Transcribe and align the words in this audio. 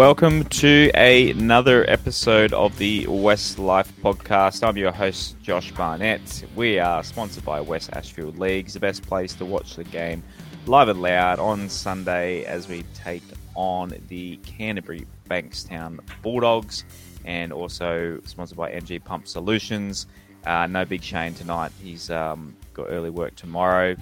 Welcome 0.00 0.44
to 0.44 0.90
another 0.94 1.84
episode 1.86 2.54
of 2.54 2.78
the 2.78 3.06
West 3.06 3.58
Life 3.58 3.92
podcast. 4.02 4.66
I'm 4.66 4.78
your 4.78 4.92
host, 4.92 5.38
Josh 5.42 5.72
Barnett. 5.72 6.42
We 6.56 6.78
are 6.78 7.04
sponsored 7.04 7.44
by 7.44 7.60
West 7.60 7.90
Ashfield 7.92 8.38
Leagues, 8.38 8.72
the 8.72 8.80
best 8.80 9.02
place 9.02 9.34
to 9.34 9.44
watch 9.44 9.76
the 9.76 9.84
game 9.84 10.22
live 10.64 10.88
and 10.88 11.02
loud 11.02 11.38
on 11.38 11.68
Sunday 11.68 12.46
as 12.46 12.66
we 12.66 12.84
take 12.94 13.22
on 13.54 13.92
the 14.08 14.36
Canterbury 14.38 15.06
Bankstown 15.28 16.00
Bulldogs, 16.22 16.84
and 17.26 17.52
also 17.52 18.22
sponsored 18.24 18.56
by 18.56 18.70
NG 18.70 19.00
Pump 19.00 19.28
Solutions. 19.28 20.06
Uh, 20.46 20.66
no 20.66 20.86
Big 20.86 21.02
Shane 21.02 21.34
tonight. 21.34 21.72
He's 21.82 22.10
um, 22.10 22.56
got 22.72 22.86
early 22.88 23.10
work 23.10 23.36
tomorrow. 23.36 23.94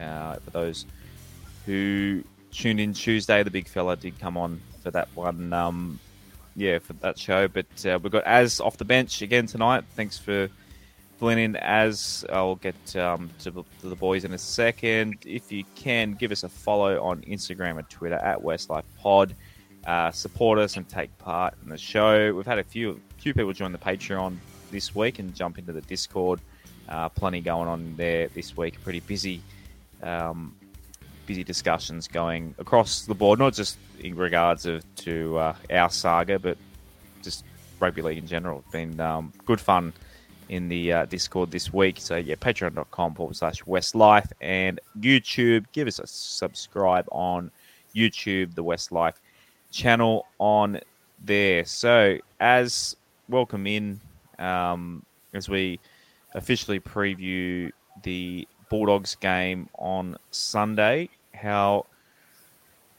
Uh, 0.00 0.34
for 0.34 0.50
those 0.50 0.84
who 1.64 2.24
tuned 2.50 2.80
in 2.80 2.92
Tuesday, 2.92 3.44
the 3.44 3.52
big 3.52 3.68
fella 3.68 3.96
did 3.96 4.18
come 4.18 4.36
on 4.36 4.60
for 4.84 4.90
that 4.92 5.08
one. 5.14 5.52
Um, 5.52 5.98
yeah, 6.54 6.78
for 6.78 6.92
that 6.94 7.18
show. 7.18 7.48
But 7.48 7.66
uh, 7.84 7.98
we've 8.00 8.12
got 8.12 8.24
As 8.24 8.60
off 8.60 8.76
the 8.76 8.84
bench 8.84 9.22
again 9.22 9.46
tonight. 9.46 9.82
Thanks 9.96 10.18
for 10.18 10.48
filling 11.18 11.38
in, 11.38 11.56
As. 11.56 12.24
I'll 12.30 12.56
get 12.56 12.96
um, 12.96 13.30
to, 13.40 13.50
to, 13.50 13.88
the 13.88 13.96
boys 13.96 14.24
in 14.24 14.32
a 14.32 14.38
second. 14.38 15.16
If 15.24 15.50
you 15.50 15.64
can, 15.74 16.12
give 16.12 16.30
us 16.30 16.44
a 16.44 16.48
follow 16.48 17.02
on 17.02 17.22
Instagram 17.22 17.78
and 17.78 17.88
Twitter 17.88 18.16
at 18.16 18.40
Westlife 18.40 18.84
Pod. 18.98 19.34
Uh, 19.86 20.10
support 20.12 20.58
us 20.58 20.76
and 20.76 20.88
take 20.88 21.16
part 21.18 21.54
in 21.62 21.70
the 21.70 21.78
show. 21.78 22.32
We've 22.32 22.46
had 22.46 22.58
a 22.58 22.64
few 22.64 23.00
few 23.18 23.34
people 23.34 23.52
join 23.52 23.72
the 23.72 23.78
Patreon 23.78 24.36
this 24.70 24.94
week 24.94 25.18
and 25.18 25.34
jump 25.34 25.58
into 25.58 25.72
the 25.72 25.80
Discord. 25.82 26.40
Uh, 26.88 27.08
plenty 27.08 27.40
going 27.40 27.68
on 27.68 27.94
there 27.96 28.28
this 28.28 28.56
week. 28.56 28.82
Pretty 28.82 29.00
busy. 29.00 29.40
Um, 30.02 30.54
busy 31.26 31.44
discussions 31.44 32.08
going 32.08 32.54
across 32.58 33.02
the 33.06 33.14
board, 33.14 33.38
not 33.38 33.54
just 33.54 33.78
in 34.00 34.16
regards 34.16 34.66
of 34.66 34.82
to 34.96 35.38
uh, 35.38 35.54
our 35.70 35.90
saga, 35.90 36.38
but 36.38 36.56
just 37.22 37.44
rugby 37.80 38.02
league 38.02 38.18
in 38.18 38.26
general. 38.26 38.60
It's 38.60 38.72
been 38.72 39.00
um, 39.00 39.32
good 39.44 39.60
fun 39.60 39.92
in 40.48 40.68
the 40.68 40.92
uh, 40.92 41.04
Discord 41.06 41.50
this 41.50 41.72
week. 41.72 41.98
So 41.98 42.16
yeah, 42.16 42.34
patreon.com 42.34 43.14
forward 43.14 43.36
slash 43.36 43.62
Westlife 43.62 44.30
and 44.40 44.80
YouTube. 45.00 45.64
Give 45.72 45.88
us 45.88 45.98
a 45.98 46.06
subscribe 46.06 47.06
on 47.10 47.50
YouTube, 47.94 48.54
the 48.54 48.64
Westlife 48.64 49.14
channel 49.70 50.26
on 50.38 50.80
there. 51.24 51.64
So 51.64 52.18
as 52.40 52.96
welcome 53.28 53.66
in 53.66 54.00
um, 54.38 55.04
as 55.32 55.48
we 55.48 55.80
officially 56.34 56.80
preview 56.80 57.70
the 58.02 58.46
Bulldogs 58.74 59.14
game 59.14 59.68
on 59.78 60.16
Sunday. 60.32 61.08
How 61.32 61.86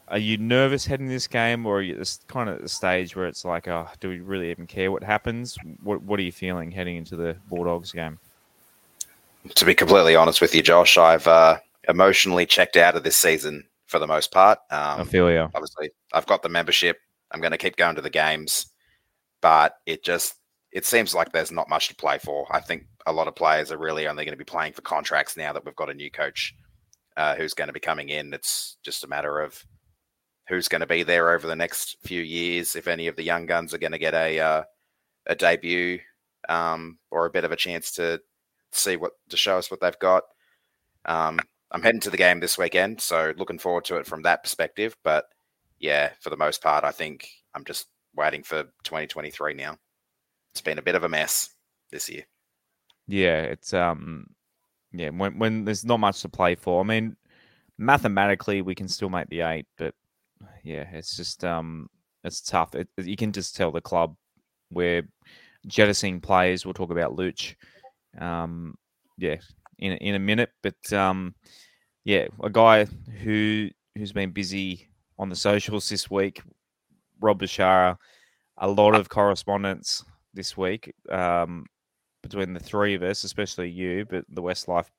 are 0.07 0.17
you 0.17 0.37
nervous 0.37 0.85
heading 0.85 1.09
this 1.09 1.27
game, 1.27 1.65
or 1.65 1.79
are 1.79 1.81
you 1.81 1.97
just 1.97 2.25
kind 2.29 2.47
of 2.47 2.55
at 2.55 2.61
the 2.61 2.69
stage 2.69 3.13
where 3.13 3.27
it's 3.27 3.43
like, 3.43 3.67
oh, 3.67 3.85
do 3.99 4.07
we 4.07 4.21
really 4.21 4.51
even 4.51 4.67
care 4.67 4.89
what 4.89 5.03
happens? 5.03 5.57
What 5.83 6.01
What 6.03 6.17
are 6.17 6.23
you 6.23 6.31
feeling 6.31 6.71
heading 6.71 6.95
into 6.95 7.17
the 7.17 7.35
Bulldogs 7.49 7.91
game? 7.91 8.19
To 9.53 9.65
be 9.65 9.75
completely 9.75 10.15
honest 10.15 10.39
with 10.39 10.55
you, 10.55 10.61
Josh, 10.61 10.97
I've 10.97 11.27
uh, 11.27 11.57
emotionally 11.89 12.45
checked 12.45 12.77
out 12.77 12.95
of 12.95 13.03
this 13.03 13.17
season 13.17 13.65
for 13.87 13.99
the 13.99 14.07
most 14.07 14.31
part. 14.31 14.59
Um, 14.71 15.01
I 15.01 15.03
feel 15.03 15.29
you. 15.29 15.49
Obviously, 15.53 15.89
I've 16.13 16.25
got 16.25 16.41
the 16.41 16.47
membership. 16.47 16.99
I'm 17.31 17.41
going 17.41 17.51
to 17.51 17.57
keep 17.57 17.75
going 17.75 17.95
to 17.95 18.01
the 18.01 18.09
games, 18.09 18.67
but 19.41 19.75
it 19.85 20.05
just 20.05 20.35
it 20.75 20.85
seems 20.85 21.15
like 21.15 21.31
there's 21.31 21.53
not 21.53 21.69
much 21.69 21.87
to 21.87 21.95
play 21.95 22.17
for. 22.19 22.45
I 22.51 22.59
think 22.59 22.85
a 23.05 23.13
lot 23.13 23.29
of 23.29 23.35
players 23.35 23.71
are 23.71 23.77
really 23.77 24.09
only 24.09 24.25
going 24.25 24.33
to 24.33 24.37
be 24.37 24.43
playing 24.43 24.73
for 24.73 24.81
contracts 24.81 25.37
now 25.37 25.53
that 25.53 25.65
we've 25.65 25.75
got 25.75 25.89
a 25.89 25.93
new 25.93 26.11
coach 26.11 26.53
uh, 27.15 27.33
who's 27.33 27.53
going 27.53 27.69
to 27.69 27.73
be 27.73 27.79
coming 27.79 28.09
in. 28.09 28.33
It's 28.33 28.75
just 28.83 29.05
a 29.05 29.07
matter 29.07 29.39
of 29.39 29.63
who's 30.49 30.67
going 30.67 30.81
to 30.81 30.85
be 30.85 31.03
there 31.03 31.31
over 31.31 31.47
the 31.47 31.55
next 31.55 31.95
few 32.03 32.21
years. 32.21 32.75
If 32.75 32.89
any 32.89 33.07
of 33.07 33.15
the 33.15 33.23
young 33.23 33.45
guns 33.45 33.73
are 33.73 33.77
going 33.77 33.93
to 33.93 33.97
get 33.97 34.13
a 34.13 34.37
uh, 34.37 34.63
a 35.27 35.33
debut 35.33 35.99
um, 36.49 36.97
or 37.09 37.25
a 37.25 37.31
bit 37.31 37.45
of 37.45 37.53
a 37.53 37.55
chance 37.55 37.93
to 37.93 38.19
see 38.73 38.97
what 38.97 39.13
to 39.29 39.37
show 39.37 39.57
us 39.57 39.71
what 39.71 39.79
they've 39.79 39.97
got. 39.99 40.23
Um, 41.05 41.39
I'm 41.71 41.83
heading 41.83 42.01
to 42.01 42.09
the 42.09 42.17
game 42.17 42.41
this 42.41 42.57
weekend, 42.57 42.99
so 42.99 43.33
looking 43.37 43.59
forward 43.59 43.85
to 43.85 43.95
it 43.95 44.05
from 44.05 44.23
that 44.23 44.43
perspective. 44.43 44.97
But 45.05 45.23
yeah, 45.79 46.11
for 46.19 46.31
the 46.31 46.37
most 46.37 46.61
part, 46.61 46.83
I 46.83 46.91
think 46.91 47.29
I'm 47.53 47.63
just 47.63 47.87
waiting 48.13 48.43
for 48.43 48.63
2023 48.83 49.53
now 49.53 49.77
it's 50.55 50.61
been 50.61 50.79
a 50.79 50.81
bit 50.81 50.95
of 50.95 51.03
a 51.03 51.09
mess 51.09 51.49
this 51.91 52.07
year. 52.07 52.23
Yeah, 53.07 53.41
it's 53.41 53.73
um, 53.73 54.27
yeah, 54.93 55.09
when 55.09 55.37
when 55.37 55.65
there's 55.65 55.83
not 55.83 55.99
much 55.99 56.21
to 56.21 56.29
play 56.29 56.55
for. 56.55 56.79
I 56.79 56.85
mean, 56.85 57.17
mathematically 57.77 58.61
we 58.61 58.73
can 58.73 58.87
still 58.87 59.09
make 59.09 59.27
the 59.27 59.41
eight, 59.41 59.67
but 59.77 59.93
yeah, 60.63 60.85
it's 60.93 61.17
just 61.17 61.43
um, 61.43 61.89
it's 62.23 62.39
tough. 62.39 62.73
It, 62.73 62.87
you 62.95 63.17
can 63.17 63.33
just 63.33 63.57
tell 63.57 63.69
the 63.69 63.81
club 63.81 64.15
we're 64.71 65.05
jettisoning 65.67 66.21
players. 66.21 66.65
We'll 66.65 66.73
talk 66.73 66.91
about 66.91 67.17
Luch, 67.17 67.55
um, 68.17 68.75
yeah, 69.17 69.35
in 69.77 69.91
in 69.97 70.15
a 70.15 70.19
minute. 70.19 70.51
But 70.63 70.93
um, 70.93 71.35
yeah, 72.05 72.27
a 72.41 72.49
guy 72.49 72.85
who 73.21 73.67
who's 73.97 74.13
been 74.13 74.31
busy 74.31 74.87
on 75.19 75.27
the 75.27 75.35
socials 75.35 75.89
this 75.89 76.09
week, 76.09 76.41
Rob 77.19 77.41
Bashara, 77.41 77.97
a 78.57 78.69
lot 78.69 78.95
of 78.95 79.09
correspondence 79.09 80.01
this 80.35 80.55
week 80.55 80.93
um, 81.09 81.65
between 82.21 82.53
the 82.53 82.59
three 82.59 82.93
of 82.93 83.01
us, 83.01 83.23
especially 83.23 83.69
you, 83.69 84.05
but 84.05 84.25
the 84.29 84.41
Westlife 84.41 84.89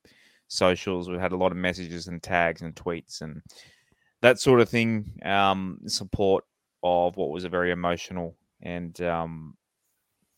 socials. 0.48 1.08
We've 1.08 1.20
had 1.20 1.32
a 1.32 1.36
lot 1.36 1.52
of 1.52 1.58
messages 1.58 2.08
and 2.08 2.22
tags 2.22 2.62
and 2.62 2.74
tweets 2.74 3.20
and 3.20 3.42
that 4.22 4.40
sort 4.40 4.60
of 4.60 4.68
thing. 4.68 5.12
Um, 5.24 5.78
support 5.86 6.44
of 6.82 7.16
what 7.16 7.30
was 7.30 7.44
a 7.44 7.48
very 7.48 7.70
emotional 7.70 8.36
and 8.62 9.00
um, 9.02 9.56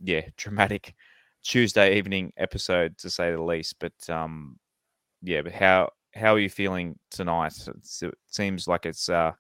yeah, 0.01 0.23
dramatic 0.37 0.95
Tuesday 1.43 1.97
evening 1.97 2.33
episode 2.37 2.99
to 2.99 3.11
say 3.11 3.31
the 3.33 3.43
least. 3.43 3.77
But 3.79 4.11
um, 4.11 4.59
yeah, 5.23 5.43
but 5.43 5.53
how 5.53 5.91
how 6.15 6.35
are 6.35 6.39
you 6.39 6.51
feeling 6.51 6.99
tonight? 7.11 7.55
It's, 7.77 8.03
it 8.03 8.15
seems 8.27 8.67
like 8.67 8.87
it's 8.87 9.09
uh, 9.09 9.33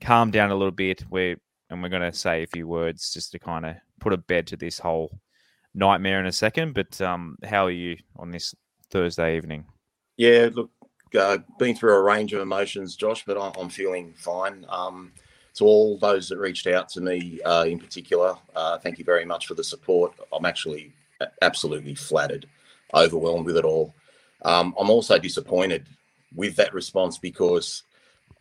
calmed 0.00 0.32
down 0.32 0.50
a 0.50 0.54
little 0.54 0.70
bit. 0.70 1.04
We're 1.10 1.36
and 1.70 1.82
we're 1.82 1.88
going 1.88 2.10
to 2.10 2.16
say 2.16 2.42
a 2.42 2.48
few 2.48 2.66
words 2.66 3.12
just 3.12 3.32
to 3.32 3.38
kind 3.38 3.64
of 3.64 3.76
put 4.00 4.12
a 4.12 4.18
bed 4.18 4.46
to 4.48 4.56
this 4.56 4.78
whole 4.78 5.20
nightmare 5.74 6.20
in 6.20 6.26
a 6.26 6.32
second. 6.32 6.74
But 6.74 7.00
um, 7.00 7.36
how 7.44 7.66
are 7.66 7.70
you 7.70 7.96
on 8.16 8.30
this 8.30 8.54
Thursday 8.90 9.36
evening? 9.36 9.64
Yeah, 10.16 10.50
look, 10.52 10.70
uh, 11.18 11.38
been 11.58 11.74
through 11.74 11.94
a 11.94 12.02
range 12.02 12.32
of 12.32 12.40
emotions, 12.40 12.96
Josh, 12.96 13.24
but 13.24 13.38
I'm, 13.38 13.68
feeling 13.68 14.12
fine. 14.16 14.66
Um, 14.68 15.12
to 15.54 15.64
all 15.64 15.98
those 15.98 16.28
that 16.28 16.38
reached 16.38 16.66
out 16.66 16.88
to 16.90 17.00
me 17.00 17.40
uh, 17.42 17.64
in 17.66 17.78
particular, 17.78 18.36
uh, 18.54 18.78
thank 18.78 18.98
you 18.98 19.04
very 19.04 19.24
much 19.24 19.46
for 19.46 19.54
the 19.54 19.64
support. 19.64 20.12
I'm 20.32 20.44
actually 20.44 20.92
absolutely 21.42 21.94
flattered, 21.94 22.46
overwhelmed 22.94 23.46
with 23.46 23.56
it 23.56 23.64
all. 23.64 23.94
Um, 24.42 24.74
I'm 24.78 24.90
also 24.90 25.18
disappointed 25.18 25.86
with 26.34 26.56
that 26.56 26.72
response 26.72 27.18
because 27.18 27.82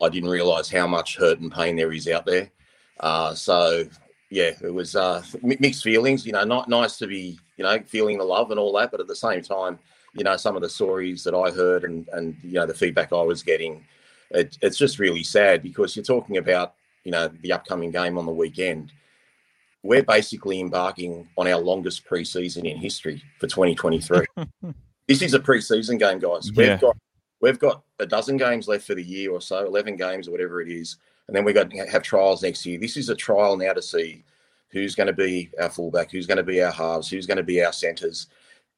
I 0.02 0.10
didn't 0.10 0.30
realise 0.30 0.70
how 0.70 0.88
much 0.88 1.18
hurt 1.18 1.40
and 1.40 1.52
pain 1.52 1.76
there 1.76 1.92
is 1.92 2.08
out 2.08 2.26
there. 2.26 2.52
Uh, 3.00 3.34
so 3.34 3.86
yeah, 4.30 4.52
it 4.62 4.74
was 4.74 4.96
uh, 4.96 5.24
mixed 5.42 5.84
feelings. 5.84 6.26
You 6.26 6.34
know, 6.34 6.44
not 6.44 6.70
nice 6.70 6.98
to 6.98 7.08
be 7.08 7.40
you 7.58 7.64
know 7.64 7.80
feeling 7.86 8.18
the 8.18 8.24
love 8.24 8.52
and 8.52 8.60
all 8.60 8.74
that, 8.74 8.92
but 8.92 9.00
at 9.00 9.08
the 9.08 9.16
same 9.16 9.42
time, 9.42 9.80
you 10.14 10.24
know, 10.24 10.38
some 10.38 10.56
of 10.56 10.62
the 10.62 10.70
stories 10.70 11.24
that 11.24 11.34
I 11.34 11.50
heard 11.52 11.84
and 11.84 12.08
and 12.14 12.38
you 12.44 12.54
know 12.54 12.66
the 12.66 12.74
feedback 12.74 13.12
I 13.12 13.22
was 13.22 13.42
getting, 13.42 13.84
it, 14.32 14.58
it's 14.62 14.78
just 14.78 15.00
really 15.00 15.24
sad 15.24 15.64
because 15.64 15.96
you're 15.96 16.06
talking 16.06 16.38
about 16.38 16.76
you 17.04 17.12
know 17.12 17.30
the 17.42 17.54
upcoming 17.54 17.92
game 17.92 18.18
on 18.18 18.26
the 18.26 18.32
weekend. 18.32 18.92
We're 19.82 20.04
basically 20.04 20.60
embarking 20.60 21.28
on 21.38 21.48
our 21.48 21.60
longest 21.60 22.06
preseason 22.06 22.70
in 22.70 22.78
history 22.78 23.24
for 23.40 23.48
2023. 23.48 24.26
this 25.08 25.22
is 25.22 25.34
a 25.34 25.40
preseason 25.40 25.98
game, 25.98 26.20
guys. 26.20 26.52
We've 26.54 26.68
yeah. 26.68 26.78
got 26.78 26.98
we've 27.42 27.58
got 27.58 27.82
a 27.98 28.06
dozen 28.06 28.38
games 28.38 28.68
left 28.68 28.86
for 28.86 28.94
the 28.94 29.04
year 29.04 29.32
or 29.32 29.42
so, 29.42 29.66
11 29.66 29.96
games 29.96 30.28
or 30.28 30.32
whatever 30.32 30.62
it 30.62 30.70
is 30.70 30.98
and 31.30 31.36
then 31.36 31.46
we're 31.46 31.54
going 31.54 31.70
to 31.70 31.86
have 31.86 32.02
trials 32.02 32.42
next 32.42 32.66
year. 32.66 32.80
This 32.80 32.98
is 32.98 33.10
a 33.10 33.16
trial 33.16 33.56
now 33.56 33.74
to 33.74 33.84
see 33.84 34.24
who's 34.72 34.96
going 34.96 35.06
to 35.06 35.14
be 35.14 35.52
our 35.62 35.70
fullback, 35.70 36.10
who's 36.10 36.26
going 36.26 36.38
to 36.38 36.44
be 36.44 36.60
our 36.64 36.72
halves, 36.72 37.08
who's 37.08 37.28
going 37.28 37.38
to 37.38 37.44
be 37.44 37.64
our 37.64 37.72
centres. 37.72 38.26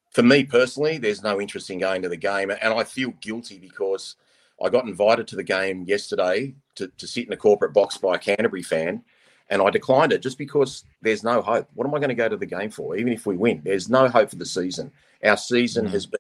For 0.10 0.22
me 0.22 0.44
personally, 0.44 0.98
there's 0.98 1.24
no 1.24 1.40
interest 1.40 1.70
in 1.70 1.80
going 1.80 2.02
to 2.02 2.10
the 2.10 2.18
game, 2.18 2.52
and 2.52 2.74
I 2.74 2.84
feel 2.84 3.12
guilty 3.22 3.58
because 3.58 4.18
I 4.62 4.68
got 4.68 4.84
invited 4.84 5.30
to 5.30 5.38
the 5.38 5.44
game 5.44 5.86
yesterday 5.88 6.54
to, 6.76 6.90
to 6.90 7.08
sit 7.08 7.28
in 7.28 7.32
a 7.32 7.38
corporate 7.38 7.74
box 7.74 7.98
by 7.98 8.16
a 8.16 8.20
Canterbury 8.20 8.64
fan, 8.64 9.02
and 9.50 9.62
I 9.62 9.70
declined 9.70 10.12
it 10.12 10.22
just 10.22 10.38
because 10.38 10.84
there's 11.02 11.24
no 11.24 11.42
hope. 11.42 11.70
What 11.74 11.88
am 11.88 11.96
I 11.96 12.00
going 12.00 12.10
to 12.10 12.16
go 12.16 12.28
to 12.28 12.36
the 12.36 12.46
game 12.46 12.70
for? 12.70 12.98
Even 12.98 13.14
if 13.14 13.26
we 13.26 13.38
win, 13.38 13.62
there's 13.64 13.90
no 13.90 14.10
hope 14.10 14.30
for 14.30 14.36
the 14.36 14.46
season. 14.46 14.92
Our 15.24 15.38
season 15.38 15.86
mm-hmm. 15.86 15.94
has 15.94 16.06
been 16.06 16.20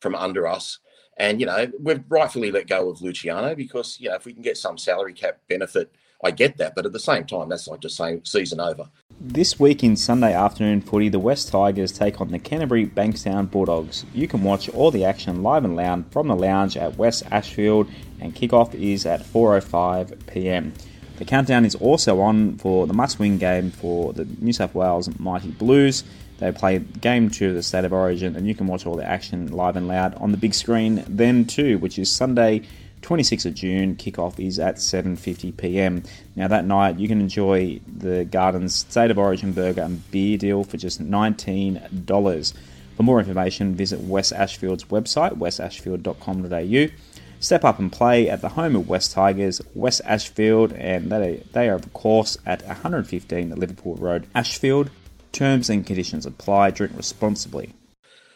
from 0.00 0.14
under 0.14 0.46
us. 0.46 0.78
And, 1.20 1.38
you 1.38 1.44
know, 1.44 1.70
we've 1.78 2.02
rightfully 2.08 2.50
let 2.50 2.66
go 2.66 2.88
of 2.88 3.02
Luciano 3.02 3.54
because, 3.54 4.00
you 4.00 4.08
know, 4.08 4.14
if 4.14 4.24
we 4.24 4.32
can 4.32 4.40
get 4.40 4.56
some 4.56 4.78
salary 4.78 5.12
cap 5.12 5.36
benefit, 5.50 5.94
I 6.24 6.30
get 6.30 6.56
that. 6.56 6.74
But 6.74 6.86
at 6.86 6.94
the 6.94 6.98
same 6.98 7.26
time, 7.26 7.50
that's 7.50 7.68
like 7.68 7.80
just 7.80 7.98
saying 7.98 8.22
season 8.24 8.58
over. 8.58 8.88
This 9.20 9.60
week 9.60 9.84
in 9.84 9.96
Sunday 9.96 10.32
afternoon 10.32 10.80
footy, 10.80 11.10
the 11.10 11.18
West 11.18 11.50
Tigers 11.52 11.92
take 11.92 12.22
on 12.22 12.30
the 12.30 12.38
Canterbury 12.38 12.86
Bankstown 12.86 13.50
Bulldogs. 13.50 14.06
You 14.14 14.28
can 14.28 14.42
watch 14.42 14.70
all 14.70 14.90
the 14.90 15.04
action 15.04 15.42
live 15.42 15.62
and 15.66 15.76
loud 15.76 16.10
from 16.10 16.28
the 16.28 16.34
lounge 16.34 16.78
at 16.78 16.96
West 16.96 17.24
Ashfield, 17.30 17.90
and 18.18 18.34
kickoff 18.34 18.74
is 18.74 19.04
at 19.04 19.20
4:05 19.22 20.26
p.m. 20.26 20.72
The 21.18 21.26
countdown 21.26 21.66
is 21.66 21.74
also 21.74 22.22
on 22.22 22.56
for 22.56 22.86
the 22.86 22.94
must 22.94 23.18
win 23.18 23.36
game 23.36 23.72
for 23.72 24.14
the 24.14 24.24
New 24.38 24.54
South 24.54 24.74
Wales 24.74 25.10
Mighty 25.18 25.50
Blues. 25.50 26.02
They 26.40 26.50
play 26.52 26.78
game 26.78 27.28
two 27.30 27.50
of 27.50 27.54
the 27.54 27.62
State 27.62 27.84
of 27.84 27.92
Origin, 27.92 28.34
and 28.34 28.48
you 28.48 28.54
can 28.54 28.66
watch 28.66 28.86
all 28.86 28.96
the 28.96 29.04
action 29.04 29.52
live 29.52 29.76
and 29.76 29.86
loud 29.86 30.14
on 30.14 30.32
the 30.32 30.38
big 30.38 30.54
screen 30.54 31.04
then 31.06 31.44
too, 31.44 31.78
which 31.78 31.98
is 31.98 32.10
Sunday, 32.10 32.62
26th 33.02 33.46
of 33.46 33.54
June. 33.54 33.94
Kickoff 33.94 34.44
is 34.44 34.58
at 34.58 34.76
7:50 34.76 35.56
p.m. 35.56 36.02
Now 36.34 36.48
that 36.48 36.64
night, 36.64 36.98
you 36.98 37.08
can 37.08 37.20
enjoy 37.20 37.80
the 37.86 38.24
Gardens 38.24 38.74
State 38.74 39.10
of 39.10 39.18
Origin 39.18 39.52
burger 39.52 39.82
and 39.82 40.10
beer 40.10 40.38
deal 40.38 40.64
for 40.64 40.78
just 40.78 41.02
$19. 41.02 42.54
For 42.96 43.02
more 43.02 43.18
information, 43.18 43.74
visit 43.74 44.00
West 44.00 44.32
Ashfield's 44.32 44.84
website, 44.84 45.36
westashfield.com.au. 45.36 46.94
Step 47.38 47.64
up 47.64 47.78
and 47.78 47.90
play 47.90 48.28
at 48.28 48.42
the 48.42 48.50
home 48.50 48.76
of 48.76 48.88
West 48.88 49.12
Tigers, 49.12 49.62
West 49.74 50.02
Ashfield, 50.04 50.74
and 50.74 51.10
they, 51.10 51.42
they 51.52 51.70
are, 51.70 51.74
of 51.74 51.90
course, 51.94 52.36
at 52.44 52.62
115 52.66 53.54
Liverpool 53.56 53.96
Road, 53.96 54.26
Ashfield. 54.34 54.90
Terms 55.32 55.70
and 55.70 55.86
conditions 55.86 56.26
apply. 56.26 56.70
Drink 56.70 56.92
responsibly. 56.96 57.72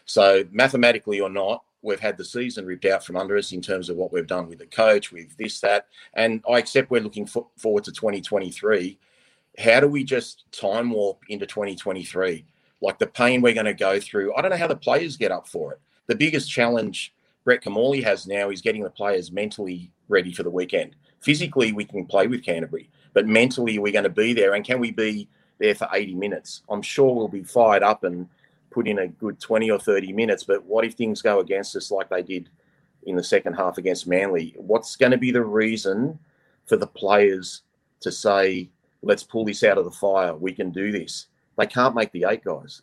So, 0.06 0.44
mathematically 0.52 1.20
or 1.20 1.30
not, 1.30 1.64
we've 1.82 2.00
had 2.00 2.16
the 2.16 2.24
season 2.24 2.66
ripped 2.66 2.84
out 2.84 3.04
from 3.04 3.16
under 3.16 3.36
us 3.36 3.52
in 3.52 3.60
terms 3.60 3.88
of 3.88 3.96
what 3.96 4.12
we've 4.12 4.26
done 4.26 4.48
with 4.48 4.58
the 4.58 4.66
coach, 4.66 5.12
with 5.12 5.36
this, 5.36 5.60
that. 5.60 5.86
And 6.14 6.42
I 6.50 6.58
accept 6.58 6.90
we're 6.90 7.02
looking 7.02 7.26
for, 7.26 7.46
forward 7.56 7.84
to 7.84 7.92
2023. 7.92 8.98
How 9.58 9.80
do 9.80 9.88
we 9.88 10.02
just 10.02 10.44
time 10.50 10.90
warp 10.90 11.22
into 11.28 11.46
2023? 11.46 12.44
Like 12.80 12.98
the 12.98 13.06
pain 13.06 13.40
we're 13.40 13.54
going 13.54 13.66
to 13.66 13.74
go 13.74 14.00
through, 14.00 14.34
I 14.34 14.42
don't 14.42 14.50
know 14.50 14.56
how 14.56 14.66
the 14.66 14.76
players 14.76 15.16
get 15.16 15.30
up 15.30 15.46
for 15.46 15.72
it. 15.72 15.80
The 16.06 16.14
biggest 16.14 16.50
challenge 16.50 17.14
Brett 17.44 17.62
Kimmorley 17.62 18.02
has 18.02 18.26
now 18.26 18.50
is 18.50 18.62
getting 18.62 18.82
the 18.82 18.90
players 18.90 19.30
mentally 19.30 19.92
ready 20.08 20.32
for 20.32 20.42
the 20.42 20.50
weekend. 20.50 20.96
Physically, 21.20 21.72
we 21.72 21.84
can 21.84 22.04
play 22.06 22.26
with 22.26 22.44
Canterbury, 22.44 22.90
but 23.12 23.26
mentally, 23.26 23.78
we're 23.78 23.92
going 23.92 24.04
to 24.04 24.10
be 24.10 24.32
there. 24.32 24.54
And 24.54 24.64
can 24.64 24.80
we 24.80 24.90
be 24.90 25.28
there 25.58 25.74
for 25.74 25.88
80 25.92 26.14
minutes? 26.14 26.62
I'm 26.68 26.82
sure 26.82 27.14
we'll 27.14 27.28
be 27.28 27.44
fired 27.44 27.82
up 27.82 28.04
and 28.04 28.28
put 28.70 28.88
in 28.88 28.98
a 28.98 29.08
good 29.08 29.40
20 29.40 29.70
or 29.70 29.78
30 29.78 30.12
minutes. 30.12 30.44
But 30.44 30.64
what 30.64 30.84
if 30.84 30.94
things 30.94 31.22
go 31.22 31.40
against 31.40 31.76
us 31.76 31.90
like 31.90 32.08
they 32.08 32.22
did 32.22 32.48
in 33.04 33.16
the 33.16 33.22
second 33.22 33.54
half 33.54 33.78
against 33.78 34.06
Manly? 34.06 34.54
What's 34.56 34.96
going 34.96 35.12
to 35.12 35.18
be 35.18 35.30
the 35.30 35.44
reason 35.44 36.18
for 36.66 36.76
the 36.76 36.86
players 36.86 37.62
to 38.00 38.10
say, 38.10 38.68
let's 39.02 39.22
pull 39.22 39.44
this 39.44 39.62
out 39.62 39.78
of 39.78 39.84
the 39.84 39.90
fire? 39.90 40.34
We 40.34 40.52
can 40.52 40.70
do 40.70 40.90
this. 40.90 41.26
They 41.56 41.66
can't 41.66 41.94
make 41.94 42.10
the 42.12 42.26
eight 42.28 42.44
guys. 42.44 42.82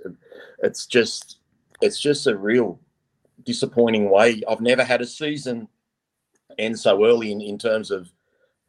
It's 0.64 0.86
just, 0.86 1.40
it's 1.82 2.00
just 2.00 2.28
a 2.28 2.38
real 2.38 2.80
disappointing 3.44 4.10
way. 4.10 4.42
I've 4.48 4.62
never 4.62 4.84
had 4.84 5.02
a 5.02 5.06
season 5.06 5.68
end 6.58 6.80
so 6.80 7.06
early 7.06 7.32
in, 7.32 7.42
in 7.42 7.58
terms 7.58 7.92
of 7.92 8.12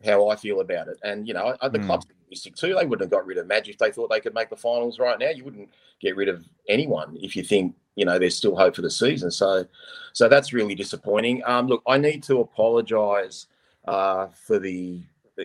how 0.04 0.28
I 0.28 0.36
feel 0.36 0.60
about 0.60 0.88
it. 0.88 0.98
And 1.04 1.26
you 1.28 1.34
know, 1.34 1.56
the 1.62 1.78
mm. 1.78 1.86
club's 1.86 2.06
optimistic 2.32 2.56
too. 2.56 2.74
They 2.74 2.86
wouldn't 2.86 3.02
have 3.02 3.10
got 3.10 3.26
rid 3.26 3.38
of 3.38 3.46
Madge 3.46 3.68
if 3.68 3.78
they 3.78 3.90
thought 3.90 4.10
they 4.10 4.20
could 4.20 4.34
make 4.34 4.50
the 4.50 4.56
finals 4.56 4.98
right 4.98 5.18
now. 5.18 5.30
You 5.30 5.44
wouldn't 5.44 5.70
get 6.00 6.16
rid 6.16 6.28
of 6.28 6.44
anyone 6.68 7.16
if 7.20 7.36
you 7.36 7.42
think 7.42 7.74
you 7.96 8.04
know 8.04 8.18
there's 8.18 8.36
still 8.36 8.56
hope 8.56 8.74
for 8.74 8.82
the 8.82 8.90
season. 8.90 9.30
So, 9.30 9.66
so 10.12 10.28
that's 10.28 10.52
really 10.52 10.74
disappointing. 10.74 11.42
Um, 11.44 11.66
look, 11.66 11.82
I 11.86 11.98
need 11.98 12.22
to 12.24 12.40
apologise 12.40 13.46
uh, 13.86 14.28
for 14.46 14.58
the 14.58 15.00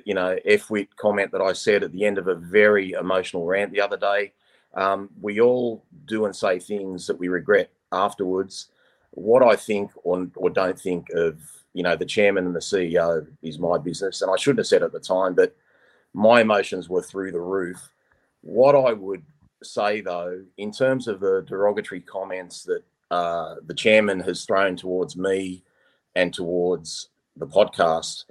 you 0.05 0.13
know 0.13 0.37
f-wit 0.45 0.95
comment 0.95 1.31
that 1.31 1.41
I 1.41 1.53
said 1.53 1.83
at 1.83 1.91
the 1.91 2.05
end 2.05 2.17
of 2.17 2.27
a 2.27 2.35
very 2.35 2.91
emotional 2.91 3.45
rant 3.45 3.71
the 3.71 3.81
other 3.81 3.97
day. 3.97 4.33
Um, 4.73 5.09
we 5.21 5.41
all 5.41 5.83
do 6.05 6.25
and 6.25 6.35
say 6.35 6.59
things 6.59 7.07
that 7.07 7.17
we 7.17 7.27
regret 7.27 7.71
afterwards 7.91 8.67
what 9.11 9.41
I 9.41 9.55
think 9.55 9.89
or, 10.03 10.27
or 10.35 10.49
don't 10.51 10.79
think 10.79 11.09
of, 11.15 11.39
you 11.73 11.81
know, 11.81 11.95
the 11.95 12.05
chairman 12.05 12.45
and 12.45 12.55
the 12.55 12.59
CEO 12.59 13.25
is 13.41 13.57
my 13.57 13.79
business. 13.79 14.21
And 14.21 14.29
I 14.29 14.35
shouldn't 14.35 14.59
have 14.59 14.67
said 14.67 14.83
at 14.83 14.91
the 14.91 14.99
time, 14.99 15.33
but 15.33 15.55
my 16.13 16.41
emotions 16.41 16.89
were 16.89 17.01
through 17.01 17.31
the 17.31 17.41
roof. 17.41 17.77
What 18.41 18.75
I 18.75 18.93
would 18.93 19.23
say, 19.63 20.01
though, 20.01 20.43
in 20.57 20.71
terms 20.71 21.07
of 21.07 21.19
the 21.19 21.43
derogatory 21.47 22.01
comments 22.01 22.63
that 22.63 22.83
uh, 23.11 23.55
the 23.65 23.73
chairman 23.73 24.19
has 24.21 24.45
thrown 24.45 24.75
towards 24.75 25.15
me 25.15 25.63
and 26.15 26.33
towards 26.33 27.09
the 27.35 27.47
podcast, 27.47 28.25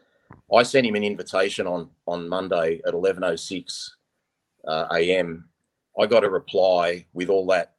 I 0.55 0.62
sent 0.62 0.87
him 0.87 0.96
an 0.96 1.05
invitation 1.05 1.67
on 1.67 1.90
on 2.06 2.28
Monday 2.28 2.81
at 2.87 2.94
11:06 2.94 3.90
uh, 4.67 4.87
a.m. 4.93 5.49
I 5.99 6.06
got 6.06 6.25
a 6.25 6.31
reply 6.31 7.06
with 7.14 7.28
all 7.28 7.46
that 7.46 7.75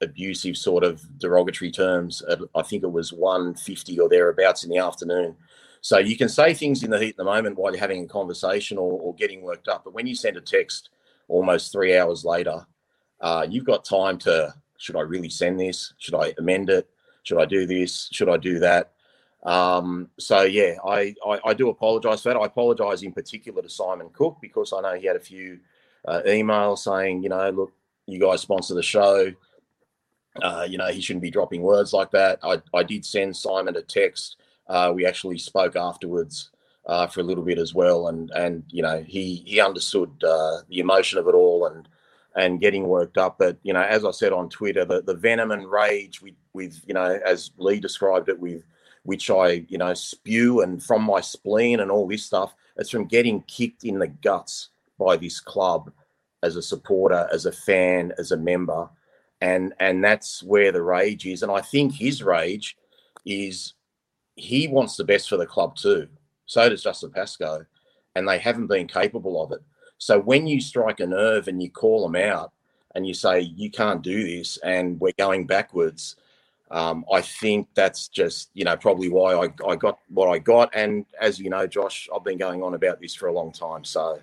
abusive 0.00 0.56
sort 0.56 0.84
of 0.84 1.02
derogatory 1.18 1.70
terms. 1.70 2.22
At, 2.22 2.40
I 2.54 2.62
think 2.62 2.82
it 2.82 2.92
was 2.92 3.12
150 3.12 4.00
or 4.00 4.08
thereabouts 4.08 4.64
in 4.64 4.70
the 4.70 4.78
afternoon. 4.78 5.36
So 5.80 5.98
you 5.98 6.16
can 6.16 6.28
say 6.28 6.52
things 6.54 6.82
in 6.82 6.90
the 6.90 6.98
heat 6.98 7.10
of 7.10 7.16
the 7.16 7.24
moment 7.24 7.56
while 7.56 7.72
you're 7.72 7.80
having 7.80 8.04
a 8.04 8.08
conversation 8.08 8.76
or, 8.78 9.00
or 9.00 9.14
getting 9.14 9.42
worked 9.42 9.68
up. 9.68 9.84
But 9.84 9.94
when 9.94 10.06
you 10.06 10.14
send 10.14 10.36
a 10.36 10.40
text 10.40 10.90
almost 11.28 11.72
three 11.72 11.96
hours 11.96 12.24
later, 12.24 12.66
uh, 13.20 13.46
you've 13.48 13.64
got 13.64 13.84
time 13.84 14.18
to 14.18 14.54
should 14.80 14.96
I 14.96 15.02
really 15.02 15.28
send 15.28 15.60
this? 15.60 15.92
Should 15.98 16.14
I 16.14 16.34
amend 16.38 16.70
it? 16.70 16.88
Should 17.22 17.38
I 17.38 17.44
do 17.44 17.66
this? 17.66 18.08
Should 18.12 18.30
I 18.30 18.38
do 18.38 18.58
that? 18.60 18.92
Um, 19.42 20.08
so 20.18 20.42
yeah, 20.42 20.76
I, 20.84 21.14
I, 21.26 21.40
I 21.46 21.54
do 21.54 21.68
apologise 21.68 22.22
for 22.22 22.30
that. 22.30 22.38
I 22.38 22.46
apologise 22.46 23.02
in 23.02 23.12
particular 23.12 23.60
to 23.62 23.68
Simon 23.68 24.08
Cook 24.12 24.38
because 24.40 24.72
I 24.72 24.80
know 24.80 24.94
he 24.94 25.06
had 25.06 25.16
a 25.16 25.20
few 25.20 25.60
uh, 26.06 26.22
emails 26.26 26.78
saying, 26.78 27.22
you 27.22 27.28
know, 27.28 27.50
look, 27.50 27.72
you 28.06 28.18
guys 28.18 28.40
sponsor 28.40 28.74
the 28.74 28.82
show. 28.82 29.32
Uh, 30.40 30.66
you 30.68 30.78
know, 30.78 30.88
he 30.88 31.00
shouldn't 31.00 31.22
be 31.22 31.30
dropping 31.30 31.60
words 31.60 31.92
like 31.92 32.10
that. 32.12 32.38
I, 32.42 32.62
I 32.72 32.82
did 32.82 33.04
send 33.04 33.36
Simon 33.36 33.76
a 33.76 33.82
text. 33.82 34.36
Uh, 34.70 34.92
we 34.94 35.04
actually 35.04 35.38
spoke 35.38 35.76
afterwards 35.76 36.50
uh, 36.86 37.06
for 37.06 37.20
a 37.20 37.24
little 37.24 37.44
bit 37.44 37.58
as 37.58 37.74
well, 37.74 38.08
and 38.08 38.30
and 38.30 38.64
you 38.70 38.82
know 38.82 39.02
he 39.06 39.42
he 39.46 39.60
understood 39.60 40.10
uh, 40.24 40.58
the 40.68 40.78
emotion 40.78 41.18
of 41.18 41.28
it 41.28 41.34
all 41.34 41.66
and 41.66 41.88
and 42.36 42.60
getting 42.60 42.86
worked 42.86 43.18
up. 43.18 43.36
But 43.38 43.58
you 43.62 43.72
know, 43.72 43.82
as 43.82 44.04
I 44.04 44.12
said 44.12 44.32
on 44.32 44.48
Twitter, 44.48 44.84
the, 44.84 45.02
the 45.02 45.14
venom 45.14 45.50
and 45.50 45.70
rage 45.70 46.22
with 46.22 46.34
with 46.54 46.80
you 46.86 46.94
know 46.94 47.20
as 47.26 47.50
Lee 47.58 47.80
described 47.80 48.28
it 48.28 48.38
with 48.38 48.62
which 49.02 49.30
I 49.30 49.64
you 49.68 49.78
know 49.78 49.94
spew 49.94 50.62
and 50.62 50.82
from 50.82 51.02
my 51.02 51.20
spleen 51.20 51.80
and 51.80 51.90
all 51.90 52.06
this 52.08 52.24
stuff. 52.24 52.54
It's 52.76 52.90
from 52.90 53.06
getting 53.06 53.42
kicked 53.42 53.84
in 53.84 53.98
the 53.98 54.06
guts 54.06 54.70
by 54.98 55.16
this 55.16 55.40
club 55.40 55.92
as 56.42 56.56
a 56.56 56.62
supporter, 56.62 57.28
as 57.30 57.44
a 57.44 57.52
fan, 57.52 58.12
as 58.16 58.32
a 58.32 58.36
member 58.36 58.88
and 59.40 59.72
and 59.80 60.04
that's 60.04 60.42
where 60.42 60.72
the 60.72 60.82
rage 60.82 61.26
is. 61.26 61.42
And 61.42 61.50
I 61.50 61.60
think 61.60 61.94
his 61.94 62.22
rage 62.22 62.76
is 63.24 63.74
he 64.40 64.68
wants 64.68 64.96
the 64.96 65.04
best 65.04 65.28
for 65.28 65.36
the 65.36 65.46
club 65.46 65.76
too. 65.76 66.08
So 66.46 66.68
does 66.68 66.82
Justin 66.82 67.10
Pascoe, 67.10 67.64
and 68.14 68.28
they 68.28 68.38
haven't 68.38 68.66
been 68.66 68.88
capable 68.88 69.42
of 69.42 69.52
it. 69.52 69.60
So 69.98 70.18
when 70.18 70.46
you 70.46 70.60
strike 70.60 71.00
a 71.00 71.06
nerve 71.06 71.46
and 71.46 71.62
you 71.62 71.70
call 71.70 72.02
them 72.02 72.16
out 72.16 72.52
and 72.94 73.06
you 73.06 73.14
say 73.14 73.40
you 73.40 73.70
can't 73.70 74.02
do 74.02 74.24
this 74.24 74.56
and 74.58 74.98
we're 74.98 75.12
going 75.18 75.46
backwards, 75.46 76.16
um, 76.70 77.04
I 77.12 77.20
think 77.20 77.68
that's 77.74 78.08
just 78.08 78.50
you 78.54 78.64
know 78.64 78.76
probably 78.76 79.08
why 79.08 79.34
I, 79.34 79.48
I 79.68 79.76
got 79.76 79.98
what 80.08 80.28
I 80.28 80.38
got. 80.38 80.70
And 80.74 81.04
as 81.20 81.38
you 81.38 81.50
know, 81.50 81.66
Josh, 81.66 82.08
I've 82.14 82.24
been 82.24 82.38
going 82.38 82.62
on 82.62 82.74
about 82.74 83.00
this 83.00 83.14
for 83.14 83.28
a 83.28 83.32
long 83.32 83.52
time. 83.52 83.84
So 83.84 84.20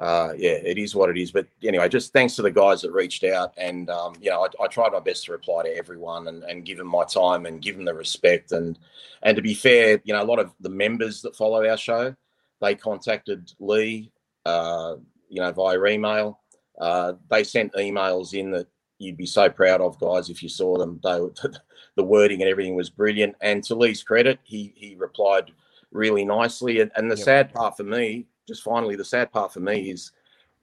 uh, 0.00 0.32
yeah, 0.34 0.52
it 0.52 0.78
is 0.78 0.94
what 0.94 1.10
it 1.10 1.18
is. 1.18 1.30
But 1.30 1.46
anyway, 1.62 1.86
just 1.90 2.14
thanks 2.14 2.34
to 2.36 2.42
the 2.42 2.50
guys 2.50 2.80
that 2.80 2.92
reached 2.92 3.22
out, 3.22 3.52
and 3.58 3.90
um, 3.90 4.14
you 4.18 4.30
know, 4.30 4.46
I, 4.46 4.64
I, 4.64 4.66
tried 4.66 4.92
my 4.92 5.00
best 5.00 5.26
to 5.26 5.32
reply 5.32 5.64
to 5.64 5.76
everyone 5.76 6.26
and, 6.28 6.42
and 6.44 6.64
give 6.64 6.78
them 6.78 6.86
my 6.86 7.04
time 7.04 7.44
and 7.44 7.60
give 7.60 7.76
them 7.76 7.84
the 7.84 7.92
respect. 7.92 8.52
And 8.52 8.78
and 9.22 9.36
to 9.36 9.42
be 9.42 9.52
fair, 9.52 10.00
you 10.04 10.14
know, 10.14 10.22
a 10.22 10.24
lot 10.24 10.38
of 10.38 10.52
the 10.60 10.70
members 10.70 11.20
that 11.20 11.36
follow 11.36 11.68
our 11.68 11.76
show, 11.76 12.16
they 12.62 12.74
contacted 12.74 13.52
Lee, 13.60 14.10
uh, 14.46 14.96
you 15.28 15.42
know, 15.42 15.52
via 15.52 15.84
email. 15.84 16.40
Uh, 16.80 17.12
they 17.28 17.44
sent 17.44 17.74
emails 17.74 18.32
in 18.32 18.50
that 18.52 18.68
you'd 18.98 19.18
be 19.18 19.26
so 19.26 19.50
proud 19.50 19.82
of, 19.82 20.00
guys, 20.00 20.30
if 20.30 20.42
you 20.42 20.48
saw 20.48 20.78
them. 20.78 20.98
They, 21.04 21.20
were, 21.20 21.34
the 21.96 22.02
wording 22.02 22.40
and 22.40 22.50
everything 22.50 22.74
was 22.74 22.88
brilliant. 22.88 23.36
And 23.42 23.62
to 23.64 23.74
Lee's 23.74 24.02
credit, 24.02 24.38
he 24.44 24.72
he 24.76 24.94
replied 24.94 25.50
really 25.92 26.24
nicely. 26.24 26.80
And, 26.80 26.90
and 26.96 27.10
the 27.10 27.16
yep. 27.16 27.24
sad 27.24 27.52
part 27.52 27.76
for 27.76 27.84
me 27.84 28.24
just 28.46 28.62
finally, 28.62 28.96
the 28.96 29.04
sad 29.04 29.32
part 29.32 29.52
for 29.52 29.60
me 29.60 29.90
is 29.90 30.12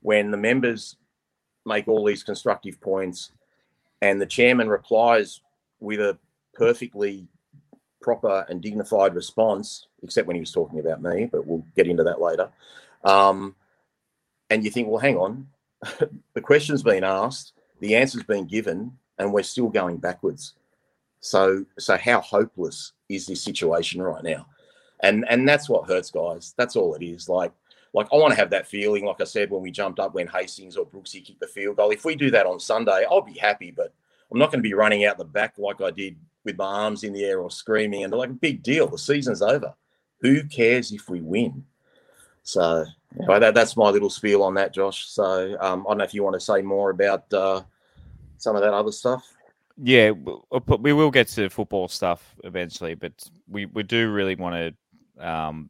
when 0.02 0.32
the 0.32 0.38
members 0.38 0.98
make 1.66 1.88
all 1.88 2.06
these 2.06 2.24
constructive 2.24 2.80
points 2.80 3.32
and 4.02 4.22
the 4.22 4.26
chairman 4.26 4.70
replies 4.70 5.42
with 5.80 6.00
a 6.00 6.18
perfectly 6.54 7.28
proper 8.02 8.46
and 8.50 8.62
dignified 8.62 9.16
response, 9.16 9.88
except 10.04 10.28
when 10.28 10.36
he 10.36 10.40
was 10.40 10.52
talking 10.52 10.80
about 10.80 11.02
me, 11.02 11.28
but 11.32 11.46
we'll 11.46 11.66
get 11.76 11.88
into 11.88 12.04
that 12.04 12.22
later. 12.22 12.50
Um, 13.04 13.56
and 14.50 14.64
you 14.64 14.72
think, 14.72 14.88
well, 14.88 15.00
hang 15.00 15.18
on, 15.18 15.48
the 16.34 16.42
question's 16.42 16.84
been 16.84 17.04
asked, 17.04 17.54
the 17.80 17.96
answer's 17.96 18.24
been 18.24 18.46
given, 18.46 18.98
and 19.18 19.34
we're 19.34 19.44
still 19.44 19.70
going 19.70 19.98
backwards. 19.98 20.54
So, 21.20 21.66
so 21.78 21.98
how 21.98 22.22
hopeless 22.22 22.94
is 23.10 23.26
this 23.26 23.44
situation 23.44 24.02
right 24.02 24.24
now? 24.24 24.48
And 25.02 25.26
and 25.30 25.48
that's 25.48 25.70
what 25.70 25.88
hurts, 25.88 26.10
guys. 26.10 26.54
That's 26.58 26.76
all 26.76 26.96
it 26.96 27.04
is. 27.04 27.30
Like 27.30 27.52
like 27.98 28.08
I 28.14 28.18
want 28.18 28.32
to 28.32 28.40
have 28.40 28.52
that 28.52 28.68
feeling, 28.68 29.06
like 29.06 29.20
I 29.20 29.26
said, 29.26 29.50
when 29.50 29.62
we 29.62 29.72
jumped 29.72 30.00
up 30.00 30.14
when 30.14 30.28
Hastings 30.28 30.78
or 30.78 30.86
Brooksy 30.86 31.26
kicked 31.26 31.40
the 31.40 31.48
field 31.48 31.78
goal. 31.78 31.90
If 31.90 32.06
we 32.06 32.16
do 32.16 32.30
that 32.32 32.46
on 32.46 32.60
Sunday, 32.60 33.06
I'll 33.10 33.22
be 33.22 33.38
happy, 33.38 33.72
but 33.72 33.94
I'm 34.32 34.38
not 34.38 34.52
going 34.52 34.60
to 34.60 34.70
be 34.70 34.76
running 34.76 35.06
out 35.06 35.18
the 35.18 35.26
back 35.26 35.56
like 35.58 35.82
I 35.82 35.90
did 35.90 36.16
with 36.44 36.58
my 36.58 36.66
arms 36.66 37.04
in 37.04 37.12
the 37.12 37.26
air 37.26 37.40
or 37.40 37.50
screaming 37.50 38.04
and 38.04 38.14
like 38.14 38.30
a 38.30 38.34
big 38.34 38.62
deal. 38.62 38.88
The 38.88 39.00
season's 39.00 39.42
over. 39.42 39.74
Who 40.22 40.44
cares 40.44 40.92
if 40.92 41.10
we 41.10 41.22
win? 41.22 41.66
So 42.44 42.86
anyway, 43.18 43.40
that, 43.40 43.56
that's 43.56 43.76
my 43.76 43.90
little 43.90 44.12
spiel 44.12 44.44
on 44.44 44.54
that, 44.54 44.74
Josh. 44.74 45.08
So 45.08 45.58
um, 45.60 45.86
I 45.88 45.92
don't 45.92 45.98
know 45.98 46.04
if 46.04 46.14
you 46.14 46.24
want 46.24 46.36
to 46.36 46.40
say 46.40 46.62
more 46.62 46.92
about 46.92 47.32
uh, 47.34 47.64
some 48.38 48.56
of 48.56 48.62
that 48.62 48.74
other 48.74 48.92
stuff. 48.92 49.26
Yeah, 49.82 50.12
we 50.12 50.94
will 50.94 51.12
get 51.12 51.28
to 51.30 51.50
football 51.50 51.88
stuff 51.88 52.36
eventually, 52.44 52.96
but 52.96 53.12
we, 53.48 53.66
we 53.66 53.84
do 53.84 54.12
really 54.12 54.36
want 54.36 54.76
to 55.18 55.28
um, 55.28 55.70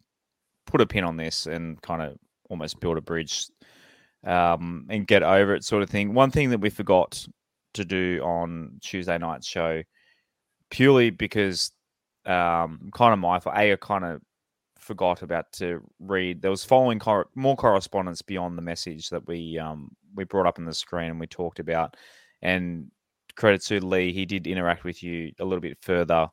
put 0.67 0.81
a 0.81 0.85
pin 0.85 1.03
on 1.03 1.17
this 1.17 1.47
and 1.47 1.81
kind 1.81 2.01
of 2.01 2.17
almost 2.49 2.79
build 2.79 2.97
a 2.97 3.01
bridge 3.01 3.47
um, 4.25 4.85
and 4.89 5.07
get 5.07 5.23
over 5.23 5.55
it, 5.55 5.63
sort 5.63 5.83
of 5.83 5.89
thing. 5.89 6.13
One 6.13 6.31
thing 6.31 6.51
that 6.51 6.61
we 6.61 6.69
forgot 6.69 7.25
to 7.73 7.85
do 7.85 8.21
on 8.23 8.79
Tuesday 8.81 9.17
night's 9.17 9.47
show, 9.47 9.81
purely 10.69 11.09
because 11.09 11.71
um, 12.25 12.89
kind 12.93 13.13
of 13.13 13.19
my 13.19 13.39
fault. 13.39 13.55
A, 13.55 13.73
I 13.73 13.75
kind 13.77 14.05
of 14.05 14.21
forgot 14.79 15.21
about 15.21 15.51
to 15.53 15.81
read. 15.99 16.41
There 16.41 16.51
was 16.51 16.65
following 16.65 16.99
cor- 16.99 17.29
more 17.35 17.55
correspondence 17.55 18.21
beyond 18.21 18.57
the 18.57 18.61
message 18.61 19.09
that 19.09 19.25
we 19.27 19.57
um, 19.57 19.91
we 20.15 20.25
brought 20.25 20.47
up 20.47 20.59
on 20.59 20.65
the 20.65 20.73
screen 20.73 21.11
and 21.11 21.19
we 21.19 21.27
talked 21.27 21.59
about, 21.59 21.95
and 22.41 22.91
credit 23.35 23.61
to 23.61 23.85
Lee, 23.85 24.11
he 24.11 24.25
did 24.25 24.47
interact 24.47 24.83
with 24.83 25.01
you 25.03 25.31
a 25.39 25.45
little 25.45 25.61
bit 25.61 25.77
further. 25.81 26.27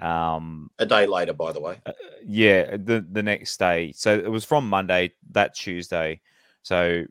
Um, 0.00 0.70
a 0.78 0.86
day 0.86 1.06
later, 1.06 1.32
by 1.32 1.52
the 1.52 1.60
way. 1.60 1.80
Uh, 1.86 1.92
yeah, 2.24 2.76
the 2.76 3.04
the 3.10 3.22
next 3.22 3.56
day. 3.58 3.92
So 3.92 4.16
it 4.16 4.30
was 4.30 4.44
from 4.44 4.68
Monday 4.68 5.12
that 5.32 5.54
Tuesday. 5.54 6.20
So 6.62 7.04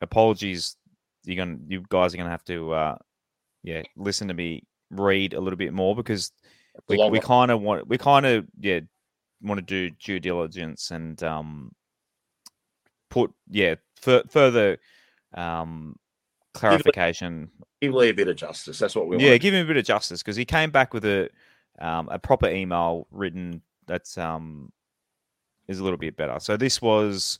apologies, 0.00 0.76
you're 1.24 1.36
gonna 1.36 1.58
you 1.66 1.84
guys 1.88 2.14
are 2.14 2.16
gonna 2.16 2.30
have 2.30 2.44
to 2.44 2.72
uh, 2.72 2.96
yeah 3.62 3.82
listen 3.96 4.28
to 4.28 4.34
me 4.34 4.64
read 4.90 5.34
a 5.34 5.40
little 5.40 5.56
bit 5.56 5.72
more 5.72 5.94
because 5.94 6.32
we, 6.88 6.96
we 7.10 7.20
kind 7.20 7.50
of 7.50 7.60
want 7.60 7.86
we 7.86 7.98
kind 7.98 8.26
of 8.26 8.46
yeah 8.58 8.80
want 9.42 9.58
to 9.58 9.62
do 9.62 9.90
due 9.90 10.20
diligence 10.20 10.90
and 10.90 11.22
um 11.22 11.72
put 13.10 13.32
yeah 13.48 13.74
f- 14.04 14.30
further 14.30 14.78
um 15.34 15.96
clarification 16.54 17.50
give 17.80 17.94
Lee 17.94 18.10
a 18.10 18.14
bit 18.14 18.28
of 18.28 18.36
justice. 18.36 18.78
That's 18.78 18.94
what 18.94 19.08
we 19.08 19.16
want. 19.16 19.22
yeah, 19.22 19.36
give 19.38 19.54
him 19.54 19.64
a 19.64 19.68
bit 19.68 19.76
of 19.76 19.84
justice 19.84 20.22
because 20.22 20.36
he 20.36 20.44
came 20.44 20.70
back 20.70 20.92
with 20.92 21.04
a 21.04 21.30
um, 21.80 22.08
a 22.10 22.18
proper 22.18 22.48
email 22.48 23.06
written 23.10 23.62
that's 23.86 24.18
um 24.18 24.72
is 25.68 25.78
a 25.78 25.84
little 25.84 25.98
bit 25.98 26.16
better. 26.16 26.38
So 26.40 26.56
this 26.56 26.82
was 26.82 27.38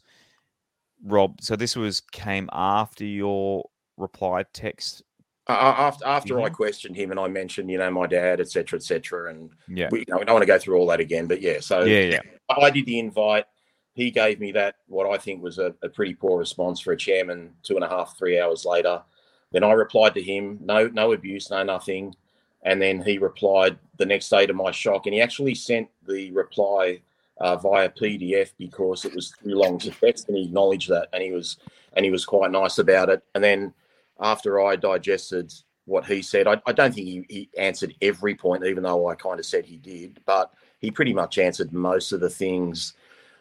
Rob. 1.05 1.41
So 1.41 1.57
this 1.57 1.77
was 1.77 2.01
came 2.01 2.49
after 2.53 3.05
your 3.05 3.69
reply 3.97 4.45
text. 4.53 5.03
Uh, 5.49 5.53
after 5.53 6.07
after 6.07 6.35
mm-hmm. 6.35 6.45
I 6.45 6.51
questioned 6.51 6.97
him 6.97 7.11
and 7.11 7.19
I 7.19 7.27
mentioned, 7.27 7.71
you 7.71 7.79
know, 7.79 7.91
my 7.91 8.07
dad, 8.07 8.41
etc., 8.41 8.79
etc., 8.79 9.31
and 9.31 9.51
yeah, 9.69 9.89
we, 9.91 10.01
you 10.01 10.05
know, 10.09 10.19
we 10.19 10.25
don't 10.25 10.35
want 10.35 10.43
to 10.43 10.47
go 10.47 10.59
through 10.59 10.77
all 10.77 10.87
that 10.87 11.01
again, 11.01 11.27
but 11.27 11.41
yeah. 11.41 11.59
So 11.61 11.83
yeah, 11.83 12.03
yeah. 12.03 12.21
I 12.57 12.71
did 12.71 12.87
the 12.87 12.99
invite. 12.99 13.47
He 13.95 14.11
gave 14.13 14.39
me 14.39 14.53
that 14.53 14.77
what 14.87 15.11
I 15.11 15.19
think 15.19 15.43
was 15.43 15.59
a, 15.59 15.75
a 15.83 15.89
pretty 15.89 16.15
poor 16.15 16.39
response 16.39 16.79
for 16.79 16.93
a 16.93 16.97
chairman. 16.97 17.53
Two 17.65 17.75
and 17.75 17.85
a 17.85 17.89
half, 17.89 18.17
three 18.17 18.39
hours 18.39 18.65
later, 18.65 19.03
then 19.51 19.65
I 19.65 19.73
replied 19.73 20.15
to 20.15 20.23
him, 20.23 20.59
no, 20.63 20.87
no 20.87 21.13
abuse, 21.13 21.51
no 21.51 21.65
nothing. 21.65 22.15
And 22.63 22.81
then 22.81 23.01
he 23.03 23.19
replied 23.19 23.79
the 23.97 24.07
next 24.07 24.29
day 24.29 24.47
to 24.47 24.53
my 24.53 24.71
shock, 24.71 25.07
and 25.07 25.15
he 25.15 25.21
actually 25.21 25.55
sent 25.55 25.89
the 26.07 26.31
reply 26.33 27.01
uh, 27.41 27.57
via 27.57 27.89
PDF 27.89 28.51
because 28.59 29.05
it 29.05 29.15
was 29.15 29.33
too 29.43 29.55
long 29.55 29.79
to 29.79 29.91
text, 29.91 30.29
and 30.29 30.37
he 30.37 30.45
acknowledged 30.45 30.89
that, 30.91 31.09
and 31.13 31.23
he 31.23 31.33
was 31.33 31.57
and 31.95 32.05
he 32.05 32.11
was 32.11 32.25
quite 32.25 32.51
nice 32.51 32.79
about 32.79 33.09
it. 33.09 33.23
And 33.35 33.43
then 33.43 33.75
after 34.21 34.61
I 34.61 34.77
digested 34.77 35.53
what 35.87 36.05
he 36.05 36.23
said, 36.23 36.47
I, 36.47 36.61
I 36.67 36.73
don't 36.73 36.95
think 36.95 37.07
he, 37.07 37.25
he 37.29 37.49
answered 37.59 37.95
every 38.01 38.35
point, 38.35 38.65
even 38.65 38.83
though 38.83 39.09
I 39.09 39.15
kind 39.15 39.41
of 39.41 39.47
said 39.47 39.65
he 39.65 39.77
did, 39.77 40.21
but 40.25 40.53
he 40.79 40.91
pretty 40.91 41.13
much 41.13 41.39
answered 41.39 41.73
most 41.73 42.13
of 42.13 42.21
the 42.21 42.31
things 42.31 42.95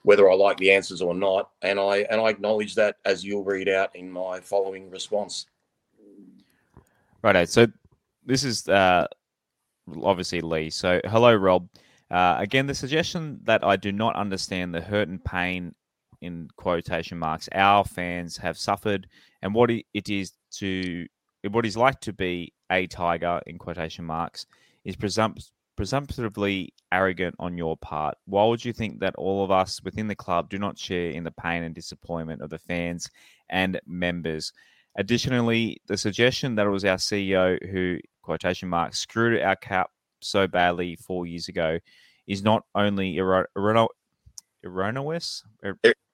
whether 0.04 0.30
I 0.30 0.34
like 0.34 0.58
the 0.58 0.72
answers 0.72 1.02
or 1.02 1.14
not. 1.14 1.52
And 1.62 1.80
I 1.80 2.00
and 2.10 2.22
I 2.22 2.30
acknowledge 2.30 2.76
that 2.76 2.98
as 3.06 3.24
you'll 3.24 3.44
read 3.44 3.70
out 3.70 3.96
in 3.96 4.10
my 4.10 4.40
following 4.40 4.90
response. 4.90 5.46
Righto. 7.22 7.46
So 7.46 7.68
this 8.30 8.44
is 8.44 8.68
uh, 8.70 9.08
obviously 10.04 10.42
Lee. 10.42 10.70
So 10.70 11.02
hello, 11.06 11.34
Rob. 11.34 11.68
Uh, 12.12 12.36
again, 12.40 12.68
the 12.68 12.76
suggestion 12.76 13.40
that 13.44 13.64
I 13.64 13.76
do 13.76 13.92
not 13.92 14.16
understand 14.16 14.74
the 14.74 14.82
hurt 14.82 15.08
and 15.08 15.24
pain 15.24 15.74
in 16.22 16.48
quotation 16.58 17.18
marks 17.18 17.50
our 17.54 17.84
fans 17.84 18.38
have 18.38 18.58
suffered 18.58 19.08
and 19.42 19.54
what 19.54 19.72
it 19.72 20.10
is 20.10 20.34
to 20.52 21.06
what 21.50 21.66
is 21.66 21.78
like 21.78 22.00
to 22.02 22.12
be 22.14 22.54
a 22.70 22.86
tiger 22.88 23.42
in 23.48 23.58
quotation 23.58 24.04
marks 24.04 24.46
is 24.84 24.96
presump- 24.96 25.50
presumptively 25.78 26.74
arrogant 26.92 27.36
on 27.40 27.58
your 27.58 27.78
part. 27.78 28.16
Why 28.26 28.46
would 28.46 28.66
you 28.66 28.74
think 28.74 29.00
that 29.00 29.16
all 29.16 29.44
of 29.44 29.52
us 29.52 29.82
within 29.82 30.08
the 30.08 30.16
club 30.16 30.50
do 30.50 30.60
not 30.60 30.78
share 30.78 31.12
in 31.12 31.24
the 31.24 31.32
pain 31.32 31.64
and 31.64 31.74
disappointment 31.74 32.42
of 32.42 32.50
the 32.50 32.60
fans 32.60 33.10
and 33.50 33.80
members? 33.88 34.52
Additionally, 34.98 35.82
the 35.88 35.98
suggestion 35.98 36.56
that 36.56 36.66
it 36.66 36.72
was 36.72 36.84
our 36.84 36.98
CEO 36.98 37.58
who, 37.72 38.00
quotation 38.30 38.70
marks, 38.70 39.00
screwed 39.00 39.42
our 39.42 39.56
cap 39.56 39.90
so 40.22 40.46
badly 40.46 40.96
four 40.96 41.26
years 41.26 41.48
ago 41.48 41.80
is 42.28 42.44
not 42.44 42.64
only 42.76 43.18
erroneous. 43.18 43.48
Er, 43.56 43.90
erroneous? 44.64 45.44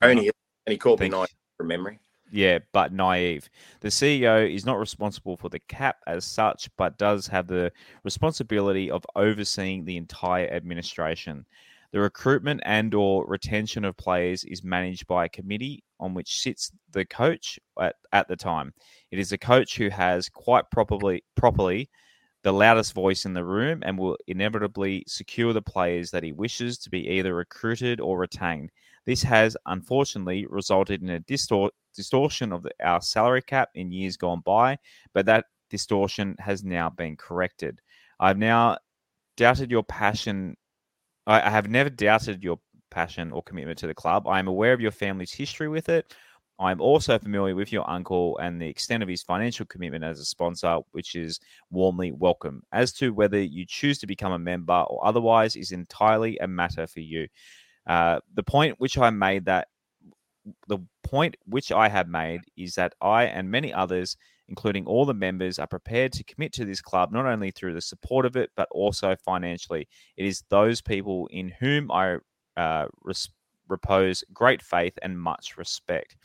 Erroneous. 0.02 0.32
And 0.68 0.72
he 0.72 0.78
called 0.80 1.00
me 1.02 1.10
naive 1.10 1.28
from 1.58 1.68
memory. 1.68 2.00
Yeah, 2.32 2.60
but 2.72 2.92
naive. 2.92 3.48
The 3.82 3.90
CEO 3.90 4.52
is 4.52 4.66
not 4.66 4.80
responsible 4.80 5.38
for 5.38 5.50
the 5.50 5.60
cap 5.60 5.98
as 6.08 6.26
such, 6.26 6.70
but 6.76 6.98
does 6.98 7.28
have 7.28 7.46
the 7.46 7.72
responsibility 8.04 8.90
of 8.90 9.06
overseeing 9.16 9.86
the 9.86 9.98
entire 9.98 10.48
administration. 10.48 11.46
The 11.92 12.00
recruitment 12.00 12.62
and 12.66 12.96
or 12.96 13.28
retention 13.28 13.86
of 13.86 13.96
players 13.96 14.44
is 14.46 14.64
managed 14.64 15.06
by 15.06 15.26
a 15.26 15.30
committee 15.30 15.84
on 16.00 16.16
which 16.16 16.42
sits 16.42 16.72
the 16.92 17.06
coach 17.06 17.60
at, 17.80 17.96
at 18.12 18.28
the 18.28 18.36
time. 18.36 18.74
It 19.12 19.20
is 19.20 19.34
a 19.34 19.38
coach 19.38 19.78
who 19.78 19.90
has 19.90 20.30
quite 20.30 20.72
properly 20.72 21.24
properly 21.36 21.90
the 22.46 22.54
loudest 22.54 22.94
voice 22.94 23.26
in 23.26 23.34
the 23.34 23.44
room 23.44 23.82
and 23.84 23.98
will 23.98 24.16
inevitably 24.28 25.04
secure 25.08 25.52
the 25.52 25.64
players 25.64 26.12
that 26.12 26.22
he 26.22 26.32
wishes 26.32 26.78
to 26.78 26.92
be 26.92 27.10
either 27.10 27.34
recruited 27.34 28.00
or 28.00 28.20
retained. 28.20 28.72
This 29.08 29.24
has 29.24 29.58
unfortunately 29.66 30.46
resulted 30.48 31.02
in 31.02 31.10
a 31.10 31.20
distor- 31.22 31.72
distortion 31.96 32.54
of 32.54 32.62
the, 32.62 32.70
our 32.84 33.02
salary 33.02 33.42
cap 33.42 33.70
in 33.74 33.92
years 33.92 34.16
gone 34.16 34.44
by, 34.46 34.78
but 35.16 35.26
that 35.26 35.46
distortion 35.72 36.36
has 36.38 36.64
now 36.64 36.88
been 36.88 37.18
corrected. 37.18 37.82
I've 38.20 38.38
now 38.38 38.78
doubted 39.38 39.72
your 39.72 39.84
passion 39.84 40.56
I, 41.26 41.42
I 41.42 41.50
have 41.50 41.68
never 41.68 41.90
doubted 41.90 42.44
your 42.44 42.60
passion 42.92 43.32
or 43.32 43.42
commitment 43.42 43.80
to 43.80 43.88
the 43.88 43.96
club. 43.96 44.28
I 44.28 44.38
am 44.38 44.48
aware 44.48 44.74
of 44.74 44.82
your 44.82 44.92
family's 44.92 45.34
history 45.34 45.68
with 45.68 45.90
it. 45.90 46.14
I 46.60 46.72
am 46.72 46.80
also 46.80 47.20
familiar 47.20 47.56
with 47.56 47.72
your 47.72 47.90
uncle 47.90 48.38
and 48.38 48.62
the 48.62 48.68
extent 48.68 49.04
of 49.04 49.10
his 49.10 49.22
financial 49.22 49.66
commitment 49.66 50.04
as 50.04 50.20
a 50.20 50.26
sponsor, 50.26 50.80
which 50.92 51.16
is 51.16 51.40
warmly 51.70 52.12
welcome. 52.12 52.64
As 52.72 52.94
to 52.94 53.14
whether 53.14 53.42
you 53.42 53.66
choose 53.68 54.00
to 54.00 54.08
become 54.08 54.32
a 54.32 54.40
member 54.40 54.74
or 54.88 55.06
otherwise 55.06 55.56
is 55.56 55.72
entirely 55.72 56.38
a 56.38 56.48
matter 56.48 56.88
for 56.88 57.02
you. 57.02 57.28
Uh, 57.86 58.20
the 58.34 58.44
point 58.44 58.76
which 58.80 58.98
I 58.98 59.10
made 59.10 59.46
that 59.46 59.68
the 60.68 60.78
point 61.04 61.36
which 61.48 61.72
I 61.72 61.90
have 61.90 62.08
made 62.08 62.42
is 62.56 62.76
that 62.76 62.94
I 63.02 63.26
and 63.26 63.50
many 63.50 63.74
others 63.74 64.16
including 64.48 64.86
all 64.86 65.06
the 65.06 65.14
members, 65.14 65.60
are 65.60 65.68
prepared 65.68 66.12
to 66.14 66.24
commit 66.24 66.54
to 66.54 66.66
this 66.66 66.82
club 66.82 67.12
not 67.12 67.26
only 67.26 67.52
through 67.52 67.74
the 67.74 67.82
support 67.82 68.26
of 68.26 68.36
it, 68.36 68.52
but 68.56 68.68
also 68.72 69.16
financially. 69.16 69.88
It 70.18 70.26
is 70.26 70.44
those 70.50 70.82
people 70.82 71.28
in 71.32 71.50
whom 71.60 71.92
I 71.92 72.18
uh, 72.58 72.88
repose 73.68 74.24
great 74.34 74.62
faith 74.62 74.98
and 75.02 75.20
much 75.20 75.58
respect. 75.58 76.16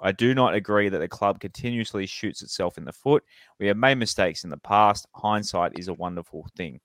I 0.00 0.12
do 0.12 0.34
not 0.34 0.54
agree 0.54 0.88
that 0.88 0.98
the 0.98 1.08
club 1.08 1.40
continuously 1.40 2.06
shoots 2.06 2.42
itself 2.42 2.78
in 2.78 2.84
the 2.84 2.92
foot. 2.92 3.24
We 3.58 3.66
have 3.66 3.76
made 3.76 3.96
mistakes 3.96 4.44
in 4.44 4.50
the 4.50 4.58
past. 4.58 5.06
Hindsight 5.14 5.78
is 5.78 5.88
a 5.88 5.94
wonderful 5.94 6.46
thing. 6.56 6.80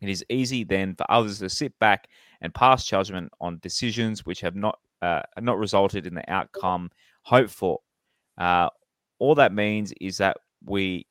It 0.00 0.08
is 0.08 0.24
easy 0.28 0.64
then 0.64 0.94
for 0.96 1.10
others 1.10 1.38
to 1.38 1.48
sit 1.48 1.78
back 1.78 2.08
and 2.40 2.54
pass 2.54 2.84
judgment 2.84 3.32
on 3.40 3.60
decisions 3.62 4.26
which 4.26 4.40
have 4.40 4.56
not 4.56 4.78
uh, 5.00 5.22
not 5.40 5.58
resulted 5.58 6.06
in 6.06 6.14
the 6.14 6.30
outcome 6.30 6.90
hoped 7.22 7.50
for. 7.50 7.80
Uh, 8.38 8.68
all 9.18 9.34
that 9.34 9.52
means 9.52 9.92
is 10.00 10.16
that 10.18 10.36
we 10.64 11.06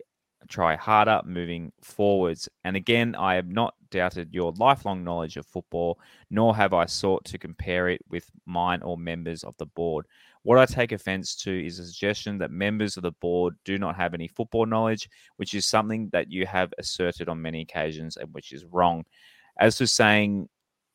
try 0.50 0.76
harder 0.76 1.22
moving 1.26 1.72
forwards. 1.82 2.50
And 2.64 2.76
again, 2.76 3.16
I 3.16 3.36
have 3.36 3.48
not 3.48 3.76
doubted 3.90 4.34
your 4.34 4.54
lifelong 4.58 5.04
knowledge 5.04 5.38
of 5.38 5.46
football, 5.46 6.00
nor 6.30 6.56
have 6.56 6.74
I 6.74 6.86
sought 6.86 7.24
to 7.26 7.38
compare 7.38 7.90
it 7.90 8.02
with 8.10 8.30
mine 8.46 8.82
or 8.82 8.98
members 8.98 9.44
of 9.44 9.56
the 9.58 9.66
board. 9.68 10.06
What 10.44 10.58
I 10.58 10.66
take 10.66 10.92
offense 10.92 11.36
to 11.38 11.66
is 11.66 11.78
a 11.78 11.86
suggestion 11.86 12.40
that 12.40 12.50
members 12.50 12.98
of 12.98 13.04
the 13.04 13.12
board 13.12 13.56
do 13.64 13.78
not 13.78 13.96
have 13.96 14.14
any 14.14 14.28
football 14.28 14.66
knowledge, 14.66 15.08
which 15.38 15.54
is 15.54 15.68
something 15.68 16.10
that 16.14 16.32
you 16.32 16.48
have 16.48 16.74
asserted 16.80 17.30
on 17.30 17.42
many 17.42 17.62
occasions 17.62 18.18
and 18.18 18.34
which 18.34 18.52
is 18.52 18.66
wrong. 18.66 19.04
As 19.60 19.78
to 19.78 19.86
saying 19.86 20.50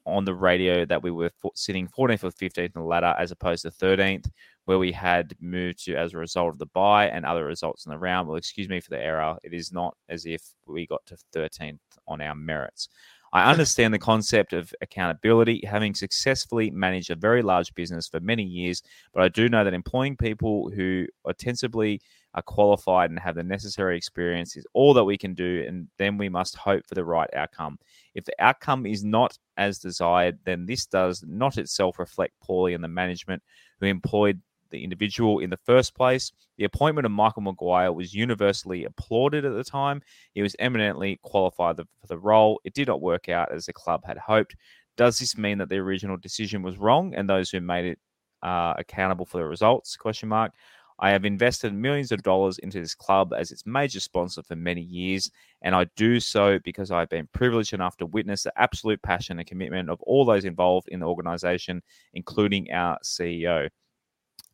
on 0.05 0.25
the 0.25 0.35
radio 0.35 0.85
that 0.87 1.03
we 1.03 1.11
were 1.11 1.31
sitting 1.55 1.89
14th 1.89 2.25
or 2.25 2.31
15th 2.31 2.59
in 2.59 2.71
the 2.75 2.83
ladder 2.83 3.15
as 3.19 3.31
opposed 3.31 3.63
to 3.63 3.71
13th, 3.71 4.29
where 4.65 4.79
we 4.79 4.91
had 4.93 5.35
moved 5.41 5.85
to 5.85 5.95
as 5.95 6.13
a 6.15 6.19
result 6.19 6.49
of 6.49 6.59
the 6.59 6.67
buy 6.67 7.09
and 7.09 7.25
other 7.25 7.45
results 7.45 7.87
in 7.87 7.91
the 7.91 7.99
round. 7.99 8.27
Well, 8.27 8.37
excuse 8.37 8.69
me 8.69 8.81
for 8.81 8.91
the 8.91 9.03
error. 9.03 9.37
It 9.45 9.53
is 9.55 9.73
not 9.73 9.97
as 10.09 10.27
if 10.27 10.43
we 10.67 10.87
got 10.87 11.05
to 11.07 11.17
13th 11.35 11.79
on 12.09 12.21
our 12.21 12.35
merits. 12.35 12.89
I 13.37 13.51
understand 13.51 13.93
the 13.93 13.99
concept 13.99 14.55
of 14.55 14.73
accountability, 14.81 15.63
having 15.67 15.95
successfully 15.95 16.71
managed 16.71 17.11
a 17.11 17.15
very 17.15 17.43
large 17.43 17.75
business 17.75 18.09
for 18.09 18.19
many 18.19 18.43
years, 18.43 18.83
but 19.13 19.23
I 19.23 19.29
do 19.29 19.51
know 19.51 19.63
that 19.63 19.75
employing 19.75 20.17
people 20.17 20.71
who 20.75 21.05
ostensibly 21.27 22.01
are 22.33 22.41
qualified 22.41 23.11
and 23.11 23.19
have 23.19 23.35
the 23.35 23.43
necessary 23.43 23.99
experience 23.99 24.57
is 24.57 24.67
all 24.73 24.95
that 24.95 25.05
we 25.05 25.19
can 25.19 25.35
do, 25.35 25.63
and 25.69 25.87
then 25.99 26.17
we 26.17 26.31
must 26.31 26.57
hope 26.57 26.87
for 26.87 26.95
the 26.95 27.05
right 27.05 27.29
outcome. 27.35 27.79
If 28.15 28.25
the 28.25 28.33
outcome 28.39 28.87
is 28.87 29.05
not 29.05 29.37
as 29.59 29.81
desired, 29.81 30.39
then 30.47 30.65
this 30.65 30.87
does 30.87 31.23
not 31.27 31.59
itself 31.59 31.99
reflect 31.99 32.33
poorly 32.43 32.75
on 32.75 32.81
the 32.81 32.89
management 32.89 33.43
who 33.81 33.87
employed 33.87 34.41
the 34.71 34.83
individual 34.83 35.41
in 35.41 35.51
the 35.51 35.59
first 35.59 35.95
place. 35.95 36.33
The 36.59 36.65
appointment 36.65 37.07
of 37.07 37.13
Michael 37.13 37.43
Maguire 37.43 37.93
was 37.93 38.15
universally 38.15 38.85
applauded 38.85 39.45
at 39.45 39.55
the 39.55 39.65
time. 39.65 40.03
He 40.35 40.43
was 40.43 40.57
eminently 40.59 41.19
qualified 41.23 41.77
for 41.77 42.07
the 42.07 42.19
role. 42.19 42.61
It 42.65 42.75
did 42.75 42.89
not 42.89 43.01
work 43.01 43.29
out 43.29 43.53
as 43.53 43.67
the 43.67 43.73
club 43.73 44.05
had 44.05 44.19
hoped. 44.19 44.57
Does 44.97 45.19
this 45.19 45.37
mean 45.37 45.59
that 45.59 45.69
the 45.69 45.77
original 45.77 46.17
decision 46.17 46.63
was 46.63 46.79
wrong 46.79 47.15
and 47.15 47.29
those 47.29 47.51
who 47.51 47.61
made 47.61 47.85
it 47.85 47.99
are 48.43 48.75
accountable 48.79 49.27
for 49.27 49.39
the 49.39 49.45
results? 49.45 49.97
Question 49.97 50.29
mark. 50.29 50.53
I 50.99 51.11
have 51.11 51.27
invested 51.27 51.75
millions 51.75 52.11
of 52.11 52.23
dollars 52.23 52.59
into 52.59 52.81
this 52.81 52.95
club 52.95 53.35
as 53.37 53.53
its 53.53 53.67
major 53.67 54.01
sponsor 54.01 54.43
for 54.43 54.57
many 54.57 54.81
years, 54.81 55.31
and 55.61 55.75
I 55.75 55.85
do 55.95 56.21
so 56.21 56.59
because 56.61 56.91
I've 56.91 57.11
been 57.11 57.29
privileged 57.35 57.75
enough 57.75 57.99
to 57.99 58.07
witness 58.07 58.45
the 58.45 58.53
absolute 58.59 59.03
passion 59.03 59.39
and 59.39 59.47
commitment 59.47 59.91
of 59.91 60.01
all 60.03 60.25
those 60.25 60.47
involved 60.47 60.89
in 60.89 61.01
the 61.01 61.07
organization, 61.07 61.83
including 62.15 62.73
our 62.73 62.99
CEO. 63.05 63.69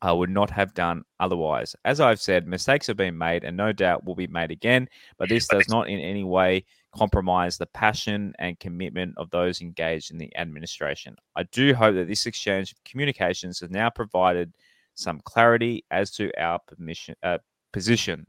I 0.03 0.11
would 0.11 0.29
not 0.29 0.49
have 0.49 0.73
done 0.73 1.05
otherwise. 1.21 1.77
As 1.85 2.01
I've 2.01 2.19
said, 2.19 2.45
mistakes 2.45 2.87
have 2.87 2.97
been 2.97 3.17
made 3.17 3.45
and 3.45 3.55
no 3.55 3.71
doubt 3.71 4.03
will 4.05 4.15
be 4.15 4.27
made 4.27 4.51
again, 4.51 4.89
but 5.17 5.29
this 5.29 5.47
does 5.47 5.69
not 5.69 5.87
in 5.87 5.99
any 5.99 6.25
way 6.25 6.65
compromise 6.93 7.57
the 7.57 7.65
passion 7.67 8.33
and 8.37 8.59
commitment 8.59 9.13
of 9.17 9.29
those 9.31 9.61
engaged 9.61 10.11
in 10.11 10.17
the 10.17 10.35
administration. 10.35 11.15
I 11.37 11.43
do 11.43 11.73
hope 11.73 11.95
that 11.95 12.09
this 12.09 12.25
exchange 12.25 12.73
of 12.73 12.83
communications 12.83 13.61
has 13.61 13.71
now 13.71 13.89
provided 13.89 14.53
some 14.93 15.21
clarity 15.21 15.85
as 15.89 16.11
to 16.11 16.31
our 16.37 16.59
permission, 16.59 17.15
uh, 17.23 17.37
position. 17.71 18.27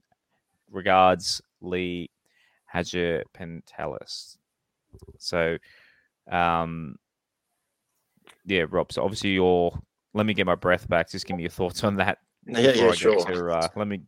Regards, 0.70 1.42
Lee 1.60 2.08
Hagipantelis. 2.72 4.36
So, 5.18 5.58
um, 6.30 6.96
yeah, 8.46 8.64
Rob. 8.70 8.92
So 8.92 9.02
obviously, 9.02 9.30
you're. 9.30 9.76
Let 10.14 10.26
me 10.26 10.34
get 10.34 10.46
my 10.46 10.54
breath 10.54 10.88
back. 10.88 11.10
Just 11.10 11.26
give 11.26 11.36
me 11.36 11.42
your 11.42 11.50
thoughts 11.50 11.82
on 11.84 11.96
that. 11.96 12.18
Yeah, 12.46 12.72
yeah, 12.72 12.92
sure. 12.92 13.24
To, 13.24 13.50
uh, 13.50 13.68
let 13.74 13.88
me. 13.88 14.00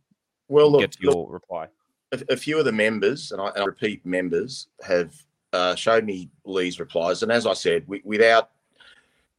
Well, 0.47 0.71
look, 0.71 0.81
get 0.81 0.99
your 0.99 1.13
look, 1.13 1.31
reply. 1.31 1.67
A, 2.13 2.19
a, 2.29 2.37
few 2.37 2.57
of 2.57 2.65
the 2.65 2.71
members, 2.71 3.31
and 3.31 3.41
I, 3.41 3.47
and 3.49 3.63
I 3.63 3.65
repeat, 3.65 4.05
members 4.05 4.67
have 4.81 5.13
uh, 5.51 5.75
showed 5.75 6.05
me 6.05 6.29
Lee's 6.45 6.79
replies, 6.79 7.23
and 7.23 7.31
as 7.31 7.45
I 7.45 7.53
said, 7.53 7.83
we, 7.87 8.01
without 8.05 8.51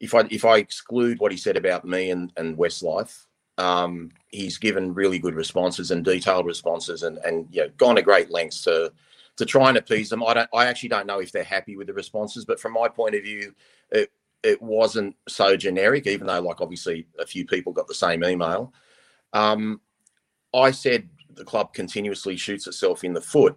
if 0.01 0.15
I 0.15 0.27
if 0.31 0.45
I 0.45 0.59
exclude 0.59 1.19
what 1.19 1.33
he 1.33 1.39
said 1.39 1.57
about 1.57 1.85
me 1.85 2.11
and 2.11 2.33
and 2.37 2.57
Westlife, 2.57 3.27
um, 3.57 4.11
he's 4.29 4.59
given 4.59 4.95
really 4.95 5.19
good 5.19 5.35
responses 5.35 5.91
and 5.91 6.05
detailed 6.05 6.47
responses, 6.47 7.03
and 7.03 7.19
and 7.19 7.47
you 7.51 7.63
know 7.63 7.71
gone 7.79 7.97
to 7.97 8.03
great 8.03 8.31
lengths 8.31 8.63
to 8.65 8.93
to 9.37 9.47
try 9.47 9.69
and 9.69 9.79
appease 9.79 10.11
them. 10.11 10.23
I 10.25 10.35
don't. 10.35 10.51
I 10.53 10.67
actually 10.67 10.91
don't 10.91 11.07
know 11.07 11.21
if 11.21 11.33
they're 11.33 11.45
happy 11.45 11.77
with 11.77 11.87
the 11.87 11.95
responses, 11.95 12.45
but 12.45 12.61
from 12.61 12.73
my 12.73 12.89
point 12.89 13.15
of 13.15 13.23
view, 13.23 13.55
it 13.91 14.11
it 14.49 14.61
wasn't 14.63 15.15
so 15.29 15.57
generic. 15.57 16.07
Even 16.07 16.27
though, 16.27 16.41
like, 16.41 16.61
obviously, 16.61 17.07
a 17.19 17.27
few 17.27 17.47
people 17.47 17.73
got 17.73 17.87
the 17.87 17.95
same 17.95 18.25
email. 18.25 18.73
Um, 19.33 19.81
I 20.55 20.71
said 20.71 21.09
the 21.35 21.45
club 21.45 21.75
continuously 21.75 22.37
shoots 22.37 22.67
itself 22.67 23.05
in 23.05 23.13
the 23.13 23.21
foot. 23.21 23.57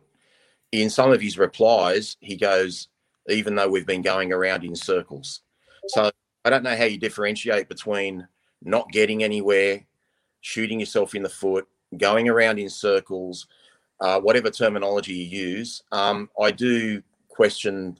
In 0.72 0.90
some 0.90 1.12
of 1.12 1.22
his 1.22 1.38
replies, 1.38 2.18
he 2.20 2.36
goes, 2.36 2.90
even 3.28 3.56
though 3.56 3.70
we've 3.70 3.86
been 3.86 4.02
going 4.02 4.32
around 4.32 4.64
in 4.64 4.76
circles. 4.76 5.42
So 5.88 6.12
I 6.46 6.50
don't 6.50 6.64
know 6.64 6.76
how 6.76 6.86
you 6.86 6.98
differentiate 6.98 7.70
between 7.70 8.28
not 8.64 8.92
getting 8.92 9.24
anywhere, 9.24 9.86
shooting 10.42 10.80
yourself 10.80 11.16
in 11.16 11.24
the 11.24 11.30
foot, 11.30 11.68
going 11.98 12.30
around 12.30 12.60
in 12.60 12.70
circles, 12.70 13.48
uh, 14.00 14.20
whatever 14.20 14.50
terminology 14.50 15.14
you 15.14 15.26
use. 15.26 15.84
Um, 15.92 16.30
I 16.40 16.52
do 16.52 17.02
question. 17.30 17.98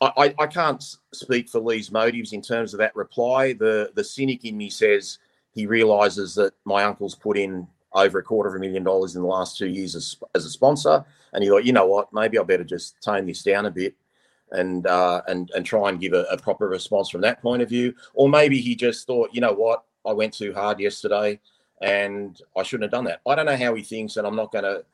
I, 0.00 0.34
I, 0.38 0.46
can't 0.46 0.82
speak 1.12 1.48
for 1.50 1.60
Lee's 1.60 1.90
motives 1.90 2.32
in 2.32 2.40
terms 2.40 2.72
of 2.72 2.78
that 2.78 2.96
reply. 2.96 3.52
The 3.52 3.92
the 3.94 4.04
cynic 4.04 4.44
in 4.44 4.56
me 4.56 4.70
says 4.70 5.18
he 5.52 5.66
realizes 5.66 6.34
that 6.36 6.54
my 6.64 6.84
uncle's 6.84 7.14
put 7.14 7.36
in 7.36 7.66
over 7.92 8.18
a 8.18 8.22
quarter 8.22 8.48
of 8.48 8.54
a 8.54 8.58
million 8.58 8.84
dollars 8.84 9.14
in 9.14 9.22
the 9.22 9.28
last 9.28 9.58
two 9.58 9.68
years 9.68 9.94
as, 9.94 10.16
as 10.34 10.46
a 10.46 10.50
sponsor, 10.50 11.04
and 11.32 11.42
he 11.42 11.50
thought, 11.50 11.64
you 11.64 11.72
know 11.72 11.86
what, 11.86 12.12
maybe 12.12 12.38
I 12.38 12.42
better 12.44 12.64
just 12.64 13.02
tone 13.02 13.26
this 13.26 13.42
down 13.42 13.66
a 13.66 13.70
bit 13.70 13.94
and 14.52 14.86
uh, 14.86 15.22
and 15.28 15.50
and 15.54 15.66
try 15.66 15.88
and 15.88 16.00
give 16.00 16.12
a, 16.12 16.22
a, 16.30 16.36
proper 16.36 16.68
response 16.68 17.08
from 17.08 17.20
that 17.20 17.42
point 17.42 17.62
of 17.62 17.68
view. 17.68 17.94
Or 18.14 18.28
maybe 18.28 18.60
he 18.60 18.74
just 18.74 19.06
thought, 19.06 19.30
you 19.32 19.40
know 19.40 19.52
what, 19.52 19.84
I 20.06 20.12
went 20.12 20.34
too 20.34 20.52
hard 20.52 20.80
yesterday, 20.80 21.40
and 21.80 22.40
I 22.56 22.62
shouldn't 22.62 22.84
have 22.84 22.98
done 22.98 23.04
that. 23.04 23.20
I 23.26 23.34
don't 23.34 23.46
know 23.46 23.56
how 23.56 23.74
he 23.74 23.82
thinks, 23.82 24.16
and 24.16 24.26
I'm 24.26 24.36
not 24.36 24.52
going 24.52 24.64
to 24.64 24.84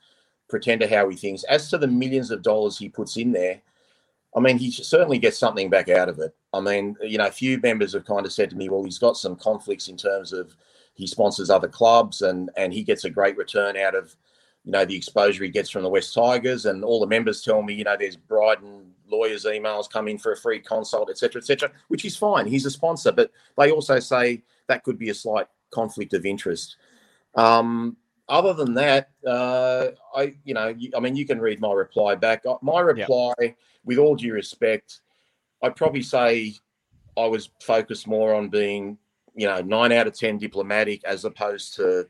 pretend 0.49 0.81
to 0.81 0.89
how 0.89 1.09
he 1.09 1.17
thinks. 1.17 1.45
As 1.45 1.71
to 1.71 1.79
the 1.79 1.87
millions 1.87 2.31
of 2.31 2.43
dollars 2.43 2.79
he 2.79 2.89
puts 2.89 3.17
in 3.17 3.33
there, 3.33 3.61
I 4.37 4.41
mean, 4.41 4.59
he 4.59 4.71
certainly 4.71 5.19
gets 5.19 5.39
something 5.39 5.71
back 5.71 5.89
out 5.89 6.11
of 6.11 6.19
it. 6.19 6.37
I 6.53 6.61
mean, 6.61 6.95
you 7.03 7.17
know, 7.17 7.27
a 7.27 7.33
few 7.33 7.59
members 7.59 7.95
have 7.95 8.05
kind 8.05 8.27
of 8.27 8.33
said 8.33 8.51
to 8.51 8.57
me, 8.57 8.69
well, 8.69 8.85
he's 8.85 8.99
got 8.99 9.17
some 9.17 9.35
conflicts 9.35 9.89
in 9.89 9.97
terms 9.97 10.35
of 10.35 10.55
he 10.95 11.07
sponsors 11.07 11.51
other 11.51 11.69
clubs 11.69 12.23
and 12.23 12.51
and 12.57 12.73
he 12.73 12.83
gets 12.83 13.05
a 13.05 13.11
great 13.11 13.37
return 13.37 13.77
out 13.77 13.95
of 13.95 14.15
you 14.65 14.73
know 14.73 14.85
the 14.85 14.97
exposure 14.97 15.45
he 15.45 15.51
gets 15.51 15.71
from 15.71 15.85
the 15.85 15.89
West 15.89 16.13
Tigers, 16.13 16.67
and 16.67 16.85
all 16.85 17.01
the 17.01 17.07
members 17.07 17.41
tell 17.41 17.63
me, 17.63 17.73
you 17.73 17.85
know, 17.85 17.97
there's 17.99 18.17
Bryden 18.17 18.93
lawyers' 19.09 19.45
emails 19.45 19.89
come 19.89 20.09
in 20.09 20.19
for 20.19 20.33
a 20.33 20.37
free 20.37 20.59
consult, 20.59 21.09
etc., 21.09 21.41
etc., 21.41 21.71
which 21.89 22.05
is 22.05 22.17
fine. 22.17 22.47
He's 22.47 22.67
a 22.67 22.71
sponsor, 22.71 23.13
but 23.13 23.31
they 23.57 23.71
also 23.71 24.01
say 24.01 24.43
that 24.67 24.83
could 24.83 24.99
be 24.99 25.11
a 25.11 25.15
slight 25.15 25.47
conflict 25.71 26.15
of 26.15 26.27
interest. 26.27 26.77
Um, 27.37 27.97
other 28.29 28.53
than 28.53 28.75
that, 28.75 29.11
uh, 29.27 29.89
I, 30.15 30.35
you 30.45 30.55
know, 30.55 30.75
I 30.97 31.01
mean, 31.01 31.17
you 31.17 31.27
can 31.27 31.41
read 31.41 31.61
my 31.61 31.73
reply 31.73 32.15
back. 32.15 32.45
Uh, 32.47 32.57
my 32.63 32.81
reply, 32.81 33.35
with 33.85 33.99
all 33.99 34.17
due 34.17 34.33
respect, 34.33 35.01
I'd 35.63 35.77
probably 35.77 36.03
say 36.03 36.55
I 37.17 37.27
was 37.27 37.51
focused 37.63 38.07
more 38.07 38.35
on 38.35 38.49
being, 38.49 38.99
you 39.35 39.47
know, 39.47 39.61
nine 39.61 39.93
out 39.93 40.07
of 40.07 40.15
ten 40.19 40.39
diplomatic 40.39 41.05
as 41.05 41.25
opposed 41.25 41.75
to 41.77 42.09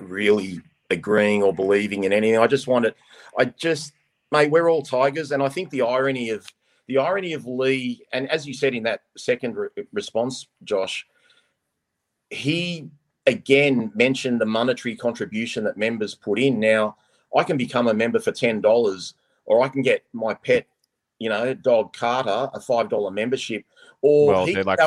really 0.00 0.60
agreeing 0.90 1.42
or 1.42 1.52
believing 1.52 2.04
in 2.04 2.12
anything. 2.12 2.38
I 2.38 2.46
just 2.46 2.66
wanted, 2.66 2.94
I 3.38 3.46
just, 3.46 3.92
mate, 4.32 4.50
we're 4.50 4.70
all 4.70 4.82
tigers, 4.82 5.32
and 5.32 5.42
I 5.42 5.48
think 5.48 5.70
the 5.70 5.82
irony 5.82 6.30
of 6.30 6.46
the 6.86 6.96
irony 6.96 7.34
of 7.34 7.46
Lee, 7.46 8.02
and 8.14 8.30
as 8.30 8.46
you 8.46 8.54
said 8.54 8.74
in 8.74 8.84
that 8.84 9.02
second 9.14 9.56
re- 9.56 9.68
response, 9.92 10.46
Josh, 10.64 11.06
he 12.30 12.88
again 13.28 13.92
mentioned 13.94 14.40
the 14.40 14.46
monetary 14.46 14.96
contribution 14.96 15.64
that 15.64 15.76
members 15.76 16.14
put 16.14 16.38
in. 16.38 16.58
Now, 16.58 16.96
I 17.36 17.44
can 17.44 17.56
become 17.56 17.88
a 17.88 17.94
member 17.94 18.18
for 18.18 18.32
ten 18.32 18.60
dollars, 18.60 19.14
or 19.44 19.62
I 19.62 19.68
can 19.68 19.82
get 19.82 20.04
my 20.12 20.34
pet, 20.34 20.66
you 21.18 21.28
know, 21.28 21.54
dog 21.54 21.92
Carter 21.92 22.50
a 22.52 22.60
five 22.60 22.88
dollar 22.88 23.10
membership, 23.10 23.64
or 24.02 24.28
well, 24.28 24.46
they're 24.46 24.64
like 24.64 24.78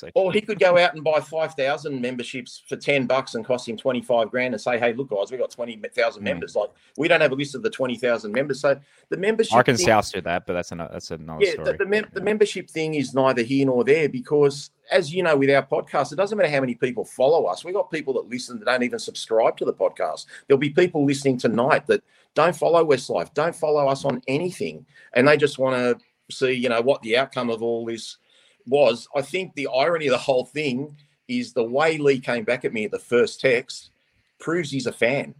go, 0.00 0.08
or 0.14 0.32
he 0.32 0.40
could 0.40 0.58
go 0.58 0.78
out 0.78 0.94
and 0.94 1.02
buy 1.04 1.20
5,000 1.20 2.00
memberships 2.00 2.62
for 2.68 2.76
10 2.76 3.06
bucks 3.06 3.34
and 3.34 3.44
cost 3.44 3.68
him 3.68 3.76
25 3.76 4.30
grand 4.30 4.54
and 4.54 4.60
say, 4.60 4.78
hey, 4.78 4.92
look, 4.92 5.10
guys, 5.10 5.30
we've 5.30 5.40
got 5.40 5.50
20,000 5.50 6.20
mm. 6.20 6.24
members. 6.24 6.56
Like, 6.56 6.70
we 6.96 7.08
don't 7.08 7.20
have 7.20 7.32
a 7.32 7.34
list 7.34 7.54
of 7.54 7.62
the 7.62 7.70
20,000 7.70 8.32
members. 8.32 8.60
So 8.60 8.78
the 9.08 9.16
membership. 9.16 9.54
I 9.54 9.62
can 9.62 9.76
South 9.78 10.10
do 10.12 10.20
that, 10.22 10.46
but 10.46 10.54
that's 10.54 10.72
another, 10.72 10.92
that's 10.92 11.10
another 11.10 11.44
yeah, 11.44 11.52
story. 11.52 11.72
The, 11.72 11.78
the, 11.78 11.86
mem- 11.86 12.10
the 12.12 12.20
membership 12.20 12.68
thing 12.70 12.94
is 12.94 13.14
neither 13.14 13.42
here 13.42 13.66
nor 13.66 13.84
there 13.84 14.08
because, 14.08 14.70
as 14.90 15.12
you 15.12 15.22
know, 15.22 15.36
with 15.36 15.50
our 15.50 15.66
podcast, 15.66 16.12
it 16.12 16.16
doesn't 16.16 16.36
matter 16.36 16.50
how 16.50 16.60
many 16.60 16.74
people 16.74 17.04
follow 17.04 17.44
us. 17.46 17.64
We've 17.64 17.74
got 17.74 17.90
people 17.90 18.14
that 18.14 18.28
listen 18.28 18.58
that 18.58 18.66
don't 18.66 18.82
even 18.82 18.98
subscribe 18.98 19.56
to 19.58 19.64
the 19.64 19.74
podcast. 19.74 20.26
There'll 20.46 20.58
be 20.58 20.70
people 20.70 21.04
listening 21.06 21.38
tonight 21.38 21.86
that 21.86 22.02
don't 22.34 22.56
follow 22.56 22.84
Westlife, 22.84 23.32
don't 23.34 23.54
follow 23.54 23.86
us 23.86 24.04
on 24.04 24.20
anything. 24.26 24.86
And 25.12 25.28
they 25.28 25.36
just 25.36 25.58
want 25.58 25.76
to 25.76 26.04
see, 26.34 26.52
you 26.52 26.68
know, 26.68 26.80
what 26.80 27.02
the 27.02 27.16
outcome 27.16 27.50
of 27.50 27.62
all 27.62 27.84
this 27.84 28.18
was 28.66 29.08
I 29.14 29.22
think 29.22 29.54
the 29.54 29.68
irony 29.74 30.06
of 30.06 30.12
the 30.12 30.18
whole 30.18 30.44
thing 30.44 30.96
is 31.28 31.52
the 31.52 31.64
way 31.64 31.98
Lee 31.98 32.20
came 32.20 32.44
back 32.44 32.64
at 32.64 32.72
me 32.72 32.84
at 32.84 32.90
the 32.90 32.98
first 32.98 33.40
text 33.40 33.90
proves 34.38 34.70
he's 34.70 34.86
a 34.86 34.92
fan. 34.92 35.34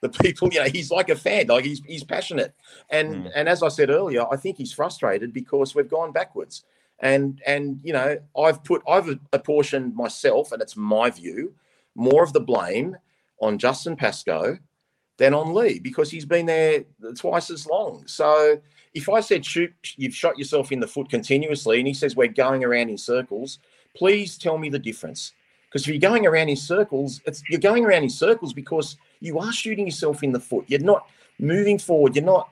The 0.00 0.08
people, 0.08 0.48
you 0.52 0.60
know, 0.60 0.68
he's 0.68 0.90
like 0.90 1.08
a 1.08 1.16
fan, 1.16 1.46
like 1.46 1.64
he's 1.64 1.82
he's 1.86 2.04
passionate. 2.04 2.54
And 2.90 3.26
mm. 3.26 3.32
and 3.34 3.48
as 3.48 3.62
I 3.62 3.68
said 3.68 3.90
earlier, 3.90 4.24
I 4.30 4.36
think 4.36 4.56
he's 4.56 4.72
frustrated 4.72 5.32
because 5.32 5.74
we've 5.74 5.88
gone 5.88 6.12
backwards. 6.12 6.64
And 6.98 7.40
and 7.46 7.80
you 7.82 7.92
know, 7.92 8.18
I've 8.38 8.62
put 8.64 8.82
I've 8.88 9.18
apportioned 9.32 9.94
myself, 9.94 10.52
and 10.52 10.62
it's 10.62 10.76
my 10.76 11.10
view, 11.10 11.54
more 11.94 12.22
of 12.22 12.32
the 12.32 12.40
blame 12.40 12.96
on 13.40 13.58
Justin 13.58 13.96
Pascoe 13.96 14.58
than 15.18 15.34
on 15.34 15.52
Lee 15.52 15.78
because 15.78 16.10
he's 16.10 16.24
been 16.24 16.46
there 16.46 16.84
twice 17.16 17.50
as 17.50 17.66
long. 17.66 18.06
So 18.06 18.60
if 18.94 19.08
I 19.08 19.20
said 19.20 19.44
shoot, 19.44 19.72
you've 19.96 20.14
shot 20.14 20.38
yourself 20.38 20.72
in 20.72 20.80
the 20.80 20.86
foot 20.86 21.08
continuously, 21.08 21.78
and 21.78 21.88
he 21.88 21.94
says 21.94 22.16
we're 22.16 22.28
going 22.28 22.64
around 22.64 22.90
in 22.90 22.98
circles, 22.98 23.58
please 23.94 24.38
tell 24.38 24.58
me 24.58 24.68
the 24.68 24.78
difference. 24.78 25.32
Because 25.68 25.82
if 25.82 25.88
you're 25.88 26.10
going 26.10 26.26
around 26.26 26.50
in 26.50 26.56
circles, 26.56 27.20
you're 27.48 27.60
going 27.60 27.84
around 27.84 28.02
in 28.02 28.10
circles 28.10 28.52
because 28.52 28.96
you 29.20 29.38
are 29.38 29.52
shooting 29.52 29.86
yourself 29.86 30.22
in 30.22 30.32
the 30.32 30.40
foot. 30.40 30.66
You're 30.68 30.80
not 30.80 31.06
moving 31.38 31.78
forward. 31.78 32.14
You're 32.14 32.24
not 32.24 32.50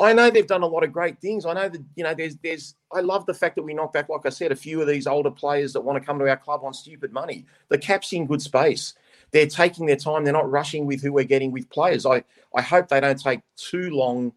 I 0.00 0.12
know 0.12 0.30
they've 0.30 0.46
done 0.46 0.62
a 0.62 0.66
lot 0.66 0.84
of 0.84 0.92
great 0.92 1.20
things. 1.20 1.44
I 1.44 1.54
know 1.54 1.68
that 1.68 1.82
you 1.96 2.04
know 2.04 2.14
there's 2.14 2.36
there's. 2.36 2.74
I 2.92 3.00
love 3.00 3.26
the 3.26 3.34
fact 3.34 3.56
that 3.56 3.62
we 3.62 3.74
knocked 3.74 3.94
back, 3.94 4.08
like 4.08 4.24
I 4.24 4.28
said, 4.28 4.52
a 4.52 4.56
few 4.56 4.80
of 4.80 4.86
these 4.86 5.06
older 5.06 5.30
players 5.30 5.72
that 5.72 5.80
want 5.80 6.00
to 6.00 6.06
come 6.06 6.18
to 6.18 6.28
our 6.28 6.36
club 6.36 6.60
on 6.62 6.72
stupid 6.72 7.12
money. 7.12 7.46
The 7.68 7.78
cap's 7.78 8.12
in 8.12 8.26
good 8.26 8.40
space. 8.40 8.94
They're 9.32 9.46
taking 9.46 9.86
their 9.86 9.96
time. 9.96 10.24
They're 10.24 10.32
not 10.32 10.50
rushing 10.50 10.86
with 10.86 11.02
who 11.02 11.12
we're 11.12 11.24
getting 11.24 11.50
with 11.50 11.68
players. 11.70 12.06
I 12.06 12.22
I 12.54 12.62
hope 12.62 12.88
they 12.88 13.00
don't 13.00 13.20
take 13.20 13.40
too 13.56 13.90
long 13.90 14.32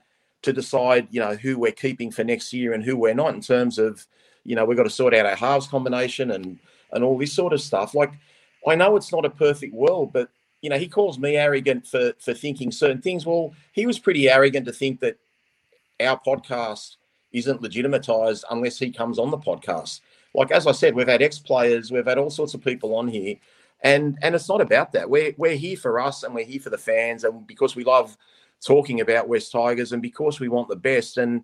to 0.46 0.54
decide, 0.54 1.08
you 1.12 1.20
know, 1.20 1.36
who 1.36 1.58
we're 1.58 1.72
keeping 1.72 2.12
for 2.12 2.24
next 2.24 2.54
year 2.54 2.74
and 2.74 2.84
who 2.84 2.96
we're 2.96 3.14
not 3.14 3.34
in 3.34 3.42
terms 3.42 3.78
of, 3.78 4.06
you 4.44 4.56
know, 4.56 4.64
we've 4.64 4.78
got 4.78 4.84
to 4.84 4.90
sort 4.90 5.14
out 5.14 5.26
our 5.26 5.36
halves 5.36 5.68
combination 5.68 6.32
and 6.32 6.60
and 6.92 7.04
all 7.04 7.18
this 7.18 7.34
sort 7.34 7.52
of 7.52 7.60
stuff. 7.60 7.94
Like, 7.94 8.14
I 8.68 8.76
know 8.76 8.96
it's 8.96 9.12
not 9.12 9.26
a 9.26 9.30
perfect 9.30 9.74
world, 9.74 10.14
but 10.14 10.30
you 10.62 10.70
know, 10.70 10.78
he 10.78 10.88
calls 10.88 11.20
me 11.20 11.36
arrogant 11.36 11.86
for 11.86 12.14
for 12.20 12.34
thinking 12.34 12.72
certain 12.72 13.02
things. 13.02 13.26
Well, 13.26 13.54
he 13.72 13.86
was 13.86 14.00
pretty 14.00 14.30
arrogant 14.30 14.66
to 14.68 14.74
think 14.74 15.00
that 15.02 15.18
our 16.00 16.20
podcast 16.20 16.96
isn't 17.32 17.62
legitimatized 17.62 18.44
unless 18.50 18.80
he 18.80 18.92
comes 18.92 19.20
on 19.20 19.32
the 19.32 19.38
podcast. 19.38 20.02
Like 20.34 20.52
as 20.52 20.68
I 20.68 20.72
said, 20.72 20.96
we've 20.96 21.08
had 21.08 21.22
ex 21.22 21.40
players, 21.40 21.92
we've 21.92 22.06
had 22.06 22.18
all 22.18 22.30
sorts 22.30 22.54
of 22.54 22.64
people 22.64 22.96
on 22.96 23.08
here, 23.08 23.36
and 23.82 24.18
and 24.22 24.36
it's 24.36 24.50
not 24.50 24.62
about 24.62 24.94
that. 24.94 25.10
We're 25.10 25.34
we're 25.38 25.56
here 25.56 25.78
for 25.78 26.00
us, 26.00 26.24
and 26.24 26.34
we're 26.36 26.46
here 26.46 26.60
for 26.60 26.70
the 26.70 26.78
fans, 26.78 27.24
and 27.24 27.46
because 27.48 27.76
we 27.76 27.84
love 27.84 28.18
talking 28.64 29.02
about 29.02 29.28
West 29.28 29.52
Tigers, 29.52 29.92
and 29.92 30.02
because 30.02 30.40
we 30.40 30.50
want 30.50 30.70
the 30.70 30.76
best. 30.76 31.18
And 31.18 31.44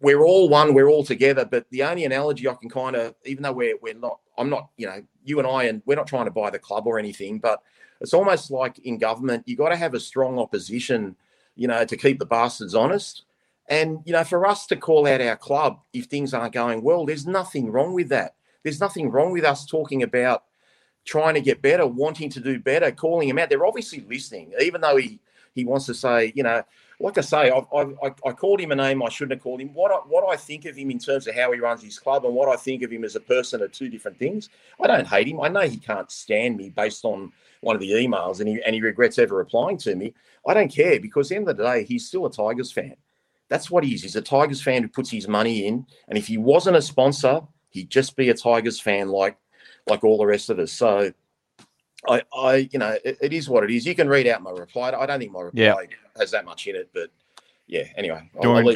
we're 0.00 0.24
all 0.24 0.48
one, 0.48 0.74
we're 0.74 0.88
all 0.88 1.04
together. 1.04 1.44
But 1.44 1.66
the 1.70 1.82
only 1.84 2.04
analogy 2.04 2.48
I 2.48 2.54
can 2.54 2.68
kind 2.68 2.96
of, 2.96 3.14
even 3.24 3.42
though 3.42 3.52
we're 3.52 3.76
we're 3.80 3.94
not, 3.94 4.20
I'm 4.36 4.50
not, 4.50 4.68
you 4.76 4.86
know, 4.86 5.02
you 5.24 5.38
and 5.38 5.48
I, 5.48 5.64
and 5.64 5.82
we're 5.86 5.96
not 5.96 6.06
trying 6.06 6.26
to 6.26 6.30
buy 6.30 6.50
the 6.50 6.58
club 6.58 6.86
or 6.86 6.98
anything, 6.98 7.38
but 7.38 7.62
it's 8.00 8.14
almost 8.14 8.50
like 8.50 8.78
in 8.80 8.98
government, 8.98 9.44
you 9.46 9.56
got 9.56 9.70
to 9.70 9.76
have 9.76 9.94
a 9.94 10.00
strong 10.00 10.38
opposition, 10.38 11.16
you 11.56 11.68
know, 11.68 11.84
to 11.84 11.96
keep 11.96 12.18
the 12.18 12.26
bastards 12.26 12.74
honest. 12.74 13.24
And 13.68 14.00
you 14.04 14.12
know, 14.12 14.24
for 14.24 14.46
us 14.46 14.66
to 14.66 14.76
call 14.76 15.06
out 15.06 15.22
our 15.22 15.36
club 15.36 15.80
if 15.92 16.06
things 16.06 16.34
aren't 16.34 16.52
going 16.52 16.82
well, 16.82 17.06
there's 17.06 17.26
nothing 17.26 17.70
wrong 17.70 17.94
with 17.94 18.10
that. 18.10 18.34
There's 18.62 18.80
nothing 18.80 19.10
wrong 19.10 19.32
with 19.32 19.44
us 19.44 19.64
talking 19.64 20.02
about 20.02 20.44
trying 21.04 21.34
to 21.34 21.40
get 21.40 21.62
better, 21.62 21.86
wanting 21.86 22.30
to 22.30 22.40
do 22.40 22.58
better, 22.58 22.90
calling 22.90 23.28
him 23.28 23.38
out. 23.38 23.48
They're 23.48 23.66
obviously 23.66 24.04
listening, 24.08 24.52
even 24.60 24.80
though 24.80 24.96
he 24.96 25.20
he 25.54 25.64
wants 25.64 25.86
to 25.86 25.94
say, 25.94 26.32
you 26.34 26.42
know, 26.42 26.62
like 27.00 27.18
I 27.18 27.22
say, 27.22 27.50
I, 27.50 27.58
I, 27.58 28.14
I 28.26 28.32
called 28.32 28.60
him 28.60 28.72
a 28.72 28.76
name 28.76 29.02
I 29.02 29.08
shouldn't 29.08 29.32
have 29.32 29.42
called 29.42 29.60
him. 29.60 29.74
What 29.74 29.90
I, 29.90 29.96
what 29.96 30.28
I 30.32 30.36
think 30.36 30.64
of 30.64 30.76
him 30.76 30.90
in 30.90 30.98
terms 30.98 31.26
of 31.26 31.34
how 31.34 31.52
he 31.52 31.58
runs 31.58 31.82
his 31.82 31.98
club 31.98 32.24
and 32.24 32.34
what 32.34 32.48
I 32.48 32.56
think 32.56 32.82
of 32.82 32.92
him 32.92 33.04
as 33.04 33.16
a 33.16 33.20
person 33.20 33.62
are 33.62 33.68
two 33.68 33.88
different 33.88 34.18
things. 34.18 34.48
I 34.82 34.86
don't 34.86 35.06
hate 35.06 35.28
him. 35.28 35.40
I 35.40 35.48
know 35.48 35.62
he 35.62 35.76
can't 35.76 36.10
stand 36.10 36.56
me 36.56 36.70
based 36.70 37.04
on 37.04 37.32
one 37.60 37.74
of 37.74 37.80
the 37.80 37.90
emails 37.90 38.40
and 38.40 38.48
he, 38.48 38.62
and 38.64 38.74
he 38.74 38.80
regrets 38.80 39.18
ever 39.18 39.36
replying 39.36 39.78
to 39.78 39.94
me. 39.94 40.14
I 40.46 40.54
don't 40.54 40.72
care 40.72 41.00
because 41.00 41.26
at 41.26 41.30
the 41.30 41.36
end 41.36 41.48
of 41.48 41.56
the 41.56 41.64
day, 41.64 41.84
he's 41.84 42.06
still 42.06 42.26
a 42.26 42.30
Tigers 42.30 42.70
fan. 42.70 42.96
That's 43.48 43.70
what 43.70 43.84
he 43.84 43.94
is. 43.94 44.02
He's 44.02 44.16
a 44.16 44.22
Tigers 44.22 44.62
fan 44.62 44.82
who 44.82 44.88
puts 44.88 45.10
his 45.10 45.28
money 45.28 45.66
in. 45.66 45.86
And 46.08 46.16
if 46.16 46.26
he 46.26 46.38
wasn't 46.38 46.76
a 46.76 46.82
sponsor, 46.82 47.42
he'd 47.70 47.90
just 47.90 48.16
be 48.16 48.30
a 48.30 48.34
Tigers 48.34 48.80
fan 48.80 49.08
like 49.08 49.36
like 49.86 50.02
all 50.02 50.16
the 50.16 50.26
rest 50.26 50.48
of 50.48 50.58
us. 50.58 50.72
So 50.72 51.12
I, 52.08 52.22
I, 52.36 52.68
you 52.70 52.78
know, 52.78 52.96
it, 53.04 53.18
it 53.20 53.32
is 53.32 53.48
what 53.48 53.64
it 53.64 53.70
is. 53.70 53.86
You 53.86 53.94
can 53.94 54.08
read 54.08 54.26
out 54.26 54.42
my 54.42 54.50
reply. 54.50 54.90
I 54.90 55.06
don't 55.06 55.18
think 55.18 55.32
my 55.32 55.40
reply 55.40 55.62
yeah. 55.62 55.74
has 56.18 56.30
that 56.32 56.44
much 56.44 56.66
in 56.66 56.76
it, 56.76 56.90
but 56.92 57.10
yeah. 57.66 57.84
Anyway, 57.96 58.30
do 58.40 58.48
you 58.48 58.54
want 58.54 58.66
to 58.66 58.74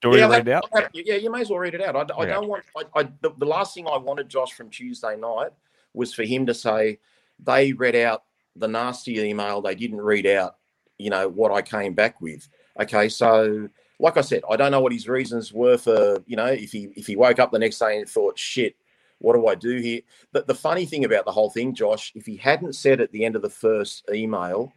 do 0.00 0.16
yeah, 0.16 0.28
read 0.28 0.46
it 0.46 0.52
out? 0.52 0.64
yeah, 0.92 1.16
you 1.16 1.30
may 1.30 1.40
as 1.40 1.50
well 1.50 1.58
read 1.58 1.74
it 1.74 1.80
out. 1.80 1.96
I, 1.96 2.20
I 2.20 2.26
don't 2.26 2.48
want. 2.48 2.64
I, 2.76 2.82
I 2.94 3.02
the, 3.20 3.30
the, 3.36 3.46
last 3.46 3.74
thing 3.74 3.86
I 3.88 3.96
wanted, 3.96 4.28
Josh, 4.28 4.52
from 4.52 4.70
Tuesday 4.70 5.16
night 5.16 5.50
was 5.92 6.14
for 6.14 6.22
him 6.22 6.46
to 6.46 6.54
say 6.54 6.98
they 7.44 7.72
read 7.72 7.96
out 7.96 8.22
the 8.54 8.68
nasty 8.68 9.20
email. 9.20 9.60
They 9.60 9.74
didn't 9.74 10.00
read 10.00 10.26
out, 10.26 10.56
you 10.98 11.10
know, 11.10 11.28
what 11.28 11.52
I 11.52 11.62
came 11.62 11.94
back 11.94 12.20
with. 12.20 12.48
Okay, 12.80 13.08
so 13.08 13.68
like 13.98 14.16
I 14.16 14.20
said, 14.20 14.42
I 14.48 14.56
don't 14.56 14.70
know 14.70 14.80
what 14.80 14.92
his 14.92 15.08
reasons 15.08 15.52
were 15.52 15.76
for, 15.76 16.22
you 16.26 16.36
know, 16.36 16.46
if 16.46 16.70
he 16.70 16.90
if 16.94 17.06
he 17.06 17.16
woke 17.16 17.40
up 17.40 17.50
the 17.50 17.58
next 17.58 17.78
day 17.78 17.98
and 17.98 18.08
thought, 18.08 18.38
shit, 18.38 18.76
what 19.18 19.34
do 19.34 19.46
I 19.46 19.54
do 19.54 19.76
here? 19.76 20.00
But 20.32 20.46
the 20.46 20.54
funny 20.54 20.86
thing 20.86 21.04
about 21.04 21.24
the 21.24 21.32
whole 21.32 21.50
thing, 21.50 21.74
Josh, 21.74 22.12
if 22.14 22.26
he 22.26 22.36
hadn't 22.36 22.74
said 22.74 23.00
at 23.00 23.12
the 23.12 23.24
end 23.24 23.36
of 23.36 23.42
the 23.42 23.50
first 23.50 24.08
email, 24.12 24.72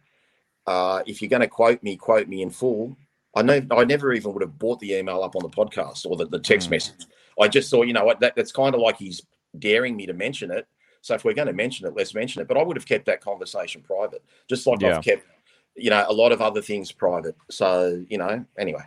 uh, 0.66 1.02
if 1.06 1.20
you're 1.20 1.28
going 1.28 1.40
to 1.40 1.48
quote 1.48 1.82
me, 1.82 1.96
quote 1.96 2.28
me 2.28 2.42
in 2.42 2.50
full, 2.50 2.96
I 3.34 3.42
know 3.42 3.62
I 3.70 3.84
never 3.84 4.12
even 4.12 4.32
would 4.32 4.42
have 4.42 4.58
brought 4.58 4.80
the 4.80 4.94
email 4.94 5.22
up 5.22 5.36
on 5.36 5.42
the 5.42 5.48
podcast 5.48 6.04
or 6.06 6.16
the, 6.16 6.26
the 6.26 6.38
text 6.38 6.68
mm. 6.68 6.72
message. 6.72 7.06
I 7.40 7.48
just 7.48 7.70
thought, 7.70 7.86
you 7.86 7.92
know 7.92 8.04
what, 8.04 8.20
that, 8.20 8.36
that's 8.36 8.52
kind 8.52 8.74
of 8.74 8.80
like 8.80 8.98
he's 8.98 9.22
daring 9.58 9.96
me 9.96 10.06
to 10.06 10.12
mention 10.12 10.50
it. 10.50 10.66
So 11.00 11.14
if 11.14 11.24
we're 11.24 11.34
going 11.34 11.48
to 11.48 11.52
mention 11.52 11.86
it, 11.86 11.94
let's 11.96 12.14
mention 12.14 12.42
it. 12.42 12.48
But 12.48 12.56
I 12.56 12.62
would 12.62 12.76
have 12.76 12.86
kept 12.86 13.06
that 13.06 13.20
conversation 13.20 13.82
private, 13.82 14.22
just 14.48 14.66
like 14.66 14.80
yeah. 14.80 14.96
I've 14.98 15.04
kept, 15.04 15.26
you 15.74 15.90
know, 15.90 16.04
a 16.08 16.12
lot 16.12 16.30
of 16.30 16.40
other 16.40 16.62
things 16.62 16.92
private. 16.92 17.34
So 17.50 18.04
you 18.08 18.18
know, 18.18 18.44
anyway, 18.56 18.84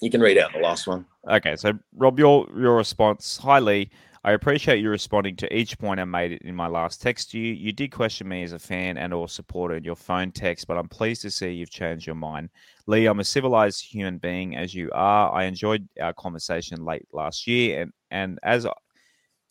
you 0.00 0.10
can 0.10 0.20
read 0.20 0.38
out 0.38 0.52
the 0.52 0.58
last 0.58 0.86
one. 0.86 1.06
Okay, 1.28 1.54
so 1.54 1.78
Rob, 1.94 2.18
your 2.18 2.48
your 2.56 2.74
response, 2.74 3.36
hi 3.36 3.60
Lee. 3.60 3.90
I 4.24 4.32
appreciate 4.32 4.80
you 4.80 4.90
responding 4.90 5.36
to 5.36 5.56
each 5.56 5.78
point 5.78 6.00
I 6.00 6.04
made 6.04 6.32
in 6.32 6.54
my 6.54 6.66
last 6.66 7.00
text 7.00 7.30
to 7.30 7.38
you. 7.38 7.52
You 7.52 7.72
did 7.72 7.92
question 7.92 8.28
me 8.28 8.42
as 8.42 8.52
a 8.52 8.58
fan 8.58 8.98
and 8.98 9.14
or 9.14 9.28
supporter 9.28 9.76
in 9.76 9.84
your 9.84 9.96
phone 9.96 10.32
text, 10.32 10.66
but 10.66 10.76
I'm 10.76 10.88
pleased 10.88 11.22
to 11.22 11.30
see 11.30 11.50
you've 11.50 11.70
changed 11.70 12.06
your 12.06 12.16
mind. 12.16 12.50
Lee, 12.86 13.06
I'm 13.06 13.20
a 13.20 13.24
civilized 13.24 13.84
human 13.84 14.18
being 14.18 14.56
as 14.56 14.74
you 14.74 14.90
are. 14.92 15.32
I 15.32 15.44
enjoyed 15.44 15.88
our 16.00 16.12
conversation 16.14 16.84
late 16.84 17.06
last 17.12 17.46
year, 17.46 17.82
and 17.82 17.92
and 18.10 18.38
as 18.42 18.66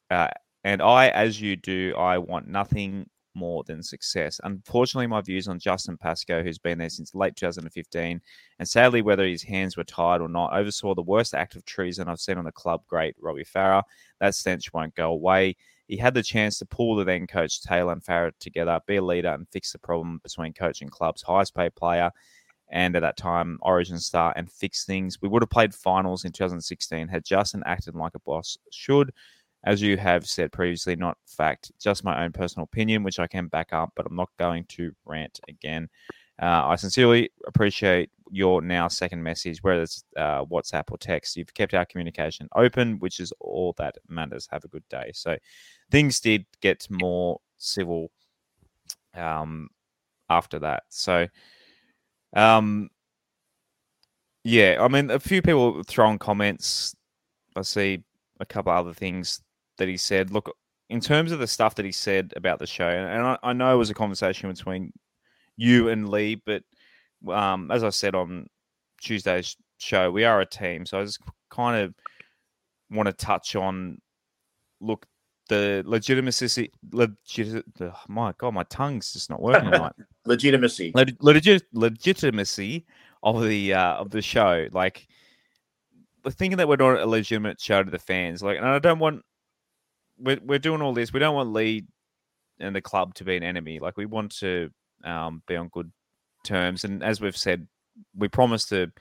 uh, 0.09 0.27
and 0.63 0.81
I, 0.81 1.09
as 1.09 1.39
you 1.39 1.55
do, 1.55 1.93
I 1.97 2.17
want 2.17 2.47
nothing 2.47 3.09
more 3.37 3.63
than 3.63 3.81
success. 3.83 4.41
Unfortunately, 4.43 5.07
my 5.07 5.21
views 5.21 5.47
on 5.47 5.59
Justin 5.59 5.95
Pascoe, 5.95 6.43
who's 6.43 6.57
been 6.57 6.77
there 6.77 6.89
since 6.89 7.15
late 7.15 7.35
2015, 7.35 8.21
and 8.59 8.67
sadly, 8.67 9.01
whether 9.01 9.25
his 9.25 9.43
hands 9.43 9.77
were 9.77 9.83
tied 9.83 10.21
or 10.21 10.27
not, 10.27 10.53
oversaw 10.53 10.95
the 10.95 11.01
worst 11.01 11.33
act 11.33 11.55
of 11.55 11.63
treason 11.63 12.09
I've 12.09 12.19
seen 12.19 12.37
on 12.37 12.45
the 12.45 12.51
club 12.51 12.81
great, 12.87 13.15
Robbie 13.19 13.45
Farah. 13.45 13.83
That 14.19 14.35
stench 14.35 14.73
won't 14.73 14.95
go 14.95 15.11
away. 15.11 15.55
He 15.87 15.95
had 15.95 16.13
the 16.13 16.23
chance 16.23 16.59
to 16.59 16.65
pull 16.65 16.95
the 16.95 17.05
then 17.05 17.27
coach 17.27 17.61
Taylor 17.61 17.93
and 17.93 18.03
Farah 18.03 18.33
together, 18.39 18.79
be 18.87 18.97
a 18.97 19.03
leader, 19.03 19.29
and 19.29 19.47
fix 19.49 19.71
the 19.71 19.79
problem 19.79 20.19
between 20.23 20.53
coach 20.53 20.81
and 20.81 20.91
club's 20.91 21.21
highest 21.21 21.55
paid 21.55 21.75
player. 21.75 22.11
And 22.69 22.97
at 22.97 23.01
that 23.01 23.15
time, 23.15 23.59
Origin 23.61 23.97
star 23.97 24.33
and 24.35 24.51
fix 24.51 24.83
things. 24.83 25.21
We 25.21 25.29
would 25.29 25.41
have 25.41 25.49
played 25.49 25.73
finals 25.73 26.25
in 26.25 26.33
2016 26.33 27.07
had 27.07 27.23
Justin 27.23 27.63
acted 27.65 27.95
like 27.95 28.15
a 28.15 28.19
boss 28.19 28.57
should 28.71 29.13
as 29.63 29.81
you 29.81 29.97
have 29.97 30.27
said 30.27 30.51
previously, 30.51 30.95
not 30.95 31.17
fact, 31.25 31.71
just 31.79 32.03
my 32.03 32.23
own 32.23 32.31
personal 32.31 32.63
opinion, 32.63 33.03
which 33.03 33.19
I 33.19 33.27
can 33.27 33.47
back 33.47 33.73
up, 33.73 33.91
but 33.95 34.05
I'm 34.05 34.15
not 34.15 34.29
going 34.37 34.65
to 34.69 34.91
rant 35.05 35.39
again. 35.47 35.89
Uh, 36.41 36.63
I 36.67 36.75
sincerely 36.75 37.31
appreciate 37.47 38.11
your 38.29 38.61
now 38.61 38.87
second 38.87 39.23
message, 39.23 39.63
whether 39.63 39.81
it's 39.81 40.03
uh, 40.15 40.45
WhatsApp 40.45 40.91
or 40.91 40.97
text. 40.97 41.35
You've 41.35 41.53
kept 41.53 41.73
our 41.73 41.85
communication 41.85 42.47
open, 42.55 42.99
which 42.99 43.19
is 43.19 43.33
all 43.39 43.73
that 43.77 43.97
matters. 44.07 44.47
Have 44.51 44.63
a 44.63 44.67
good 44.67 44.87
day. 44.89 45.11
So 45.13 45.35
things 45.89 46.19
did 46.19 46.45
get 46.61 46.85
more 46.91 47.39
civil 47.57 48.11
um, 49.15 49.69
after 50.29 50.59
that. 50.59 50.83
So, 50.89 51.27
um, 52.33 52.89
yeah, 54.43 54.77
I 54.79 54.87
mean, 54.87 55.09
a 55.09 55.19
few 55.19 55.41
people 55.41 55.81
throwing 55.83 56.19
comments. 56.19 56.95
I 57.55 57.63
see 57.63 58.03
a 58.39 58.45
couple 58.45 58.71
other 58.71 58.93
things 58.93 59.41
that 59.77 59.87
he 59.87 59.97
said. 59.97 60.31
Look, 60.31 60.55
in 60.89 60.99
terms 60.99 61.31
of 61.31 61.39
the 61.39 61.47
stuff 61.47 61.75
that 61.75 61.85
he 61.85 61.91
said 61.91 62.33
about 62.35 62.59
the 62.59 62.67
show, 62.67 62.87
and 62.87 63.27
I, 63.27 63.37
I 63.43 63.53
know 63.53 63.73
it 63.73 63.77
was 63.77 63.89
a 63.89 63.95
conversation 63.95 64.49
between 64.49 64.93
you 65.55 65.89
and 65.89 66.09
Lee, 66.09 66.35
but 66.35 66.63
um, 67.29 67.71
as 67.71 67.83
I 67.83 67.89
said 67.89 68.15
on 68.15 68.47
Tuesday's 69.01 69.55
show, 69.79 70.11
we 70.11 70.23
are 70.23 70.41
a 70.41 70.45
team. 70.45 70.85
So 70.85 70.99
I 70.99 71.03
just 71.03 71.19
kind 71.49 71.81
of 71.81 71.93
want 72.89 73.07
to 73.07 73.13
touch 73.13 73.55
on 73.55 73.99
look 74.79 75.05
the 75.49 75.83
legitimacy. 75.85 76.71
Legit, 76.91 77.65
oh 77.81 77.93
my 78.07 78.33
god, 78.37 78.53
my 78.53 78.63
tongue's 78.63 79.13
just 79.13 79.29
not 79.29 79.41
working 79.41 79.69
right. 79.69 79.93
legitimacy, 80.25 80.91
legit, 81.21 81.63
legitimacy 81.73 82.85
of 83.23 83.43
the 83.43 83.73
uh, 83.73 83.93
of 83.95 84.09
the 84.09 84.21
show. 84.21 84.67
Like 84.71 85.07
thinking 86.29 86.57
that 86.57 86.67
we're 86.67 86.75
not 86.75 86.99
a 86.99 87.05
legitimate 87.05 87.59
show 87.59 87.83
to 87.83 87.91
the 87.91 87.99
fans. 87.99 88.43
Like, 88.43 88.57
and 88.57 88.65
I 88.65 88.79
don't 88.79 88.99
want 88.99 89.23
we're 90.19 90.39
we're 90.43 90.59
doing 90.59 90.81
all 90.81 90.93
this. 90.93 91.13
We 91.13 91.19
don't 91.19 91.35
want 91.35 91.53
Lee 91.53 91.85
and 92.59 92.75
the 92.75 92.81
club 92.81 93.13
to 93.15 93.23
be 93.23 93.37
an 93.37 93.43
enemy. 93.43 93.79
Like 93.79 93.97
we 93.97 94.05
want 94.05 94.35
to 94.39 94.69
um, 95.03 95.43
be 95.47 95.55
on 95.55 95.69
good 95.69 95.91
terms. 96.43 96.83
And 96.83 97.03
as 97.03 97.21
we've 97.21 97.37
said, 97.37 97.67
we 98.15 98.27
promise 98.27 98.65
to, 98.65 98.91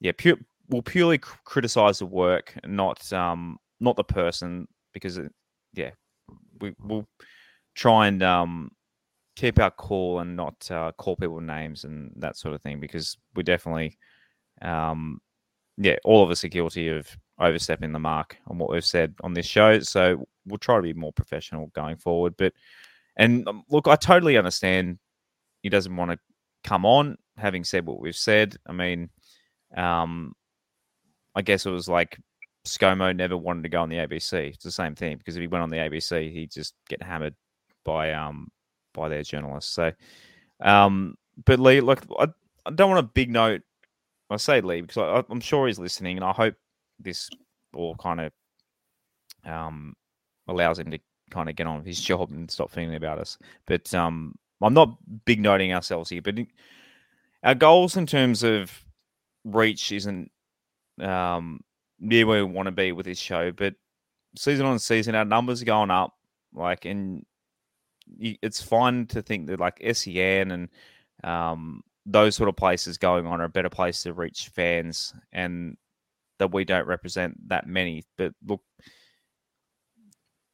yeah, 0.00 0.12
pure, 0.16 0.36
we'll 0.68 0.82
purely 0.82 1.18
criticize 1.18 1.98
the 1.98 2.06
work, 2.06 2.54
not 2.64 3.12
um, 3.12 3.58
not 3.80 3.96
the 3.96 4.04
person, 4.04 4.66
because 4.92 5.18
it, 5.18 5.32
yeah, 5.74 5.90
we 6.60 6.74
will 6.82 7.06
try 7.74 8.06
and 8.06 8.22
um, 8.22 8.70
keep 9.36 9.58
our 9.58 9.70
cool 9.72 10.20
and 10.20 10.36
not 10.36 10.70
uh, 10.70 10.92
call 10.96 11.16
people 11.16 11.40
names 11.40 11.84
and 11.84 12.10
that 12.16 12.36
sort 12.36 12.54
of 12.54 12.62
thing, 12.62 12.80
because 12.80 13.18
we 13.34 13.42
definitely, 13.42 13.98
um, 14.62 15.20
yeah, 15.76 15.96
all 16.04 16.24
of 16.24 16.30
us 16.30 16.44
are 16.44 16.48
guilty 16.48 16.88
of 16.88 17.14
overstepping 17.38 17.92
the 17.92 17.98
mark 17.98 18.36
on 18.46 18.58
what 18.58 18.70
we've 18.70 18.84
said 18.84 19.14
on 19.22 19.34
this 19.34 19.46
show. 19.46 19.80
So 19.80 20.26
we'll 20.46 20.58
try 20.58 20.76
to 20.76 20.82
be 20.82 20.94
more 20.94 21.12
professional 21.12 21.66
going 21.68 21.96
forward. 21.96 22.34
But 22.36 22.52
and 23.16 23.46
um, 23.48 23.62
look, 23.70 23.88
I 23.88 23.96
totally 23.96 24.36
understand 24.36 24.98
he 25.62 25.68
doesn't 25.68 25.96
want 25.96 26.12
to 26.12 26.18
come 26.64 26.84
on. 26.84 27.16
Having 27.36 27.64
said 27.64 27.86
what 27.86 28.00
we've 28.00 28.16
said, 28.16 28.56
I 28.66 28.72
mean, 28.72 29.10
um, 29.76 30.34
I 31.34 31.42
guess 31.42 31.66
it 31.66 31.70
was 31.70 31.88
like 31.88 32.18
ScoMo 32.66 33.14
never 33.14 33.36
wanted 33.36 33.62
to 33.62 33.68
go 33.68 33.82
on 33.82 33.88
the 33.88 33.96
ABC. 33.96 34.32
It's 34.48 34.64
the 34.64 34.70
same 34.70 34.94
thing 34.94 35.18
because 35.18 35.36
if 35.36 35.40
he 35.40 35.46
went 35.46 35.62
on 35.62 35.70
the 35.70 35.76
ABC, 35.76 36.32
he'd 36.32 36.50
just 36.50 36.74
get 36.88 37.02
hammered 37.02 37.34
by 37.84 38.12
um 38.12 38.48
by 38.94 39.08
their 39.08 39.22
journalists. 39.22 39.72
So, 39.72 39.92
um, 40.60 41.16
but 41.44 41.60
Lee, 41.60 41.80
look, 41.80 42.04
I, 42.18 42.28
I 42.64 42.70
don't 42.70 42.90
want 42.90 43.04
a 43.04 43.10
big 43.14 43.30
note. 43.30 43.62
I 44.30 44.38
say 44.38 44.60
Lee 44.60 44.80
because 44.80 44.96
I, 44.98 45.22
I'm 45.30 45.40
sure 45.40 45.66
he's 45.66 45.78
listening, 45.78 46.16
and 46.16 46.24
I 46.24 46.32
hope 46.32 46.54
this 46.98 47.28
all 47.74 47.94
kind 47.96 48.20
of 48.20 48.32
um 49.44 49.94
allows 50.48 50.78
him 50.78 50.90
to 50.90 50.98
kind 51.30 51.48
of 51.48 51.56
get 51.56 51.66
on 51.66 51.78
with 51.78 51.86
his 51.86 52.00
job 52.10 52.30
and 52.30 52.50
stop 52.50 52.70
thinking 52.70 52.96
about 52.96 53.18
us. 53.18 53.38
But 53.66 53.92
um, 53.94 54.34
I'm 54.62 54.74
not 54.74 54.96
big 55.24 55.40
noting 55.40 55.72
ourselves 55.72 56.10
here, 56.10 56.22
but 56.22 56.36
our 57.42 57.54
goals 57.54 57.96
in 57.96 58.06
terms 58.06 58.42
of 58.42 58.72
reach 59.44 59.92
isn't 59.92 60.30
um, 61.00 61.60
near 62.00 62.26
where 62.26 62.44
we 62.44 62.52
want 62.52 62.66
to 62.66 62.72
be 62.72 62.92
with 62.92 63.06
this 63.06 63.18
show. 63.18 63.52
But 63.52 63.74
season 64.36 64.66
on 64.66 64.78
season, 64.78 65.14
our 65.14 65.24
numbers 65.24 65.62
are 65.62 65.66
going 65.66 65.90
up. 65.90 66.14
Like, 66.54 66.84
and 66.86 67.24
it's 68.18 68.62
fun 68.62 69.06
to 69.08 69.20
think 69.20 69.46
that 69.48 69.60
like 69.60 69.82
SEN 69.92 70.50
and 70.50 70.68
um, 71.22 71.82
those 72.06 72.36
sort 72.36 72.48
of 72.48 72.56
places 72.56 72.98
going 72.98 73.26
on 73.26 73.40
are 73.40 73.44
a 73.44 73.48
better 73.48 73.68
place 73.68 74.02
to 74.04 74.14
reach 74.14 74.50
fans, 74.54 75.12
and 75.32 75.76
that 76.38 76.52
we 76.52 76.64
don't 76.64 76.86
represent 76.86 77.36
that 77.48 77.66
many. 77.66 78.04
But 78.16 78.32
look, 78.46 78.62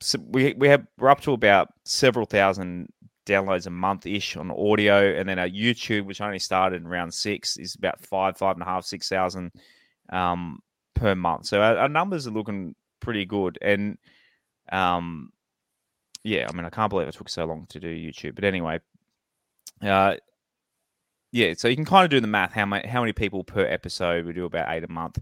so 0.01 0.19
we 0.27 0.55
we 0.55 0.69
have 0.69 0.87
we're 0.99 1.11
up 1.11 1.21
to 1.23 1.33
about 1.33 1.69
several 1.85 2.27
thousand 2.27 2.89
downloads 3.27 3.67
a 3.67 3.71
month 3.71 4.07
ish 4.07 4.37
on 4.37 4.51
audio, 4.51 5.15
and 5.15 5.29
then 5.29 5.39
our 5.39 5.49
YouTube, 5.49 6.05
which 6.05 6.21
only 6.21 6.39
started 6.39 6.83
in 6.83 6.89
round 6.89 7.15
six, 7.15 7.57
is 7.57 7.75
about 7.75 8.01
five, 8.05 8.37
five 8.37 8.57
and 8.57 8.63
a 8.63 8.67
half, 8.67 8.85
six 8.85 9.09
thousand 9.09 9.53
um, 10.13 10.61
per 10.95 11.15
month. 11.15 11.47
So 11.47 11.61
our, 11.61 11.77
our, 11.79 11.89
numbers 11.89 12.27
are 12.27 12.33
looking 12.33 12.75
pretty 13.01 13.25
good, 13.25 13.59
and 13.63 13.99
um, 14.71 15.31
yeah, 16.25 16.47
I 16.49 16.53
mean, 16.53 16.65
I 16.65 16.71
can't 16.71 16.91
believe 16.91 17.09
it 17.09 17.15
took 17.15 17.29
so 17.29 17.45
long 17.45 17.67
to 17.71 17.81
do 17.81 17.89
YouTube, 17.89 18.35
but 18.35 18.45
anyway, 18.45 18.81
uh, 19.83 20.17
yeah, 21.33 21.55
so 21.57 21.69
you 21.69 21.77
can 21.77 21.85
kind 21.85 22.05
of 22.05 22.11
do 22.11 22.21
the 22.21 22.27
math 22.27 22.53
how 22.53 22.67
many 22.67 22.87
how 22.87 23.01
many 23.01 23.13
people 23.13 23.45
per 23.45 23.65
episode 23.65 24.27
we 24.27 24.33
do 24.33 24.45
about 24.45 24.71
eight 24.71 24.85
a 24.85 24.89
month. 24.89 25.19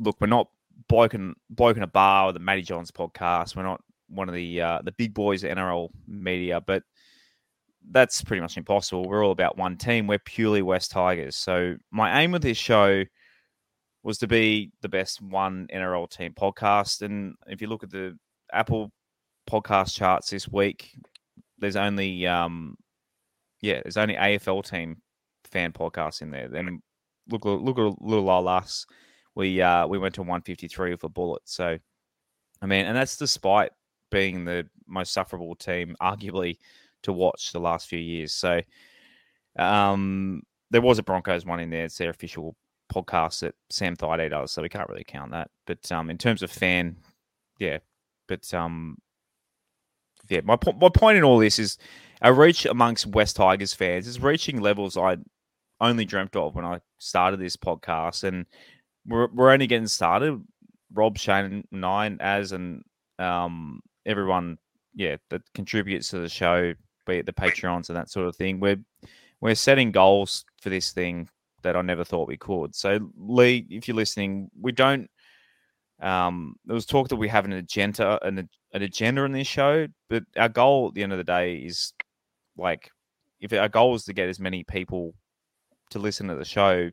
Look, 0.00 0.16
we're 0.20 0.26
not 0.26 0.48
bloke 0.88 1.14
in 1.14 1.34
a 1.82 1.86
bar 1.86 2.26
or 2.26 2.32
the 2.32 2.38
Matty 2.38 2.62
Johns 2.62 2.90
podcast. 2.90 3.56
We're 3.56 3.62
not 3.62 3.80
one 4.08 4.28
of 4.28 4.34
the 4.34 4.60
uh, 4.60 4.82
the 4.82 4.92
big 4.92 5.14
boys 5.14 5.44
at 5.44 5.56
NRL 5.56 5.88
media, 6.06 6.60
but 6.60 6.82
that's 7.90 8.22
pretty 8.22 8.40
much 8.40 8.56
impossible. 8.56 9.08
We're 9.08 9.24
all 9.24 9.32
about 9.32 9.56
one 9.56 9.76
team. 9.76 10.06
We're 10.06 10.18
purely 10.18 10.62
West 10.62 10.90
Tigers. 10.90 11.36
So 11.36 11.76
my 11.90 12.22
aim 12.22 12.32
with 12.32 12.42
this 12.42 12.58
show 12.58 13.04
was 14.02 14.18
to 14.18 14.26
be 14.26 14.72
the 14.82 14.88
best 14.88 15.20
one 15.20 15.68
NRL 15.72 16.10
team 16.10 16.34
podcast. 16.34 17.02
And 17.02 17.34
if 17.46 17.60
you 17.60 17.68
look 17.68 17.82
at 17.82 17.90
the 17.90 18.16
Apple 18.52 18.92
podcast 19.48 19.94
charts 19.94 20.30
this 20.30 20.48
week, 20.48 20.90
there's 21.58 21.76
only 21.76 22.26
um 22.26 22.76
yeah, 23.60 23.80
there's 23.82 23.96
only 23.96 24.14
AFL 24.14 24.68
team 24.68 24.98
fan 25.44 25.72
podcasts 25.72 26.22
in 26.22 26.30
there. 26.30 26.48
Then 26.48 26.82
look 27.30 27.44
look 27.44 27.78
at 27.78 27.84
a 27.84 27.94
little 28.00 28.24
while 28.24 28.42
last 28.42 28.86
we 29.34 29.60
uh 29.60 29.86
we 29.86 29.98
went 29.98 30.14
to 30.16 30.22
153 30.22 30.90
with 30.90 31.04
a 31.04 31.08
bullet. 31.08 31.42
So 31.44 31.78
I 32.60 32.66
mean, 32.66 32.86
and 32.86 32.96
that's 32.96 33.16
despite 33.16 33.72
being 34.10 34.44
the 34.44 34.68
most 34.86 35.12
sufferable 35.12 35.56
team, 35.56 35.96
arguably, 36.02 36.58
to 37.02 37.12
watch 37.12 37.52
the 37.52 37.60
last 37.60 37.88
few 37.88 37.98
years. 37.98 38.32
So 38.32 38.60
um, 39.58 40.42
there 40.70 40.80
was 40.80 40.98
a 40.98 41.02
Broncos 41.02 41.44
one 41.44 41.60
in 41.60 41.70
there. 41.70 41.84
It's 41.84 41.98
their 41.98 42.10
official 42.10 42.56
podcast 42.92 43.40
that 43.40 43.54
Sam 43.70 43.96
Thaiday 43.96 44.30
does, 44.30 44.52
so 44.52 44.62
we 44.62 44.68
can't 44.68 44.88
really 44.88 45.04
count 45.04 45.32
that. 45.32 45.50
But 45.66 45.90
um, 45.90 46.10
in 46.10 46.18
terms 46.18 46.42
of 46.42 46.50
fan, 46.50 46.96
yeah. 47.58 47.78
But 48.28 48.52
um, 48.54 48.96
yeah, 50.28 50.40
my 50.44 50.56
po- 50.56 50.72
my 50.72 50.88
point 50.88 51.18
in 51.18 51.24
all 51.24 51.38
this 51.38 51.58
is 51.58 51.78
our 52.22 52.32
reach 52.32 52.66
amongst 52.66 53.06
West 53.06 53.36
Tigers 53.36 53.74
fans 53.74 54.06
is 54.06 54.20
reaching 54.20 54.60
levels 54.60 54.96
I 54.96 55.16
only 55.80 56.04
dreamt 56.04 56.36
of 56.36 56.54
when 56.54 56.64
I 56.64 56.80
started 56.98 57.40
this 57.40 57.56
podcast, 57.56 58.24
and 58.24 58.46
we're 59.06 59.28
we're 59.28 59.50
only 59.50 59.66
getting 59.66 59.86
started. 59.88 60.40
Rob, 60.94 61.16
Shane, 61.18 61.64
Nine, 61.70 62.18
as 62.20 62.52
and 62.52 62.82
um, 63.18 63.80
everyone, 64.04 64.58
yeah, 64.94 65.16
that 65.30 65.42
contributes 65.54 66.08
to 66.10 66.18
the 66.18 66.28
show, 66.28 66.74
be 67.06 67.16
it 67.16 67.26
the 67.26 67.32
Patreons 67.32 67.88
and 67.88 67.96
that 67.96 68.10
sort 68.10 68.28
of 68.28 68.36
thing. 68.36 68.60
We're 68.60 68.80
we're 69.40 69.54
setting 69.54 69.90
goals 69.90 70.44
for 70.60 70.70
this 70.70 70.92
thing 70.92 71.28
that 71.62 71.76
I 71.76 71.82
never 71.82 72.04
thought 72.04 72.28
we 72.28 72.36
could. 72.36 72.74
So, 72.74 72.98
Lee, 73.16 73.66
if 73.70 73.88
you're 73.88 73.96
listening, 73.96 74.50
we 74.60 74.72
don't. 74.72 75.08
Um, 76.00 76.56
there 76.64 76.74
was 76.74 76.86
talk 76.86 77.08
that 77.08 77.16
we 77.16 77.28
have 77.28 77.44
an 77.44 77.52
agenda, 77.52 78.18
an, 78.26 78.48
an 78.72 78.82
agenda 78.82 79.22
in 79.22 79.32
this 79.32 79.46
show, 79.46 79.86
but 80.10 80.24
our 80.36 80.48
goal 80.48 80.88
at 80.88 80.94
the 80.94 81.02
end 81.04 81.12
of 81.12 81.18
the 81.18 81.24
day 81.24 81.56
is 81.56 81.92
like, 82.56 82.90
if 83.40 83.52
our 83.52 83.68
goal 83.68 83.94
is 83.94 84.04
to 84.04 84.12
get 84.12 84.28
as 84.28 84.40
many 84.40 84.64
people 84.64 85.14
to 85.90 86.00
listen 86.00 86.26
to 86.26 86.34
the 86.34 86.44
show, 86.44 86.90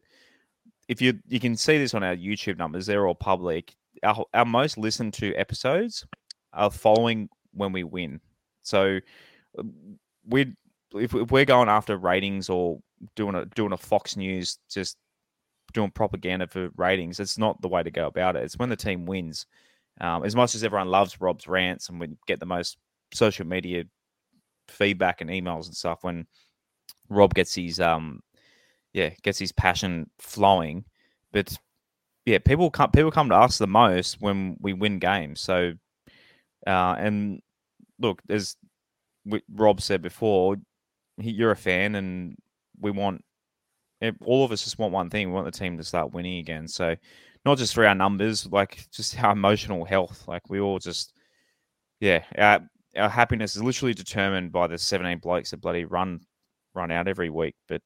if 0.90 1.02
you 1.02 1.20
you 1.28 1.40
can 1.40 1.56
see 1.56 1.78
this 1.78 1.94
on 1.94 2.04
our 2.04 2.16
YouTube 2.16 2.58
numbers, 2.58 2.86
they're 2.88 3.08
all 3.08 3.16
public. 3.16 3.74
Our 4.04 4.26
our 4.34 4.44
most 4.44 4.78
listened 4.78 5.14
to 5.16 5.34
episodes 5.36 6.06
are 6.52 6.72
following 6.72 7.30
when 7.54 7.72
we 7.72 7.84
win. 7.84 8.20
So 8.64 9.00
uh, 9.58 9.64
we 10.28 10.54
if, 10.96 11.14
if 11.14 11.32
we're 11.32 11.46
going 11.46 11.70
after 11.70 11.96
ratings 11.96 12.50
or 12.50 12.80
doing 13.16 13.36
a 13.36 13.46
doing 13.46 13.72
a 13.72 13.78
Fox 13.78 14.18
News 14.18 14.58
just 14.70 14.98
doing 15.74 15.92
propaganda 15.92 16.48
for 16.48 16.70
ratings, 16.76 17.20
it's 17.20 17.38
not 17.38 17.62
the 17.62 17.70
way 17.70 17.84
to 17.84 17.92
go 17.92 18.08
about 18.08 18.36
it. 18.36 18.44
It's 18.44 18.58
when 18.58 18.70
the 18.70 18.76
team 18.76 19.06
wins. 19.06 19.46
Um, 20.02 20.24
as 20.24 20.36
much 20.36 20.56
as 20.56 20.64
everyone 20.64 20.88
loves 20.88 21.22
Rob's 21.22 21.48
rants 21.48 21.90
and 21.90 22.00
we 22.00 22.08
get 22.26 22.40
the 22.40 22.46
most 22.46 22.78
social 23.14 23.46
media 23.46 23.84
feedback 24.68 25.22
and 25.22 25.30
emails 25.30 25.66
and 25.66 25.76
stuff 25.76 26.00
when 26.04 26.26
Rob 27.10 27.34
gets 27.36 27.54
his 27.54 27.80
um 27.80 28.22
yeah 28.94 29.10
gets 29.24 29.40
his 29.40 29.52
passion 29.52 30.10
flowing, 30.20 30.86
but 31.32 31.58
yeah 32.26 32.38
people 32.38 32.70
come 32.70 32.92
people 32.92 33.12
come 33.12 33.30
to 33.30 33.36
us 33.36 33.58
the 33.58 33.68
most 33.68 34.22
when 34.22 34.58
we 34.60 34.74
win 34.74 35.00
games. 35.00 35.40
So 35.42 35.74
uh, 36.68 36.96
and 37.00 37.42
look, 38.00 38.22
as 38.30 38.56
Rob 39.54 39.82
said 39.82 40.02
before, 40.02 40.58
you're 41.18 41.52
a 41.52 41.56
fan, 41.56 41.96
and 41.96 42.38
we 42.80 42.92
want 42.92 43.24
all 44.24 44.46
of 44.46 44.52
us 44.52 44.64
just 44.64 44.80
want 44.80 44.94
one 44.94 45.10
thing: 45.10 45.28
we 45.28 45.34
want 45.34 45.46
the 45.46 45.58
team 45.58 45.78
to 45.78 45.84
start 45.84 46.14
winning 46.14 46.40
again. 46.40 46.68
So, 46.68 46.96
not 47.46 47.58
just 47.58 47.74
for 47.74 47.86
our 47.86 47.96
numbers, 47.96 48.48
like 48.48 48.88
just 48.92 49.22
our 49.22 49.34
emotional 49.34 49.86
health. 49.86 50.28
Like 50.28 50.50
we 50.50 50.60
all 50.60 50.80
just, 50.80 51.14
yeah, 52.00 52.24
our 52.38 52.60
our 52.98 53.10
happiness 53.10 53.56
is 53.56 53.64
literally 53.64 53.94
determined 53.94 54.52
by 54.52 54.68
the 54.68 54.78
17 54.78 55.20
blokes 55.20 55.52
that 55.52 55.62
bloody 55.62 55.86
run 55.86 56.22
run 56.74 56.92
out 56.92 57.08
every 57.08 57.30
week. 57.30 57.56
But 57.68 57.82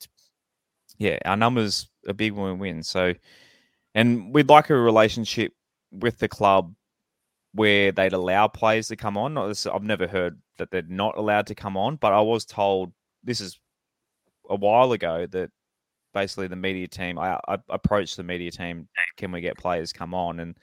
yeah, 0.97 1.17
our 1.25 1.37
numbers 1.37 1.89
are 2.07 2.13
big 2.13 2.33
when 2.33 2.45
we 2.45 2.71
win. 2.71 2.83
So, 2.83 3.13
and 3.95 4.33
we'd 4.33 4.49
like 4.49 4.69
a 4.69 4.75
relationship 4.75 5.53
with 5.91 6.17
the 6.19 6.27
club 6.27 6.73
where 7.53 7.91
they'd 7.91 8.13
allow 8.13 8.47
players 8.47 8.87
to 8.87 8.95
come 8.95 9.17
on. 9.17 9.37
I've 9.37 9.83
never 9.83 10.07
heard 10.07 10.39
that 10.57 10.71
they're 10.71 10.83
not 10.87 11.17
allowed 11.17 11.47
to 11.47 11.55
come 11.55 11.77
on, 11.77 11.97
but 11.97 12.13
I 12.13 12.21
was 12.21 12.45
told 12.45 12.91
this 13.23 13.41
is 13.41 13.59
a 14.49 14.55
while 14.55 14.91
ago 14.91 15.27
that 15.27 15.51
basically 16.13 16.47
the 16.47 16.55
media 16.55 16.87
team, 16.87 17.17
I, 17.19 17.39
I 17.47 17.57
approached 17.69 18.17
the 18.17 18.23
media 18.23 18.51
team, 18.51 18.87
can 19.17 19.31
we 19.31 19.41
get 19.41 19.57
players 19.57 19.93
come 19.93 20.13
on? 20.13 20.39
And 20.39 20.57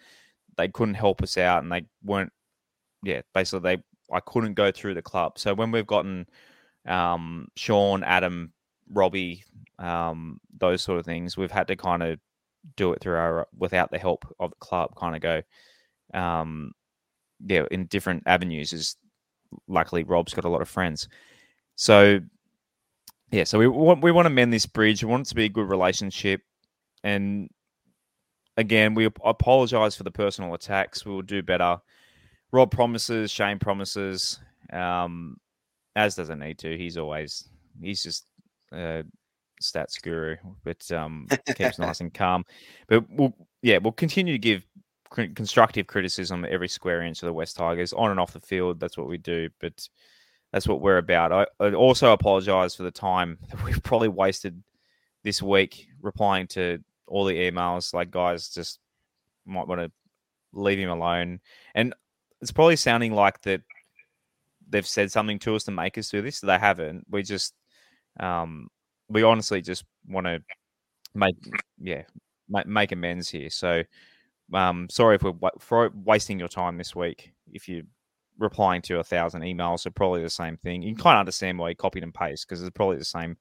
they 0.56 0.68
couldn't 0.68 0.94
help 0.94 1.22
us 1.22 1.38
out 1.38 1.62
and 1.62 1.70
they 1.70 1.84
weren't, 2.04 2.32
yeah, 3.02 3.20
basically 3.34 3.76
they, 3.76 3.82
I 4.12 4.20
couldn't 4.20 4.54
go 4.54 4.70
through 4.72 4.94
the 4.94 5.02
club. 5.02 5.38
So 5.38 5.54
when 5.54 5.70
we've 5.70 5.86
gotten 5.86 6.26
um, 6.86 7.48
Sean, 7.56 8.02
Adam, 8.02 8.52
Robbie, 8.92 9.44
um, 9.78 10.40
those 10.58 10.82
sort 10.82 10.98
of 10.98 11.04
things, 11.04 11.36
we've 11.36 11.50
had 11.50 11.68
to 11.68 11.76
kind 11.76 12.02
of 12.02 12.18
do 12.76 12.92
it 12.92 13.00
through 13.00 13.16
our, 13.16 13.48
without 13.56 13.90
the 13.90 13.98
help 13.98 14.24
of 14.38 14.50
the 14.50 14.56
club, 14.56 14.94
kind 14.96 15.14
of 15.16 15.22
go, 15.22 15.42
um, 16.14 16.72
yeah, 17.46 17.64
in 17.70 17.86
different 17.86 18.22
avenues. 18.26 18.72
Is 18.72 18.96
luckily 19.68 20.04
Rob's 20.04 20.34
got 20.34 20.44
a 20.44 20.48
lot 20.48 20.62
of 20.62 20.68
friends, 20.68 21.08
so 21.76 22.20
yeah. 23.30 23.44
So 23.44 23.58
we 23.58 23.66
want 23.66 24.02
we 24.02 24.12
want 24.12 24.26
to 24.26 24.30
mend 24.30 24.52
this 24.52 24.66
bridge. 24.66 25.02
We 25.02 25.10
want 25.10 25.26
it 25.26 25.30
to 25.30 25.34
be 25.34 25.46
a 25.46 25.48
good 25.48 25.68
relationship, 25.68 26.42
and 27.02 27.48
again, 28.56 28.94
we 28.94 29.06
apologize 29.06 29.96
for 29.96 30.02
the 30.02 30.10
personal 30.10 30.54
attacks. 30.54 31.04
We 31.04 31.12
will 31.12 31.22
do 31.22 31.42
better. 31.42 31.78
Rob 32.52 32.70
promises, 32.70 33.30
Shane 33.30 33.58
promises, 33.58 34.40
um, 34.72 35.36
as 35.96 36.14
doesn't 36.16 36.40
need 36.40 36.58
to. 36.58 36.76
He's 36.76 36.98
always 36.98 37.48
he's 37.80 38.02
just 38.02 38.26
a 38.72 39.04
stats 39.62 40.00
guru, 40.00 40.36
but 40.64 40.90
um, 40.92 41.26
keeps 41.56 41.78
nice 41.78 42.00
and 42.00 42.12
calm. 42.12 42.44
But 42.88 43.04
we'll 43.10 43.34
yeah, 43.62 43.78
we'll 43.78 43.92
continue 43.92 44.34
to 44.34 44.38
give 44.38 44.64
constructive 45.10 45.86
criticism 45.86 46.46
every 46.48 46.68
square 46.68 47.02
inch 47.02 47.22
of 47.22 47.26
the 47.26 47.32
West 47.32 47.56
Tigers 47.56 47.92
on 47.92 48.10
and 48.10 48.20
off 48.20 48.32
the 48.32 48.40
field. 48.40 48.80
That's 48.80 48.96
what 48.96 49.08
we 49.08 49.18
do. 49.18 49.48
But 49.60 49.88
that's 50.52 50.66
what 50.66 50.80
we're 50.80 50.98
about. 50.98 51.32
I, 51.32 51.46
I 51.64 51.72
also 51.72 52.12
apologize 52.12 52.74
for 52.74 52.82
the 52.82 52.90
time 52.90 53.38
that 53.50 53.62
we've 53.64 53.82
probably 53.82 54.08
wasted 54.08 54.62
this 55.22 55.42
week 55.42 55.88
replying 56.00 56.46
to 56.48 56.82
all 57.06 57.24
the 57.24 57.50
emails. 57.50 57.92
Like, 57.92 58.10
guys, 58.10 58.48
just 58.48 58.78
might 59.46 59.66
want 59.66 59.80
to 59.80 59.90
leave 60.52 60.78
him 60.78 60.90
alone. 60.90 61.40
And 61.74 61.94
it's 62.40 62.52
probably 62.52 62.76
sounding 62.76 63.12
like 63.12 63.40
that 63.42 63.62
they've 64.68 64.86
said 64.86 65.10
something 65.10 65.38
to 65.40 65.56
us 65.56 65.64
to 65.64 65.72
make 65.72 65.98
us 65.98 66.10
do 66.10 66.22
this. 66.22 66.40
They 66.40 66.58
haven't. 66.58 67.06
We 67.10 67.22
just, 67.22 67.54
um, 68.18 68.68
we 69.08 69.22
honestly 69.22 69.60
just 69.60 69.84
want 70.08 70.26
to 70.26 70.42
make, 71.14 71.36
yeah, 71.80 72.02
make, 72.48 72.66
make 72.66 72.92
amends 72.92 73.28
here. 73.28 73.50
So, 73.50 73.82
um, 74.52 74.88
sorry 74.90 75.16
if 75.16 75.22
we're 75.22 75.34
for 75.58 75.90
wasting 75.94 76.38
your 76.38 76.48
time 76.48 76.76
this 76.76 76.94
week. 76.94 77.32
If 77.52 77.68
you're 77.68 77.84
replying 78.38 78.82
to 78.82 78.98
a 78.98 79.04
thousand 79.04 79.42
emails, 79.42 79.86
are 79.86 79.90
probably 79.90 80.22
the 80.22 80.30
same 80.30 80.56
thing. 80.56 80.82
You 80.82 80.94
can 80.94 81.02
kind 81.02 81.16
of 81.16 81.20
understand 81.20 81.58
why 81.58 81.70
you 81.70 81.76
copied 81.76 82.02
and 82.02 82.14
paste 82.14 82.48
because 82.48 82.62
it's 82.62 82.70
probably 82.74 82.96
the 82.96 83.04
same 83.04 83.36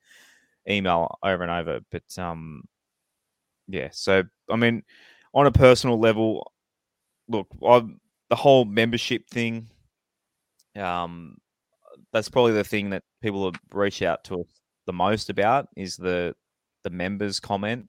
email 0.69 1.17
over 1.23 1.43
and 1.43 1.51
over. 1.51 1.79
But 1.91 2.03
um, 2.17 2.63
yeah. 3.67 3.89
So 3.91 4.23
I 4.49 4.55
mean, 4.55 4.83
on 5.33 5.47
a 5.47 5.51
personal 5.51 5.99
level, 5.99 6.51
look, 7.27 7.47
I, 7.65 7.83
the 8.29 8.35
whole 8.35 8.65
membership 8.65 9.27
thing, 9.29 9.67
um, 10.75 11.37
that's 12.11 12.29
probably 12.29 12.53
the 12.53 12.63
thing 12.63 12.91
that 12.91 13.03
people 13.21 13.51
reached 13.73 14.01
out 14.01 14.23
to 14.25 14.41
us 14.41 14.58
the 14.89 14.93
most 14.93 15.29
about 15.29 15.67
is 15.77 15.95
the 15.95 16.35
the 16.83 16.89
members 16.89 17.39
comment. 17.39 17.87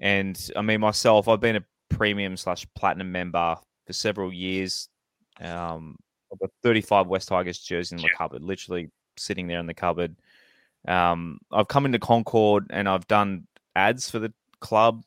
And 0.00 0.36
I 0.56 0.62
mean, 0.62 0.80
myself, 0.80 1.28
I've 1.28 1.40
been 1.40 1.56
a 1.56 1.64
premium 1.88 2.36
slash 2.36 2.66
platinum 2.74 3.12
member 3.12 3.56
for 3.86 3.92
several 3.92 4.32
years. 4.32 4.88
Um, 5.40 5.96
I've 6.32 6.40
got 6.40 6.50
35 6.64 7.06
West 7.06 7.28
Tigers 7.28 7.60
jerseys 7.60 7.92
in 7.92 7.98
the 7.98 8.10
cupboard, 8.16 8.42
literally 8.42 8.90
sitting 9.16 9.46
there 9.46 9.60
in 9.60 9.66
the 9.66 9.74
cupboard. 9.74 10.16
Um, 10.88 11.38
I've 11.52 11.68
come 11.68 11.86
into 11.86 12.00
Concord 12.00 12.66
and 12.70 12.88
I've 12.88 13.06
done 13.06 13.46
ads 13.76 14.10
for 14.10 14.18
the 14.18 14.32
club, 14.60 15.04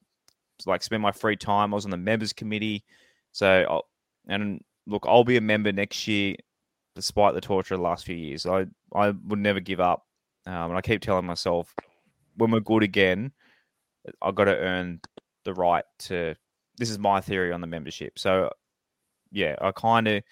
like 0.66 0.84
spend 0.84 1.04
my 1.04 1.12
free 1.12 1.36
time. 1.36 1.74
I 1.74 1.76
was 1.76 1.84
on 1.84 1.92
the 1.92 1.98
members 1.98 2.32
committee, 2.32 2.86
so 3.34 3.66
I'll, 3.70 3.86
and 4.30 4.64
look, 4.88 5.04
I'll 5.06 5.26
be 5.26 5.36
a 5.36 5.42
member 5.42 5.74
next 5.74 6.08
year, 6.08 6.36
despite 6.96 7.34
the 7.34 7.42
torture 7.42 7.74
of 7.74 7.82
the 7.82 7.84
last 7.84 8.06
few 8.06 8.16
years. 8.16 8.46
I 8.46 8.68
I 8.94 9.10
would 9.10 9.40
never 9.40 9.60
give 9.60 9.82
up, 9.82 10.06
um, 10.46 10.72
and 10.72 10.78
I 10.78 10.82
keep 10.82 11.02
telling 11.02 11.26
myself, 11.26 11.74
when 12.36 12.52
we're 12.52 12.60
good 12.60 12.84
again, 12.84 13.32
I've 14.22 14.36
got 14.36 14.46
to 14.46 14.56
earn 14.56 15.02
the 15.44 15.54
right 15.54 15.84
to. 16.00 16.36
This 16.78 16.90
is 16.90 16.98
my 16.98 17.20
theory 17.20 17.52
on 17.52 17.62
the 17.62 17.68
membership. 17.68 18.18
So, 18.18 18.50
yeah, 19.32 19.56
I 19.62 19.72
kind 19.72 20.08
of, 20.08 20.24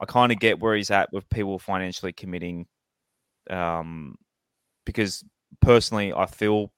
I 0.00 0.04
kind 0.06 0.30
of 0.30 0.38
get 0.38 0.60
where 0.60 0.76
he's 0.76 0.90
at 0.90 1.12
with 1.12 1.28
people 1.30 1.58
financially 1.58 2.12
committing, 2.12 2.66
um, 3.50 4.16
because 4.86 5.24
personally, 5.60 6.12
I 6.12 6.26
feel 6.26 6.72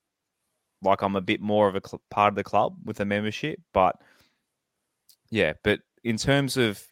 like 0.82 1.02
I'm 1.02 1.16
a 1.16 1.20
bit 1.20 1.40
more 1.40 1.68
of 1.68 1.76
a 1.76 1.82
cl- 1.86 2.02
part 2.10 2.32
of 2.32 2.36
the 2.36 2.44
club 2.44 2.76
with 2.84 3.00
a 3.00 3.04
membership. 3.04 3.60
But 3.72 3.96
yeah, 5.30 5.52
but 5.62 5.80
in 6.04 6.16
terms 6.16 6.56
of 6.56 6.82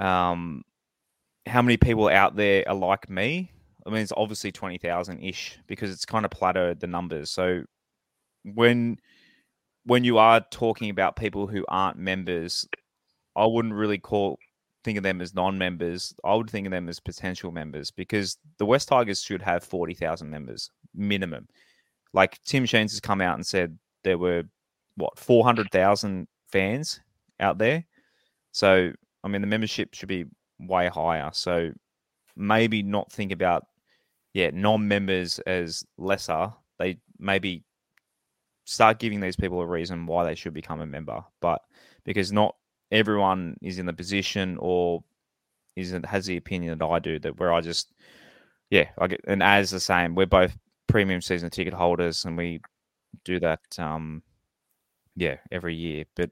um, 0.00 0.64
how 1.46 1.62
many 1.62 1.76
people 1.76 2.08
out 2.08 2.36
there 2.36 2.68
are 2.68 2.74
like 2.74 3.08
me, 3.08 3.52
I 3.86 3.90
mean, 3.90 4.00
it's 4.00 4.12
obviously 4.16 4.50
20,000 4.52 5.20
ish 5.20 5.58
because 5.66 5.90
it's 5.90 6.04
kind 6.04 6.24
of 6.24 6.30
plateaued 6.30 6.80
the 6.80 6.86
numbers. 6.86 7.30
So 7.30 7.62
when 8.42 8.98
when 9.84 10.02
you 10.02 10.18
are 10.18 10.40
talking 10.50 10.90
about 10.90 11.14
people 11.14 11.46
who 11.46 11.64
aren't 11.68 11.96
members, 11.96 12.66
I 13.36 13.46
wouldn't 13.46 13.74
really 13.74 13.98
call 13.98 14.38
think 14.82 14.98
of 14.98 15.04
them 15.04 15.20
as 15.20 15.34
non-members. 15.34 16.14
I 16.24 16.34
would 16.34 16.50
think 16.50 16.66
of 16.66 16.72
them 16.72 16.88
as 16.88 16.98
potential 16.98 17.52
members 17.52 17.90
because 17.92 18.36
the 18.58 18.66
West 18.66 18.88
Tigers 18.88 19.22
should 19.22 19.42
have 19.42 19.62
40,000 19.62 20.28
members 20.28 20.70
minimum. 20.94 21.46
Like 22.12 22.40
Tim 22.44 22.64
Sheens 22.64 22.92
has 22.92 23.00
come 23.00 23.20
out 23.20 23.36
and 23.36 23.46
said 23.46 23.78
there 24.02 24.18
were 24.18 24.42
what 24.96 25.18
400,000 25.18 26.26
fans 26.48 27.00
out 27.38 27.58
there. 27.58 27.84
So, 28.52 28.92
I 29.22 29.28
mean, 29.28 29.40
the 29.40 29.46
membership 29.46 29.94
should 29.94 30.08
be 30.08 30.24
way 30.58 30.88
higher. 30.88 31.30
So, 31.32 31.70
maybe 32.36 32.82
not 32.82 33.12
think 33.12 33.32
about 33.32 33.66
yeah, 34.36 34.50
non-members 34.52 35.38
as 35.46 35.82
lesser. 35.96 36.52
They 36.78 36.98
maybe 37.18 37.64
start 38.66 38.98
giving 38.98 39.18
these 39.18 39.34
people 39.34 39.62
a 39.62 39.66
reason 39.66 40.04
why 40.04 40.24
they 40.24 40.34
should 40.34 40.52
become 40.52 40.82
a 40.82 40.86
member, 40.86 41.24
but 41.40 41.62
because 42.04 42.32
not 42.32 42.54
everyone 42.92 43.56
is 43.62 43.78
in 43.78 43.86
the 43.86 43.94
position 43.94 44.58
or 44.60 45.02
isn't 45.74 46.04
has 46.04 46.26
the 46.26 46.36
opinion 46.36 46.76
that 46.76 46.84
I 46.84 46.98
do 46.98 47.18
that 47.20 47.40
where 47.40 47.50
I 47.50 47.62
just 47.62 47.94
yeah, 48.68 48.88
I 48.98 49.06
get 49.06 49.22
and 49.26 49.42
as 49.42 49.70
the 49.70 49.80
same, 49.80 50.14
we're 50.14 50.26
both 50.26 50.54
premium 50.86 51.22
season 51.22 51.48
ticket 51.48 51.72
holders 51.72 52.26
and 52.26 52.36
we 52.36 52.60
do 53.24 53.40
that 53.40 53.60
um 53.78 54.22
yeah, 55.14 55.36
every 55.50 55.74
year. 55.74 56.04
But 56.14 56.30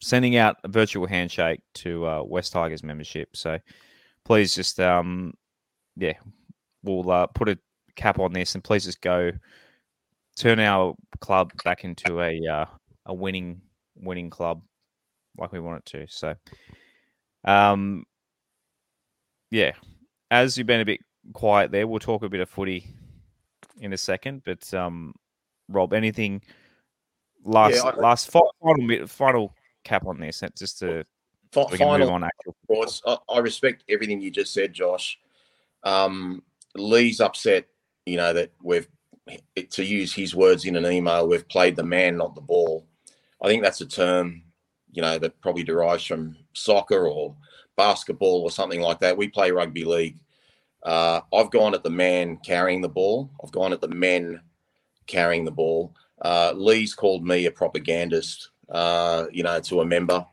sending 0.00 0.36
out 0.36 0.56
a 0.64 0.68
virtual 0.68 1.06
handshake 1.06 1.60
to 1.74 2.06
uh, 2.06 2.22
West 2.22 2.52
Tigers 2.54 2.82
membership. 2.82 3.36
So 3.36 3.58
please 4.24 4.54
just 4.54 4.80
um 4.80 5.34
yeah, 5.98 6.14
we'll 6.86 7.10
uh, 7.10 7.26
put 7.26 7.48
a 7.48 7.58
cap 7.96 8.18
on 8.18 8.32
this 8.32 8.54
and 8.54 8.64
please 8.64 8.84
just 8.84 9.00
go 9.00 9.30
turn 10.36 10.60
our 10.60 10.94
club 11.20 11.50
back 11.64 11.84
into 11.84 12.20
a 12.20 12.40
uh, 12.46 12.66
a 13.06 13.14
winning 13.14 13.60
winning 13.96 14.30
club 14.30 14.62
like 15.38 15.52
we 15.52 15.60
want 15.60 15.78
it 15.78 15.86
to. 15.86 16.06
So, 16.08 16.34
um, 17.44 18.04
yeah, 19.50 19.72
as 20.30 20.56
you've 20.56 20.66
been 20.66 20.80
a 20.80 20.84
bit 20.84 21.00
quiet 21.32 21.70
there, 21.70 21.86
we'll 21.86 21.98
talk 21.98 22.22
a 22.22 22.28
bit 22.28 22.40
of 22.40 22.48
footy 22.48 22.86
in 23.80 23.92
a 23.92 23.96
second. 23.96 24.42
But 24.44 24.72
um, 24.74 25.14
Rob, 25.68 25.92
anything 25.92 26.42
last 27.44 27.76
yeah, 27.76 27.90
last 27.90 28.30
final 28.30 29.06
final 29.06 29.54
cap 29.84 30.06
on 30.06 30.20
this, 30.20 30.42
just 30.58 30.78
to 30.80 31.04
fi- 31.52 31.66
we 31.70 31.78
can 31.78 31.86
final, 31.86 32.06
move 32.06 32.14
on. 32.14 32.24
Actual, 32.24 32.56
course, 32.66 33.02
I, 33.06 33.16
I, 33.28 33.38
respect 33.38 33.84
everything 33.88 34.20
you 34.20 34.30
just 34.30 34.52
said, 34.52 34.72
Josh. 34.72 35.18
Um, 35.82 36.42
Lee's 36.78 37.20
upset, 37.20 37.66
you 38.04 38.16
know 38.16 38.32
that 38.32 38.52
we've 38.62 38.88
to 39.70 39.84
use 39.84 40.14
his 40.14 40.34
words 40.34 40.64
in 40.64 40.76
an 40.76 40.86
email, 40.86 41.26
we've 41.26 41.48
played 41.48 41.74
the 41.74 41.82
man, 41.82 42.16
not 42.16 42.34
the 42.34 42.40
ball. 42.40 42.86
I 43.42 43.48
think 43.48 43.62
that's 43.62 43.80
a 43.80 43.86
term 43.86 44.42
you 44.96 45.02
know, 45.02 45.18
that 45.18 45.40
probably 45.42 45.62
derives 45.62 46.06
from 46.06 46.34
soccer 46.54 47.06
or 47.06 47.36
basketball 47.76 48.42
or 48.42 48.50
something 48.50 48.80
like 48.80 48.98
that. 49.00 49.16
We 49.16 49.28
play 49.28 49.50
rugby 49.50 49.84
league. 49.84 50.18
Uh, 50.82 51.20
I've 51.34 51.50
gone 51.50 51.74
at 51.74 51.82
the 51.82 51.90
man 51.90 52.38
carrying 52.38 52.80
the 52.80 52.88
ball. 52.88 53.30
I've 53.44 53.52
gone 53.52 53.74
at 53.74 53.82
the 53.82 53.88
men 53.88 54.40
carrying 55.06 55.44
the 55.44 55.50
ball. 55.50 55.94
Uh, 56.22 56.54
Lee's 56.56 56.94
called 56.94 57.26
me 57.26 57.44
a 57.44 57.50
propagandist, 57.50 58.48
uh, 58.70 59.26
you 59.30 59.42
know, 59.42 59.60
to 59.60 59.82
a 59.82 59.84
member, 59.84 60.24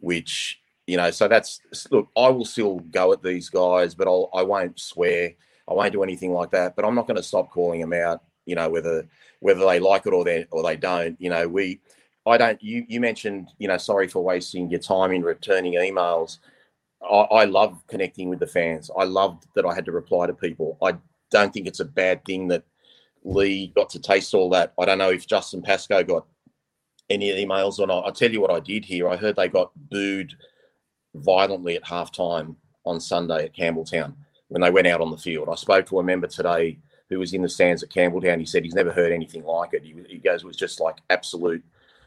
which, 0.00 0.62
you 0.86 0.96
know, 0.96 1.10
so 1.10 1.28
that's, 1.28 1.60
look, 1.90 2.08
I 2.16 2.30
will 2.30 2.46
still 2.46 2.78
go 2.78 3.12
at 3.12 3.22
these 3.22 3.50
guys, 3.50 3.94
but 3.94 4.08
I'll, 4.08 4.30
I 4.32 4.42
won't 4.42 4.80
swear. 4.80 5.32
I 5.68 5.74
won't 5.74 5.92
do 5.92 6.02
anything 6.02 6.32
like 6.32 6.50
that, 6.52 6.76
but 6.76 6.84
I'm 6.84 6.94
not 6.94 7.06
going 7.06 7.16
to 7.16 7.22
stop 7.22 7.50
calling 7.50 7.80
them 7.80 7.92
out, 7.92 8.22
you 8.44 8.54
know, 8.54 8.68
whether, 8.68 9.06
whether 9.40 9.66
they 9.66 9.80
like 9.80 10.06
it 10.06 10.12
or 10.12 10.24
they, 10.24 10.46
or 10.50 10.62
they 10.62 10.76
don't, 10.76 11.20
you 11.20 11.30
know, 11.30 11.48
we, 11.48 11.80
I 12.26 12.36
don't. 12.36 12.60
You 12.62 12.84
you 12.88 13.00
mentioned 13.00 13.50
you 13.58 13.68
know 13.68 13.78
sorry 13.78 14.08
for 14.08 14.22
wasting 14.22 14.68
your 14.68 14.80
time 14.80 15.12
in 15.12 15.22
returning 15.22 15.74
emails. 15.74 16.38
I, 17.02 17.20
I 17.20 17.44
love 17.44 17.80
connecting 17.86 18.28
with 18.28 18.40
the 18.40 18.46
fans. 18.46 18.90
I 18.98 19.04
loved 19.04 19.46
that 19.54 19.64
I 19.64 19.74
had 19.74 19.84
to 19.84 19.92
reply 19.92 20.26
to 20.26 20.34
people. 20.34 20.76
I 20.82 20.96
don't 21.30 21.52
think 21.52 21.68
it's 21.68 21.80
a 21.80 21.84
bad 21.84 22.24
thing 22.24 22.48
that 22.48 22.64
Lee 23.22 23.72
got 23.76 23.90
to 23.90 24.00
taste 24.00 24.34
all 24.34 24.50
that. 24.50 24.72
I 24.78 24.84
don't 24.84 24.98
know 24.98 25.10
if 25.10 25.26
Justin 25.26 25.62
Pascoe 25.62 26.02
got 26.02 26.26
any 27.08 27.30
emails 27.32 27.78
or 27.78 27.86
not. 27.86 28.04
I'll 28.04 28.12
tell 28.12 28.32
you 28.32 28.40
what 28.40 28.50
I 28.50 28.58
did 28.58 28.84
here. 28.84 29.08
I 29.08 29.16
heard 29.16 29.36
they 29.36 29.48
got 29.48 29.70
booed 29.90 30.34
violently 31.14 31.76
at 31.76 31.84
halftime 31.84 32.56
on 32.84 33.00
Sunday 33.00 33.44
at 33.44 33.54
Campbelltown 33.54 34.14
when 34.48 34.62
they 34.62 34.70
went 34.70 34.86
out 34.86 35.00
on 35.00 35.10
the 35.10 35.16
field. 35.16 35.48
I 35.48 35.54
spoke 35.54 35.86
to 35.86 35.98
a 35.98 36.04
member 36.04 36.26
today 36.26 36.78
who 37.08 37.18
was 37.18 37.32
in 37.32 37.42
the 37.42 37.48
stands 37.48 37.82
at 37.82 37.90
Campbelltown. 37.90 38.38
He 38.38 38.46
said 38.46 38.64
he's 38.64 38.74
never 38.74 38.92
heard 38.92 39.12
anything 39.12 39.44
like 39.44 39.74
it. 39.74 39.82
He, 39.84 39.94
he 40.08 40.18
goes, 40.18 40.42
it 40.42 40.46
was 40.46 40.56
just 40.56 40.80
like 40.80 40.96
absolute 41.10 41.64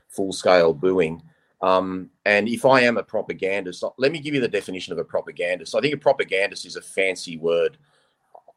full 0.08 0.34
scale 0.34 0.74
booing. 0.74 1.22
Um, 1.62 2.10
and 2.26 2.48
if 2.48 2.66
I 2.66 2.82
am 2.82 2.98
a 2.98 3.04
propagandist, 3.04 3.84
let 3.98 4.12
me 4.12 4.20
give 4.20 4.34
you 4.34 4.42
the 4.42 4.48
definition 4.48 4.94
of 4.94 5.00
a 5.00 5.04
propagandist. 5.04 5.76
I 5.76 5.82
think 5.82 5.94
a 5.94 5.98
propagandist 5.98 6.66
is 6.66 6.76
a 6.76 6.82
fancy 6.82 7.38
word. 7.38 7.78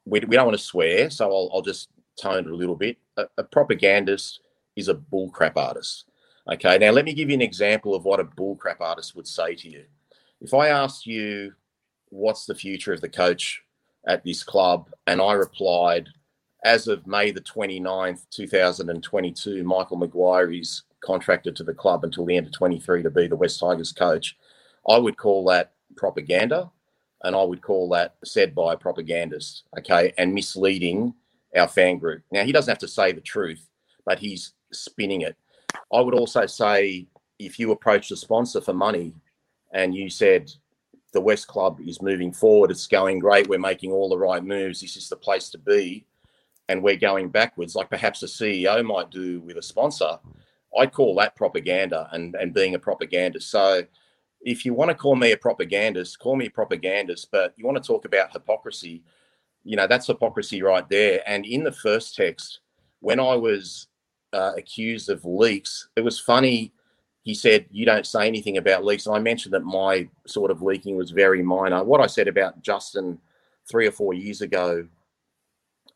We, 0.05 0.20
we 0.20 0.37
don't 0.37 0.47
want 0.47 0.59
to 0.59 0.64
swear, 0.64 1.11
so 1.11 1.26
I'll, 1.26 1.51
I'll 1.53 1.62
just 1.62 1.89
tone 2.20 2.47
it 2.47 2.51
a 2.51 2.55
little 2.57 2.76
bit. 2.76 2.99
A, 3.16 3.26
a 3.39 3.45
propagandist 3.45 4.41
is 4.76 4.89
a 4.89 4.95
bullcrap 4.95 5.57
artist. 5.57 6.05
Okay, 6.53 6.78
now 6.78 6.91
let 6.91 7.05
me 7.05 7.12
give 7.12 7.28
you 7.28 7.35
an 7.35 7.43
example 7.43 7.95
of 7.95 8.05
what 8.05 8.20
a 8.20 8.24
bullcrap 8.24 8.80
artist 8.80 9.14
would 9.14 9.28
say 9.28 9.55
to 9.55 9.68
you. 9.68 9.85
If 10.41 10.55
I 10.55 10.68
asked 10.68 11.07
you, 11.07 11.53
what's 12.09 12.47
the 12.47 12.55
future 12.55 12.93
of 12.93 13.01
the 13.01 13.09
coach 13.09 13.62
at 14.07 14.24
this 14.24 14.42
club? 14.44 14.90
And 15.07 15.20
I 15.20 15.32
replied, 15.34 16.09
as 16.64 16.88
of 16.88 17.07
May 17.07 17.30
the 17.32 17.40
29th, 17.40 18.22
2022, 18.30 19.64
Michael 19.64 19.96
Maguire 19.96 20.53
is 20.53 20.82
contracted 21.05 21.57
to 21.57 21.64
the 21.64 21.74
club 21.74 22.05
until 22.05 22.24
the 22.24 22.36
end 22.36 22.46
of 22.46 22.53
23 22.53 23.03
to 23.03 23.11
be 23.11 23.26
the 23.26 23.36
West 23.36 23.61
Tigers 23.61 23.92
coach. 23.92 24.36
I 24.88 24.98
would 24.98 25.16
call 25.16 25.44
that 25.46 25.72
propaganda. 25.96 26.70
and 27.24 27.36
I 27.36 27.42
would 27.42 27.62
call 27.62 27.88
that 27.90 28.16
said 28.24 28.55
by 28.55 28.74
a 28.74 28.76
propagandist, 28.76 29.64
okay, 29.78 30.12
and 30.18 30.34
misleading 30.34 31.14
our 31.57 31.68
fan 31.68 31.98
group. 31.98 32.22
Now, 32.32 32.44
he 32.44 32.53
doesn't 32.53 32.70
have 32.70 32.78
to 32.78 32.88
say 32.88 33.12
the 33.12 33.20
truth, 33.20 33.68
but 34.05 34.18
he's 34.18 34.53
spinning 34.72 35.22
it. 35.22 35.36
I 35.92 36.00
would 36.00 36.14
also 36.14 36.46
say 36.46 37.07
if 37.38 37.59
you 37.59 37.70
approached 37.72 38.11
the 38.11 38.16
sponsor 38.16 38.61
for 38.61 38.72
money 38.74 39.14
and 39.72 39.94
you 39.94 40.11
said, 40.11 40.50
the 41.12 41.20
West 41.20 41.46
Club 41.46 41.78
is 41.84 42.02
moving 42.02 42.32
forward, 42.32 42.70
it's 42.70 42.86
going 42.86 43.18
great, 43.18 43.48
we're 43.48 43.58
making 43.58 43.92
all 43.92 44.08
the 44.08 44.18
right 44.18 44.44
moves, 44.44 44.80
this 44.80 44.96
is 44.96 45.08
the 45.08 45.16
place 45.16 45.50
to 45.50 45.58
be, 45.58 46.06
and 46.68 46.82
we're 46.82 46.96
going 46.96 47.28
backwards, 47.28 47.74
like 47.74 47.90
perhaps 47.90 48.22
a 48.22 48.26
CEO 48.26 48.84
might 48.84 49.10
do 49.10 49.40
with 49.40 49.56
a 49.56 49.62
sponsor, 49.62 50.18
I 50.78 50.86
call 50.86 51.14
that 51.16 51.36
propaganda 51.36 52.08
and, 52.12 52.34
and 52.34 52.54
being 52.54 52.74
a 52.74 52.78
propagandist. 52.78 53.50
So, 53.50 53.82
if 54.44 54.64
you 54.64 54.74
want 54.74 54.90
to 54.90 54.94
call 54.94 55.14
me 55.14 55.32
a 55.32 55.36
propagandist, 55.36 56.18
call 56.18 56.36
me 56.36 56.46
a 56.46 56.50
propagandist. 56.50 57.30
But 57.30 57.54
you 57.56 57.64
want 57.64 57.80
to 57.80 57.86
talk 57.86 58.04
about 58.04 58.32
hypocrisy, 58.32 59.02
you 59.64 59.76
know, 59.76 59.86
that's 59.86 60.08
hypocrisy 60.08 60.62
right 60.62 60.88
there. 60.88 61.22
And 61.26 61.46
in 61.46 61.62
the 61.62 61.72
first 61.72 62.16
text, 62.16 62.60
when 63.00 63.20
I 63.20 63.36
was 63.36 63.86
uh, 64.32 64.52
accused 64.56 65.10
of 65.10 65.24
leaks, 65.24 65.88
it 65.96 66.00
was 66.00 66.18
funny. 66.18 66.72
He 67.22 67.34
said, 67.34 67.66
You 67.70 67.86
don't 67.86 68.06
say 68.06 68.26
anything 68.26 68.58
about 68.58 68.84
leaks. 68.84 69.06
And 69.06 69.14
I 69.14 69.18
mentioned 69.18 69.54
that 69.54 69.64
my 69.64 70.08
sort 70.26 70.50
of 70.50 70.62
leaking 70.62 70.96
was 70.96 71.10
very 71.10 71.42
minor. 71.42 71.82
What 71.84 72.00
I 72.00 72.06
said 72.06 72.28
about 72.28 72.62
Justin 72.62 73.18
three 73.70 73.86
or 73.86 73.92
four 73.92 74.12
years 74.12 74.40
ago 74.40 74.86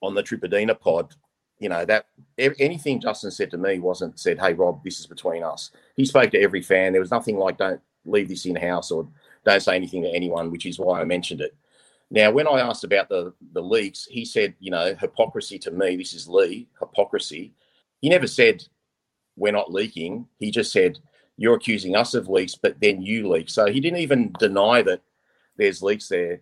on 0.02 0.14
the 0.14 0.22
Tripadina 0.22 0.78
pod, 0.78 1.14
you 1.58 1.68
know, 1.68 1.84
that 1.84 2.06
anything 2.38 3.00
Justin 3.00 3.30
said 3.30 3.50
to 3.50 3.58
me 3.58 3.78
wasn't 3.78 4.18
said, 4.20 4.38
Hey, 4.38 4.54
Rob, 4.54 4.84
this 4.84 5.00
is 5.00 5.06
between 5.06 5.42
us. 5.42 5.70
He 5.96 6.04
spoke 6.04 6.30
to 6.30 6.40
every 6.40 6.62
fan. 6.62 6.92
There 6.92 7.00
was 7.00 7.10
nothing 7.10 7.38
like, 7.38 7.58
Don't 7.58 7.80
leave 8.04 8.28
this 8.28 8.46
in 8.46 8.56
house 8.56 8.90
or 8.90 9.08
don't 9.44 9.60
say 9.60 9.76
anything 9.76 10.02
to 10.02 10.14
anyone, 10.14 10.50
which 10.50 10.66
is 10.66 10.78
why 10.78 11.00
I 11.00 11.04
mentioned 11.04 11.40
it. 11.40 11.56
Now, 12.10 12.30
when 12.30 12.46
I 12.46 12.60
asked 12.60 12.84
about 12.84 13.08
the 13.08 13.32
the 13.52 13.62
leaks, 13.62 14.06
he 14.08 14.24
said, 14.24 14.54
you 14.60 14.70
know, 14.70 14.94
hypocrisy 14.94 15.58
to 15.60 15.70
me. 15.72 15.96
This 15.96 16.14
is 16.14 16.28
Lee 16.28 16.68
hypocrisy. 16.78 17.52
He 18.00 18.08
never 18.08 18.28
said 18.28 18.64
we're 19.36 19.52
not 19.52 19.72
leaking. 19.72 20.26
He 20.38 20.50
just 20.50 20.72
said 20.72 20.98
you're 21.37 21.57
accusing 21.57 21.97
us 21.97 22.14
of 22.14 22.28
leaks, 22.28 22.55
but 22.55 22.80
then 22.80 23.03
you 23.03 23.28
leak. 23.28 23.51
So 23.51 23.66
he 23.66 23.80
didn't 23.80 24.01
even 24.01 24.32
deny 24.39 24.82
that 24.82 25.03
there's 25.57 25.82
leaks 25.82 26.09
there. 26.09 26.41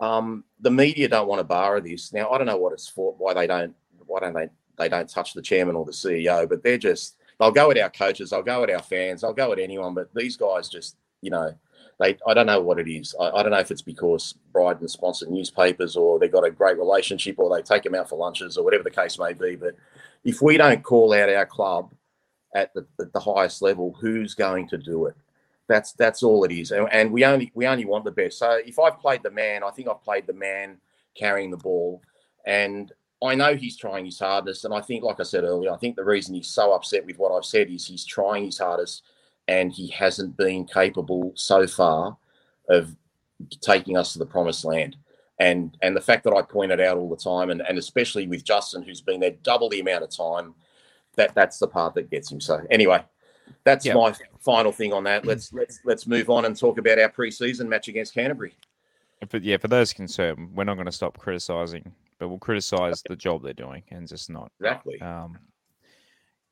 Um, 0.00 0.44
the 0.60 0.70
media 0.70 1.08
don't 1.08 1.28
want 1.28 1.40
to 1.40 1.44
bar 1.44 1.80
this. 1.80 2.12
Now 2.12 2.30
I 2.30 2.38
don't 2.38 2.46
know 2.46 2.56
what 2.56 2.72
it's 2.72 2.88
for, 2.88 3.14
why 3.18 3.34
they 3.34 3.46
don't, 3.46 3.74
why 4.06 4.20
don't 4.20 4.34
they 4.34 4.48
they 4.78 4.88
don't 4.88 5.08
touch 5.08 5.32
the 5.32 5.42
chairman 5.42 5.74
or 5.74 5.84
the 5.84 5.92
CEO, 5.92 6.48
but 6.48 6.62
they're 6.62 6.78
just 6.78 7.16
they'll 7.40 7.50
go 7.50 7.70
at 7.70 7.78
our 7.78 7.90
coaches, 7.90 8.30
they'll 8.30 8.42
go 8.42 8.62
at 8.62 8.70
our 8.70 8.82
fans, 8.82 9.22
they'll 9.22 9.32
go 9.32 9.52
at 9.52 9.58
anyone, 9.58 9.94
but 9.94 10.14
these 10.14 10.36
guys 10.36 10.68
just 10.68 10.96
you 11.22 11.30
know, 11.30 11.54
they 11.98 12.16
I 12.26 12.34
don't 12.34 12.46
know 12.46 12.60
what 12.60 12.78
it 12.78 12.88
is. 12.88 13.14
I, 13.18 13.30
I 13.30 13.42
don't 13.42 13.52
know 13.52 13.58
if 13.58 13.70
it's 13.70 13.82
because 13.82 14.34
Bryden 14.52 14.86
sponsored 14.88 15.30
newspapers 15.30 15.96
or 15.96 16.18
they've 16.18 16.30
got 16.30 16.46
a 16.46 16.50
great 16.50 16.78
relationship 16.78 17.38
or 17.38 17.54
they 17.54 17.62
take 17.62 17.82
them 17.82 17.94
out 17.94 18.08
for 18.08 18.18
lunches 18.18 18.56
or 18.56 18.64
whatever 18.64 18.84
the 18.84 18.90
case 18.90 19.18
may 19.18 19.32
be. 19.32 19.56
But 19.56 19.76
if 20.24 20.42
we 20.42 20.56
don't 20.56 20.82
call 20.82 21.14
out 21.14 21.30
our 21.30 21.46
club 21.46 21.92
at 22.56 22.72
the, 22.74 22.86
at 23.00 23.12
the 23.12 23.20
highest 23.20 23.62
level, 23.62 23.94
who's 24.00 24.34
going 24.34 24.66
to 24.68 24.78
do 24.78 25.06
it? 25.06 25.14
That's 25.68 25.92
that's 25.92 26.22
all 26.22 26.44
it 26.44 26.52
is, 26.52 26.70
and, 26.70 26.88
and 26.92 27.12
we 27.12 27.24
only 27.24 27.50
we 27.54 27.66
only 27.66 27.84
want 27.84 28.04
the 28.04 28.12
best. 28.12 28.38
So 28.38 28.60
if 28.64 28.78
I've 28.78 29.00
played 29.00 29.22
the 29.22 29.30
man, 29.30 29.64
I 29.64 29.70
think 29.70 29.88
I've 29.88 30.02
played 30.02 30.26
the 30.26 30.32
man 30.32 30.78
carrying 31.16 31.50
the 31.50 31.56
ball, 31.56 32.02
and 32.46 32.92
I 33.22 33.34
know 33.34 33.54
he's 33.54 33.76
trying 33.76 34.04
his 34.04 34.18
hardest. 34.18 34.64
And 34.64 34.74
I 34.74 34.80
think, 34.80 35.02
like 35.02 35.20
I 35.20 35.24
said 35.24 35.44
earlier, 35.44 35.72
I 35.72 35.76
think 35.76 35.96
the 35.96 36.04
reason 36.04 36.34
he's 36.34 36.48
so 36.48 36.72
upset 36.72 37.04
with 37.04 37.18
what 37.18 37.32
I've 37.32 37.44
said 37.44 37.68
is 37.68 37.86
he's 37.86 38.04
trying 38.04 38.44
his 38.44 38.58
hardest 38.58 39.02
and 39.48 39.72
he 39.72 39.88
hasn't 39.88 40.36
been 40.36 40.66
capable 40.66 41.32
so 41.34 41.66
far 41.66 42.16
of 42.68 42.94
taking 43.60 43.96
us 43.96 44.12
to 44.12 44.18
the 44.18 44.26
promised 44.26 44.64
land. 44.64 44.96
And 45.38 45.76
and 45.82 45.94
the 45.94 46.00
fact 46.00 46.24
that 46.24 46.34
I 46.34 46.42
pointed 46.42 46.80
out 46.80 46.96
all 46.96 47.10
the 47.10 47.16
time, 47.16 47.50
and, 47.50 47.62
and 47.62 47.78
especially 47.78 48.26
with 48.26 48.44
Justin, 48.44 48.82
who's 48.82 49.02
been 49.02 49.20
there 49.20 49.34
double 49.42 49.68
the 49.68 49.80
amount 49.80 50.04
of 50.04 50.10
time, 50.10 50.54
that 51.16 51.34
that's 51.34 51.58
the 51.58 51.66
part 51.66 51.94
that 51.94 52.10
gets 52.10 52.30
him. 52.30 52.40
So 52.40 52.60
anyway, 52.70 53.04
that's 53.64 53.84
yep. 53.84 53.96
my 53.96 54.14
final 54.40 54.72
thing 54.72 54.92
on 54.92 55.04
that. 55.04 55.26
Let's 55.26 55.52
let's 55.52 55.80
let's 55.84 56.06
move 56.06 56.30
on 56.30 56.44
and 56.44 56.56
talk 56.56 56.78
about 56.78 56.98
our 56.98 57.10
preseason 57.10 57.68
match 57.68 57.88
against 57.88 58.14
Canterbury. 58.14 58.54
But 59.30 59.42
yeah, 59.42 59.56
for 59.56 59.68
those 59.68 59.92
concerned, 59.92 60.50
we're 60.54 60.64
not 60.64 60.74
going 60.74 60.86
to 60.86 60.92
stop 60.92 61.16
criticizing, 61.18 61.92
but 62.18 62.28
we'll 62.28 62.38
criticize 62.38 63.02
the 63.08 63.16
job 63.16 63.42
they're 63.42 63.54
doing 63.54 63.82
and 63.90 64.06
just 64.06 64.30
not 64.30 64.52
exactly 64.60 65.00
um, 65.00 65.38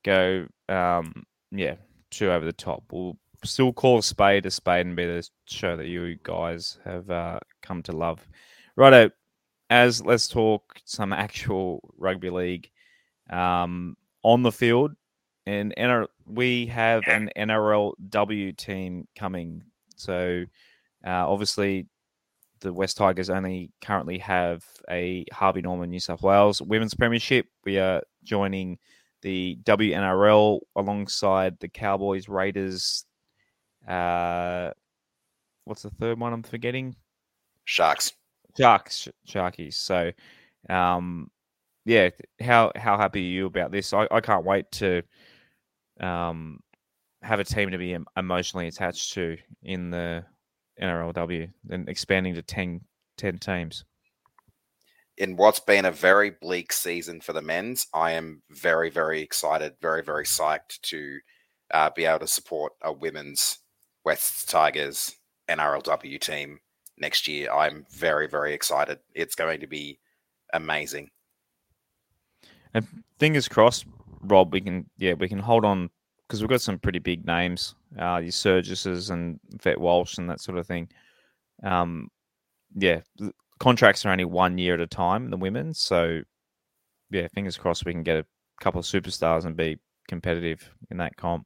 go. 0.03 0.47
Um, 0.67 1.23
yeah, 1.51 1.75
too 2.09 2.31
over 2.31 2.45
the 2.45 2.53
top. 2.53 2.83
We'll 2.91 3.17
still 3.43 3.71
call 3.71 3.99
a 3.99 4.03
spade 4.03 4.45
a 4.45 4.51
spade 4.51 4.87
and 4.87 4.95
be 4.95 5.05
the 5.05 5.27
show 5.47 5.77
that 5.77 5.87
you 5.87 6.17
guys 6.23 6.79
have 6.85 7.09
uh, 7.09 7.39
come 7.61 7.83
to 7.83 7.91
love. 7.91 8.27
Righto, 8.75 9.11
as 9.69 10.03
let's 10.03 10.27
talk 10.27 10.79
some 10.85 11.13
actual 11.13 11.93
rugby 11.97 12.29
league 12.29 12.69
um, 13.29 13.95
on 14.25 14.41
the 14.41 14.51
field. 14.51 14.91
And 15.45 15.73
NR- 15.77 16.07
we 16.25 16.65
have 16.65 17.03
an 17.07 17.29
NRLW 17.37 18.57
team 18.57 19.07
coming. 19.15 19.63
So 19.95 20.43
uh, 21.05 21.29
obviously, 21.31 21.85
the 22.61 22.73
West 22.73 22.97
Tigers 22.97 23.29
only 23.29 23.69
currently 23.81 24.17
have 24.17 24.65
a 24.89 25.25
Harvey 25.31 25.61
Norman 25.61 25.91
New 25.91 25.99
South 25.99 26.23
Wales 26.23 26.61
Women's 26.63 26.95
Premiership. 26.95 27.45
We 27.63 27.77
are 27.77 28.01
joining 28.23 28.79
the 29.21 29.59
WNRL 29.63 30.59
alongside 30.75 31.59
the 31.59 31.67
Cowboys, 31.67 32.27
Raiders. 32.27 33.05
Uh, 33.87 34.71
what's 35.65 35.83
the 35.83 35.91
third 35.91 36.19
one 36.19 36.33
I'm 36.33 36.41
forgetting? 36.41 36.95
Sharks. 37.65 38.13
Sharks, 38.57 39.07
Sharkies. 39.27 39.75
So, 39.75 40.11
um, 40.69 41.29
yeah, 41.85 42.09
how 42.41 42.71
how 42.75 42.97
happy 42.97 43.19
are 43.19 43.31
you 43.31 43.45
about 43.45 43.71
this? 43.71 43.93
I, 43.93 44.07
I 44.11 44.21
can't 44.21 44.45
wait 44.45 44.71
to 44.73 45.03
um, 45.99 46.59
have 47.21 47.39
a 47.39 47.43
team 47.43 47.71
to 47.71 47.77
be 47.77 47.97
emotionally 48.17 48.67
attached 48.67 49.13
to 49.13 49.37
in 49.63 49.91
the 49.91 50.25
NRLW 50.81 51.49
and 51.69 51.87
expanding 51.87 52.35
to 52.35 52.41
10, 52.41 52.81
10 53.17 53.37
teams 53.37 53.85
in 55.17 55.37
what's 55.37 55.59
been 55.59 55.85
a 55.85 55.91
very 55.91 56.29
bleak 56.29 56.73
season 56.73 57.21
for 57.21 57.33
the 57.33 57.41
men's, 57.41 57.87
I 57.93 58.11
am 58.11 58.41
very, 58.49 58.89
very 58.89 59.21
excited, 59.21 59.75
very, 59.81 60.03
very 60.03 60.25
psyched 60.25 60.81
to 60.83 61.19
uh, 61.73 61.89
be 61.95 62.05
able 62.05 62.19
to 62.19 62.27
support 62.27 62.73
a 62.81 62.91
women's 62.91 63.59
West 64.03 64.49
Tigers 64.49 65.13
NRLW 65.49 66.19
team 66.19 66.59
next 66.97 67.27
year. 67.27 67.51
I'm 67.51 67.85
very, 67.91 68.27
very 68.27 68.53
excited. 68.53 68.99
It's 69.13 69.35
going 69.35 69.61
to 69.61 69.67
be 69.67 69.99
amazing. 70.53 71.09
And 72.75 72.85
fingers 73.19 73.47
crossed, 73.47 73.85
Rob. 74.21 74.51
We 74.51 74.59
can, 74.59 74.87
yeah, 74.97 75.13
we 75.13 75.29
can 75.29 75.39
hold 75.39 75.63
on 75.63 75.89
because 76.27 76.41
we've 76.41 76.49
got 76.49 76.61
some 76.61 76.77
pretty 76.77 76.99
big 76.99 77.25
names, 77.25 77.73
uh, 77.97 78.17
your 78.17 78.31
Surgises 78.31 79.11
and 79.11 79.39
Vet 79.61 79.79
Walsh 79.79 80.17
and 80.17 80.29
that 80.29 80.41
sort 80.41 80.57
of 80.57 80.67
thing. 80.67 80.89
Um, 81.63 82.09
yeah, 82.75 82.99
contracts 83.59 84.05
are 84.05 84.11
only 84.11 84.25
one 84.25 84.57
year 84.57 84.73
at 84.73 84.81
a 84.81 84.87
time, 84.87 85.29
the 85.29 85.37
women. 85.37 85.73
So, 85.73 86.19
yeah, 87.11 87.27
fingers 87.33 87.57
crossed 87.57 87.85
we 87.85 87.93
can 87.93 88.03
get 88.03 88.17
a 88.17 88.25
couple 88.59 88.79
of 88.79 88.85
superstars 88.85 89.45
and 89.45 89.55
be 89.55 89.79
competitive 90.09 90.69
in 90.91 90.97
that 90.97 91.15
comp. 91.15 91.45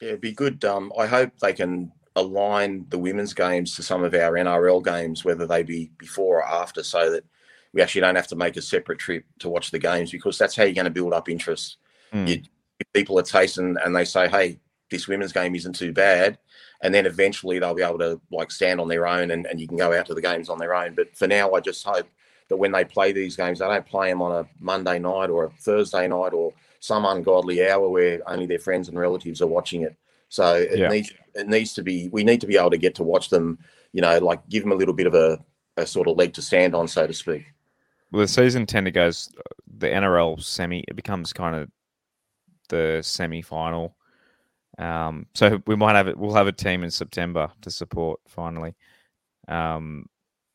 Yeah, 0.00 0.10
it'd 0.10 0.20
be 0.20 0.32
good. 0.32 0.64
Um, 0.64 0.92
I 0.96 1.06
hope 1.06 1.32
they 1.40 1.52
can 1.52 1.90
align 2.14 2.86
the 2.90 2.98
women's 2.98 3.34
games 3.34 3.74
to 3.74 3.82
some 3.82 4.04
of 4.04 4.14
our 4.14 4.34
NRL 4.34 4.84
games, 4.84 5.24
whether 5.24 5.48
they 5.48 5.64
be 5.64 5.90
before 5.98 6.38
or 6.38 6.46
after, 6.46 6.84
so 6.84 7.10
that 7.10 7.24
we 7.76 7.82
actually 7.82 8.00
don't 8.00 8.16
have 8.16 8.26
to 8.28 8.36
make 8.36 8.56
a 8.56 8.62
separate 8.62 8.98
trip 8.98 9.26
to 9.38 9.50
watch 9.50 9.70
the 9.70 9.78
games 9.78 10.10
because 10.10 10.38
that's 10.38 10.56
how 10.56 10.64
you're 10.64 10.72
going 10.72 10.86
to 10.86 10.90
build 10.90 11.12
up 11.12 11.28
interest. 11.28 11.76
Mm. 12.10 12.26
You, 12.26 12.42
if 12.80 12.90
people 12.94 13.18
are 13.18 13.22
tasting 13.22 13.76
and 13.84 13.94
they 13.94 14.06
say, 14.06 14.28
"Hey, 14.28 14.58
this 14.90 15.06
women's 15.06 15.32
game 15.32 15.54
isn't 15.54 15.74
too 15.74 15.92
bad," 15.92 16.38
and 16.80 16.94
then 16.94 17.04
eventually 17.04 17.58
they'll 17.58 17.74
be 17.74 17.82
able 17.82 17.98
to 17.98 18.18
like 18.32 18.50
stand 18.50 18.80
on 18.80 18.88
their 18.88 19.06
own 19.06 19.30
and, 19.30 19.46
and 19.46 19.60
you 19.60 19.68
can 19.68 19.76
go 19.76 19.92
out 19.92 20.06
to 20.06 20.14
the 20.14 20.22
games 20.22 20.48
on 20.48 20.58
their 20.58 20.74
own. 20.74 20.94
But 20.94 21.14
for 21.14 21.26
now, 21.26 21.52
I 21.52 21.60
just 21.60 21.84
hope 21.84 22.06
that 22.48 22.56
when 22.56 22.72
they 22.72 22.84
play 22.84 23.12
these 23.12 23.36
games, 23.36 23.58
they 23.58 23.66
don't 23.66 23.84
play 23.84 24.08
them 24.08 24.22
on 24.22 24.32
a 24.32 24.48
Monday 24.58 24.98
night 24.98 25.28
or 25.28 25.44
a 25.44 25.50
Thursday 25.50 26.08
night 26.08 26.32
or 26.32 26.54
some 26.80 27.04
ungodly 27.04 27.68
hour 27.68 27.90
where 27.90 28.22
only 28.26 28.46
their 28.46 28.58
friends 28.58 28.88
and 28.88 28.98
relatives 28.98 29.42
are 29.42 29.46
watching 29.46 29.82
it. 29.82 29.94
So 30.30 30.54
it 30.54 30.78
yeah. 30.78 30.88
needs 30.88 31.12
it 31.34 31.46
needs 31.46 31.74
to 31.74 31.82
be 31.82 32.08
we 32.08 32.24
need 32.24 32.40
to 32.40 32.46
be 32.46 32.56
able 32.56 32.70
to 32.70 32.78
get 32.78 32.94
to 32.94 33.02
watch 33.02 33.28
them. 33.28 33.58
You 33.92 34.00
know, 34.00 34.18
like 34.18 34.48
give 34.48 34.62
them 34.62 34.72
a 34.72 34.76
little 34.76 34.94
bit 34.94 35.06
of 35.06 35.14
a, 35.14 35.38
a 35.76 35.86
sort 35.86 36.08
of 36.08 36.16
leg 36.16 36.32
to 36.34 36.42
stand 36.42 36.74
on, 36.74 36.88
so 36.88 37.06
to 37.06 37.12
speak. 37.12 37.44
The 38.16 38.28
season 38.28 38.66
tend 38.66 38.86
to 38.86 38.90
goes 38.90 39.30
the 39.78 39.88
NRL 39.88 40.42
semi. 40.42 40.84
It 40.88 40.96
becomes 40.96 41.32
kind 41.32 41.56
of 41.56 41.70
the 42.68 43.00
semi 43.02 43.42
final 43.42 43.96
um, 44.78 45.26
so 45.34 45.62
we 45.66 45.76
might 45.76 45.96
have 45.96 46.08
it. 46.08 46.18
We'll 46.18 46.34
have 46.34 46.46
a 46.46 46.52
team 46.52 46.84
in 46.84 46.90
September 46.90 47.50
to 47.62 47.70
support 47.70 48.20
finally. 48.26 48.74
Um, 49.48 50.06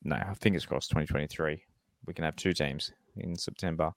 no, 0.03 0.17
fingers 0.39 0.65
crossed. 0.65 0.89
2023, 0.89 1.63
we 2.05 2.13
can 2.13 2.25
have 2.25 2.35
two 2.35 2.53
teams 2.53 2.91
in 3.17 3.35
September. 3.35 3.93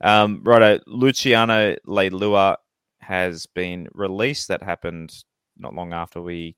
Um, 0.00 0.42
righto, 0.44 0.80
Luciano 0.86 1.76
Leilua 1.86 2.56
has 2.98 3.46
been 3.46 3.88
released. 3.92 4.48
That 4.48 4.62
happened 4.62 5.24
not 5.56 5.74
long 5.74 5.92
after 5.92 6.20
we, 6.20 6.56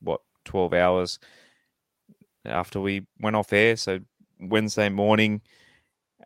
what, 0.00 0.20
12 0.44 0.74
hours. 0.74 1.18
after 2.44 2.80
we 2.80 3.06
went 3.20 3.36
off 3.36 3.52
air. 3.52 3.76
So 3.76 4.00
Wednesday 4.42 4.88
morning. 4.88 5.40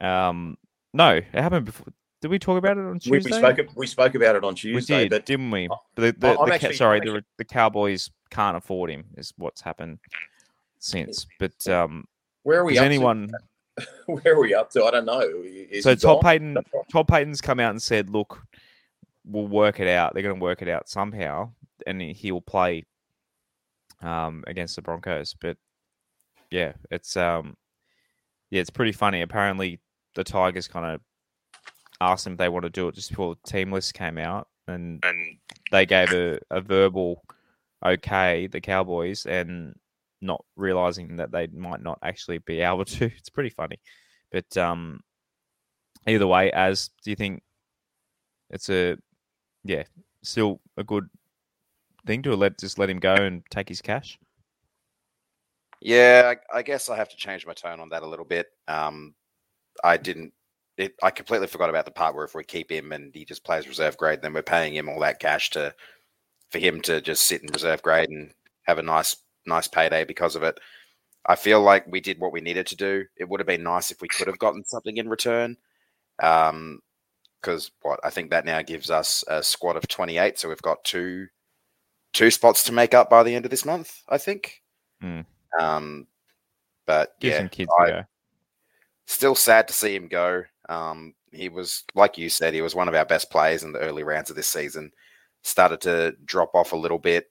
Um, 0.00 0.56
no, 0.92 1.10
it 1.16 1.24
happened 1.32 1.66
before. 1.66 1.86
Did 2.22 2.30
we 2.30 2.38
talk 2.38 2.58
about 2.58 2.78
it 2.78 2.84
on 2.84 2.98
Tuesday? 2.98 3.30
we 3.30 3.36
spoke 3.36 3.58
we 3.76 3.86
spoke 3.86 4.14
about 4.14 4.36
it 4.36 4.44
on 4.44 4.54
Tuesday, 4.54 4.94
We 4.96 5.02
did, 5.04 5.10
but 5.10 5.26
didn't 5.26 5.50
we? 5.50 5.68
The, 5.94 6.12
the, 6.12 6.12
the, 6.18 6.50
actually- 6.52 6.74
sorry, 6.76 7.00
the, 7.00 7.24
the 7.36 7.44
Cowboys 7.44 8.10
can't 8.30 8.56
afford 8.56 8.90
him. 8.90 9.04
Is 9.16 9.32
what's 9.36 9.60
happened 9.60 9.98
since. 10.78 11.26
But 11.38 11.68
um, 11.68 12.06
where 12.42 12.60
are 12.60 12.64
we 12.64 12.78
up 12.78 12.84
anyone? 12.84 13.28
to? 13.28 13.38
Where 14.06 14.34
are 14.34 14.40
we 14.40 14.54
up 14.54 14.70
to? 14.70 14.84
I 14.84 14.90
don't 14.90 15.04
know. 15.04 15.20
Is 15.44 15.84
So 15.84 15.94
Todd? 15.94 16.22
Payten, 16.22 16.56
Todd 16.90 17.06
Payten's 17.08 17.42
come 17.42 17.60
out 17.60 17.72
and 17.72 17.82
said, 17.82 18.08
"Look, 18.08 18.42
we'll 19.26 19.46
work 19.46 19.80
it 19.80 19.86
out. 19.88 20.14
They're 20.14 20.22
going 20.22 20.36
to 20.36 20.42
work 20.42 20.62
it 20.62 20.68
out 20.68 20.88
somehow, 20.88 21.50
and 21.86 22.00
he 22.00 22.32
will 22.32 22.40
play 22.40 22.86
um, 24.00 24.44
against 24.46 24.76
the 24.76 24.82
Broncos." 24.82 25.36
But 25.38 25.58
yeah, 26.50 26.72
it's 26.90 27.18
um, 27.18 27.54
yeah, 28.51 28.61
it's 28.61 28.70
pretty 28.70 28.92
funny. 28.92 29.22
Apparently, 29.22 29.80
the 30.14 30.24
Tigers 30.24 30.68
kind 30.68 30.86
of 30.86 31.01
asked 32.01 32.24
them 32.24 32.34
if 32.34 32.38
they 32.38 32.49
want 32.49 32.64
to 32.64 32.70
do 32.70 32.88
it 32.88 32.94
just 32.94 33.11
before 33.11 33.34
the 33.34 33.51
team 33.51 33.72
list 33.72 33.94
came 33.94 34.18
out, 34.18 34.49
and 34.68 35.05
And 35.05 35.38
they 35.70 35.86
gave 35.86 36.12
a, 36.12 36.38
a 36.51 36.61
verbal 36.61 37.22
okay, 37.84 38.47
the 38.47 38.61
Cowboys, 38.61 39.26
and 39.26 39.74
not 40.20 40.44
realizing 40.57 41.16
that 41.16 41.30
they 41.30 41.47
might 41.49 41.82
not 41.82 41.99
actually 42.03 42.38
be 42.38 42.61
able 42.61 42.84
to. 42.84 43.07
It's 43.18 43.30
pretty 43.30 43.51
funny. 43.51 43.78
But 44.32 44.57
um, 44.57 45.01
either 46.07 46.26
way, 46.26 46.51
as 46.53 46.90
do 47.05 47.11
you 47.11 47.16
think 47.16 47.42
it's 48.51 48.68
a 48.70 48.97
yeah, 49.64 49.84
still 50.22 50.61
a 50.76 50.84
good 50.84 51.09
thing 52.07 52.22
to 52.22 52.36
let 52.36 52.59
just 52.59 52.78
let 52.78 52.90
him 52.90 52.99
go 52.99 53.14
and 53.14 53.42
take 53.51 53.68
his 53.68 53.80
cash? 53.82 54.18
Yeah, 55.80 56.34
I, 56.52 56.58
I 56.58 56.62
guess 56.62 56.88
I 56.88 56.96
have 56.96 57.08
to 57.10 57.16
change 57.16 57.46
my 57.46 57.52
tone 57.52 57.80
on 57.80 57.90
that 57.90 58.02
a 58.02 58.08
little 58.08 58.24
bit. 58.24 58.46
Um, 58.68 59.14
I 59.84 59.96
didn't. 59.96 60.32
It, 60.76 60.94
I 61.02 61.10
completely 61.10 61.46
forgot 61.46 61.70
about 61.70 61.86
the 61.86 61.90
part 61.90 62.14
where 62.14 62.24
if 62.24 62.34
we 62.34 62.44
keep 62.44 62.70
him 62.70 62.92
and 62.92 63.14
he 63.14 63.24
just 63.24 63.44
plays 63.44 63.68
reserve 63.68 63.96
grade, 63.96 64.20
then 64.20 64.34
we're 64.34 64.42
paying 64.42 64.74
him 64.74 64.88
all 64.88 65.00
that 65.00 65.20
cash 65.20 65.50
to 65.50 65.74
for 66.50 66.58
him 66.58 66.80
to 66.82 67.00
just 67.00 67.26
sit 67.26 67.42
in 67.42 67.48
reserve 67.52 67.82
grade 67.82 68.10
and 68.10 68.32
have 68.64 68.78
a 68.78 68.82
nice 68.82 69.16
nice 69.46 69.68
payday 69.68 70.04
because 70.04 70.36
of 70.36 70.42
it. 70.42 70.58
I 71.26 71.34
feel 71.34 71.60
like 71.60 71.86
we 71.86 72.00
did 72.00 72.20
what 72.20 72.32
we 72.32 72.40
needed 72.40 72.66
to 72.68 72.76
do. 72.76 73.04
It 73.16 73.28
would 73.28 73.40
have 73.40 73.46
been 73.46 73.62
nice 73.62 73.90
if 73.90 74.00
we 74.00 74.08
could 74.08 74.28
have 74.28 74.38
gotten 74.38 74.64
something 74.64 74.96
in 74.96 75.08
return. 75.08 75.56
Um, 76.22 76.80
because 77.40 77.70
what 77.82 78.00
I 78.02 78.10
think 78.10 78.30
that 78.30 78.44
now 78.44 78.60
gives 78.62 78.90
us 78.90 79.22
a 79.28 79.42
squad 79.42 79.76
of 79.76 79.86
twenty 79.88 80.18
eight, 80.18 80.38
so 80.38 80.48
we've 80.48 80.60
got 80.62 80.84
two 80.84 81.26
two 82.12 82.30
spots 82.30 82.64
to 82.64 82.72
make 82.72 82.94
up 82.94 83.08
by 83.08 83.22
the 83.22 83.34
end 83.34 83.44
of 83.44 83.50
this 83.50 83.64
month. 83.64 84.02
I 84.08 84.18
think. 84.18 84.62
Hmm. 85.00 85.20
Um, 85.59 86.07
but 86.86 87.18
Give 87.20 87.32
yeah, 87.32 87.49
kids 87.49 87.70
I- 87.78 88.05
still 89.07 89.34
sad 89.34 89.68
to 89.68 89.74
see 89.74 89.94
him 89.94 90.09
go. 90.09 90.44
Um, 90.68 91.14
he 91.32 91.49
was, 91.49 91.84
like 91.94 92.18
you 92.18 92.28
said, 92.28 92.55
he 92.55 92.62
was 92.62 92.74
one 92.74 92.88
of 92.88 92.94
our 92.94 93.05
best 93.05 93.30
players 93.30 93.62
in 93.62 93.72
the 93.72 93.78
early 93.80 94.03
rounds 94.03 94.30
of 94.30 94.36
this 94.36 94.47
season. 94.49 94.90
Started 95.42 95.80
to 95.82 96.16
drop 96.24 96.55
off 96.55 96.72
a 96.72 96.76
little 96.76 96.99
bit 96.99 97.30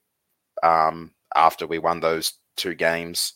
um, 0.64 1.12
after 1.36 1.68
we 1.68 1.80
won 1.80 2.00
those 2.00 2.34
two 2.56 2.74
games, 2.76 3.34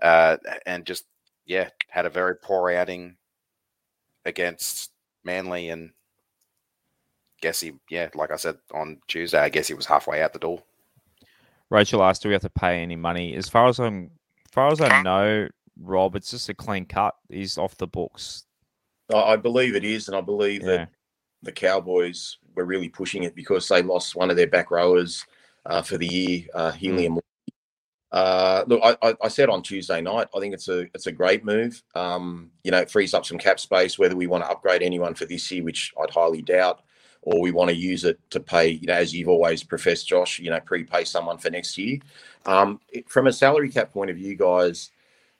uh, 0.00 0.36
and 0.64 0.86
just 0.86 1.04
yeah, 1.44 1.68
had 1.88 2.06
a 2.06 2.10
very 2.10 2.36
poor 2.36 2.70
outing 2.70 3.16
against 4.24 4.90
Manly, 5.22 5.68
and 5.68 5.90
guess 7.42 7.60
he, 7.60 7.72
yeah, 7.90 8.08
like 8.14 8.30
I 8.30 8.36
said 8.36 8.56
on 8.72 9.00
Tuesday, 9.06 9.38
I 9.38 9.50
guess 9.50 9.68
he 9.68 9.74
was 9.74 9.86
halfway 9.86 10.22
out 10.22 10.32
the 10.32 10.38
door. 10.38 10.62
Rachel 11.70 12.02
asked, 12.02 12.22
"Do 12.22 12.28
we 12.28 12.34
have 12.34 12.42
to 12.42 12.50
pay 12.50 12.82
any 12.82 12.96
money?" 12.96 13.34
As 13.34 13.48
far 13.48 13.66
as 13.66 13.78
I'm, 13.78 14.10
as 14.46 14.52
far 14.52 14.68
as 14.72 14.80
I 14.80 15.02
know, 15.02 15.48
Rob, 15.80 16.16
it's 16.16 16.30
just 16.30 16.48
a 16.48 16.54
clean 16.54 16.86
cut. 16.86 17.14
He's 17.28 17.58
off 17.58 17.76
the 17.76 17.86
books. 17.86 18.44
I 19.12 19.16
I 19.32 19.36
believe 19.36 19.74
it 19.74 19.84
is, 19.84 20.08
and 20.08 20.16
I 20.16 20.20
believe 20.20 20.62
Yeah. 20.62 20.68
that 20.68 20.88
the 21.42 21.52
Cowboys 21.52 22.38
were 22.54 22.64
really 22.64 22.88
pushing 22.88 23.24
it 23.24 23.34
because 23.34 23.68
they 23.68 23.82
lost 23.82 24.16
one 24.16 24.30
of 24.30 24.36
their 24.36 24.46
back 24.46 24.70
rowers 24.70 25.24
uh, 25.66 25.82
for 25.82 25.98
the 25.98 26.06
year, 26.06 26.42
uh, 26.54 26.72
Heilum. 26.72 27.18
Uh, 28.12 28.64
look, 28.66 28.80
I, 28.82 28.96
I, 29.02 29.14
I 29.24 29.28
said 29.28 29.50
on 29.50 29.62
Tuesday 29.62 30.00
night, 30.00 30.28
I 30.34 30.40
think 30.40 30.54
it's 30.54 30.68
a 30.68 30.86
it's 30.94 31.08
a 31.08 31.12
great 31.12 31.44
move. 31.44 31.82
Um, 31.94 32.50
you 32.62 32.70
know, 32.70 32.78
it 32.78 32.90
frees 32.90 33.12
up 33.12 33.26
some 33.26 33.36
cap 33.36 33.58
space. 33.60 33.98
Whether 33.98 34.16
we 34.16 34.26
want 34.28 34.44
to 34.44 34.50
upgrade 34.50 34.82
anyone 34.82 35.14
for 35.14 35.26
this 35.26 35.50
year, 35.50 35.64
which 35.64 35.92
I'd 36.00 36.10
highly 36.10 36.40
doubt, 36.40 36.82
or 37.26 37.42
we 37.42 37.52
want 37.52 37.70
to 37.70 37.76
use 37.76 38.04
it 38.04 38.20
to 38.32 38.40
pay, 38.40 38.70
you 38.70 38.88
know, 38.88 38.94
as 38.94 39.14
you've 39.14 39.28
always 39.28 39.64
professed, 39.64 40.08
Josh, 40.08 40.40
you 40.40 40.50
know, 40.50 40.60
prepay 40.60 41.04
someone 41.04 41.38
for 41.38 41.50
next 41.50 41.78
year. 41.78 42.00
Um, 42.46 42.80
it- 42.90 43.10
from 43.10 43.28
a 43.28 43.34
salary 43.34 43.70
cap 43.70 43.92
point 43.92 44.10
of 44.10 44.16
view, 44.18 44.36
guys, 44.36 44.92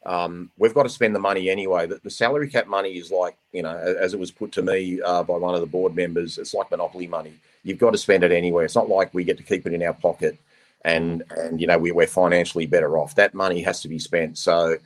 um, 0.07 0.51
we've 0.59 0.75
got 0.75 0.85
to 0.85 0.91
spend 0.91 1.15
the 1.17 1.21
money 1.21 1.51
anyway. 1.51 1.87
The, 1.87 2.01
the 2.05 2.11
salary 2.11 2.51
cap 2.51 2.69
money 2.69 2.99
is 2.99 3.13
like, 3.13 3.37
you 3.53 3.63
know, 3.63 3.77
as 3.77 4.15
it 4.15 4.21
was 4.21 4.33
put 4.33 4.53
to 4.55 4.63
me 4.63 5.03
uh, 5.03 5.25
by 5.25 5.37
one 5.39 5.55
of 5.57 5.63
the 5.63 5.69
board 5.69 5.97
members, 5.97 6.39
it's 6.39 6.55
like 6.55 6.71
monopoly 6.73 7.09
money. 7.09 7.35
You've 7.65 7.79
got 7.79 7.93
to 7.93 7.99
spend 7.99 8.25
it 8.25 8.33
anyway. 8.33 8.67
It's 8.67 8.77
not 8.77 8.91
like 8.91 9.15
we 9.15 9.25
get 9.25 9.39
to 9.39 9.45
keep 9.45 9.67
it 9.67 9.75
in 9.75 9.83
our 9.85 9.95
pocket 9.95 10.39
and 10.85 11.25
and 11.37 11.61
you 11.61 11.69
know 11.69 11.79
we, 11.79 11.93
we're 11.93 12.09
financially 12.09 12.67
better 12.67 12.99
off. 12.99 13.17
That 13.17 13.35
money 13.35 13.63
has 13.63 13.83
to 13.83 13.89
be 13.89 14.01
spent. 14.01 14.39
So 14.39 14.79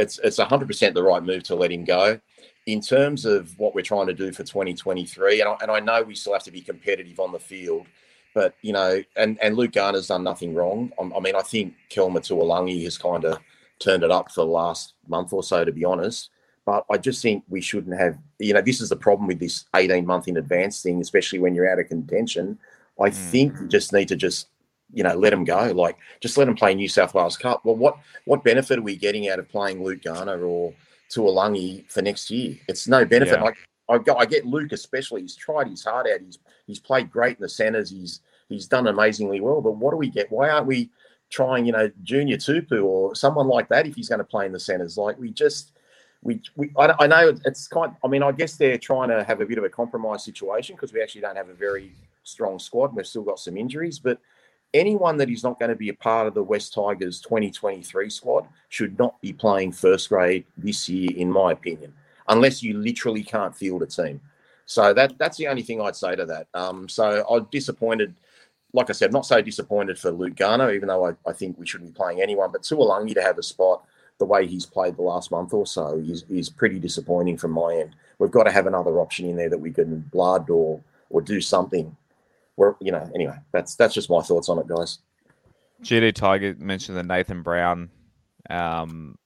it's 0.00 0.20
it's 0.20 0.38
hundred 0.38 0.68
percent 0.68 0.94
the 0.94 1.04
right 1.04 1.24
move 1.24 1.44
to 1.44 1.56
let 1.56 1.72
him 1.72 1.84
go. 1.84 2.20
In 2.66 2.80
terms 2.80 3.24
of 3.24 3.58
what 3.58 3.74
we're 3.74 3.82
trying 3.82 4.06
to 4.06 4.14
do 4.14 4.32
for 4.32 4.44
2023, 4.44 5.40
and 5.40 5.48
I, 5.48 5.56
and 5.62 5.70
I 5.70 5.80
know 5.80 6.02
we 6.02 6.14
still 6.14 6.34
have 6.34 6.42
to 6.44 6.50
be 6.52 6.60
competitive 6.60 7.18
on 7.18 7.32
the 7.32 7.38
field, 7.38 7.86
but 8.34 8.54
you 8.62 8.72
know, 8.72 9.02
and 9.16 9.38
and 9.42 9.56
Luke 9.56 9.72
Garner's 9.72 10.08
done 10.08 10.22
nothing 10.22 10.54
wrong. 10.54 10.92
I, 11.00 11.10
I 11.16 11.20
mean, 11.20 11.34
I 11.34 11.40
think 11.40 11.74
Kelma 11.90 12.18
Tuilagi 12.18 12.84
has 12.84 12.98
kind 12.98 13.24
of 13.24 13.38
turned 13.78 14.02
it 14.04 14.10
up 14.10 14.30
for 14.30 14.44
the 14.44 14.50
last 14.50 14.92
month 15.08 15.32
or 15.32 15.42
so, 15.42 15.64
to 15.64 15.72
be 15.72 15.84
honest. 15.84 16.30
But 16.66 16.84
I 16.90 16.98
just 16.98 17.22
think 17.22 17.42
we 17.48 17.62
shouldn't 17.62 17.98
have, 17.98 18.18
you 18.38 18.52
know, 18.52 18.60
this 18.60 18.80
is 18.82 18.90
the 18.90 18.96
problem 18.96 19.26
with 19.26 19.40
this 19.40 19.64
18 19.74 20.04
month 20.04 20.28
in 20.28 20.36
advance 20.36 20.82
thing, 20.82 21.00
especially 21.00 21.38
when 21.38 21.54
you're 21.54 21.68
out 21.68 21.78
of 21.80 21.88
contention. 21.88 22.58
I 23.00 23.08
Mm. 23.08 23.14
think 23.14 23.54
you 23.60 23.66
just 23.66 23.92
need 23.94 24.08
to 24.08 24.16
just, 24.16 24.48
you 24.92 25.02
know, 25.02 25.14
let 25.14 25.32
him 25.32 25.44
go. 25.44 25.72
Like, 25.72 25.96
just 26.20 26.36
let 26.36 26.46
him 26.46 26.54
play 26.54 26.74
New 26.74 26.88
South 26.88 27.14
Wales 27.14 27.38
Cup. 27.38 27.64
Well, 27.64 27.76
what 27.76 27.96
what 28.26 28.44
benefit 28.44 28.78
are 28.78 28.82
we 28.82 28.94
getting 28.96 29.30
out 29.30 29.38
of 29.38 29.48
playing 29.48 29.82
Luke 29.82 30.02
Garner 30.02 30.44
or 30.44 30.74
Tuilagi 31.10 31.90
for 31.90 32.02
next 32.02 32.30
year? 32.30 32.56
It's 32.68 32.88
no 32.88 33.04
benefit. 33.04 33.38
Yeah. 33.38 33.42
Like, 33.42 33.56
I, 33.88 34.12
I 34.14 34.26
get 34.26 34.46
Luke 34.46 34.72
especially. 34.72 35.22
He's 35.22 35.36
tried 35.36 35.68
his 35.68 35.84
heart 35.84 36.06
out. 36.06 36.20
He's 36.20 36.38
he's 36.66 36.78
played 36.78 37.10
great 37.10 37.36
in 37.36 37.42
the 37.42 37.48
centres. 37.48 37.90
He's 37.90 38.20
he's 38.48 38.66
done 38.66 38.86
amazingly 38.86 39.40
well. 39.40 39.60
But 39.60 39.72
what 39.72 39.90
do 39.90 39.96
we 39.96 40.08
get? 40.08 40.30
Why 40.30 40.50
aren't 40.50 40.66
we 40.66 40.90
trying, 41.28 41.64
you 41.64 41.72
know, 41.72 41.90
Junior 42.02 42.36
Tupou 42.36 42.84
or 42.84 43.14
someone 43.14 43.48
like 43.48 43.68
that 43.68 43.86
if 43.86 43.94
he's 43.94 44.08
going 44.08 44.18
to 44.18 44.24
play 44.24 44.46
in 44.46 44.52
the 44.52 44.60
centres? 44.60 44.96
Like 44.96 45.18
we 45.18 45.30
just 45.30 45.72
we, 46.22 46.40
we 46.56 46.70
I, 46.78 46.94
I 47.00 47.06
know 47.06 47.36
it's 47.44 47.66
kind. 47.66 47.94
I 48.04 48.08
mean, 48.08 48.22
I 48.22 48.32
guess 48.32 48.56
they're 48.56 48.78
trying 48.78 49.08
to 49.08 49.24
have 49.24 49.40
a 49.40 49.46
bit 49.46 49.58
of 49.58 49.64
a 49.64 49.68
compromise 49.68 50.24
situation 50.24 50.76
because 50.76 50.92
we 50.92 51.02
actually 51.02 51.22
don't 51.22 51.36
have 51.36 51.48
a 51.48 51.54
very 51.54 51.92
strong 52.22 52.58
squad. 52.58 52.94
We've 52.94 53.06
still 53.06 53.22
got 53.22 53.38
some 53.38 53.56
injuries, 53.56 53.98
but 53.98 54.20
anyone 54.74 55.16
that 55.18 55.30
is 55.30 55.42
not 55.42 55.58
going 55.58 55.70
to 55.70 55.76
be 55.76 55.88
a 55.88 55.94
part 55.94 56.26
of 56.26 56.34
the 56.34 56.42
West 56.42 56.74
Tigers 56.74 57.20
2023 57.20 58.10
squad 58.10 58.46
should 58.68 58.98
not 58.98 59.20
be 59.20 59.32
playing 59.32 59.72
first 59.72 60.08
grade 60.08 60.44
this 60.56 60.88
year, 60.88 61.10
in 61.16 61.30
my 61.30 61.52
opinion, 61.52 61.92
unless 62.28 62.62
you 62.62 62.78
literally 62.78 63.22
can't 63.22 63.56
field 63.56 63.82
a 63.82 63.86
team. 63.86 64.20
So 64.66 64.94
that 64.94 65.18
that's 65.18 65.36
the 65.36 65.48
only 65.48 65.62
thing 65.62 65.80
I'd 65.80 65.96
say 65.96 66.14
to 66.14 66.24
that. 66.26 66.46
Um, 66.54 66.88
so 66.88 67.26
I'm 67.28 67.48
disappointed. 67.50 68.14
Like 68.72 68.88
I 68.88 68.92
said, 68.92 69.12
not 69.12 69.26
so 69.26 69.42
disappointed 69.42 69.98
for 69.98 70.12
Luke 70.12 70.36
Garner, 70.36 70.70
even 70.72 70.86
though 70.86 71.06
I, 71.06 71.14
I 71.26 71.32
think 71.32 71.58
we 71.58 71.66
shouldn't 71.66 71.92
be 71.92 71.96
playing 71.96 72.22
anyone. 72.22 72.52
But 72.52 72.62
Tuilagi 72.62 73.14
to 73.14 73.22
have 73.22 73.38
a 73.38 73.42
spot 73.42 73.84
the 74.18 74.26
way 74.26 74.46
he's 74.46 74.66
played 74.66 74.96
the 74.96 75.02
last 75.02 75.32
month 75.32 75.52
or 75.52 75.66
so 75.66 75.98
is, 75.98 76.24
is 76.28 76.48
pretty 76.48 76.78
disappointing 76.78 77.36
from 77.36 77.50
my 77.50 77.74
end. 77.74 77.96
We've 78.18 78.30
got 78.30 78.44
to 78.44 78.52
have 78.52 78.66
another 78.66 79.00
option 79.00 79.26
in 79.26 79.34
there 79.34 79.48
that 79.48 79.58
we 79.58 79.72
can 79.72 80.00
blood 80.12 80.50
or 80.50 80.80
or 81.08 81.20
do 81.20 81.40
something. 81.40 81.96
Where 82.60 82.76
you 82.78 82.92
know, 82.92 83.10
anyway, 83.14 83.38
that's 83.52 83.74
that's 83.74 83.94
just 83.94 84.10
my 84.10 84.20
thoughts 84.20 84.50
on 84.50 84.58
it, 84.58 84.66
guys. 84.66 84.98
GD 85.82 86.14
Tiger 86.14 86.54
mentioned 86.58 86.98
the 86.98 87.02
Nathan 87.02 87.42
Brown. 87.42 87.88
Um, 88.50 89.16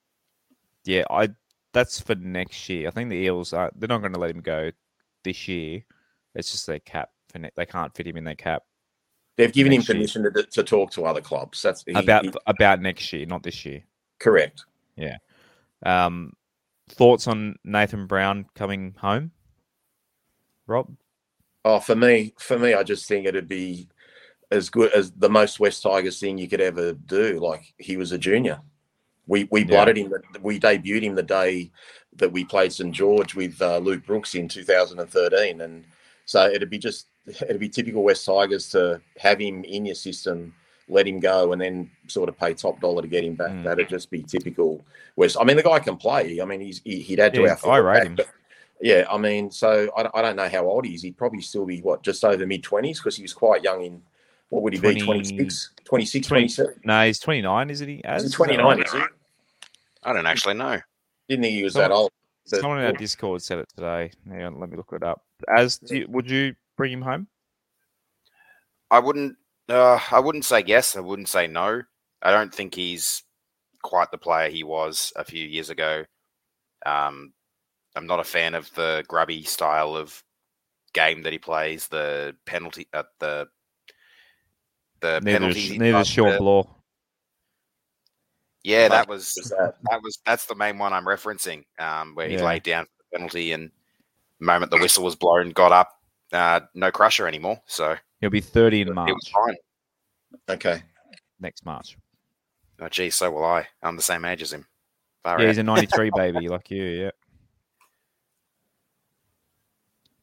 yeah, 0.85 1.03
I 1.09 1.31
that's 1.73 1.99
for 1.99 2.15
next 2.15 2.69
year. 2.69 2.87
I 2.87 2.91
think 2.91 3.09
the 3.09 3.17
Eels 3.17 3.51
are 3.51 3.71
they're 3.75 3.89
not 3.89 3.99
going 3.99 4.13
to 4.13 4.19
let 4.19 4.31
him 4.31 4.39
go 4.39 4.71
this 5.25 5.49
year. 5.49 5.83
It's 6.33 6.53
just 6.53 6.65
their 6.65 6.79
cap. 6.79 7.09
For 7.33 7.39
ne- 7.39 7.51
they 7.57 7.65
can't 7.65 7.93
fit 7.93 8.07
him 8.07 8.15
in 8.15 8.23
their 8.23 8.35
cap 8.35 8.63
They've 9.35 9.51
given 9.51 9.73
him 9.73 9.83
permission 9.83 10.23
to, 10.23 10.43
to 10.43 10.63
talk 10.63 10.91
to 10.91 11.05
other 11.05 11.19
clubs. 11.19 11.61
That's 11.61 11.83
he- 11.85 11.91
about 11.91 12.23
he- 12.23 12.31
about 12.47 12.81
next 12.81 13.11
year, 13.11 13.25
not 13.25 13.43
this 13.43 13.65
year. 13.65 13.83
correct. 14.19 14.63
Yeah. 14.95 15.17
Um, 15.85 16.31
thoughts 16.87 17.27
on 17.27 17.57
Nathan 17.65 18.07
Brown 18.07 18.45
coming 18.55 18.95
home, 18.97 19.31
Rob? 20.67 20.95
Oh, 21.65 21.79
for 21.79 21.95
me, 21.95 22.31
for 22.37 22.57
me, 22.59 22.75
I 22.75 22.83
just 22.83 23.07
think 23.07 23.25
it'd 23.25 23.47
be 23.47 23.89
as 24.51 24.69
good 24.69 24.91
as 24.93 25.11
the 25.11 25.29
most 25.29 25.59
West 25.59 25.81
Tigers 25.81 26.19
thing 26.19 26.37
you 26.37 26.47
could 26.47 26.61
ever 26.61 26.93
do. 26.93 27.39
Like 27.39 27.73
he 27.79 27.97
was 27.97 28.11
a 28.11 28.17
junior. 28.17 28.59
We 29.27 29.47
we 29.51 29.61
Yeah. 29.61 29.65
blooded 29.67 29.97
him. 29.97 30.13
We 30.41 30.59
debuted 30.59 31.01
him 31.01 31.15
the 31.15 31.23
day 31.23 31.71
that 32.17 32.31
we 32.31 32.45
played 32.45 32.71
St 32.71 32.93
George 32.93 33.33
with 33.35 33.59
uh, 33.61 33.79
Luke 33.79 34.05
Brooks 34.05 34.35
in 34.35 34.47
2013, 34.47 35.61
and 35.61 35.83
so 36.25 36.45
it'd 36.47 36.69
be 36.69 36.77
just 36.77 37.07
it'd 37.41 37.59
be 37.59 37.67
typical 37.69 38.03
West 38.03 38.23
Tigers 38.25 38.69
to 38.69 39.01
have 39.17 39.39
him 39.41 39.63
in 39.63 39.85
your 39.85 39.95
system 39.95 40.53
let 40.87 41.07
him 41.07 41.19
go 41.19 41.51
and 41.51 41.59
then 41.59 41.89
sort 42.05 42.29
of 42.29 42.37
pay 42.37 42.53
top 42.53 42.79
dollar 42.79 43.01
to 43.01 43.07
get 43.07 43.23
him 43.23 43.33
back. 43.33 43.49
Mm. 43.49 43.63
That'd 43.63 43.89
just 43.89 44.11
be 44.11 44.21
typical 44.21 44.85
West. 45.15 45.35
I 45.41 45.43
mean, 45.43 45.57
the 45.57 45.63
guy 45.63 45.79
can 45.79 45.97
play. 45.97 46.39
I 46.39 46.45
mean, 46.45 46.61
he's 46.61 46.79
he, 46.85 46.99
he'd 47.01 47.19
add 47.19 47.33
to 47.33 47.41
Yeah, 47.41 47.55
our 47.63 47.71
I 47.71 47.77
rate 47.77 47.97
pack, 47.97 48.05
him. 48.05 48.15
but- 48.17 48.27
yeah, 48.81 49.05
I 49.09 49.17
mean, 49.17 49.51
so 49.51 49.89
I, 49.95 50.09
I 50.13 50.21
don't 50.21 50.35
know 50.35 50.49
how 50.49 50.65
old 50.67 50.85
he 50.85 50.93
is. 50.93 51.01
He'd 51.01 51.17
probably 51.17 51.41
still 51.41 51.65
be 51.65 51.81
what 51.81 52.03
just 52.03 52.23
over 52.25 52.45
mid 52.45 52.63
twenties 52.63 52.99
because 52.99 53.15
he 53.15 53.21
was 53.21 53.33
quite 53.33 53.63
young 53.63 53.83
in 53.83 54.01
what 54.49 54.61
would 54.63 54.73
he 54.73 54.79
20 54.79 54.99
be 54.99 55.05
26, 55.05 55.71
26, 55.85 56.27
20 56.27 56.41
27? 56.47 56.81
No, 56.85 57.05
he's 57.05 57.19
29, 57.19 57.69
isn't 57.71 57.87
he? 57.89 58.03
As? 58.05 58.23
Is 58.23 58.31
he 58.31 58.35
29, 58.35 58.83
is 58.83 58.91
he? 58.91 58.99
I 60.03 60.13
don't 60.13 60.27
actually 60.27 60.53
know. 60.53 60.79
Didn't 61.27 61.43
think 61.43 61.55
he 61.55 61.63
was 61.63 61.73
Someone- 61.73 61.89
that 61.89 61.95
old. 61.95 62.11
But- 62.51 62.59
Someone 62.59 62.79
in 62.79 62.85
our 62.85 62.93
Discord 62.93 63.41
said 63.41 63.57
it 63.57 63.67
today. 63.75 64.11
Hang 64.29 64.43
on, 64.43 64.59
let 64.59 64.69
me 64.69 64.77
look 64.77 64.93
it 64.93 65.01
up. 65.01 65.23
As 65.49 65.79
do 65.79 65.97
you, 65.97 66.05
would 66.09 66.29
you 66.29 66.53
bring 66.77 66.91
him 66.91 67.01
home? 67.01 67.27
I 68.91 68.99
wouldn't. 68.99 69.37
Uh, 69.67 69.99
I 70.11 70.19
wouldn't 70.19 70.45
say 70.45 70.63
yes. 70.65 70.95
I 70.95 70.99
wouldn't 70.99 71.27
say 71.27 71.47
no. 71.47 71.81
I 72.21 72.29
don't 72.31 72.53
think 72.53 72.75
he's 72.75 73.23
quite 73.81 74.11
the 74.11 74.19
player 74.19 74.49
he 74.49 74.63
was 74.63 75.11
a 75.15 75.23
few 75.23 75.43
years 75.43 75.71
ago. 75.71 76.05
Um, 76.85 77.33
I'm 77.95 78.07
not 78.07 78.19
a 78.19 78.23
fan 78.23 78.55
of 78.55 78.73
the 78.75 79.03
grubby 79.07 79.43
style 79.43 79.95
of 79.95 80.21
game 80.93 81.21
that 81.23 81.33
he 81.33 81.39
plays. 81.39 81.87
The 81.87 82.35
penalty, 82.45 82.87
uh, 82.93 83.03
the 83.19 83.47
the 85.01 85.19
Neither 85.23 85.39
penalty. 85.39 85.59
is, 85.61 85.77
neither 85.77 85.99
is 85.99 86.07
Shawn 86.07 86.37
Blore. 86.37 86.67
Yeah, 88.63 88.87
that 88.89 89.07
was 89.07 89.33
was 89.37 89.49
that. 89.49 89.75
that 89.91 90.01
was 90.01 90.19
that's 90.25 90.45
the 90.47 90.55
main 90.55 90.77
one 90.77 90.91
I'm 90.93 91.05
referencing. 91.05 91.65
Um, 91.79 92.15
where 92.15 92.27
he 92.27 92.35
Yeah. 92.35 92.43
laid 92.45 92.63
down 92.63 92.85
for 92.85 92.91
the 93.11 93.17
penalty 93.17 93.51
and 93.51 93.71
the 94.39 94.45
moment 94.45 94.71
the 94.71 94.77
whistle 94.77 95.03
was 95.03 95.15
blown, 95.15 95.51
got 95.51 95.71
up. 95.71 95.91
Uh, 96.33 96.61
no 96.73 96.91
crusher 96.91 97.27
anymore. 97.27 97.61
So 97.67 97.95
He'll 98.21 98.29
be 98.31 98.41
30 98.41 98.81
in 98.81 98.93
March. 98.93 99.09
it 99.09 99.13
March. 99.13 99.15
was 99.15 99.29
fine. 99.29 100.55
Okay. 100.55 100.83
Next 101.39 101.65
March. 101.65 101.97
Oh, 102.79 102.89
gee, 102.89 103.09
so 103.09 103.31
will 103.31 103.45
I. 103.45 103.67
I'm 103.83 103.95
the 103.95 104.01
same 104.01 104.25
age 104.25 104.41
as 104.41 104.51
him. 104.51 104.65
Far 105.23 105.39
Yeah, 105.39 105.45
out. 105.45 105.47
he's 105.49 105.57
a 105.59 105.63
93 105.63 106.09
baby, 106.15 106.49
like 106.49 106.71
you, 106.71 106.83
yeah. 106.83 107.11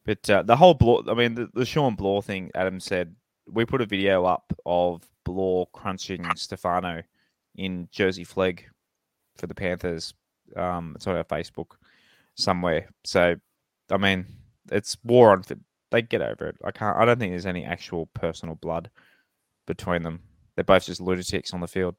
But 0.05 0.29
uh, 0.29 0.43
the 0.43 0.55
whole 0.55 0.73
Blore, 0.73 1.03
I 1.07 1.13
mean, 1.13 1.35
the, 1.35 1.49
the 1.53 1.65
Shawn 1.65 1.95
Blore 1.95 2.21
thing, 2.21 2.51
Adam 2.55 2.79
said, 2.79 3.15
we 3.47 3.65
put 3.65 3.81
a 3.81 3.85
video 3.85 4.25
up 4.25 4.53
of 4.65 5.07
Blore 5.23 5.67
crunching 5.73 6.25
Stefano 6.35 7.03
in 7.55 7.87
Jersey 7.91 8.23
Flegg 8.23 8.63
for 9.37 9.47
the 9.47 9.55
Panthers. 9.55 10.13
Um, 10.55 10.93
it's 10.95 11.07
on 11.07 11.15
our 11.15 11.23
Facebook 11.23 11.71
somewhere. 12.35 12.89
So, 13.03 13.35
I 13.91 13.97
mean, 13.97 14.25
it's 14.71 14.97
war 15.03 15.31
on. 15.31 15.43
They 15.91 16.01
get 16.01 16.21
over 16.21 16.47
it. 16.47 16.57
I 16.63 16.71
can't. 16.71 16.97
I 16.97 17.05
don't 17.05 17.19
think 17.19 17.31
there's 17.31 17.45
any 17.45 17.63
actual 17.63 18.07
personal 18.07 18.55
blood 18.55 18.89
between 19.67 20.03
them. 20.03 20.21
They're 20.55 20.63
both 20.63 20.85
just 20.85 21.01
lunatics 21.01 21.53
on 21.53 21.61
the 21.61 21.67
field. 21.67 21.95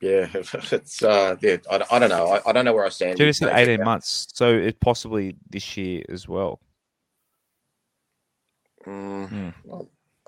Yeah, 0.00 0.28
it's 0.34 1.02
uh, 1.02 1.36
yeah. 1.40 1.58
I, 1.70 1.84
I 1.90 1.98
don't 1.98 2.08
know. 2.08 2.26
I, 2.28 2.40
I 2.48 2.52
don't 2.52 2.64
know 2.64 2.72
where 2.72 2.86
I 2.86 2.88
stand. 2.88 3.18
Dude, 3.18 3.28
it's 3.28 3.42
in 3.42 3.48
18 3.48 3.66
days. 3.66 3.84
months, 3.84 4.28
so 4.32 4.52
it 4.52 4.80
possibly 4.80 5.36
this 5.48 5.76
year 5.76 6.02
as 6.08 6.26
well. 6.26 6.60
Mm, 8.86 9.28
Hmm. 9.28 9.80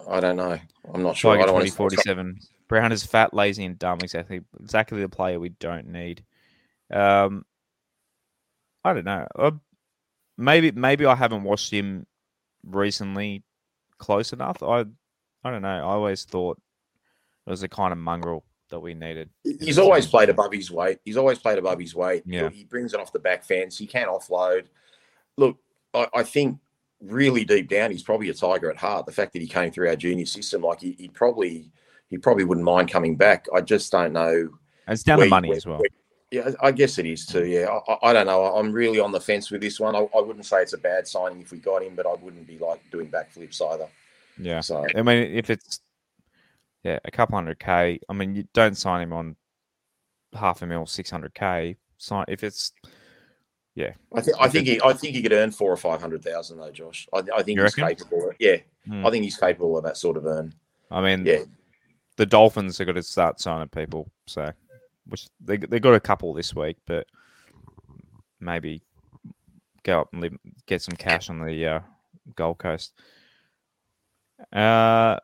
I 0.09 0.21
don't 0.21 0.37
know. 0.37 0.59
I'm 0.93 1.03
not 1.03 1.17
sure. 1.17 1.31
I 1.31 1.35
I 1.35 1.47
don't 1.47 1.55
20, 1.55 1.55
want 1.55 1.71
to 1.71 1.77
47. 1.77 2.39
Brown 2.69 2.93
is 2.93 3.05
fat, 3.05 3.33
lazy, 3.33 3.65
and 3.65 3.79
dumb. 3.79 3.99
Exactly, 4.03 4.41
exactly 4.61 5.01
the 5.01 5.09
player 5.09 5.39
we 5.39 5.51
don't 5.51 5.87
need. 5.87 6.25
Um, 6.93 7.45
I 8.85 8.93
don't 8.93 9.05
know. 9.05 9.27
Uh, 9.37 9.53
maybe, 10.37 10.73
maybe 10.73 11.07
I 11.07 11.15
haven't 11.15 11.45
watched 11.45 11.71
him 11.71 12.07
recently 12.65 13.43
close 13.99 14.33
enough. 14.33 14.63
I, 14.63 14.85
I 15.45 15.51
don't 15.51 15.63
know. 15.63 15.69
I 15.69 15.81
always 15.81 16.25
thought 16.25 16.61
it 17.47 17.51
was 17.51 17.63
a 17.63 17.69
kind 17.69 17.93
of 17.93 17.99
mongrel 17.99 18.45
that 18.73 18.81
we 18.81 18.95
needed. 18.95 19.31
He's 19.61 19.79
always 19.79 20.07
played 20.07 20.29
above 20.29 20.53
his 20.53 20.71
weight. 20.71 20.99
He's 21.05 21.17
always 21.17 21.39
played 21.39 21.59
above 21.59 21.79
his 21.79 21.95
weight. 21.95 22.25
Yeah. 22.27 22.49
He 22.51 22.65
brings 22.65 22.93
it 22.95 23.01
off 23.01 23.13
the 23.13 23.19
back 23.21 23.45
fence. 23.45 23.79
He 23.79 23.87
can 23.87 24.09
offload. 24.09 24.65
Look, 25.37 25.59
I, 25.95 26.09
I 26.15 26.23
think 26.25 26.59
really 27.01 27.45
deep 27.45 27.69
down, 27.69 27.91
he's 27.91 28.03
probably 28.03 28.31
a 28.31 28.35
tiger 28.35 28.71
at 28.71 28.77
heart. 28.77 29.07
The 29.07 29.13
fact 29.13 29.33
that 29.35 29.43
he 29.43 29.49
came 29.49 29.71
through 29.71 29.89
our 29.89 29.97
junior 29.97 30.27
system, 30.27 30.63
like 30.63 30.81
he, 30.81 30.93
he 30.99 31.09
probably 31.09 31.71
he 32.09 32.19
probably 32.19 32.45
wouldn't 32.45 32.65
mind 32.65 32.91
coming 32.91 33.15
back. 33.17 33.47
I 33.55 33.61
just 33.61 33.93
don't 33.93 34.13
know. 34.13 34.49
And 34.87 34.95
it's 34.95 35.03
down 35.03 35.19
where- 35.19 35.27
to 35.27 35.31
money 35.31 35.49
where- 35.49 35.57
as 35.57 35.67
well. 35.67 35.79
where- 35.79 35.89
yeah, 36.31 36.51
I 36.63 36.73
guess 36.73 36.97
it 36.97 37.05
is 37.05 37.27
too. 37.27 37.45
Yeah, 37.47 37.69
I, 37.69 37.93
I- 37.93 37.99
I 38.09 38.13
don't 38.15 38.27
know. 38.27 38.43
I'm 38.57 38.73
really 38.73 38.99
on 38.99 39.13
the 39.13 39.21
fence 39.21 39.51
with 39.51 39.61
this 39.61 39.79
one. 39.79 39.95
I, 39.95 40.07
I 40.17 40.21
wouldn't 40.23 40.47
say 40.47 40.63
it's 40.63 40.73
a 40.73 40.79
bad 40.79 41.07
signing 41.07 41.43
if 41.43 41.53
we 41.53 41.59
got 41.59 41.83
him, 41.83 41.95
but 41.95 42.07
I 42.07 42.15
wouldn't 42.15 42.47
be 42.47 42.59
like 42.59 42.81
doing 42.91 43.09
backflips 43.11 43.61
either. 43.71 43.87
Yeah. 44.39 44.61
So 44.61 44.87
I 44.97 45.03
mean, 45.03 45.19
if 45.35 45.51
it's 45.51 45.81
yeah, 46.85 46.99
a 47.05 47.11
couple 47.11 47.37
hundred 47.37 47.59
k. 47.59 48.01
I 48.09 48.13
mean, 48.13 48.35
you 48.35 48.45
don't 48.53 48.77
sign 48.77 49.03
him 49.03 49.13
on 49.13 49.37
half 50.35 50.63
a 50.63 50.67
mil, 50.67 50.87
six 50.87 51.11
hundred 51.11 51.35
k. 51.35 51.77
Sign 51.99 52.25
if 52.29 52.43
it's 52.43 52.73
yeah. 53.75 53.93
I 54.15 54.21
think 54.21 54.37
I 54.41 54.49
think 54.49 54.67
he 54.67 54.81
I 54.85 54.93
think 54.93 55.15
he 55.15 55.23
could 55.23 55.33
earn 55.33 55.51
four 55.51 55.71
or 55.73 55.77
five 55.77 56.01
hundred 56.01 56.23
thousand 56.23 56.59
though, 56.59 56.71
Josh. 56.71 57.09
I, 57.13 57.19
I 57.19 57.43
think 57.43 57.57
You 57.59 57.65
he's 57.65 57.77
reckon? 57.79 57.97
capable. 57.97 58.31
Of, 58.31 58.37
yeah, 58.39 58.57
Hmm. 58.87 59.07
I 59.07 59.11
think 59.11 59.23
he's 59.25 59.37
capable 59.37 59.77
of 59.79 59.85
that 59.85 59.97
sort 59.97 60.17
of 60.17 60.27
earn. 60.27 60.53
I 60.91 61.01
mean, 61.01 61.25
Yeah, 61.25 61.45
the 62.17 62.27
Dolphins 62.27 62.81
are 62.81 62.85
going 62.85 62.97
to 62.97 63.03
start 63.03 63.41
signing 63.41 63.69
people, 63.69 64.11
so 64.27 64.53
which 65.07 65.29
they 65.41 65.57
they 65.57 65.79
got 65.81 65.95
a 65.95 66.01
couple 66.01 66.35
this 66.35 66.55
week, 66.55 66.77
but 66.87 67.07
maybe 68.41 68.83
go 69.85 70.01
up 70.01 70.13
and 70.13 70.21
live, 70.21 70.37
get 70.67 70.83
some 70.83 70.97
cash 70.97 71.31
on 71.31 71.39
the 71.45 71.67
uh, 71.67 71.81
Gold 72.35 72.59
Coast. 72.59 72.93
Uh, 74.53 75.19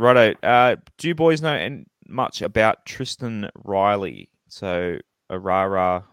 righto. 0.00 0.34
Uh, 0.42 0.76
do 0.98 1.08
you 1.08 1.14
boys 1.14 1.42
know 1.42 1.54
an- 1.54 1.86
much 2.08 2.42
about 2.42 2.84
Tristan 2.86 3.50
Riley? 3.64 4.30
So 4.48 4.98
a 5.28 5.38
Rara 5.38 6.04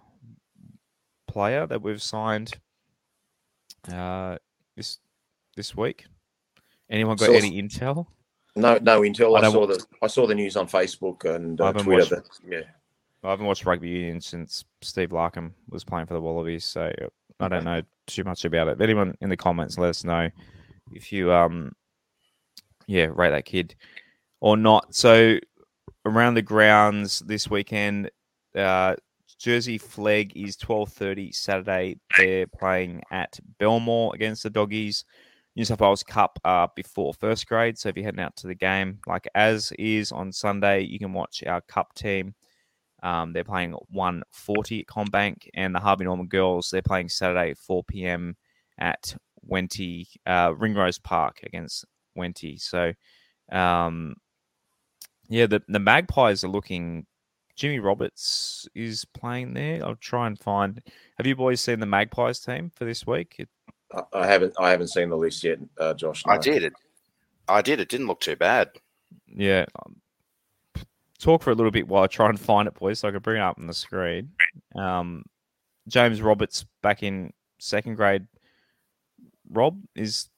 player 1.28 1.66
that 1.68 1.82
we've 1.82 2.02
signed 2.02 2.54
uh, 3.92 4.38
this 4.76 5.00
this 5.56 5.76
week. 5.76 6.06
Anyone 6.90 7.18
got 7.18 7.28
So- 7.28 7.34
any 7.34 7.62
intel? 7.62 8.08
no, 8.56 8.78
no 8.82 9.02
intel. 9.02 9.38
I 9.42 9.48
I, 9.48 9.52
saw 9.52 9.68
the 9.68 9.86
I 10.02 10.08
saw 10.08 10.28
the 10.28 10.36
news 10.36 10.56
on 10.56 10.68
Facebook 10.68 11.26
and 11.26 11.60
uh, 11.60 11.74
Twitter. 11.74 12.16
watched- 12.16 12.42
But 12.44 12.52
yeah, 12.52 12.62
I 13.24 13.30
haven't 13.32 13.46
watched 13.46 13.66
rugby 13.66 13.90
union 13.90 14.22
since 14.22 14.64
Steve 14.82 15.10
Larkham 15.10 15.52
was 15.70 15.84
playing 15.84 16.08
for 16.08 16.14
the 16.14 16.22
Wallabies, 16.22 16.66
so 16.66 16.92
I 17.40 17.48
don't 17.48 17.64
know 17.66 17.82
too 18.08 18.24
much 18.24 18.46
about 18.46 18.68
it. 18.68 18.72
If 18.72 18.82
anyone 18.82 19.16
in 19.22 19.30
the 19.30 19.38
comments, 19.38 19.78
let 19.78 19.90
us 19.90 20.04
know 20.04 20.30
if 20.94 21.12
you 21.12 21.32
um 21.34 21.74
yeah 22.88 23.08
rate 23.14 23.32
that 23.32 23.46
kid 23.46 23.76
or 24.40 24.58
not. 24.58 24.96
So 24.96 25.38
around 26.06 26.36
the 26.36 26.42
grounds 26.42 27.20
this 27.20 27.50
weekend, 27.50 28.10
uh, 28.56 28.96
Jersey 29.40 29.78
Flegg 29.78 30.32
is 30.36 30.56
twelve 30.56 30.92
thirty 30.92 31.32
Saturday. 31.32 32.00
They're 32.18 32.48
playing 32.48 33.02
at 33.12 33.40
Belmore 33.60 34.16
against 34.16 34.44
the 34.44 34.50
Doggies. 34.50 35.06
New 35.56 35.66
South 35.66 35.82
Wales 35.82 36.04
Cup 36.04 36.38
uh, 36.46 36.68
before 36.76 37.16
first 37.16 37.48
grade. 37.48 37.80
So 37.80 37.90
if 37.90 37.96
you're 37.98 38.06
heading 38.06 38.20
out 38.20 38.36
to 38.38 38.48
the 38.48 38.54
game, 38.54 39.00
like 39.08 39.28
as 39.34 39.72
is 39.80 40.12
on 40.12 40.32
Sunday, 40.32 40.82
you 40.82 41.00
can 41.00 41.14
watch 41.14 41.44
our 41.48 41.62
Cup 41.62 41.96
team. 41.96 42.36
Um, 43.02 43.34
they're 43.34 43.44
playing 43.44 43.74
at 43.74 43.90
140 43.90 44.82
at 44.82 44.86
CommBank, 44.86 45.50
and 45.56 45.74
the 45.74 45.80
Harvey 45.80 46.06
Norman 46.06 46.28
girls 46.28 46.70
they're 46.70 46.84
playing 46.84 47.10
Saturday 47.10 47.56
4 47.56 47.84
p.m. 47.86 48.36
at 48.78 49.16
Wenty 49.50 50.06
uh, 50.28 50.54
Ringrose 50.56 51.00
Park 51.00 51.40
against 51.44 51.86
Wenty. 52.18 52.60
So, 52.60 52.94
um, 53.52 54.16
yeah, 55.30 55.46
the 55.48 55.62
the 55.68 55.80
Magpies 55.80 56.44
are 56.44 56.50
looking. 56.50 57.06
Jimmy 57.56 57.80
Roberts 57.80 58.68
is 58.76 59.04
playing 59.06 59.54
there. 59.56 59.84
I'll 59.84 59.96
try 59.96 60.28
and 60.28 60.38
find. 60.38 60.82
Have 61.18 61.26
you 61.26 61.36
boys 61.36 61.60
seen 61.62 61.80
the 61.80 61.88
Magpies 61.88 62.40
team 62.40 62.72
for 62.76 62.86
this 62.86 63.08
week? 63.08 63.36
It, 63.40 63.50
I, 63.94 64.02
I 64.14 64.28
haven't 64.28 64.54
I 64.60 64.70
haven't 64.70 64.90
seen 64.90 65.10
the 65.10 65.18
list 65.18 65.44
yet, 65.44 65.60
uh, 65.80 65.94
Josh. 65.94 66.24
I 66.28 66.38
did 66.38 66.64
it. 66.64 66.74
I 67.48 67.62
did. 67.62 67.80
It 67.80 67.90
didn't 67.90 68.08
look 68.08 68.20
too 68.20 68.36
bad. 68.36 68.70
yeah. 69.28 69.66
um, 69.86 69.96
Talk 71.20 71.42
for 71.42 71.50
a 71.50 71.56
little 71.56 71.72
bit 71.72 71.88
while 71.88 72.04
I 72.04 72.08
try 72.08 72.30
and 72.30 72.40
find 72.40 72.68
it, 72.68 72.76
boys, 72.76 73.00
so 73.00 73.08
I 73.08 73.12
can 73.12 73.22
bring 73.22 73.38
it 73.38 73.44
up 73.44 73.58
on 73.58 73.66
the 73.66 73.74
screen. 73.74 74.30
Um, 74.76 75.24
James 75.88 76.22
Roberts 76.22 76.64
back 76.84 77.02
in 77.02 77.34
second 77.60 77.96
grade. 77.96 78.28
Rob 79.50 79.82
is. 79.96 80.30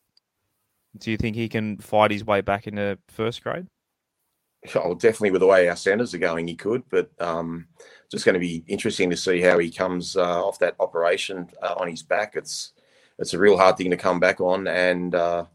Do 0.98 1.12
you 1.12 1.18
think 1.18 1.36
he 1.36 1.50
can 1.50 1.78
fight 1.78 2.12
his 2.12 2.26
way 2.26 2.42
back 2.42 2.68
into 2.68 2.98
first 3.08 3.44
grade? 3.44 3.68
Oh, 4.76 4.94
definitely 4.94 5.32
with 5.32 5.42
the 5.42 5.48
way 5.48 5.70
our 5.70 5.76
centres 5.76 6.14
are 6.14 6.20
going, 6.20 6.48
he 6.48 6.56
could. 6.56 6.84
But 6.90 7.10
um, 7.22 7.68
just 8.12 8.26
going 8.26 8.34
to 8.34 8.40
be 8.40 8.64
interesting 8.68 9.10
to 9.10 9.18
see 9.18 9.40
how 9.40 9.58
he 9.60 9.72
comes 9.72 10.18
uh, 10.18 10.46
off 10.46 10.60
that 10.60 10.76
operation 10.80 11.50
uh, 11.62 11.76
on 11.78 11.88
his 11.88 12.04
back. 12.04 12.36
It's 12.36 12.74
it's 13.18 13.34
a 13.34 13.40
real 13.40 13.58
hard 13.58 13.78
thing 13.78 13.92
to 13.92 13.98
come 13.98 14.20
back 14.20 14.42
on, 14.42 14.68
and 14.68 15.14
uh, 15.14 15.46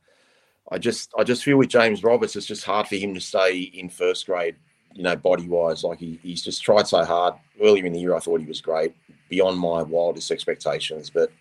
I 0.70 0.78
just 0.78 1.12
I 1.18 1.24
just 1.24 1.44
feel 1.44 1.56
with 1.56 1.68
James 1.68 2.02
Roberts, 2.02 2.36
it's 2.36 2.46
just 2.46 2.64
hard 2.64 2.86
for 2.86 2.96
him 2.96 3.14
to 3.14 3.20
stay 3.20 3.58
in 3.58 3.88
first 3.88 4.26
grade. 4.26 4.56
You 4.94 5.02
know, 5.02 5.16
body 5.16 5.48
wise, 5.48 5.82
like 5.82 5.98
he, 5.98 6.20
he's 6.22 6.42
just 6.42 6.62
tried 6.62 6.86
so 6.86 7.04
hard. 7.04 7.34
Earlier 7.60 7.84
in 7.84 7.92
the 7.92 7.98
year, 7.98 8.14
I 8.14 8.20
thought 8.20 8.40
he 8.40 8.46
was 8.46 8.60
great, 8.60 8.94
beyond 9.28 9.58
my 9.58 9.82
wildest 9.82 10.30
expectations. 10.30 11.10
But 11.10 11.32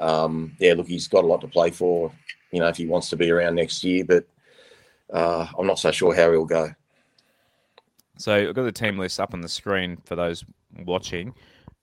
um, 0.00 0.56
yeah, 0.58 0.72
look, 0.72 0.88
he's 0.88 1.06
got 1.06 1.24
a 1.24 1.26
lot 1.26 1.42
to 1.42 1.48
play 1.48 1.70
for. 1.70 2.10
You 2.54 2.60
know, 2.60 2.68
if 2.68 2.76
he 2.76 2.86
wants 2.86 3.10
to 3.10 3.16
be 3.16 3.30
around 3.30 3.56
next 3.56 3.82
year, 3.82 4.04
but 4.04 4.26
uh, 5.12 5.46
I'm 5.58 5.66
not 5.66 5.78
so 5.78 5.90
sure 5.90 6.14
how 6.14 6.30
he'll 6.30 6.44
go. 6.44 6.70
So 8.16 8.34
I've 8.34 8.54
got 8.54 8.62
the 8.62 8.72
team 8.72 8.98
list 8.98 9.18
up 9.18 9.34
on 9.34 9.40
the 9.40 9.48
screen 9.48 9.98
for 10.04 10.14
those 10.14 10.44
watching. 10.84 11.34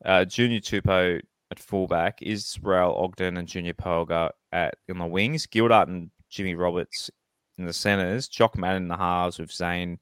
Uh, 0.06 0.24
Junior 0.24 0.60
Tupou 0.62 1.22
at 1.52 1.60
fullback, 1.60 2.22
Israel 2.22 2.96
Ogden 2.98 3.36
and 3.36 3.48
Junior 3.48 3.74
Pauga 3.74 4.30
at 4.54 4.76
in 4.88 4.98
the 4.98 5.06
wings, 5.06 5.46
Gildart 5.46 5.88
and 5.88 6.10
Jimmy 6.30 6.56
Roberts 6.56 7.12
in 7.58 7.66
the 7.66 7.74
centres, 7.74 8.30
Jock 8.30 8.58
Madden 8.58 8.84
in 8.84 8.88
the 8.88 8.96
halves 8.96 9.40
with 9.40 9.52
Zane 9.52 10.00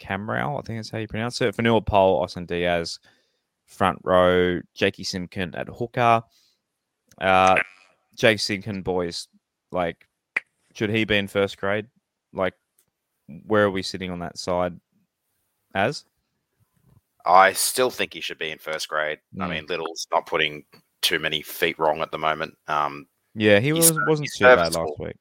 Camrell, 0.00 0.58
I 0.58 0.62
think 0.62 0.78
that's 0.78 0.90
how 0.90 0.98
you 0.98 1.06
pronounce 1.06 1.40
it. 1.40 1.54
Vanilla 1.54 1.80
Pole, 1.80 2.20
Austin 2.20 2.46
Diaz, 2.46 2.98
front 3.66 4.00
row, 4.02 4.60
Jakey 4.74 5.04
Simpkin 5.04 5.54
at 5.54 5.68
hooker. 5.68 6.22
Uh, 7.20 7.60
Jake 8.16 8.40
Simpkin, 8.40 8.82
boys, 8.82 9.28
like, 9.70 10.07
should 10.78 10.90
he 10.90 11.04
be 11.04 11.16
in 11.16 11.26
first 11.26 11.58
grade? 11.58 11.86
Like, 12.32 12.54
where 13.46 13.64
are 13.64 13.70
we 13.70 13.82
sitting 13.82 14.10
on 14.12 14.20
that 14.20 14.38
side? 14.38 14.78
As 15.74 16.04
I 17.26 17.52
still 17.52 17.90
think 17.90 18.14
he 18.14 18.20
should 18.20 18.38
be 18.38 18.50
in 18.50 18.58
first 18.58 18.88
grade. 18.88 19.18
I 19.40 19.44
Mm. 19.46 19.50
mean, 19.50 19.66
Liddle's 19.66 20.06
not 20.12 20.26
putting 20.26 20.64
too 21.02 21.18
many 21.18 21.42
feet 21.42 21.78
wrong 21.78 22.00
at 22.00 22.10
the 22.10 22.18
moment. 22.18 22.56
Um, 22.68 23.06
yeah, 23.34 23.58
he 23.58 23.72
was 23.72 23.92
wasn't 24.06 24.30
too 24.36 24.44
bad 24.44 24.74
last 24.74 24.98
week. 24.98 25.16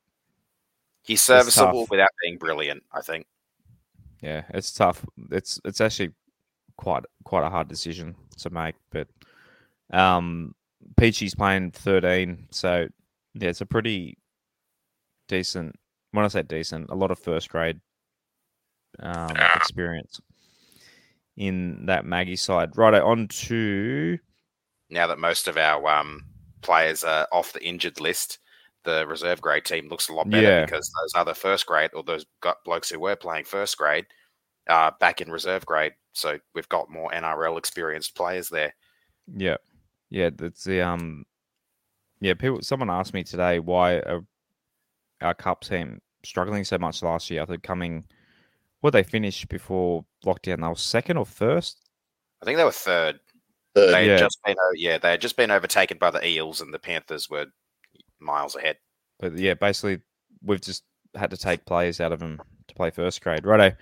he's 1.04 1.22
serviceable 1.24 1.88
without 1.90 2.10
being 2.22 2.38
brilliant. 2.38 2.84
I 2.94 3.02
think. 3.02 3.26
Yeah, 4.22 4.44
it's 4.50 4.72
tough. 4.72 5.06
It's 5.32 5.60
it's 5.66 5.82
actually 5.82 6.12
quite 6.78 7.04
quite 7.24 7.46
a 7.46 7.50
hard 7.50 7.68
decision 7.68 8.16
to 8.38 8.50
make. 8.50 8.76
But 8.92 9.08
um, 9.92 10.56
Peachy's 10.98 11.36
playing 11.36 11.72
thirteen, 11.72 12.48
so 12.52 12.88
yeah, 13.34 13.50
it's 13.50 13.62
a 13.62 13.66
pretty 13.66 14.18
decent. 15.28 15.76
When 16.12 16.26
I 16.26 16.30
say 16.30 16.42
decent, 16.44 16.90
a 16.90 16.96
lot 16.96 17.12
of 17.12 17.20
first 17.20 17.50
grade 17.50 17.80
um, 19.00 19.36
experience 19.56 20.20
in 21.36 21.86
that 21.86 22.06
Maggie 22.06 22.36
side. 22.36 22.78
Right 22.78 22.94
on 23.02 23.28
to 23.28 24.18
now 24.90 25.08
that 25.08 25.20
most 25.20 25.48
of 25.48 25.58
our 25.58 25.86
um, 25.88 26.24
players 26.62 27.04
are 27.04 27.28
off 27.32 27.54
the 27.54 27.64
injured 27.64 28.00
list, 28.00 28.40
the 28.84 29.06
reserve 29.06 29.42
grade 29.42 29.66
team 29.66 29.90
looks 29.90 30.10
a 30.10 30.14
lot 30.14 30.30
better 30.30 30.48
Yeah. 30.48 30.66
because 30.66 30.90
those 30.90 31.12
other 31.16 31.34
first 31.34 31.66
grade 31.66 31.92
or 31.94 32.04
those 32.04 32.26
got 32.42 32.64
blokes 32.64 32.90
who 32.90 33.00
were 33.00 33.16
playing 33.16 33.46
first 33.46 33.78
grade 33.78 34.06
are 34.70 34.96
back 35.00 35.22
in 35.22 35.30
reserve 35.30 35.66
grade. 35.66 35.94
So 36.14 36.40
we've 36.56 36.70
got 36.70 36.90
more 36.90 37.12
NRL 37.12 37.58
experienced 37.58 38.16
players 38.16 38.50
there. 38.50 38.74
Yeah, 39.36 39.58
yeah. 40.10 40.30
That's 40.34 40.64
the 40.64 40.82
um, 40.82 41.26
yeah. 42.22 42.34
People. 42.34 42.62
Someone 42.62 42.90
asked 42.90 43.14
me 43.14 43.24
today 43.24 43.60
why 43.60 44.02
our 45.22 45.34
cup 45.34 45.62
team 45.62 46.02
struggling 46.24 46.64
so 46.64 46.78
much 46.78 47.02
last 47.04 47.30
year 47.30 47.42
after 47.42 47.58
coming. 47.58 48.04
What 48.82 48.92
they 48.92 49.04
finished 49.04 49.50
before 49.50 50.06
lockdown? 50.26 50.62
They 50.62 50.68
were 50.68 50.76
second 50.76 51.18
or 51.18 51.26
first. 51.26 51.78
I 52.42 52.46
think 52.46 52.58
they 52.58 52.64
were 52.64 52.72
third. 52.72 53.20
Third, 53.76 53.94
They 53.94 54.08
had 54.08 54.12
Yeah. 54.12 54.18
just 54.18 54.40
been 54.46 54.56
yeah, 54.76 54.98
they 54.98 55.12
had 55.12 55.22
just 55.22 55.38
been 55.38 55.52
overtaken 55.52 55.98
by 55.98 56.12
the 56.12 56.26
Eels 56.26 56.62
and 56.62 56.74
the 56.74 56.80
Panthers 56.80 57.30
were 57.30 57.48
miles 58.20 58.56
ahead. 58.56 58.78
But 59.20 59.38
yeah, 59.38 59.56
basically 59.56 60.02
we've 60.44 60.62
just 60.62 60.84
had 61.16 61.32
to 61.32 61.38
take 61.38 61.66
players 61.66 62.00
out 62.00 62.12
of 62.12 62.20
them 62.20 62.40
to 62.68 62.76
play 62.76 62.92
first 62.92 63.22
grade. 63.22 63.46
Righto. 63.46 63.76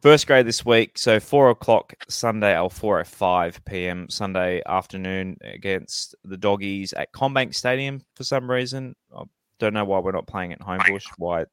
First 0.00 0.26
grade 0.26 0.46
this 0.46 0.64
week, 0.66 0.98
so 0.98 1.20
four 1.20 1.50
o'clock 1.50 1.94
Sunday 2.08 2.58
or 2.58 2.68
four 2.68 2.98
at 2.98 3.06
five 3.06 3.64
PM 3.64 4.10
Sunday 4.10 4.60
afternoon 4.66 5.36
against 5.42 6.16
the 6.24 6.36
doggies 6.36 6.92
at 6.94 7.12
CommBank 7.12 7.54
Stadium 7.54 8.02
for 8.16 8.24
some 8.24 8.50
reason. 8.50 8.96
Oh, 9.14 9.28
Don't 9.62 9.74
know 9.74 9.84
why 9.84 10.00
we're 10.00 10.10
not 10.10 10.26
playing 10.26 10.52
at 10.52 10.58
Homebush, 10.58 11.06
why 11.18 11.44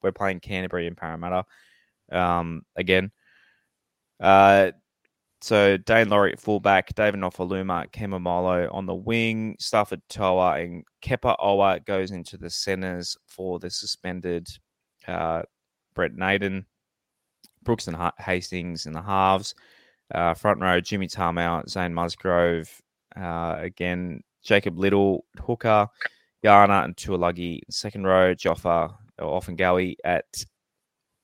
we're 0.00 0.10
playing 0.10 0.40
Canterbury 0.40 0.86
and 0.86 0.96
Parramatta 0.96 1.44
um, 2.10 2.62
again. 2.76 3.10
Uh, 4.18 4.70
so 5.42 5.76
Daine 5.76 6.08
Laurie 6.08 6.32
at 6.32 6.40
fullback, 6.40 6.94
David 6.94 7.20
Nofoaluma, 7.20 7.92
Kemamolo 7.92 8.72
on 8.72 8.86
the 8.86 8.94
wing, 8.94 9.54
Starford 9.60 10.00
To'a 10.08 10.64
and 10.64 10.82
Kepa 11.02 11.38
Owa 11.40 11.84
goes 11.84 12.10
into 12.10 12.38
the 12.38 12.48
centres 12.48 13.18
for 13.26 13.58
the 13.58 13.68
suspended 13.68 14.48
uh, 15.06 15.42
Brent 15.92 16.16
Naden, 16.16 16.64
Brooks 17.64 17.86
and 17.86 17.96
Ha- 17.96 18.14
Hastings 18.18 18.86
in 18.86 18.94
the 18.94 19.02
halves, 19.02 19.54
uh, 20.14 20.32
front 20.32 20.62
row 20.62 20.80
Jimmy 20.80 21.06
Tamou, 21.06 21.68
Zane 21.68 21.92
Musgrove, 21.92 22.80
uh, 23.14 23.56
again 23.58 24.22
Jacob 24.42 24.78
Liddle, 24.78 25.26
hooker, 25.38 25.86
Garner 26.42 26.84
and 26.84 26.96
Tuilagi, 26.96 27.60
second 27.70 28.06
row 28.06 28.34
Joffa 28.34 28.94
or 29.18 29.40
Ofahengaue 29.40 29.96
at 30.04 30.44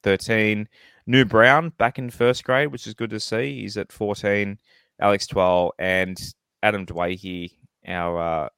13. 0.03 0.69
New 1.07 1.25
Brown 1.25 1.71
back 1.71 1.99
in 1.99 2.11
first 2.11 2.45
grade, 2.45 2.69
which 2.69 2.87
is 2.87 2.95
good 2.95 3.11
to 3.11 3.21
see. 3.21 3.61
He's 3.61 3.77
at 3.77 3.93
14. 3.93 4.59
Alex 5.01 5.27
Twal 5.27 5.73
and 5.79 6.17
Adam 6.62 6.87
Doueihi, 6.87 7.53
our 7.87 8.45
uh, 8.45 8.49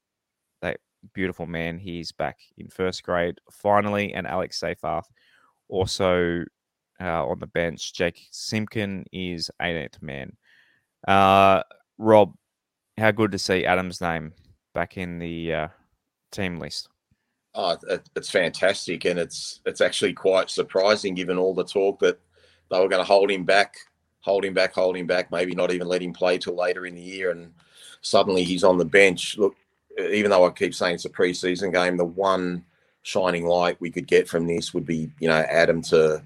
that 0.63 0.79
beautiful 1.13 1.47
man, 1.47 1.79
he's 1.79 2.13
back 2.13 2.39
in 2.59 2.69
first 2.69 3.03
grade 3.03 3.39
finally. 3.51 4.13
And 4.15 4.27
Alex 4.27 4.61
Seyfarth 4.61 5.07
also 5.69 6.45
uh, 7.01 7.27
on 7.27 7.39
the 7.41 7.47
bench. 7.47 7.93
Jake 7.95 8.27
Simpkin 8.31 9.05
is 9.13 9.51
18th 9.61 10.03
man. 10.03 10.37
Uh, 11.07 11.63
Rob, 11.99 12.35
how 12.99 13.11
good 13.11 13.33
to 13.33 13.39
see 13.39 13.65
Adam's 13.65 14.01
name 14.01 14.33
back 14.75 14.97
in 14.97 15.19
the 15.19 15.53
uh, 15.53 15.69
team 16.31 16.59
list. 16.59 16.89
Oh, 17.55 17.77
it's 18.15 18.31
fantastic, 18.31 19.07
and 19.07 19.19
it's 19.19 19.61
it's 19.65 19.81
actually 19.81 20.13
quite 20.13 20.51
surprising 20.51 21.15
given 21.15 21.39
all 21.39 21.55
the 21.55 21.65
talk 21.65 21.99
that 22.01 22.21
they 22.71 22.79
were 22.79 22.89
going 22.89 23.01
to 23.01 23.05
hold 23.05 23.31
him 23.31 23.45
back, 23.45 23.77
hold 24.21 24.45
him 24.45 24.53
back, 24.53 24.75
hold 24.75 24.97
him 24.97 25.07
back, 25.07 25.31
maybe 25.31 25.55
not 25.55 25.73
even 25.73 25.89
let 25.89 26.03
him 26.03 26.13
play 26.13 26.37
till 26.37 26.55
later 26.55 26.85
in 26.85 26.95
the 26.95 27.01
year, 27.01 27.31
and 27.31 27.55
suddenly 28.03 28.43
he's 28.43 28.65
on 28.65 28.77
the 28.77 28.85
bench. 28.85 29.39
Look, 29.39 29.57
even 29.99 30.31
though 30.31 30.45
I 30.45 30.51
keep 30.51 30.75
saying 30.75 30.97
it's 30.97 31.07
a 31.07 31.11
preseason 31.11 31.73
game, 31.73 31.97
the 31.97 32.05
one 32.05 32.65
shining 33.03 33.47
light 33.47 33.81
we 33.81 33.91
could 33.91 34.07
get 34.07 34.29
from 34.29 34.47
this 34.47 34.75
would 34.75 34.85
be, 34.85 35.11
you 35.21 35.29
know, 35.29 35.45
Adam 35.49 35.81
to, 35.81 36.23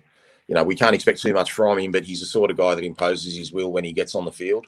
you 0.48 0.54
know, 0.54 0.64
we 0.64 0.74
can't 0.74 0.94
expect 0.94 1.20
too 1.20 1.34
much 1.34 1.52
from 1.52 1.78
him, 1.78 1.92
but 1.92 2.04
he's 2.04 2.20
the 2.20 2.26
sort 2.26 2.50
of 2.50 2.56
guy 2.56 2.74
that 2.74 2.84
imposes 2.84 3.36
his 3.36 3.52
will 3.52 3.70
when 3.70 3.84
he 3.84 3.92
gets 3.92 4.14
on 4.14 4.24
the 4.24 4.32
field. 4.32 4.66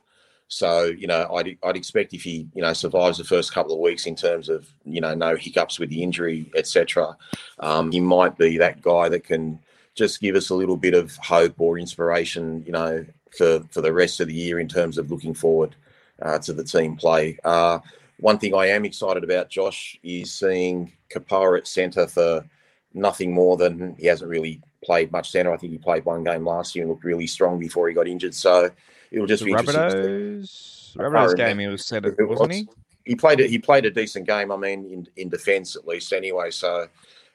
So, 0.53 0.85
you 0.85 1.07
know, 1.07 1.27
I'd, 1.35 1.57
I'd 1.63 1.79
expect 1.79 2.13
if 2.13 2.25
he, 2.25 2.47
you 2.53 2.61
know, 2.61 2.75
survives 2.75 3.17
the 3.17 3.25
first 3.25 3.55
couple 3.55 3.73
of 3.73 3.81
weeks 3.81 4.05
in 4.05 4.15
terms 4.15 4.51
of, 4.51 4.69
you 4.85 5.01
know, 5.01 5.15
no 5.15 5.35
hiccups 5.35 5.79
with 5.79 5.89
the 5.89 6.03
injury, 6.03 6.45
etc., 6.55 7.17
um, 7.61 7.91
he 7.91 8.01
might 8.01 8.37
be 8.37 8.59
that 8.59 8.83
guy 8.83 9.09
that 9.09 9.25
can 9.25 9.59
just 9.95 10.21
give 10.21 10.37
us 10.37 10.51
a 10.51 10.55
little 10.55 10.77
bit 10.77 10.93
of 10.93 11.17
hope 11.17 11.55
or 11.59 11.79
inspiration, 11.79 12.63
you 12.67 12.73
know, 12.73 13.03
for, 13.35 13.61
for 13.71 13.81
the 13.81 13.95
rest 13.95 14.21
of 14.21 14.29
the 14.29 14.35
year 14.35 14.61
in 14.61 14.69
terms 14.69 14.99
of 14.99 15.11
looking 15.11 15.33
forward 15.33 15.75
uh, 16.21 16.39
to 16.41 16.53
the 16.53 16.65
team 16.65 16.97
play. 16.97 17.39
Uh, 17.45 17.79
one 18.21 18.39
thing 18.39 18.55
I 18.55 18.67
am 18.67 18.85
excited 18.85 19.25
about, 19.25 19.49
Josh, 19.49 19.99
is 20.03 20.31
seeing 20.31 20.93
Kapara 21.09 21.57
at 21.57 21.67
centre 21.67 22.07
for 22.07 22.45
nothing 22.93 23.33
more 23.33 23.57
than 23.57 23.97
he 23.99 24.07
hasn't 24.07 24.29
really 24.29 24.61
played 24.83 25.13
much 25.13 25.31
centre. 25.31 25.53
I 25.53 25.57
think 25.57 25.73
he 25.73 25.79
played 25.79 26.05
one 26.05 26.25
game 26.25 26.45
last 26.45 26.75
year 26.75 26.83
and 26.83 26.91
looked 26.91 27.05
really 27.05 27.27
strong 27.27 27.59
before 27.59 27.89
he 27.89 27.95
got 27.95 28.09
injured. 28.09 28.35
So 28.35 28.71
it'll 29.11 29.27
just 29.27 29.43
The 29.43 29.47
be 29.47 29.53
interesting. 29.53 29.83
Rabbitohs, 29.83 30.97
Rabbitohs 30.97 31.37
game 31.37 31.59
he 31.59 31.67
was 31.69 31.91
it 31.93 32.29
wasn't 32.29 32.53
he? 32.53 32.69
He 33.05 33.17
played 33.17 33.41
it. 33.41 33.51
He 33.51 33.59
played 33.59 33.85
a 33.85 33.91
decent 33.91 34.27
game. 34.27 34.53
I 34.53 34.57
mean, 34.57 34.85
in 34.87 35.09
in 35.17 35.29
defence 35.29 35.77
at 35.77 35.87
least, 35.87 36.13
anyway. 36.13 36.51
So 36.51 36.89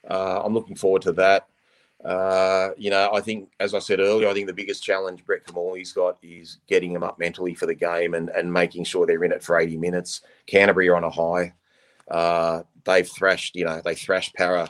uh, 0.10 0.42
I'm 0.44 0.54
looking 0.54 0.76
forward 0.76 1.02
to 1.04 1.12
that. 1.14 1.48
Uh, 2.06 2.70
you 2.78 2.90
know, 2.90 3.10
I 3.14 3.22
think, 3.22 3.50
as 3.60 3.74
I 3.74 3.80
said 3.80 4.00
earlier, 4.00 4.30
I 4.30 4.34
think 4.34 4.48
the 4.48 4.54
biggest 4.54 4.84
challenge 4.84 5.26
Brett 5.26 5.46
Kimmorley's 5.46 5.92
got 5.92 6.18
is 6.22 6.60
getting 6.68 6.94
them 6.94 7.04
up 7.04 7.18
mentally 7.18 7.56
for 7.56 7.66
the 7.66 7.74
game 7.74 8.14
and, 8.14 8.30
and 8.30 8.54
making 8.54 8.84
sure 8.84 9.06
they're 9.06 9.24
in 9.24 9.32
it 9.32 9.44
for 9.44 9.60
80 9.60 9.78
minutes. 9.78 10.22
Canterbury 10.46 10.90
are 10.90 10.96
on 10.96 11.04
a 11.04 11.10
high. 11.10 11.54
Uh, 12.10 12.62
they've 12.86 13.10
thrashed, 13.10 13.56
you 13.56 13.66
know, 13.66 13.82
they 13.84 13.96
thrashed 13.96 14.36
Para, 14.36 14.70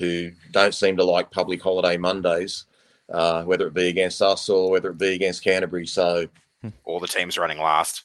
who 0.00 0.32
don't 0.50 0.74
seem 0.74 0.96
to 0.96 1.04
like 1.04 1.30
public 1.30 1.62
holiday 1.62 1.96
Mondays, 1.96 2.64
uh, 3.12 3.44
whether 3.44 3.68
it 3.68 3.74
be 3.74 3.86
against 3.88 4.20
us 4.20 4.48
or 4.48 4.70
whether 4.72 4.90
it 4.90 4.98
be 4.98 5.14
against 5.14 5.44
Canterbury. 5.44 5.86
So, 5.86 6.26
All 6.84 6.98
the 6.98 7.06
teams 7.06 7.38
running 7.38 7.58
last. 7.58 8.04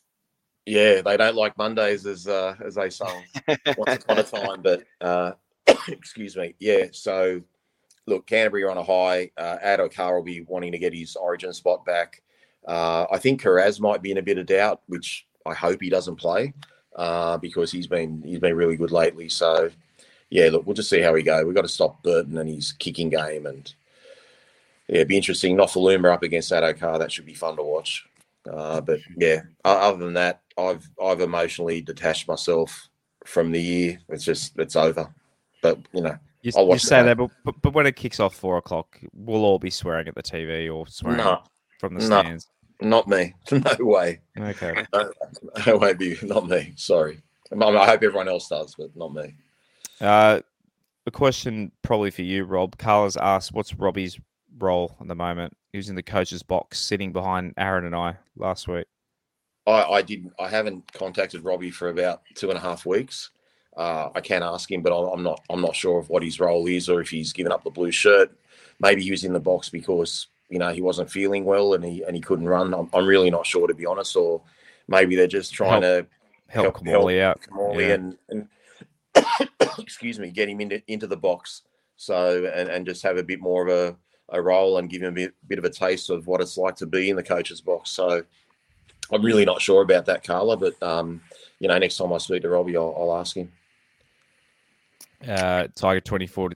yeah, 0.68 1.02
they 1.02 1.18
don't 1.18 1.36
like 1.36 1.58
Mondays 1.58 2.06
as 2.06 2.28
uh, 2.28 2.56
as 2.64 2.76
they 2.76 2.90
sung 2.92 3.24
once 3.78 4.04
upon 4.04 4.20
a 4.20 4.24
time. 4.24 4.62
But 4.62 4.84
uh, 5.02 5.32
excuse 5.88 6.38
me, 6.38 6.54
yeah. 6.60 6.86
So 6.92 7.42
look, 8.08 8.28
Canterbury 8.28 8.64
are 8.64 8.72
on 8.72 8.78
a 8.78 8.84
high. 8.84 9.32
Uh, 9.38 9.58
Addo-Carr 9.66 10.16
will 10.16 10.24
be 10.24 10.42
wanting 10.42 10.72
to 10.74 10.78
get 10.78 10.94
his 10.94 11.16
Origin 11.16 11.52
spot 11.54 11.84
back. 11.86 12.22
Uh, 12.68 13.06
I 13.12 13.18
think 13.18 13.42
Kiraz 13.42 13.80
might 13.80 14.02
be 14.02 14.12
in 14.12 14.18
a 14.20 14.24
bit 14.24 14.38
of 14.38 14.46
doubt, 14.46 14.82
which 14.88 15.26
I 15.46 15.54
hope 15.54 15.82
he 15.82 15.90
doesn't 15.90 16.16
play 16.18 16.54
uh, 16.96 17.38
because 17.38 17.72
he's 17.72 17.88
been 17.88 18.22
he's 18.26 18.40
been 18.40 18.56
really 18.56 18.78
good 18.78 18.92
lately. 18.92 19.28
So 19.30 19.70
yeah, 20.30 20.50
look, 20.50 20.66
we'll 20.66 20.76
just 20.76 20.90
see 20.90 21.02
how 21.02 21.14
we 21.14 21.24
go. 21.24 21.46
We've 21.46 21.56
got 21.56 21.62
to 21.62 21.68
stop 21.68 22.04
Burton 22.04 22.38
and 22.38 22.50
his 22.50 22.72
kicking 22.74 23.10
game, 23.10 23.46
and 23.46 23.74
yeah, 24.88 24.96
it'd 24.98 25.08
be 25.08 25.18
interesting. 25.18 25.56
Nofoaluma 25.56 26.14
up 26.14 26.24
against 26.24 26.52
Addo-Carr, 26.52 27.00
that 27.00 27.12
should 27.12 27.26
be 27.26 27.34
fun 27.34 27.56
to 27.58 27.64
watch. 27.64 28.06
Uh, 28.52 28.82
but 28.82 29.00
yeah, 29.18 29.42
other 29.64 30.04
than 30.04 30.14
that, 30.14 30.42
I've 30.58 30.88
I've 31.04 31.22
emotionally 31.22 31.82
detached 31.82 32.28
myself 32.28 32.90
from 33.26 33.52
the 33.52 33.62
year. 33.62 34.00
It's 34.10 34.24
just 34.24 34.58
it's 34.60 34.76
over. 34.76 35.12
But 35.64 35.80
you 35.94 36.02
know, 36.02 36.16
You, 36.44 36.52
you 36.56 36.78
say 36.78 37.02
the 37.02 37.16
that, 37.16 37.30
but, 37.44 37.56
but 37.64 37.74
when 37.74 37.88
it 37.88 37.96
kicks 37.96 38.20
off 38.20 38.36
four 38.36 38.58
o'clock, 38.58 39.00
we'll 39.14 39.44
all 39.44 39.58
be 39.58 39.72
swearing 39.72 40.08
at 40.08 40.14
the 40.14 40.22
TV 40.22 40.72
or 40.72 40.86
swearing 40.88 41.18
No, 41.18 41.42
from 41.80 41.96
the 41.96 42.02
No. 42.02 42.22
stands. 42.22 42.48
not 42.82 43.08
me. 43.08 43.34
No 43.52 43.76
way. 43.80 44.20
Okay. 44.40 44.86
That 44.94 45.80
won't 45.80 45.98
be 45.98 46.18
not 46.22 46.48
me. 46.48 46.74
Sorry. 46.76 47.20
I, 47.52 47.56
mean, 47.56 47.76
I 47.76 47.86
hope 47.88 48.04
everyone 48.04 48.28
else 48.28 48.48
does, 48.48 48.76
but 48.78 48.96
not 48.96 49.14
me. 49.14 49.34
Uh, 50.02 50.42
a 51.08 51.12
question 51.12 51.72
probably 51.82 52.12
for 52.12 52.24
you, 52.24 52.44
Rob. 52.46 52.78
Carla's 52.78 53.18
asked, 53.18 53.54
"What's 53.54 53.74
Robbie's 53.76 54.20
role 54.58 54.96
at 55.00 55.08
the 55.08 55.16
moment?" 55.16 55.56
He 55.72 55.78
was 55.78 55.90
in 55.90 55.96
the 55.96 56.04
coach's 56.04 56.44
box, 56.44 56.80
sitting 56.80 57.12
behind 57.12 57.54
Aaron 57.58 57.86
and 57.86 57.96
I 57.96 58.16
last 58.38 58.68
week. 58.68 58.88
I, 59.68 59.84
I 59.84 60.02
didn't. 60.02 60.34
I 60.40 60.48
haven't 60.48 60.92
contacted 60.94 61.44
Robbie 61.44 61.72
for 61.72 61.90
about 61.90 62.22
two 62.36 62.50
and 62.50 62.58
a 62.58 62.62
half 62.62 62.86
weeks. 62.86 63.32
Uh, 63.78 64.10
I 64.16 64.22
can 64.22 64.42
ask 64.44 64.72
him, 64.72 64.82
but 64.82 64.92
I'm 64.98 65.12
I'm 65.20 65.24
not. 65.24 65.42
I'm 65.50 65.62
not 65.62 65.76
sure 65.76 66.00
of 66.00 66.10
what 66.10 66.24
his 66.24 66.40
role 66.40 66.68
is, 66.68 66.90
or 66.90 67.02
if 67.02 67.10
he's 67.10 67.34
given 67.34 67.52
up 67.52 67.64
the 67.64 67.70
blue 67.70 67.92
shirt. 67.92 68.32
Maybe 68.80 69.04
he 69.04 69.12
was 69.12 69.24
in 69.24 69.34
the 69.34 69.40
box 69.40 69.70
because 69.70 70.28
you 70.50 70.60
know 70.60 70.72
he 70.72 70.82
wasn't 70.82 71.10
feeling 71.12 71.46
well 71.46 71.74
and 71.74 71.84
he 71.84 72.04
and 72.04 72.16
he 72.16 72.22
couldn't 72.22 72.48
run. 72.48 72.74
I'm, 72.74 72.90
I'm 72.94 73.06
really 73.06 73.30
not 73.30 73.46
sure 73.46 73.68
to 73.68 73.74
be 73.74 73.86
honest. 73.86 74.16
Or 74.16 74.42
maybe 74.88 75.16
they're 75.16 75.28
just 75.28 75.54
trying 75.54 75.82
to 75.82 76.06
Help, 76.48 76.66
Help- 76.66 76.78
Kimmorley 76.86 77.22
out. 77.22 77.42
Kimmorley 77.42 77.88
Yeah. 77.88 77.94
and, 77.96 78.18
and 78.30 78.48
excuse 79.80 80.20
me, 80.20 80.30
get 80.30 80.50
him 80.50 80.62
into 80.62 80.82
into 80.92 81.08
the 81.08 81.18
box. 81.18 81.64
So 81.98 82.46
and, 82.54 82.70
and 82.70 82.86
just 82.86 83.04
have 83.04 83.18
a 83.18 83.24
bit 83.24 83.40
more 83.40 83.68
of 83.68 83.70
a, 83.70 83.96
a 84.30 84.42
role 84.42 84.78
and 84.78 84.90
give 84.90 85.02
him 85.02 85.10
a 85.10 85.16
bit, 85.16 85.34
bit 85.48 85.60
of 85.60 85.66
a 85.66 85.70
taste 85.70 86.10
of 86.10 86.28
what 86.28 86.42
it's 86.42 86.58
like 86.58 86.76
to 86.78 86.86
be 86.86 87.10
in 87.10 87.16
the 87.16 87.24
coach's 87.24 87.62
box. 87.62 87.92
So 87.92 88.24
I'm 89.12 89.24
really 89.24 89.46
not 89.46 89.62
sure 89.62 89.82
about 89.82 90.06
that, 90.08 90.24
Carla. 90.24 90.58
But 90.58 90.82
um, 90.84 91.22
you 91.60 91.68
know, 91.68 91.78
next 91.78 91.98
time 91.98 92.12
I 92.12 92.18
speak 92.18 92.42
to 92.42 92.50
Robbie, 92.50 92.78
I'll, 92.78 92.96
I'll 92.98 93.18
ask 93.18 93.36
him. 93.36 93.52
Uh, 95.28 95.68
Tiger 95.76 96.02
24 96.02 96.52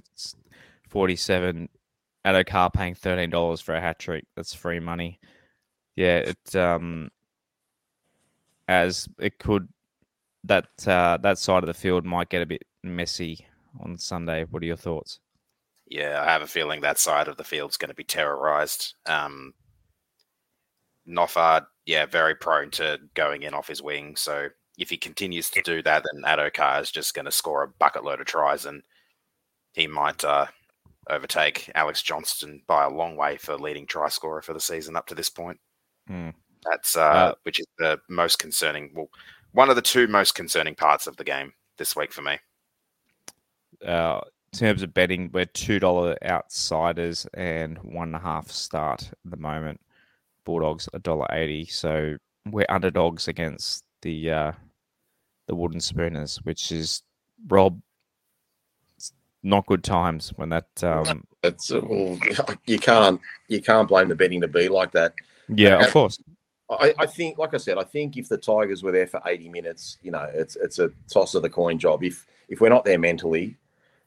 47 0.89 1.69
at 2.25 2.35
a 2.35 2.43
car 2.43 2.69
paying 2.69 2.95
thirteen 2.95 3.29
dollars 3.29 3.61
for 3.61 3.75
a 3.75 3.81
hat 3.81 3.99
trick. 3.99 4.25
That's 4.35 4.53
free 4.53 4.79
money. 4.79 5.19
Yeah, 5.95 6.17
it 6.17 6.55
um 6.55 7.09
as 8.67 9.07
it 9.19 9.39
could 9.39 9.67
that 10.49 10.67
uh, 10.85 11.17
that 11.17 11.37
side 11.37 11.63
of 11.63 11.67
the 11.67 11.73
field 11.73 12.03
might 12.05 12.29
get 12.29 12.41
a 12.41 12.45
bit 12.45 12.63
messy 12.83 13.45
on 13.79 13.97
Sunday. 13.97 14.45
What 14.49 14.61
are 14.61 14.65
your 14.65 14.75
thoughts? 14.75 15.19
Yeah, 15.87 16.21
I 16.21 16.31
have 16.31 16.41
a 16.41 16.47
feeling 16.47 16.81
that 16.81 16.99
side 16.99 17.27
of 17.27 17.37
the 17.37 17.43
field's 17.43 17.77
going 17.77 17.89
to 17.89 17.95
be 17.95 18.03
terrorized. 18.03 18.93
Um, 19.05 19.53
Noffard, 21.07 21.65
yeah, 21.85 22.05
very 22.05 22.35
prone 22.35 22.69
to 22.71 22.99
going 23.15 23.43
in 23.43 23.53
off 23.53 23.67
his 23.67 23.81
wing. 23.81 24.15
So 24.15 24.49
if 24.77 24.89
he 24.89 24.97
continues 24.97 25.49
to 25.51 25.61
do 25.63 25.81
that, 25.81 26.03
then 26.03 26.23
Addo-Carr 26.23 26.81
is 26.81 26.91
just 26.91 27.15
going 27.15 27.25
to 27.25 27.31
score 27.31 27.63
a 27.63 27.67
bucket 27.67 28.03
load 28.03 28.19
of 28.21 28.27
tries, 28.27 28.65
and 28.65 28.83
he 29.73 29.87
might 29.87 30.23
uh, 30.23 30.45
overtake 31.09 31.71
Alex 31.73 32.03
Johnston 32.03 32.61
by 32.67 32.83
a 32.83 32.89
long 32.89 33.15
way 33.15 33.37
for 33.37 33.57
leading 33.57 33.87
try 33.87 34.09
scorer 34.09 34.41
for 34.41 34.53
the 34.53 34.59
season 34.59 34.95
up 34.95 35.07
to 35.07 35.15
this 35.15 35.29
point. 35.29 35.59
Hmm. 36.07 36.29
That's 36.69 36.95
uh, 36.95 37.01
Uh, 37.01 37.33
which 37.43 37.59
is 37.59 37.67
the 37.77 37.99
most 38.09 38.37
concerning. 38.37 38.91
Well, 38.93 39.09
one 39.51 39.69
of 39.69 39.75
the 39.75 39.81
two 39.81 40.07
most 40.07 40.35
concerning 40.35 40.75
parts 40.75 41.07
of 41.07 41.17
the 41.17 41.23
game 41.23 41.53
this 41.77 41.95
week 41.95 42.11
for 42.13 42.21
me. 42.21 42.37
Uh, 43.85 44.21
in 44.53 44.59
terms 44.59 44.81
of 44.81 44.93
betting, 44.93 45.29
we're 45.33 45.45
two 45.45 45.79
dollar 45.79 46.17
outsiders 46.23 47.27
and 47.33 47.77
one 47.79 48.09
and 48.09 48.15
a 48.15 48.19
half 48.19 48.49
start 48.49 49.03
at 49.03 49.31
the 49.31 49.37
moment. 49.37 49.79
Bulldogs 50.45 50.89
a 50.93 50.99
dollar 50.99 51.27
eighty, 51.31 51.65
so 51.65 52.17
we're 52.49 52.65
underdogs 52.69 53.27
against 53.27 53.83
the 54.01 54.31
uh, 54.31 54.51
the 55.47 55.55
wooden 55.55 55.79
spooners, 55.79 56.37
which 56.43 56.71
is 56.71 57.03
Rob. 57.47 57.79
Not 59.41 59.67
good 59.67 59.83
times 59.83 60.33
when 60.35 60.49
that. 60.49 60.67
Um, 60.83 61.23
It's 61.43 61.71
uh, 61.71 61.81
well, 61.83 62.19
you 62.65 62.79
can't 62.79 63.21
you 63.47 63.61
can't 63.61 63.87
blame 63.87 64.09
the 64.09 64.15
betting 64.15 64.41
to 64.41 64.47
be 64.47 64.67
like 64.67 64.91
that. 64.91 65.13
yeah, 65.47 65.85
of 65.85 65.91
course. 65.91 66.21
I, 66.69 66.93
I 66.99 67.05
think, 67.05 67.37
like 67.37 67.53
I 67.53 67.57
said, 67.57 67.77
I 67.77 67.83
think 67.83 68.17
if 68.17 68.29
the 68.29 68.37
Tigers 68.37 68.83
were 68.83 68.91
there 68.91 69.07
for 69.07 69.21
80 69.25 69.49
minutes, 69.49 69.97
you 70.03 70.11
know, 70.11 70.29
it's 70.33 70.55
it's 70.55 70.79
a 70.79 70.91
toss 71.11 71.33
of 71.33 71.41
the 71.41 71.49
coin 71.49 71.79
job. 71.79 72.03
If 72.03 72.27
if 72.47 72.61
we're 72.61 72.69
not 72.69 72.85
there 72.85 72.99
mentally, 72.99 73.57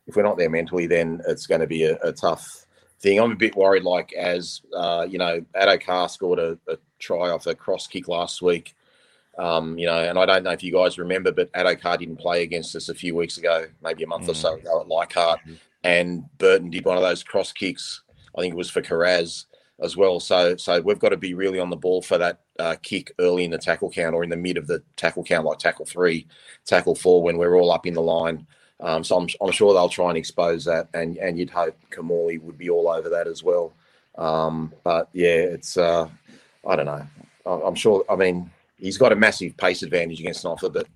if 0.07 0.17
we're 0.17 0.23
not 0.23 0.39
there 0.39 0.51
mentally, 0.51 0.87
then 0.87 1.21
it's 1.27 1.47
going 1.47 1.61
to 1.61 1.67
be 1.67 1.85
a, 1.85 1.97
a 2.03 2.13
tough 2.13 2.67
thing. 3.01 3.21
I'm 3.21 3.33
a 3.33 3.37
bit 3.37 3.57
worried, 3.57 3.83
like 3.83 4.13
as 4.13 4.63
uh, 4.75 5.07
you 5.09 5.19
know, 5.19 5.45
Addo-Carr 5.57 6.09
scored 6.09 6.39
a, 6.39 6.59
a 6.69 6.79
try 6.99 7.31
off 7.31 7.47
a 7.47 7.55
cross 7.55 7.87
kick 7.87 8.07
last 8.07 8.43
week. 8.43 8.75
Um, 9.39 9.79
you 9.79 9.87
know, 9.87 9.99
and 9.99 10.19
I 10.19 10.27
don't 10.27 10.45
know 10.45 10.51
if 10.51 10.63
you 10.63 10.73
guys 10.73 10.99
remember, 10.99 11.33
but 11.33 11.53
Addo-Carr 11.55 11.99
didn't 11.99 12.19
play 12.19 12.43
against 12.43 12.77
us 12.77 12.89
a 12.89 12.95
few 12.95 13.17
weeks 13.17 13.39
ago, 13.39 13.67
maybe 13.83 14.05
a 14.05 14.07
month 14.07 14.29
or 14.29 14.35
so 14.35 14.55
ago 14.55 14.81
at 14.81 14.89
Leichhardt, 14.89 15.41
and 15.83 16.25
Burton 16.39 16.71
did 16.71 16.85
one 16.85 16.97
of 16.97 17.03
those 17.03 17.25
cross 17.25 17.51
kicks. 17.51 18.03
I 18.37 18.41
think 18.41 18.55
it 18.55 18.57
was 18.57 18.71
for 18.71 18.83
Kiraz 18.83 19.47
as 19.81 19.97
well. 19.97 20.21
So 20.21 20.57
so 20.57 20.81
we've 20.81 20.99
got 20.99 21.11
to 21.11 21.17
be 21.17 21.35
really 21.35 21.59
on 21.59 21.71
the 21.71 21.77
ball 21.77 22.03
for 22.03 22.19
that 22.19 22.41
uh, 22.59 22.77
kick 22.83 23.13
early 23.19 23.45
in 23.45 23.51
the 23.51 23.59
tackle 23.59 23.91
count 23.91 24.15
or 24.15 24.25
in 24.25 24.31
the 24.31 24.37
mid 24.37 24.57
of 24.57 24.67
the 24.67 24.83
tackle 24.97 25.25
count, 25.25 25.47
like 25.47 25.59
tackle 25.59 25.87
three, 25.87 26.27
tackle 26.65 26.95
four, 26.95 27.23
when 27.23 27.39
we're 27.39 27.57
all 27.57 27.73
up 27.73 27.87
in 27.87 27.95
the 27.95 28.03
line. 28.03 28.47
Um, 28.81 29.05
so 29.05 29.17
I'm, 29.17 29.29
I'm 29.41 29.53
sure 29.53 29.73
they'll 29.73 29.89
try 29.89 30.09
and 30.09 30.19
expose 30.19 30.65
that, 30.65 30.89
and 30.95 31.17
and 31.19 31.39
you'd 31.39 31.51
hope 31.51 31.77
Kimmorley 31.91 32.41
would 32.41 32.59
be 32.59 32.71
all 32.71 32.89
over 32.89 33.09
that 33.09 33.27
as 33.27 33.43
well. 33.43 33.73
Um, 34.19 34.73
but 34.83 35.09
yeah, 35.13 35.29
it's 35.29 35.77
uh, 35.77 36.09
I 36.67 36.77
don't 36.77 36.87
know. 36.87 37.07
I'm 37.47 37.75
sure. 37.75 38.05
I 38.09 38.17
mean, 38.17 38.51
he's 38.79 38.99
got 38.99 39.13
a 39.13 39.17
massive 39.17 39.57
pace 39.57 39.83
advantage 39.83 40.21
against 40.21 40.45
Noffa, 40.45 40.73
but 40.73 40.87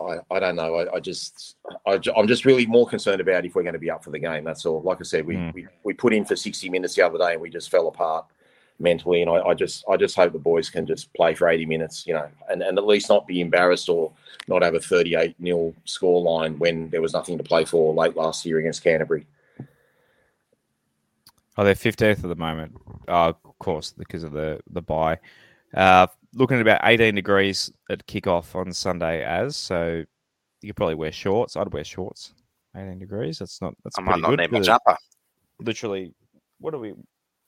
I, 0.00 0.18
I 0.30 0.38
don't 0.38 0.56
know. 0.56 0.74
I, 0.76 0.96
I 0.96 1.00
just 1.00 1.56
I, 1.86 1.98
am 2.16 2.26
just 2.28 2.44
really 2.44 2.66
more 2.66 2.86
concerned 2.86 3.20
about 3.20 3.44
if 3.46 3.54
we're 3.54 3.62
going 3.62 3.72
to 3.72 3.78
be 3.78 3.90
up 3.90 4.04
for 4.04 4.10
the 4.10 4.18
game. 4.18 4.44
That's 4.44 4.66
all. 4.66 4.82
Like 4.82 4.98
I 5.00 5.04
said, 5.04 5.26
we, 5.26 5.36
Mm. 5.36 5.54
we 5.54 5.66
we 5.84 5.92
put 5.94 6.12
in 6.12 6.24
for 6.24 6.36
60 6.36 6.68
minutes 6.68 6.94
the 6.94 7.06
other 7.06 7.18
day 7.18 7.32
and 7.32 7.40
we 7.40 7.50
just 7.50 7.70
fell 7.70 7.88
apart 7.88 8.26
mentally. 8.78 9.22
And 9.22 9.30
I, 9.30 9.40
I 9.40 9.54
just 9.54 9.84
I 9.88 9.96
just 9.96 10.14
hope 10.16 10.32
the 10.32 10.38
boys 10.38 10.68
can 10.68 10.86
just 10.86 11.12
play 11.14 11.34
for 11.34 11.48
80 11.48 11.66
minutes, 11.66 12.06
you 12.06 12.12
know, 12.14 12.28
and, 12.50 12.62
and 12.62 12.76
at 12.78 12.86
least 12.86 13.08
not 13.08 13.26
be 13.26 13.40
embarrassed 13.40 13.88
or 13.88 14.12
not 14.48 14.62
have 14.62 14.74
a 14.74 14.80
38 14.80 15.34
nil 15.38 15.74
score 15.84 16.20
line 16.20 16.58
when 16.58 16.90
there 16.90 17.00
was 17.02 17.12
nothing 17.14 17.38
to 17.38 17.44
play 17.44 17.64
for 17.64 17.94
late 17.94 18.16
last 18.16 18.44
year 18.44 18.58
against 18.58 18.84
Canterbury. 18.84 19.26
Oh, 21.56 21.64
they're 21.64 21.74
fifteenth 21.74 22.22
at 22.22 22.28
the 22.28 22.36
moment. 22.36 22.76
Uh, 23.08 23.32
of 23.44 23.58
course, 23.58 23.94
because 23.96 24.24
of 24.24 24.32
the 24.32 24.60
the 24.70 24.82
bye. 24.82 25.18
Uh, 25.72 26.06
looking 26.36 26.56
at 26.56 26.62
about 26.62 26.80
eighteen 26.84 27.14
degrees 27.14 27.72
at 27.90 28.06
kickoff 28.06 28.54
on 28.54 28.72
Sunday, 28.72 29.24
as 29.24 29.56
so 29.56 30.04
you 30.62 30.68
could 30.68 30.76
probably 30.76 30.94
wear 30.94 31.12
shorts. 31.12 31.56
I'd 31.56 31.72
wear 31.72 31.84
shorts. 31.84 32.34
Eighteen 32.76 32.98
degrees. 32.98 33.38
That's 33.38 33.60
not. 33.60 33.74
That's 33.82 33.98
I 33.98 34.02
might 34.02 34.20
not 34.20 34.30
good. 34.30 34.40
need 34.40 34.52
my 34.52 34.60
jumper. 34.60 34.96
literally, 35.60 36.12
what 36.60 36.74
are 36.74 36.78
we? 36.78 36.94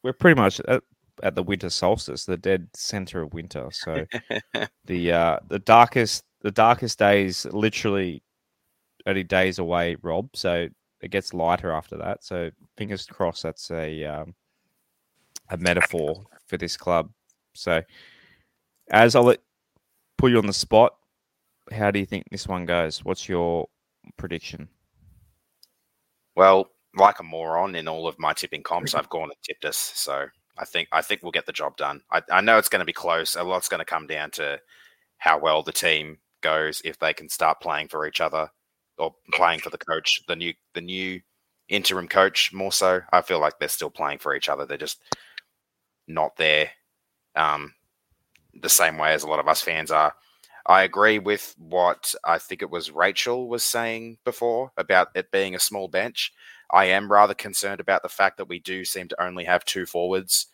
We're 0.03 0.13
pretty 0.13 0.41
much 0.41 0.61
at, 0.61 0.83
at 1.23 1.35
the 1.35 1.43
winter 1.43 1.71
solstice, 1.71 2.25
the 2.25 2.37
dead 2.37 2.69
center 2.75 3.23
of 3.23 3.35
winter. 3.35 3.69
So 3.71 4.05
the 4.85 5.13
uh, 5.13 5.39
the 5.49 5.59
darkest 5.61 6.25
the 6.43 6.51
darkest 6.51 6.99
days 6.99 7.47
literally 7.47 8.23
only 9.07 9.25
days 9.25 9.59
away, 9.59 9.97
Rob. 10.03 10.31
So 10.35 10.69
it 11.01 11.11
gets 11.11 11.35
lighter 11.35 11.73
after 11.73 11.97
that. 11.99 12.25
So 12.25 12.51
fingers 12.77 13.07
crossed 13.07 13.43
that's 13.43 13.71
a 13.71 14.05
um, 14.05 14.35
a 15.51 15.57
metaphor 15.57 16.25
for 16.47 16.57
this 16.57 16.77
club. 16.77 17.11
So 17.55 17.83
as 18.91 19.15
I'll 19.15 19.25
let 19.25 19.41
put 20.17 20.31
you 20.31 20.39
on 20.39 20.47
the 20.47 20.53
spot, 20.53 20.95
how 21.71 21.91
do 21.91 21.99
you 21.99 22.07
think 22.07 22.25
this 22.31 22.47
one 22.49 22.67
goes? 22.67 23.05
What's 23.05 23.29
your 23.29 23.69
prediction? 24.17 24.69
Well, 26.37 26.71
like 26.97 27.21
a 27.21 27.25
moron 27.25 27.75
in 27.75 27.89
all 27.89 28.07
of 28.07 28.19
my 28.19 28.33
tipping 28.33 28.63
comps, 28.63 28.95
I've 28.95 29.09
gone 29.09 29.25
and 29.25 29.43
tipped 29.43 29.65
us. 29.65 29.77
So 29.77 30.27
I 30.57 30.65
think 30.65 30.89
I 30.93 31.03
think 31.03 31.23
we'll 31.23 31.33
get 31.33 31.47
the 31.47 31.53
job 31.53 31.77
done. 31.77 32.01
I, 32.11 32.23
I 32.31 32.41
know 32.41 32.59
it's 32.59 32.69
going 32.69 32.81
to 32.81 32.87
be 32.87 32.93
close. 32.93 33.37
A 33.37 33.43
lot's 33.43 33.69
going 33.69 33.81
to 33.81 33.85
come 33.85 34.07
down 34.07 34.31
to 34.33 34.59
how 35.19 35.39
well 35.39 35.63
the 35.63 35.73
team 35.73 36.19
goes 36.41 36.81
if 36.85 36.99
they 36.99 37.13
can 37.13 37.29
start 37.29 37.61
playing 37.61 37.89
for 37.89 38.07
each 38.07 38.21
other 38.21 38.49
or 38.97 39.15
playing 39.33 39.61
for 39.61 39.71
the 39.71 39.79
coach, 39.79 40.23
the 40.27 40.37
new 40.37 40.55
the 40.75 40.81
new 40.81 41.21
interim 41.69 42.09
coach 42.09 42.53
more 42.53 42.73
so. 42.73 43.01
I 43.13 43.23
feel 43.23 43.41
like 43.41 43.59
they're 43.59 43.69
still 43.69 43.91
playing 43.91 44.19
for 44.19 44.35
each 44.35 44.49
other. 44.49 44.65
They're 44.65 44.79
just 44.79 45.03
not 46.07 46.37
there 46.37 46.71
um, 47.35 47.75
the 48.63 48.69
same 48.69 48.99
way 48.99 49.13
as 49.13 49.23
a 49.23 49.29
lot 49.29 49.41
of 49.41 49.49
us 49.49 49.63
fans 49.63 49.91
are. 49.91 50.15
I 50.67 50.83
agree 50.83 51.19
with 51.19 51.55
what 51.59 52.15
I 52.25 52.39
think 52.39 52.61
it 52.61 52.71
was 52.71 52.91
Rachel 52.91 53.49
was 53.49 53.65
saying 53.65 54.19
before 54.25 54.71
about 54.77 55.09
it 55.15 55.31
being 55.31 55.55
a 55.55 55.61
small 55.61 55.89
bench. 55.89 56.33
I 56.71 56.87
am 56.87 57.11
rather 57.11 57.35
concerned 57.35 57.81
about 57.81 58.03
the 58.03 58.11
fact 58.11 58.37
that 58.37 58.49
we 58.49 58.59
do 58.59 58.85
seem 58.85 59.09
to 59.09 59.23
only 59.23 59.45
have 59.45 59.65
two 59.65 59.87
forwards 59.87 60.49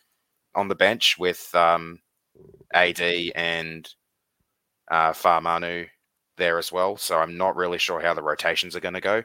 on 0.55 0.69
the 0.69 0.75
bench 0.75 1.17
with 1.19 1.53
um, 1.53 1.99
AD 2.73 3.01
and 3.01 3.89
uh, 4.89 5.11
Farmanu 5.11 5.87
there 6.37 6.57
as 6.57 6.71
well. 6.71 6.95
So 6.95 7.17
I'm 7.17 7.37
not 7.37 7.57
really 7.57 7.77
sure 7.77 8.01
how 8.01 8.13
the 8.13 8.23
rotations 8.23 8.75
are 8.75 8.81
going 8.81 8.93
to 8.93 9.01
go. 9.01 9.23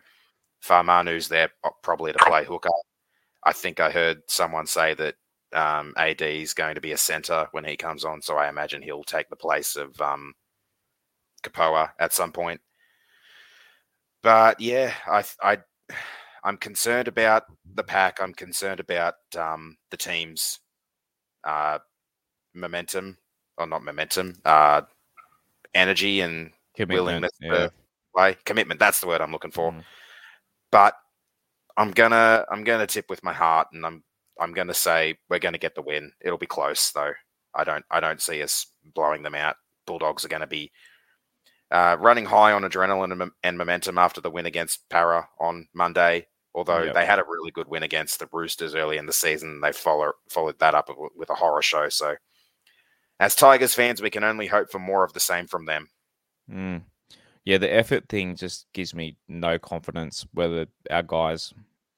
Farmanu's 0.64 1.28
there 1.28 1.51
probably 1.83 2.12
to 2.12 2.18
play 2.18 2.45
hooker. 2.45 2.70
I 3.45 3.53
think 3.53 3.81
I 3.81 3.91
heard 3.91 4.22
someone 4.26 4.66
say 4.66 4.95
that 4.95 5.14
um, 5.53 5.94
AD 5.96 6.22
is 6.22 6.55
going 6.55 6.74
to 6.74 6.80
be 6.80 6.92
a 6.92 6.98
center 6.98 7.48
when 7.53 7.64
he 7.64 7.76
comes 7.76 8.05
on, 8.05 8.22
so 8.22 8.36
I 8.36 8.48
imagine 8.48 8.82
he'll 8.82 9.05
take 9.05 9.28
the 9.28 9.36
place 9.36 9.76
of 9.76 10.01
um, 10.01 10.34
Kapoa 11.42 11.90
at 11.98 12.12
some 12.12 12.32
point. 12.32 12.61
But 14.22 14.61
yeah, 14.61 14.92
I 15.07 15.24
I 15.42 15.59
I'm 16.44 16.57
concerned 16.57 17.09
about 17.09 17.44
the 17.74 17.82
pack. 17.82 18.18
I'm 18.20 18.34
concerned 18.34 18.80
about 18.80 19.14
um, 19.36 19.76
the 19.90 19.96
team's 19.96 20.61
uh, 21.44 21.78
momentum, 22.55 23.18
or 23.59 23.66
not 23.66 23.84
momentum, 23.84 24.36
uh, 24.44 24.82
energy 25.74 26.20
and 26.20 26.51
Commitment, 26.74 27.01
willingness 27.01 27.32
yeah. 27.40 27.53
to 27.53 27.72
play. 28.14 28.36
Commitment. 28.44 28.80
That's 28.80 29.01
the 29.01 29.07
word 29.07 29.20
I'm 29.20 29.32
looking 29.32 29.51
for. 29.51 29.72
Mm. 29.72 29.84
But 30.70 30.94
I'm 31.76 31.90
gonna 31.90 32.44
I'm 32.51 32.64
gonna 32.64 32.86
tip 32.86 33.09
with 33.09 33.24
my 33.24 33.32
heart, 33.32 33.68
and 33.72 33.84
I'm 33.84 34.03
I'm 34.41 34.53
gonna 34.53 34.74
say 34.74 35.16
we're 35.28 35.38
gonna 35.38 35.59
get 35.59 35.74
the 35.76 35.82
win. 35.82 36.12
It'll 36.20 36.38
be 36.38 36.47
close 36.47 36.91
though. 36.91 37.12
I 37.55 37.64
don't 37.64 37.84
I 37.91 38.01
don't 38.01 38.20
see 38.22 38.43
us 38.43 38.66
blowing 38.95 39.22
them 39.22 39.34
out. 39.34 39.57
Bulldogs 39.86 40.24
are 40.24 40.28
going 40.28 40.41
to 40.41 40.47
be 40.47 40.70
uh, 41.72 41.97
running 41.99 42.24
high 42.24 42.53
on 42.53 42.62
adrenaline 42.62 43.12
and, 43.20 43.32
and 43.43 43.59
momentum 43.59 43.99
after 43.99 44.20
the 44.20 44.30
win 44.30 44.47
against 44.47 44.88
Para 44.88 45.28
on 45.41 45.66
Monday. 45.74 46.26
Although 46.55 46.82
Yep. 46.84 46.95
they 46.95 47.07
had 47.07 47.18
a 47.18 47.24
really 47.28 47.51
good 47.51 47.68
win 47.68 47.82
against 47.82 48.18
the 48.18 48.28
Roosters 48.32 48.74
early 48.74 48.99
in 48.99 49.07
the 49.07 49.12
season, 49.12 49.61
they 49.61 49.72
follow, 49.72 50.12
followed 50.28 50.59
that 50.59 50.74
up 50.74 50.88
with- 50.88 51.12
with 51.16 51.30
a 51.30 51.34
horror 51.34 51.62
show. 51.62 51.88
So, 51.88 52.16
as 53.20 53.34
Tigers 53.36 53.74
fans, 53.74 54.01
we 54.03 54.11
can 54.11 54.24
only 54.24 54.47
hope 54.49 54.70
for 54.70 54.78
more 54.80 55.05
of 55.05 55.12
the 55.12 55.20
same 55.20 55.47
from 55.47 55.66
them. 55.66 55.91
Mm. 56.51 56.84
Yeah, 57.45 57.59
the 57.59 57.72
effort 57.72 58.09
thing 58.09 58.34
just 58.36 58.66
gives 58.72 58.95
me 58.95 59.16
no 59.28 59.59
confidence 59.59 60.26
whether 60.32 60.66
our 60.91 61.03
guys 61.03 61.53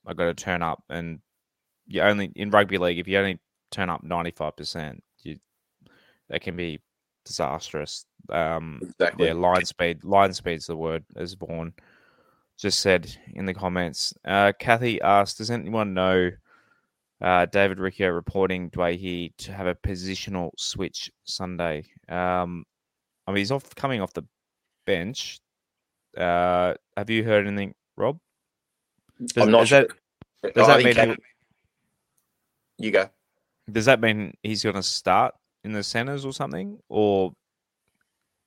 are 0.07 0.15
going 0.15 0.35
to 0.35 0.45
turn 0.45 0.63
up. 0.63 0.83
And 0.89 1.21
you 1.87 2.03
only 2.03 2.33
in 2.37 2.51
rugby 2.51 2.79
league, 2.79 2.99
if 2.99 3.09
you 3.09 3.19
only 3.19 3.39
turn 3.71 3.91
up 3.91 4.03
ninety 4.03 4.31
five 4.31 4.57
percent, 4.57 5.03
you 5.23 5.39
that 6.29 6.43
can 6.43 6.57
be 6.57 6.81
disastrous. 7.25 8.05
Um, 8.31 8.81
Exactly. 8.83 9.27
yeah, 9.27 9.33
line 9.33 9.65
speed. 9.65 10.05
Line 10.05 10.33
speed's 10.33 10.67
the 10.67 10.77
word, 10.77 11.05
as 11.17 11.35
Vaughan 11.35 11.73
just 12.59 12.81
said 12.81 13.15
in 13.35 13.47
the 13.47 13.55
comments. 13.55 14.15
Uh, 14.25 14.53
Kathy 14.59 15.01
asked, 15.01 15.39
"Does 15.39 15.51
anyone 15.51 15.95
know 15.95 16.31
uh, 17.21 17.47
David 17.47 17.79
Riccio 17.79 18.09
reporting 18.09 18.71
Doueihi 18.71 19.33
to 19.39 19.53
have 19.53 19.67
a 19.67 19.75
positional 19.75 20.51
switch 20.57 21.11
Sunday?" 21.25 21.85
Um, 22.09 22.65
I 23.27 23.33
mean, 23.33 23.39
he's 23.39 23.53
off 23.53 23.75
coming 23.75 24.01
off 24.01 24.13
the 24.13 24.25
bench. 24.87 25.41
Uh, 26.17 26.75
have 26.97 27.11
you 27.11 27.25
heard 27.25 27.47
anything, 27.47 27.75
Rob? 27.97 28.19
Does, 29.25 29.45
I'm 29.45 29.51
not 29.51 29.61
does 29.61 29.69
sure. 29.69 29.87
that 30.43 30.55
does 30.55 30.69
I 30.69 30.83
that 30.83 31.09
mean 31.09 31.17
you 32.83 32.91
go. 32.91 33.09
does 33.71 33.87
that 33.87 34.01
mean 34.01 34.35
he's 34.43 34.63
going 34.63 34.77
to 34.77 34.83
start 34.83 35.35
in 35.65 35.73
the 35.73 35.83
centers 35.83 36.25
or 36.25 36.33
something? 36.33 36.79
Or 36.89 37.33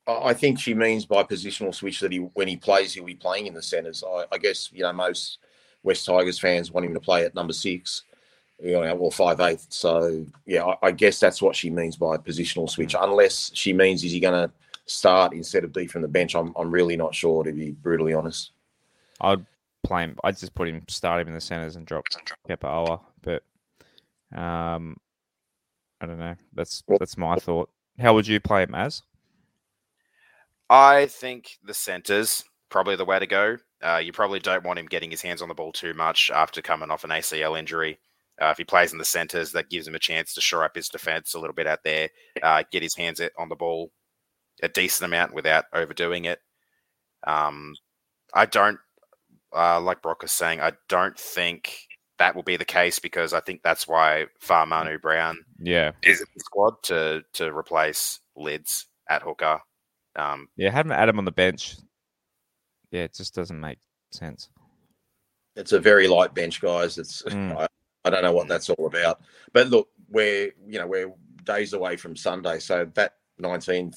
I 0.07 0.29
I 0.29 0.33
think 0.33 0.59
she 0.59 0.73
means 0.73 1.05
by 1.05 1.23
positional 1.23 1.73
switch 1.73 1.99
that 2.01 2.11
he, 2.11 2.19
when 2.19 2.47
he 2.47 2.57
plays, 2.57 2.93
he'll 2.93 3.05
be 3.05 3.15
playing 3.15 3.47
in 3.47 3.53
the 3.53 3.61
centres. 3.61 4.03
I, 4.07 4.25
I 4.31 4.37
guess 4.37 4.69
you 4.71 4.83
know 4.83 4.93
most 4.93 5.39
West 5.83 6.05
Tigers 6.05 6.39
fans 6.39 6.71
want 6.71 6.85
him 6.85 6.93
to 6.93 6.99
play 6.99 7.25
at 7.25 7.35
number 7.35 7.53
six, 7.53 8.03
you 8.61 8.73
know, 8.73 8.97
or 8.97 9.11
five 9.11 9.39
eighth. 9.39 9.67
So 9.69 10.25
yeah, 10.45 10.65
I, 10.65 10.87
I 10.87 10.91
guess 10.91 11.19
that's 11.19 11.41
what 11.41 11.55
she 11.55 11.69
means 11.69 11.95
by 11.95 12.17
positional 12.17 12.69
switch. 12.69 12.93
Mm. 12.93 13.03
Unless 13.03 13.51
she 13.53 13.73
means 13.73 14.03
is 14.03 14.11
he 14.11 14.19
going 14.19 14.47
to 14.47 14.53
start 14.85 15.33
instead 15.33 15.63
of 15.63 15.73
D 15.73 15.87
from 15.87 16.01
the 16.01 16.07
bench? 16.07 16.35
I'm 16.35 16.53
I'm 16.55 16.71
really 16.71 16.97
not 16.97 17.15
sure 17.15 17.43
to 17.43 17.51
be 17.51 17.71
brutally 17.71 18.13
honest. 18.13 18.51
I'd 19.21 19.45
play 19.83 20.03
him. 20.03 20.17
I'd 20.23 20.37
just 20.37 20.55
put 20.55 20.67
him, 20.67 20.83
start 20.89 21.21
him 21.21 21.29
in 21.29 21.33
the 21.33 21.41
centers 21.41 21.75
and 21.75 21.85
drop 21.85 22.05
Kepaoa. 22.49 22.99
But 23.21 23.43
um, 24.33 24.97
I 26.01 26.05
don't 26.05 26.19
know. 26.19 26.35
That's 26.53 26.83
that's 26.99 27.17
my 27.17 27.35
thought. 27.35 27.69
How 27.99 28.13
would 28.13 28.27
you 28.27 28.39
play 28.39 28.63
him 28.63 28.75
as? 28.75 29.01
I 30.69 31.05
think 31.05 31.57
the 31.63 31.73
centers 31.73 32.43
probably 32.69 32.95
the 32.95 33.05
way 33.05 33.19
to 33.19 33.27
go. 33.27 33.57
Uh, 33.83 33.97
you 33.97 34.11
probably 34.11 34.39
don't 34.39 34.63
want 34.63 34.79
him 34.79 34.87
getting 34.87 35.11
his 35.11 35.21
hands 35.21 35.41
on 35.41 35.47
the 35.47 35.53
ball 35.53 35.71
too 35.71 35.93
much 35.93 36.31
after 36.33 36.61
coming 36.61 36.89
off 36.89 37.03
an 37.03 37.11
ACL 37.11 37.57
injury. 37.57 37.99
Uh, 38.41 38.47
if 38.47 38.57
he 38.57 38.63
plays 38.63 38.91
in 38.91 38.97
the 38.97 39.05
centers, 39.05 39.51
that 39.51 39.69
gives 39.69 39.87
him 39.87 39.95
a 39.95 39.99
chance 39.99 40.33
to 40.33 40.41
shore 40.41 40.63
up 40.63 40.75
his 40.75 40.89
defense 40.89 41.33
a 41.33 41.39
little 41.39 41.53
bit 41.53 41.67
out 41.67 41.83
there, 41.83 42.09
uh, 42.43 42.63
get 42.71 42.83
his 42.83 42.95
hands 42.95 43.21
on 43.37 43.47
the 43.47 43.55
ball 43.55 43.91
a 44.63 44.67
decent 44.67 45.05
amount 45.05 45.33
without 45.33 45.65
overdoing 45.73 46.25
it. 46.25 46.39
Um, 47.25 47.75
I 48.33 48.45
don't, 48.45 48.79
uh, 49.55 49.79
like 49.79 50.01
Brock 50.01 50.21
was 50.21 50.31
saying, 50.31 50.59
I 50.59 50.73
don't 50.89 51.17
think 51.17 51.77
that 52.17 52.35
will 52.35 52.43
be 52.43 52.57
the 52.57 52.65
case 52.65 52.99
because 52.99 53.33
I 53.33 53.39
think 53.39 53.61
that's 53.63 53.87
why 53.87 54.27
Fa'amanu 54.41 55.01
Brown 55.01 55.43
Yeah, 55.59 55.91
is 56.03 56.21
in 56.21 56.27
the 56.33 56.39
squad 56.39 56.81
to 56.83 57.23
to 57.33 57.55
replace 57.55 58.19
Lids 58.35 58.87
at 59.09 59.21
hooker. 59.21 59.59
Um, 60.15 60.47
yeah. 60.55 60.71
Having 60.71 60.93
Adam 60.93 61.19
on 61.19 61.25
the 61.25 61.31
bench, 61.31 61.75
yeah, 62.91 63.03
it 63.03 63.13
just 63.13 63.35
doesn't 63.35 63.59
make 63.59 63.79
sense. 64.11 64.49
It's 65.55 65.73
a 65.73 65.79
very 65.79 66.07
light 66.07 66.33
bench, 66.33 66.61
guys. 66.61 66.97
It's 66.97 67.21
Mm. 67.23 67.57
I, 67.59 67.67
I 68.05 68.09
don't 68.09 68.23
know 68.23 68.33
what 68.33 68.47
that's 68.47 68.69
all 68.69 68.87
about. 68.87 69.21
But 69.51 69.69
look, 69.69 69.89
we're 70.09 70.51
you 70.67 70.79
know 70.79 70.87
we're 70.87 71.11
days 71.43 71.73
away 71.73 71.97
from 71.97 72.15
Sunday, 72.15 72.59
so 72.59 72.89
that 72.95 73.15
19, 73.39 73.93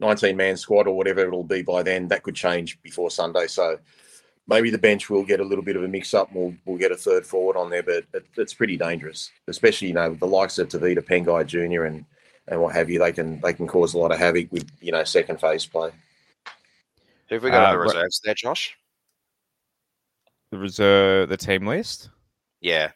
19 0.00 0.36
man 0.36 0.56
squad 0.56 0.86
or 0.86 0.96
whatever 0.96 1.20
it'll 1.20 1.44
be 1.44 1.62
by 1.62 1.82
then, 1.82 2.08
that 2.08 2.22
could 2.22 2.34
change 2.34 2.80
before 2.82 3.10
Sunday. 3.10 3.46
So 3.46 3.78
maybe 4.48 4.70
the 4.70 4.78
bench 4.78 5.08
will 5.10 5.22
get 5.24 5.38
a 5.40 5.44
little 5.44 5.62
bit 5.64 5.76
of 5.76 5.84
a 5.84 5.88
mix 5.88 6.14
up. 6.14 6.32
We'll 6.32 6.54
we'll 6.64 6.78
get 6.78 6.90
a 6.92 6.96
third 6.96 7.24
forward 7.26 7.56
on 7.56 7.70
there, 7.70 7.82
but 7.82 8.04
it, 8.14 8.26
it's 8.36 8.54
pretty 8.54 8.76
dangerous, 8.76 9.30
especially 9.46 9.88
you 9.88 9.94
know 9.94 10.14
the 10.14 10.26
likes 10.26 10.58
of 10.58 10.68
Tevita 10.68 10.98
Pangai 11.02 11.46
Junior 11.46 11.84
and 11.84 12.04
and 12.48 12.60
what 12.60 12.74
have 12.74 12.88
you. 12.90 12.98
They 12.98 13.12
can 13.12 13.40
they 13.40 13.52
can 13.52 13.66
cause 13.66 13.94
a 13.94 13.98
lot 13.98 14.10
of 14.12 14.18
havoc 14.18 14.50
with 14.50 14.68
you 14.80 14.90
know 14.92 15.04
second 15.04 15.40
phase 15.40 15.66
play. 15.66 15.90
who 17.28 17.34
have 17.36 17.44
we 17.44 17.50
got 17.50 17.68
Uh, 17.68 17.72
the 17.72 17.78
reserves 17.78 18.20
there, 18.24 18.34
Josh? 18.34 18.76
The 20.50 20.58
reserve, 20.58 21.28
the 21.28 21.36
team 21.36 21.66
list. 21.66 22.08
Yeah, 22.62 22.90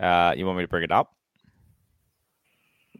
Uh, 0.00 0.34
you 0.36 0.46
want 0.46 0.56
me 0.58 0.64
to 0.64 0.68
bring 0.68 0.82
it 0.82 0.90
up? 0.90 1.12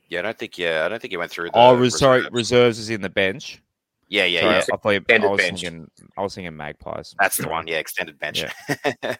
yeah. 0.08 0.18
I 0.20 0.22
don't 0.22 0.38
think. 0.38 0.56
Yeah, 0.58 0.84
I 0.84 0.88
don't 0.88 1.00
think 1.00 1.10
he 1.12 1.16
went 1.16 1.30
through. 1.32 1.46
The 1.46 1.52
oh, 1.58 1.74
res- 1.74 1.98
sorry, 1.98 2.18
reserves. 2.20 2.34
reserves 2.34 2.78
is 2.78 2.90
in 2.90 3.00
the 3.00 3.08
bench. 3.08 3.60
Yeah, 4.08 4.24
yeah, 4.24 4.40
Sorry, 4.40 4.54
yeah. 4.54 4.64
I 4.72 4.76
thought 4.76 4.90
you, 4.90 5.04
I 5.08 5.26
was 5.28 5.38
bench. 5.38 5.60
thinking, 5.62 5.90
I 6.16 6.22
was 6.22 6.34
thinking 6.34 6.56
Magpies. 6.56 7.14
That's 7.18 7.38
the 7.38 7.48
one. 7.48 7.66
Yeah, 7.66 7.78
extended 7.78 8.18
bench. 8.18 8.44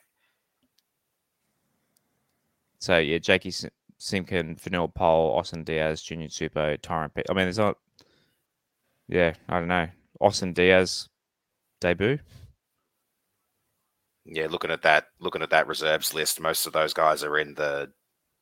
So 2.79 2.99
yeah, 2.99 3.19
Jakey 3.19 3.51
Sim- 3.51 3.71
Simpkin, 3.99 4.55
Vanilla 4.57 4.87
Pole, 4.87 5.37
Austin 5.37 5.65
Diaz, 5.65 6.03
Junior 6.03 6.29
Tupou, 6.29 6.79
Tyron. 6.79 7.13
Pe- 7.13 7.23
I 7.29 7.33
mean, 7.33 7.47
there's 7.47 7.59
not. 7.59 7.79
Yeah, 9.09 9.33
I 9.49 9.59
don't 9.59 9.69
know. 9.69 9.89
Austin 10.21 10.53
Diaz 10.53 11.09
debut. 11.81 12.19
yeah, 14.25 14.47
looking 14.49 14.71
at 14.71 14.83
that, 14.83 15.07
looking 15.21 15.43
at 15.43 15.51
that 15.51 15.67
reserves 15.67 16.13
list, 16.15 16.39
most 16.41 16.67
of 16.67 16.73
those 16.75 16.93
guys 16.93 17.25
are 17.25 17.39
in 17.39 17.55
the 17.55 17.91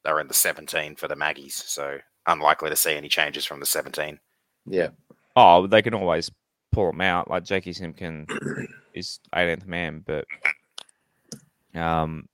are 0.04 0.20
in 0.20 0.28
the 0.28 0.34
17 0.34 0.96
for 0.96 1.08
the 1.08 1.16
Maggies. 1.16 1.54
So 1.66 1.98
unlikely 2.26 2.70
to 2.70 2.76
see 2.76 2.94
any 2.94 3.08
changes 3.08 3.44
from 3.46 3.60
the 3.60 3.66
17. 3.66 4.18
Yeah, 4.66 4.88
Oh, 5.36 5.66
they 5.66 5.82
can 5.82 5.94
always 5.94 6.30
pull 6.72 6.90
him 6.90 7.00
out. 7.00 7.30
Like 7.30 7.44
Jakey 7.44 7.72
Simpkin 7.72 8.26
is 8.94 9.20
18th 9.34 9.66
man, 9.66 10.02
but 10.04 10.26
um, 11.74 12.28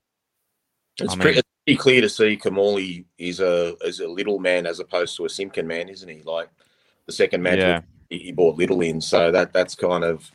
it's, 0.99 1.13
I 1.13 1.17
pretty, 1.17 1.29
mean- 1.31 1.39
it's 1.39 1.49
pretty 1.67 1.79
clear 1.79 2.01
to 2.03 2.09
see 2.09 2.37
Kimmorley 2.37 3.05
is 3.19 3.41
a 3.41 3.75
is 3.85 4.01
a 4.01 4.09
Liddle 4.09 4.39
man 4.39 4.67
as 4.67 4.81
opposed 4.81 5.17
to 5.17 5.25
a 5.25 5.31
Simpkin 5.31 5.67
man, 5.67 5.89
isn't 5.89 6.09
he? 6.09 6.23
Like 6.23 6.49
the 7.07 7.13
second 7.13 7.43
match, 7.43 7.59
yeah, 7.59 7.81
he 8.09 8.19
he 8.19 8.33
bought 8.33 8.57
Liddle 8.57 8.83
in, 8.83 9.01
so 9.01 9.31
that 9.31 9.53
that's 9.53 9.75
kind 9.75 10.05
of 10.05 10.31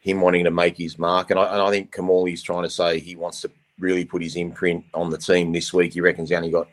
him 0.00 0.20
wanting 0.20 0.44
to 0.44 0.50
make 0.50 0.76
his 0.76 0.98
mark. 0.98 1.30
And 1.30 1.38
I, 1.38 1.52
and 1.52 1.62
I 1.62 1.70
think 1.70 1.92
Kimmorley's 1.94 2.42
trying 2.42 2.62
to 2.62 2.70
say 2.70 2.98
he 3.00 3.16
wants 3.16 3.40
to 3.42 3.50
really 3.78 4.04
put 4.04 4.22
his 4.22 4.36
imprint 4.36 4.84
on 4.94 5.10
the 5.10 5.18
team 5.18 5.52
this 5.52 5.72
week. 5.72 5.92
He 5.94 6.00
reckons 6.00 6.30
he 6.30 6.36
only 6.36 6.50
got 6.50 6.68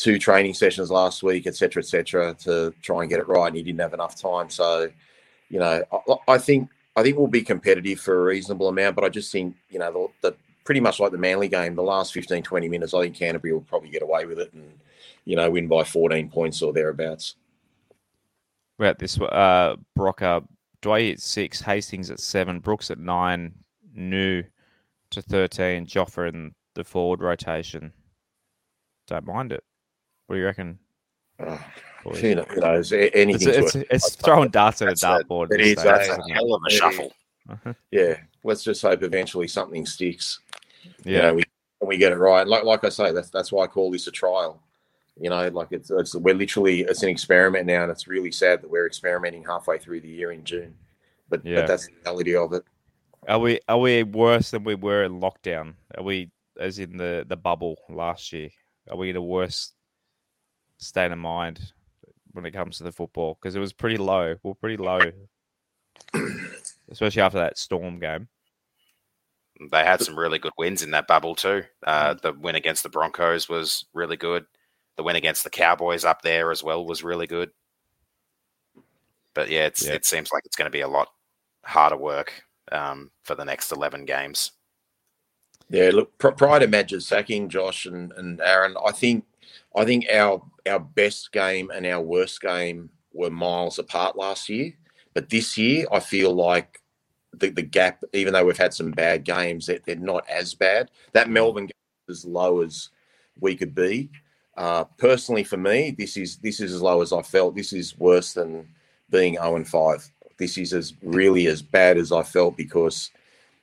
two 0.00 0.18
training 0.18 0.54
sessions 0.54 0.90
last 0.90 1.22
week, 1.22 1.46
et 1.46 1.54
cetera, 1.54 1.82
et 1.82 1.86
cetera, 1.86 2.34
to 2.34 2.72
try 2.80 3.02
and 3.02 3.10
get 3.10 3.20
it 3.20 3.28
right, 3.28 3.48
and 3.48 3.56
he 3.56 3.62
didn't 3.62 3.80
have 3.80 3.92
enough 3.92 4.16
time. 4.16 4.48
So, 4.48 4.90
you 5.50 5.58
know, 5.58 5.84
I, 5.92 6.32
I 6.32 6.38
think 6.38 6.70
I 6.96 7.02
think 7.02 7.18
we'll 7.18 7.26
be 7.26 7.42
competitive 7.42 8.00
for 8.00 8.18
a 8.18 8.24
reasonable 8.24 8.68
amount, 8.68 8.96
but 8.96 9.04
I 9.04 9.10
just 9.10 9.30
think 9.30 9.54
you 9.68 9.78
know 9.78 10.10
the, 10.22 10.30
the 10.30 10.36
pretty 10.64 10.80
much 10.80 11.00
like 11.00 11.12
the 11.12 11.18
Manly 11.18 11.48
game, 11.48 11.74
the 11.74 11.82
last 11.82 12.12
15, 12.14 12.42
20 12.42 12.68
minutes, 12.68 12.94
I 12.94 13.02
think 13.02 13.16
Canterbury 13.16 13.52
will 13.52 13.60
probably 13.62 13.90
get 13.90 14.02
away 14.02 14.24
with 14.24 14.38
it 14.38 14.52
and 14.52 14.72
you 15.24 15.36
know 15.36 15.50
win 15.50 15.68
by 15.68 15.84
14 15.84 16.30
points 16.30 16.62
or 16.62 16.72
thereabouts. 16.72 17.36
at 18.80 18.98
this. 18.98 19.20
Uh, 19.20 19.76
Brocker, 19.98 20.46
Doueihi 20.80 21.12
at 21.12 21.20
six, 21.20 21.60
Hastings 21.60 22.10
at 22.10 22.20
seven, 22.20 22.58
Brooks 22.58 22.90
at 22.90 22.98
nine, 22.98 23.52
New 23.94 24.44
to 25.10 25.20
thirteen, 25.20 25.84
Joffa 25.86 26.28
in 26.28 26.54
the 26.74 26.84
forward 26.84 27.20
rotation. 27.20 27.92
Don't 29.06 29.26
mind 29.26 29.52
it. 29.52 29.64
What 30.30 30.36
do 30.36 30.40
you 30.42 30.46
reckon? 30.46 30.78
Boys? 32.04 32.20
who 32.20 32.36
knows? 32.36 32.92
A- 32.92 33.06
It's, 33.06 33.16
Anything 33.16 33.48
to 33.48 33.58
it's, 33.58 33.74
it's 33.74 34.14
throwing 34.14 34.48
darts 34.50 34.80
at 34.80 34.86
a 34.86 34.90
That's 34.92 35.02
a- 35.02 35.06
dartboard. 35.24 35.46
it 35.50 35.54
at 35.54 35.58
this 35.58 35.66
is, 35.66 35.72
stage, 35.72 35.84
that's 35.86 36.08
That's 36.08 36.30
a 36.30 36.32
hell 36.32 36.54
of 36.54 36.62
a 36.62 36.66
It 36.66 36.72
is. 36.72 36.78
shuffle. 36.78 37.12
Uh-huh. 37.48 37.72
Yeah, 37.90 38.14
let's 38.44 38.62
just 38.62 38.80
hope 38.80 39.02
eventually 39.02 39.48
something 39.48 39.84
sticks. 39.86 40.38
You 41.04 41.14
yeah, 41.16 41.20
know, 41.22 41.34
we 41.34 41.42
we 41.84 41.96
get 41.96 42.12
it 42.12 42.18
right. 42.18 42.46
Like 42.46 42.62
like 42.62 42.84
I 42.84 42.90
say, 42.90 43.10
that's 43.10 43.30
that's 43.30 43.50
why 43.50 43.64
I 43.64 43.66
call 43.66 43.90
this 43.90 44.06
a 44.06 44.12
trial. 44.12 44.62
You 45.20 45.30
know, 45.30 45.48
like 45.48 45.72
it's 45.72 45.90
it's 45.90 46.14
we're 46.14 46.36
literally 46.36 46.82
it's 46.82 47.02
an 47.02 47.08
experiment 47.08 47.66
now, 47.66 47.82
and 47.82 47.90
it's 47.90 48.06
really 48.06 48.30
sad 48.30 48.62
that 48.62 48.70
we're 48.70 48.86
experimenting 48.86 49.42
halfway 49.42 49.78
through 49.78 50.02
the 50.02 50.08
year 50.08 50.30
in 50.30 50.44
June. 50.44 50.76
But 51.28 51.44
Yeah. 51.44 51.56
but 51.62 51.66
that's 51.66 51.86
the 51.88 51.92
reality 52.04 52.36
of 52.36 52.52
it. 52.52 52.62
Are 53.26 53.40
we 53.40 53.58
are 53.68 53.78
we 53.78 54.04
worse 54.04 54.52
than 54.52 54.62
we 54.62 54.76
were 54.76 55.02
in 55.02 55.18
lockdown? 55.20 55.74
Are 55.98 56.04
we 56.04 56.30
as 56.60 56.78
in 56.78 56.98
the 56.98 57.24
the 57.28 57.36
bubble 57.36 57.78
last 57.88 58.32
year? 58.32 58.50
Are 58.88 58.96
we 58.96 59.10
in 59.10 59.16
a 59.16 59.22
worse 59.22 59.72
state 60.80 61.12
of 61.12 61.18
mind 61.18 61.72
when 62.32 62.46
it 62.46 62.52
comes 62.52 62.78
to 62.78 62.84
the 62.84 62.92
football? 62.92 63.38
Because 63.40 63.56
it 63.56 63.60
was 63.60 63.72
pretty 63.72 63.96
low. 63.96 64.36
We're 64.42 64.54
pretty 64.54 64.76
low, 64.76 65.00
especially 66.90 67.22
after 67.22 67.38
that 67.38 67.58
storm 67.58 67.98
game. 67.98 68.28
They 69.70 69.84
had 69.84 70.00
some 70.00 70.18
really 70.18 70.38
good 70.38 70.52
wins 70.56 70.82
in 70.82 70.92
that 70.92 71.06
bubble 71.06 71.34
too. 71.34 71.64
Uh, 71.86 72.14
the 72.14 72.32
win 72.32 72.54
against 72.54 72.82
the 72.82 72.88
Broncos 72.88 73.48
was 73.48 73.84
really 73.92 74.16
good. 74.16 74.46
The 74.96 75.02
win 75.02 75.16
against 75.16 75.44
the 75.44 75.50
Cowboys 75.50 76.04
up 76.04 76.22
there 76.22 76.50
as 76.50 76.62
well 76.62 76.84
was 76.84 77.04
really 77.04 77.26
good. 77.26 77.50
But 79.34 79.50
yeah, 79.50 79.68
yeah. 79.82 79.92
it 79.92 80.06
seems 80.06 80.32
like 80.32 80.44
it's 80.46 80.56
going 80.56 80.66
to 80.66 80.70
be 80.70 80.80
a 80.80 80.88
lot 80.88 81.08
harder 81.64 81.96
work 81.96 82.42
um, 82.72 83.10
for 83.22 83.34
the 83.34 83.44
next 83.44 83.70
11 83.70 84.06
games. 84.06 84.52
Yeah, 85.68 85.90
look, 85.92 86.18
prior 86.18 86.58
to 86.58 86.66
Madge's 86.66 87.06
sacking, 87.06 87.48
Josh 87.48 87.86
and, 87.86 88.12
and 88.12 88.40
Aaron, 88.40 88.74
I 88.84 88.90
think 88.90 89.24
I 89.74 89.84
think 89.84 90.06
our 90.12 90.42
our 90.68 90.80
best 90.80 91.32
game 91.32 91.70
and 91.70 91.86
our 91.86 92.00
worst 92.00 92.40
game 92.40 92.90
were 93.12 93.30
miles 93.30 93.78
apart 93.78 94.16
last 94.16 94.48
year. 94.48 94.72
But 95.14 95.30
this 95.30 95.56
year, 95.58 95.86
I 95.90 96.00
feel 96.00 96.32
like 96.32 96.80
the, 97.32 97.50
the 97.50 97.62
gap, 97.62 98.02
even 98.12 98.32
though 98.32 98.44
we've 98.44 98.56
had 98.56 98.74
some 98.74 98.90
bad 98.92 99.24
games, 99.24 99.66
they're, 99.66 99.80
they're 99.84 99.96
not 99.96 100.28
as 100.28 100.54
bad. 100.54 100.90
That. 101.12 101.30
Melbourne 101.30 101.66
game 101.66 101.72
is 102.08 102.18
as 102.18 102.24
low 102.24 102.60
as 102.60 102.90
we 103.40 103.56
could 103.56 103.74
be. 103.74 104.10
Uh, 104.56 104.84
personally, 104.98 105.44
for 105.44 105.56
me, 105.56 105.94
this 105.96 106.16
is 106.16 106.36
this 106.38 106.60
is 106.60 106.74
as 106.74 106.82
low 106.82 107.02
as 107.02 107.12
I 107.12 107.22
felt. 107.22 107.56
This 107.56 107.72
is 107.72 107.98
worse 107.98 108.34
than 108.34 108.68
being 109.10 109.34
0 109.34 109.56
and 109.56 109.66
5 109.66 110.10
this 110.40 110.58
is 110.58 110.72
as 110.72 110.94
really 111.02 111.46
as 111.46 111.62
bad 111.62 111.98
as 111.98 112.10
I 112.10 112.22
felt 112.24 112.56
because 112.56 113.12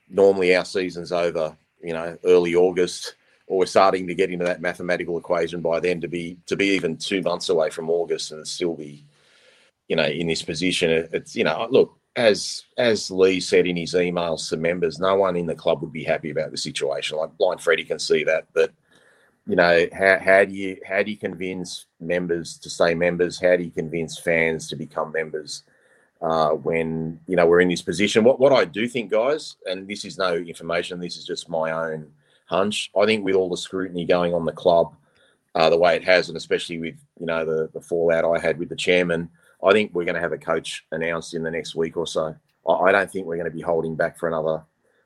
normally 0.09 0.55
our 0.55 0.63
season's 0.63 1.11
over, 1.11 1.57
you 1.83 1.91
know, 1.91 2.17
early 2.23 2.55
August, 2.55 3.15
or 3.47 3.59
we're 3.59 3.65
starting 3.65 4.07
to 4.07 4.15
get 4.15 4.29
into 4.29 4.45
that 4.45 4.61
mathematical 4.61 5.17
equation 5.17 5.61
by 5.61 5.79
then 5.79 6.01
to 6.01 6.07
be 6.07 6.37
to 6.45 6.55
be 6.55 6.67
even 6.67 6.97
two 6.97 7.21
months 7.21 7.49
away 7.49 7.69
from 7.69 7.89
August 7.89 8.31
and 8.31 8.47
still 8.47 8.75
be, 8.75 9.05
you 9.87 9.95
know, 9.95 10.05
in 10.05 10.27
this 10.27 10.43
position. 10.43 11.07
It's 11.11 11.35
you 11.35 11.43
know, 11.43 11.67
look 11.69 11.97
as 12.15 12.63
as 12.77 13.09
Lee 13.09 13.39
said 13.39 13.67
in 13.67 13.77
his 13.77 13.93
emails 13.93 14.49
to 14.49 14.57
members, 14.57 14.99
no 14.99 15.15
one 15.15 15.35
in 15.35 15.45
the 15.45 15.55
club 15.55 15.81
would 15.81 15.93
be 15.93 16.03
happy 16.03 16.29
about 16.29 16.51
the 16.51 16.57
situation. 16.57 17.17
Like 17.17 17.37
blind 17.37 17.61
Freddie 17.61 17.85
can 17.85 17.99
see 17.99 18.23
that, 18.25 18.47
but 18.53 18.71
you 19.47 19.55
know, 19.55 19.87
how, 19.93 20.19
how 20.19 20.45
do 20.45 20.53
you 20.53 20.77
how 20.85 21.03
do 21.03 21.11
you 21.11 21.17
convince 21.17 21.85
members 21.99 22.57
to 22.59 22.69
stay 22.69 22.93
members? 22.93 23.39
How 23.39 23.55
do 23.55 23.63
you 23.63 23.71
convince 23.71 24.19
fans 24.19 24.67
to 24.69 24.75
become 24.75 25.11
members? 25.11 25.63
uh, 26.21 26.49
when 26.49 27.19
you 27.27 27.35
know 27.35 27.45
we're 27.45 27.61
in 27.61 27.69
this 27.69 27.81
position. 27.81 28.23
What 28.23 28.39
what 28.39 28.53
I 28.53 28.65
do 28.65 28.87
think, 28.87 29.11
guys, 29.11 29.55
and 29.65 29.87
this 29.87 30.05
is 30.05 30.17
no 30.17 30.35
information, 30.35 30.99
this 30.99 31.17
is 31.17 31.25
just 31.25 31.49
my 31.49 31.71
own 31.71 32.11
hunch. 32.47 32.89
I 32.97 33.05
think 33.05 33.23
with 33.23 33.35
all 33.35 33.49
the 33.49 33.57
scrutiny 33.57 34.05
going 34.05 34.33
on 34.33 34.45
the 34.45 34.51
club, 34.51 34.95
uh, 35.55 35.69
the 35.69 35.77
way 35.77 35.95
it 35.95 36.03
has, 36.03 36.29
and 36.29 36.37
especially 36.37 36.79
with 36.79 36.95
you 37.19 37.25
know 37.25 37.45
the 37.45 37.69
the 37.73 37.81
fallout 37.81 38.25
I 38.25 38.39
had 38.39 38.59
with 38.59 38.69
the 38.69 38.75
chairman, 38.75 39.29
I 39.63 39.71
think 39.71 39.93
we're 39.93 40.05
going 40.05 40.15
to 40.15 40.21
have 40.21 40.33
a 40.33 40.37
coach 40.37 40.85
announced 40.91 41.33
in 41.33 41.43
the 41.43 41.51
next 41.51 41.75
week 41.75 41.97
or 41.97 42.07
so. 42.07 42.35
I, 42.67 42.71
I 42.71 42.91
don't 42.91 43.09
think 43.09 43.25
we're 43.25 43.37
going 43.37 43.49
to 43.49 43.55
be 43.55 43.61
holding 43.61 43.95
back 43.95 44.17
for 44.17 44.27
another 44.27 44.63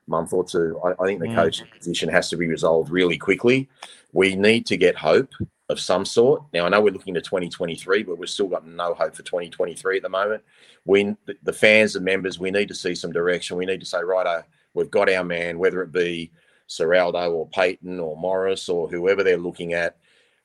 month 0.07 0.33
or 0.33 0.43
two. 0.43 0.79
I, 0.83 0.91
I 1.01 1.05
think 1.05 1.19
the 1.19 1.27
mm. 1.27 1.35
coaching 1.35 1.67
position 1.77 2.09
has 2.09 2.29
to 2.29 2.37
be 2.37 2.47
resolved 2.47 2.91
really 2.91 3.17
quickly. 3.17 3.69
We 4.13 4.35
need 4.35 4.65
to 4.67 4.77
get 4.77 4.95
hope 4.95 5.31
of 5.69 5.79
some 5.79 6.05
sort. 6.05 6.43
Now, 6.53 6.65
I 6.65 6.69
know 6.69 6.81
we're 6.81 6.93
looking 6.93 7.13
to 7.13 7.21
2023, 7.21 8.03
but 8.03 8.17
we've 8.17 8.29
still 8.29 8.47
got 8.47 8.67
no 8.67 8.93
hope 8.93 9.15
for 9.15 9.23
2023 9.23 9.97
at 9.97 10.03
the 10.03 10.09
moment. 10.09 10.43
We, 10.85 11.15
the 11.43 11.53
fans 11.53 11.95
and 11.95 12.03
members, 12.03 12.37
we 12.37 12.51
need 12.51 12.67
to 12.67 12.75
see 12.75 12.93
some 12.93 13.13
direction. 13.13 13.57
We 13.57 13.65
need 13.65 13.79
to 13.79 13.85
say, 13.85 14.03
right, 14.03 14.43
we've 14.73 14.91
got 14.91 15.09
our 15.09 15.23
man, 15.23 15.57
whether 15.57 15.81
it 15.81 15.91
be 15.91 16.31
Ciraldo 16.71 17.31
or 17.31 17.49
Payten 17.49 18.01
or 18.01 18.15
Morris 18.15 18.69
or 18.69 18.87
whoever 18.87 19.23
they're 19.23 19.37
looking 19.37 19.73
at. 19.73 19.97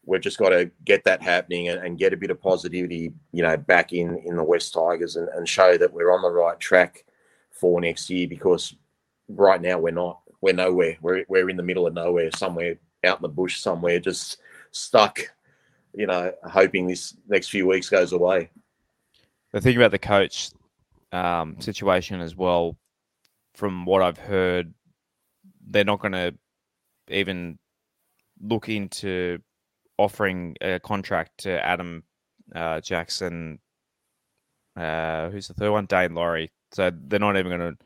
We've 0.05 0.21
just 0.21 0.39
got 0.39 0.51
to 0.51 0.71
get 0.85 1.05
that 1.05 1.23
happening 1.23 1.69
and, 1.69 1.81
and 1.81 1.99
get 1.99 2.13
a 2.13 2.17
bit 2.17 2.31
of 2.31 2.41
positivity, 2.41 3.13
you 3.33 3.43
know, 3.43 3.57
back 3.57 3.93
in 3.93 4.19
in 4.25 4.37
the 4.37 4.45
West 4.45 4.75
Tigers 4.75 5.17
and, 5.17 5.29
and 5.31 5.49
show 5.49 5.77
that 5.77 5.93
we're 5.93 6.13
on 6.13 6.23
the 6.23 6.31
right 6.31 6.59
track 6.59 7.05
for 7.51 7.81
next 7.81 8.11
year. 8.11 8.29
Because 8.29 8.75
right 9.29 9.61
now 9.61 9.79
we're 9.79 9.93
not. 9.93 10.21
We're 10.41 10.55
nowhere. 10.55 10.97
We're 11.01 11.25
we're 11.29 11.49
in 11.49 11.57
the 11.57 11.63
middle 11.63 11.87
of 11.87 11.95
nowhere, 11.95 12.31
somewhere 12.37 12.77
out 13.05 13.19
in 13.19 13.23
the 13.23 13.29
bush, 13.29 13.61
somewhere, 13.61 14.01
just 14.01 14.39
stuck, 14.73 15.21
you 15.95 16.07
know, 16.07 16.33
hoping 16.45 16.87
this 16.87 17.17
next 17.29 17.49
few 17.49 17.67
weeks 17.67 17.89
goes 17.89 18.13
away. 18.13 18.51
The 19.53 19.61
thing 19.61 19.77
about 19.77 19.93
the 19.93 19.99
coach 19.99 20.51
um, 21.13 21.57
situation 21.61 22.21
as 22.21 22.37
well, 22.37 22.77
from 23.55 23.87
what 23.87 24.03
I've 24.03 24.19
heard, 24.19 24.75
they're 25.67 25.85
not 25.85 26.01
going 26.01 26.13
to 26.13 26.35
even 27.09 27.59
look 28.41 28.69
into 28.69 29.39
offering 29.99 30.57
a 30.61 30.79
contract 30.81 31.39
to 31.39 31.65
Adam 31.65 32.05
uh, 32.55 32.81
Jackson. 32.81 33.59
Uh, 34.77 35.31
who's 35.31 35.49
the 35.49 35.55
third 35.55 35.73
one? 35.73 35.87
Daine 35.87 36.15
Laurie. 36.15 36.53
So 36.73 36.91
they're 36.93 37.19
not 37.19 37.37
even 37.37 37.59
going 37.59 37.77
to. 37.77 37.79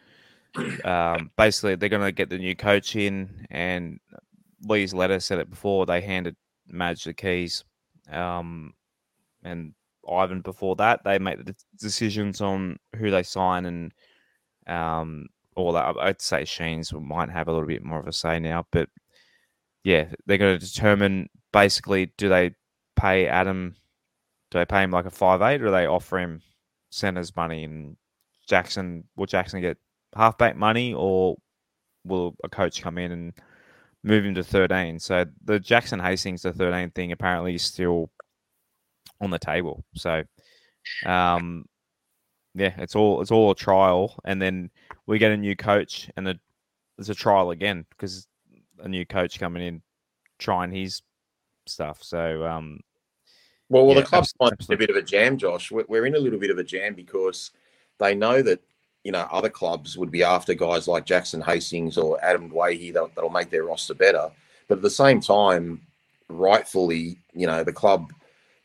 Um, 0.85 1.31
basically, 1.37 1.77
they're 1.77 1.89
going 1.89 2.03
to 2.03 2.11
get 2.11 2.29
the 2.29 2.39
new 2.39 2.57
coach 2.57 2.97
in, 2.97 3.47
and 3.51 4.01
Lee's 4.65 4.93
letter 4.93 5.21
said 5.21 5.39
it 5.39 5.49
before. 5.49 5.87
They 5.87 6.01
handed 6.01 6.35
Madge 6.67 7.05
the 7.05 7.15
keys, 7.15 7.63
um, 8.11 8.75
and 9.45 9.75
Ivan 10.11 10.41
before 10.41 10.75
that. 10.77 11.05
They 11.05 11.21
make 11.21 11.45
the 11.45 11.55
decisions 11.79 12.41
on 12.41 12.79
who 12.97 13.13
they 13.13 13.23
sign 13.23 13.67
and 13.67 13.93
um, 14.67 15.29
all 15.57 15.73
that. 15.73 15.97
I'd 15.99 16.21
say 16.21 16.45
Sheens 16.45 16.93
might 16.93 17.31
have 17.31 17.49
a 17.49 17.53
little 17.53 17.67
bit 17.67 17.85
more 17.85 18.01
of 18.01 18.07
a 18.07 18.13
say 18.13 18.39
now, 18.39 18.67
but 18.71 18.89
yeah, 19.85 20.09
they're 20.27 20.39
going 20.39 20.59
to 20.59 20.67
determine 20.67 21.29
basically 21.53 22.13
do 22.17 22.29
they 22.29 22.55
pay 22.97 23.27
Adam, 23.27 23.77
do 24.51 24.59
they 24.59 24.67
pay 24.67 24.83
him 24.83 24.91
like 24.91 25.07
a 25.07 25.11
five 25.11 25.43
eight, 25.43 25.63
or 25.63 25.67
do 25.67 25.71
they 25.71 25.87
offer 25.87 26.19
him 26.19 26.43
centers 26.91 27.35
money 27.35 27.65
and 27.65 27.97
Jackson? 28.49 29.05
Will 29.17 29.27
Jackson 29.27 29.61
get 29.61 29.79
halfback 30.15 30.57
money, 30.57 30.95
or 30.95 31.37
will 32.05 32.37
a 32.45 32.49
coach 32.49 32.83
come 32.83 32.99
in 32.99 33.13
and 33.13 33.33
move 34.03 34.25
him 34.25 34.35
to 34.35 34.45
13. 34.45 34.99
So 34.99 35.27
the 35.45 35.61
Jackson 35.61 36.01
Hastings 36.01 36.43
to 36.43 36.53
13 36.53 36.91
thing 36.91 37.13
apparently 37.13 37.55
is 37.55 37.63
still 37.63 38.11
on 39.21 39.31
the 39.31 39.39
table. 39.39 39.85
So, 39.95 40.25
um, 41.05 41.67
yeah, 42.55 42.75
it's 42.79 42.97
all 42.97 43.21
it's 43.21 43.31
all 43.31 43.53
a 43.53 43.55
trial, 43.55 44.19
and 44.25 44.41
then 44.43 44.71
we 45.11 45.19
get 45.19 45.33
a 45.33 45.37
new 45.37 45.57
coach, 45.57 46.09
and 46.17 46.25
there's 46.97 47.09
a 47.09 47.15
trial 47.15 47.51
again 47.51 47.85
because 47.91 48.29
a 48.79 48.89
new 48.89 49.05
coach 49.05 49.41
coming 49.41 49.63
in 49.63 49.83
trying 50.39 50.71
his 50.71 51.03
stuff. 51.67 51.99
So, 52.01 52.47
um, 52.47 52.81
well, 53.69 53.87
well, 53.87 53.97
yeah, 53.97 54.03
the 54.03 54.07
club's 54.07 54.33
in 54.41 54.75
a 54.75 54.77
bit 54.77 54.89
of 54.89 54.97
a 54.97 55.03
jam, 55.03 55.37
Josh. 55.37 55.73
We're 55.73 56.07
in 56.07 56.15
a 56.15 56.19
little 56.19 56.39
bit 56.39 56.51
of 56.51 56.59
a 56.59 56.65
jam 56.65 56.95
because 56.95 57.51
they 57.99 58.15
know 58.15 58.41
that 58.41 58.61
you 59.03 59.13
know, 59.13 59.27
other 59.33 59.49
clubs 59.49 59.97
would 59.97 60.11
be 60.11 60.23
after 60.23 60.55
guys 60.55 60.87
like 60.87 61.07
Jackson 61.07 61.41
Hastings 61.41 61.97
or 61.97 62.23
Adam 62.23 62.51
Doueihi 62.51 62.93
that, 62.93 63.15
that'll 63.15 63.31
make 63.31 63.51
their 63.51 63.65
roster 63.65 63.95
better. 63.95 64.31
But 64.69 64.79
at 64.79 64.83
the 64.83 64.91
same 64.91 65.21
time, 65.21 65.81
rightfully, 66.29 67.19
you 67.33 67.47
know, 67.47 67.65
the 67.65 67.73
club 67.73 68.13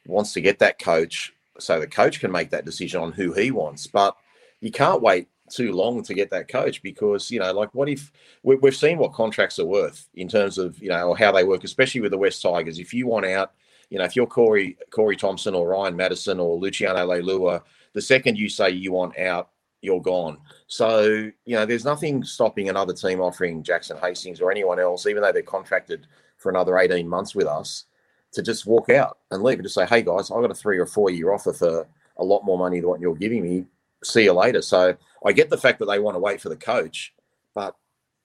wants 0.05 0.33
to 0.33 0.41
get 0.41 0.59
that 0.59 0.77
coach 0.77 1.33
so 1.57 1.79
the 1.79 1.87
coach 1.87 2.19
can 2.19 2.31
make 2.31 2.49
that 2.49 2.65
decision 2.65 3.01
on 3.01 3.13
who 3.13 3.31
he 3.31 3.49
wants. 3.49 3.87
But 3.87 4.15
you 4.59 4.71
can't 4.71 5.01
wait 5.01 5.29
too 5.49 5.71
long 5.73 6.01
to 6.03 6.13
get 6.13 6.29
that 6.31 6.47
coach 6.47 6.81
because 6.81 7.29
you 7.29 7.39
know 7.39 7.51
like 7.53 7.69
what 7.75 7.87
if 7.87 8.11
we, 8.41 8.57
have 8.63 8.75
seen 8.75 8.97
what 8.97 9.13
contracts 9.13 9.59
are 9.59 9.65
worth 9.65 10.07
in 10.15 10.27
terms 10.27 10.57
of 10.57 10.77
you 10.81 10.89
know 10.89 11.13
how 11.13 11.31
they 11.31 11.43
work 11.43 11.63
especially 11.63 12.01
with 12.01 12.11
the 12.11 12.17
west 12.17 12.41
tigers 12.41 12.79
if 12.79 12.93
you 12.95 13.05
want 13.05 13.27
out 13.27 13.53
you 13.91 13.99
know 13.99 14.03
if 14.03 14.15
you're 14.15 14.25
corey 14.25 14.75
corey 14.89 15.15
thompson 15.15 15.53
or 15.53 15.69
ryan 15.69 15.95
matterson 15.95 16.39
or 16.39 16.57
luciano 16.57 17.07
leilua 17.07 17.61
the 17.93 18.01
second 18.01 18.37
you 18.37 18.49
say 18.49 18.71
you 18.71 18.91
want 18.91 19.15
out 19.19 19.49
you're 19.85 20.01
gone. 20.01 20.37
So, 20.67 21.31
you 21.45 21.55
know, 21.55 21.65
there's 21.65 21.85
nothing 21.85 22.23
stopping 22.23 22.67
another 22.67 22.93
team 22.93 23.21
offering 23.21 23.63
Jackson 23.63 23.97
Hastings 23.97 24.41
or 24.41 24.51
anyone 24.51 24.79
else, 24.79 25.05
even 25.05 25.21
though 25.21 25.31
they're 25.31 25.43
contracted 25.43 26.07
for 26.37 26.49
another 26.49 26.77
18 26.77 27.07
months 27.07 27.35
with 27.35 27.47
us, 27.47 27.85
to 28.33 28.41
just 28.41 28.65
walk 28.65 28.89
out 28.89 29.19
and 29.31 29.43
leave 29.43 29.59
and 29.59 29.65
just 29.65 29.75
say, 29.75 29.85
hey, 29.85 30.01
guys, 30.01 30.29
I've 30.29 30.41
got 30.41 30.51
a 30.51 30.55
three 30.55 30.79
or 30.79 30.85
four 30.85 31.09
year 31.09 31.31
offer 31.31 31.53
for 31.53 31.87
a 32.17 32.23
lot 32.23 32.43
more 32.43 32.57
money 32.57 32.79
than 32.79 32.89
what 32.89 32.99
you're 32.99 33.15
giving 33.15 33.43
me. 33.43 33.65
See 34.03 34.23
you 34.23 34.33
later. 34.33 34.61
So 34.61 34.97
I 35.25 35.31
get 35.31 35.49
the 35.49 35.57
fact 35.57 35.79
that 35.79 35.85
they 35.85 35.99
want 35.99 36.15
to 36.15 36.19
wait 36.19 36.39
for 36.39 36.49
the 36.49 36.55
coach, 36.55 37.13
but 37.53 37.75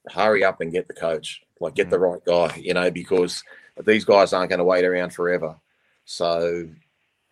hurry 0.09 0.45
up 0.45 0.61
and 0.61 0.73
get 0.73 0.87
the 0.87 0.95
coach. 0.95 1.43
Like, 1.61 1.75
get 1.75 1.91
the 1.91 1.99
mm. 1.99 2.13
right 2.13 2.25
guy, 2.25 2.57
you 2.57 2.75
know, 2.75 2.91
because 2.91 3.43
these 3.85 4.05
guys 4.05 4.33
aren't 4.33 4.51
going 4.51 4.59
to 4.59 4.65
wait 4.65 4.85
around 4.85 5.15
forever. 5.15 5.57
So, 6.05 6.69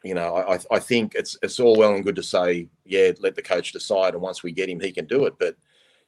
you 0.03 0.15
know, 0.15 0.37
I, 0.37 0.59
I 0.71 0.79
think 0.79 1.15
it's 1.15 1.37
it's 1.43 1.61
all 1.61 1.77
well 1.77 1.95
and 1.95 2.05
good 2.05 2.17
to 2.17 2.23
say, 2.23 2.69
yeah, 2.85 3.13
let 3.21 3.35
the 3.35 3.43
coach 3.43 3.73
decide, 3.73 4.15
and 4.15 4.23
once 4.23 4.43
we 4.43 4.53
get 4.53 4.69
him, 4.69 4.81
he 4.81 4.93
can 4.93 5.07
do 5.07 5.27
it. 5.27 5.35
But 5.39 5.57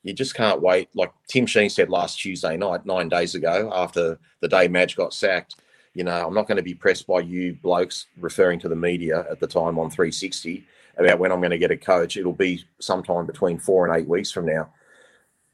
you 0.03 0.13
just 0.13 0.35
can't 0.35 0.63
wait. 0.63 0.89
Like 0.95 1.13
Tim 1.29 1.47
Sheen 1.47 1.71
said 1.71 1.91
last 1.91 2.19
Tuesday 2.19 2.57
night, 2.57 2.87
nine 2.87 3.09
days 3.09 3.35
ago, 3.35 3.71
after 3.75 4.19
the 4.41 4.49
day 4.49 4.69
Madge 4.69 4.97
got 4.97 5.13
sacked, 5.13 5.57
you 5.95 6.05
know, 6.05 6.27
I'm 6.27 6.35
not 6.35 6.47
going 6.47 6.57
to 6.57 6.63
be 6.63 6.75
pressed 6.75 7.07
by 7.07 7.21
you 7.21 7.55
blokes 7.55 8.07
referring 8.19 8.61
to 8.61 8.69
the 8.69 8.77
media 8.77 9.27
at 9.31 9.41
the 9.41 9.47
time 9.47 9.79
on 9.79 9.91
360 9.91 10.65
about 10.97 11.19
when 11.19 11.33
I'm 11.33 11.41
going 11.41 11.51
to 11.51 11.59
get 11.59 11.71
a 11.71 11.77
coach. 11.77 12.17
It'll 12.17 12.33
be 12.33 12.65
sometime 12.81 13.27
between 13.27 13.59
four 13.59 13.87
and 13.87 13.97
eight 13.97 14.09
weeks 14.09 14.31
from 14.31 14.47
now. 14.47 14.73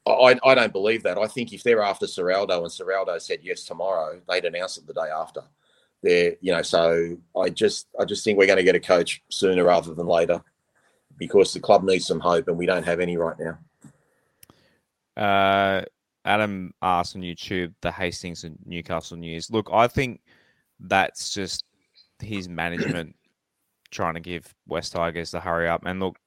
I, 0.07 0.39
I 0.45 0.55
don't 0.55 0.73
believe 0.73 1.03
that. 1.03 1.19
I 1.19 1.27
think 1.27 1.53
if 1.53 1.63
they're 1.63 1.83
after 1.83 2.07
Ciraldo 2.07 2.59
and 2.59 2.67
Ciraldo 2.67 3.21
said 3.21 3.41
yes 3.43 3.65
tomorrow, 3.65 4.21
they'd 4.29 4.45
announce 4.45 4.79
it 4.79 4.87
the 4.87 4.95
day 4.95 5.09
after. 5.13 5.43
They're, 6.03 6.37
you 6.41 6.53
know, 6.53 6.63
so 6.63 7.17
I 7.37 7.49
just 7.49 7.89
I 7.99 8.05
just 8.05 8.23
think 8.23 8.39
we're 8.39 8.47
going 8.47 8.59
to 8.59 8.63
get 8.63 8.77
a 8.77 8.81
coach 8.81 9.23
sooner 9.31 9.65
rather 9.65 9.95
than 9.95 10.07
later 10.07 10.41
because 11.17 11.53
the 11.53 11.61
club 11.61 11.83
needs 11.83 12.07
some 12.07 12.21
hope 12.21 12.47
and 12.47 12.57
we 12.57 12.67
don't 12.67 12.85
have 12.85 13.01
any 13.01 13.17
right 13.17 13.37
now. 13.39 13.59
Uh, 15.17 15.85
Adam 16.25 16.73
asked 16.83 17.17
on 17.17 17.23
YouTube 17.23 17.73
the 17.81 17.91
Hastings 17.91 18.45
and 18.45 18.59
Newcastle 18.65 19.17
news. 19.17 19.51
Look, 19.51 19.71
I 19.73 19.89
think 19.89 20.21
that's 20.79 21.33
just 21.33 21.65
his 22.21 22.49
management 22.49 23.16
trying 23.97 24.15
to 24.15 24.21
give 24.21 24.55
West 24.69 24.93
Tigers 24.93 25.31
the 25.33 25.41
hurry 25.41 25.69
up. 25.69 25.83
And 25.85 25.99
look, 25.99 26.19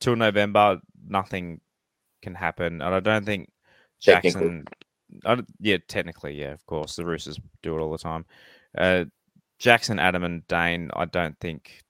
till 0.00 0.16
November, 0.16 0.80
nothing 1.06 1.60
can 2.22 2.34
happen. 2.34 2.80
And 2.82 2.94
I 2.94 3.00
don't 3.00 3.24
think 3.24 3.50
Jackson. 4.00 4.64
I, 5.24 5.42
yeah, 5.60 5.78
technically, 5.88 6.40
yeah, 6.40 6.52
of 6.52 6.64
course, 6.66 6.96
the 6.96 7.04
Roosters 7.04 7.38
do 7.62 7.76
it 7.76 7.80
all 7.80 7.92
the 7.92 7.98
time. 7.98 8.24
Uh, 8.76 9.04
Jackson, 9.58 9.98
Adam, 9.98 10.24
and 10.24 10.46
Dane, 10.48 10.90
I 10.94 11.04
don't 11.04 11.38
think 11.40 11.82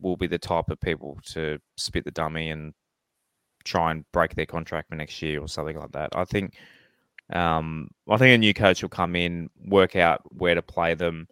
will 0.00 0.16
be 0.16 0.26
the 0.26 0.38
type 0.38 0.70
of 0.70 0.80
people 0.80 1.18
to 1.24 1.58
spit 1.76 2.04
the 2.04 2.10
dummy 2.10 2.50
and 2.50 2.72
try 3.64 3.90
and 3.90 4.04
break 4.12 4.34
their 4.34 4.46
contract 4.46 4.88
for 4.88 4.96
next 4.96 5.20
year 5.22 5.40
or 5.40 5.48
something 5.48 5.78
like 5.78 5.92
that. 5.92 6.10
I 6.14 6.24
think, 6.24 6.54
um, 7.32 7.88
I 8.08 8.16
think 8.16 8.34
a 8.34 8.38
new 8.38 8.54
coach 8.54 8.82
will 8.82 8.88
come 8.88 9.16
in, 9.16 9.50
work 9.66 9.96
out 9.96 10.20
where 10.32 10.54
to 10.54 10.62
play 10.62 10.94
them. 10.94 11.28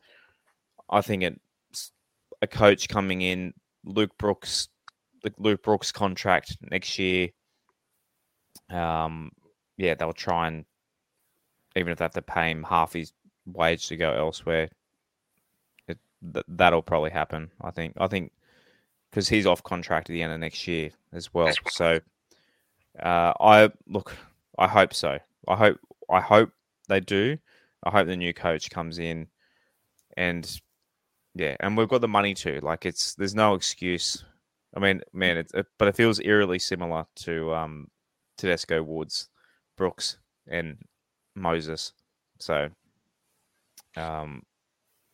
I 0.91 1.01
think 1.03 1.23
it's 1.23 1.41
a 2.43 2.47
coach 2.47 2.89
coming 2.89 3.23
in, 3.23 3.55
Luke 3.85 4.17
Brooks, 4.19 4.69
the 5.23 5.33
Luke 5.39 5.63
Brooks 5.63 5.91
contract 5.91 6.59
next 6.71 6.99
year 6.99 7.31
um, 8.73 9.31
yeah, 9.77 9.95
they'll 9.95 10.13
try 10.13 10.49
and 10.49 10.65
even 11.77 11.93
if 11.93 11.99
they 11.99 12.05
have 12.05 12.13
to 12.13 12.23
pay 12.23 12.51
him 12.51 12.63
half 12.63 12.93
his 12.93 13.13
wage 13.47 13.89
to 13.89 13.97
go 13.97 14.13
elsewhere, 14.13 14.69
it, 15.89 15.99
th- 16.33 16.45
that'll 16.49 16.83
probably 16.83 17.11
happen. 17.11 17.51
I 17.61 17.71
think. 17.71 17.95
I 17.99 18.09
think 18.09 18.33
because 19.11 19.29
he's 19.29 19.47
off 19.47 19.63
contract 19.63 20.11
at 20.11 20.13
the 20.13 20.23
end 20.23 20.33
of 20.33 20.41
next 20.41 20.67
year 20.67 20.91
as 21.13 21.33
well. 21.33 21.53
So, 21.71 22.01
uh, 23.01 23.33
I 23.41 23.71
look. 23.87 24.17
I 24.59 24.69
hope 24.69 24.95
so. 24.95 25.19
I 25.49 25.57
hope. 25.57 25.79
I 26.11 26.21
hope 26.21 26.51
they 26.89 27.01
do. 27.01 27.39
I 27.85 27.91
hope 27.91 28.07
the 28.07 28.17
new 28.17 28.35
coach 28.35 28.71
comes 28.71 28.99
in, 28.99 29.27
and 30.17 30.61
yeah, 31.35 31.57
and 31.61 31.77
we've 31.77 31.89
got 31.89 32.01
the 32.01 32.09
money 32.09 32.35
too. 32.35 32.61
Like 32.63 32.85
it's 32.87 33.15
there's 33.15 33.35
no 33.35 33.55
excuse. 33.55 34.25
I 34.75 34.81
mean, 34.81 35.03
man, 35.13 35.39
it, 35.39 35.51
it, 35.55 35.67
but 35.79 35.89
it 35.89 35.97
feels 35.97 36.21
eerily 36.21 36.59
similar 36.59 37.07
to 37.17 37.55
um 37.55 37.89
Tedesco, 38.37 38.83
Woods, 38.83 39.29
Brooks, 39.77 40.19
and 40.49 40.77
Moses. 41.35 41.93
So, 42.39 42.69
um, 43.97 44.43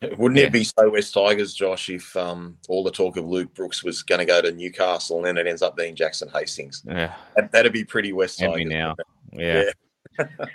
wouldn't 0.17 0.39
yeah. 0.39 0.47
it 0.47 0.53
be 0.53 0.63
so 0.63 0.89
West 0.89 1.13
Tigers, 1.13 1.53
Josh, 1.53 1.89
if 1.89 2.15
um, 2.17 2.57
all 2.67 2.83
the 2.83 2.91
talk 2.91 3.17
of 3.17 3.25
Luke 3.25 3.53
Brooks 3.53 3.83
was 3.83 4.03
going 4.03 4.19
to 4.19 4.25
go 4.25 4.41
to 4.41 4.51
Newcastle 4.51 5.17
and 5.17 5.25
then 5.25 5.37
it 5.37 5.47
ends 5.47 5.61
up 5.61 5.77
being 5.77 5.95
Jackson 5.95 6.29
Hastings? 6.29 6.83
Yeah, 6.85 7.13
that, 7.35 7.63
would 7.63 7.73
be 7.73 7.85
pretty 7.85 8.13
West 8.13 8.39
Tigers. 8.39 8.65
now, 8.65 8.95
yeah. 9.31 9.69
yeah. 10.17 10.25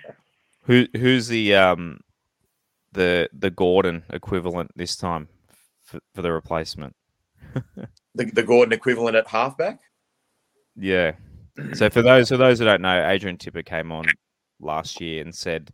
Who 0.62 0.86
who's 0.96 1.28
the 1.28 1.54
um 1.54 2.00
the 2.92 3.28
the 3.34 3.50
Gordon 3.50 4.02
equivalent 4.08 4.70
this 4.74 4.96
time 4.96 5.28
for, 5.85 6.01
for 6.15 6.23
the 6.23 6.32
replacement? 6.32 6.94
the, 8.15 8.24
the 8.24 8.43
Gordon 8.43 8.73
equivalent 8.73 9.16
at 9.16 9.27
halfback? 9.27 9.81
Yeah. 10.77 11.12
So 11.74 11.89
for 11.89 12.02
those 12.02 12.28
for 12.28 12.36
those 12.36 12.59
who 12.59 12.65
don't 12.65 12.82
know, 12.82 13.09
Adrian 13.09 13.39
Tipper 13.39 13.62
came 13.62 13.93
on 13.93 14.06
last 14.61 15.01
year 15.01 15.23
and 15.23 15.35
said 15.35 15.70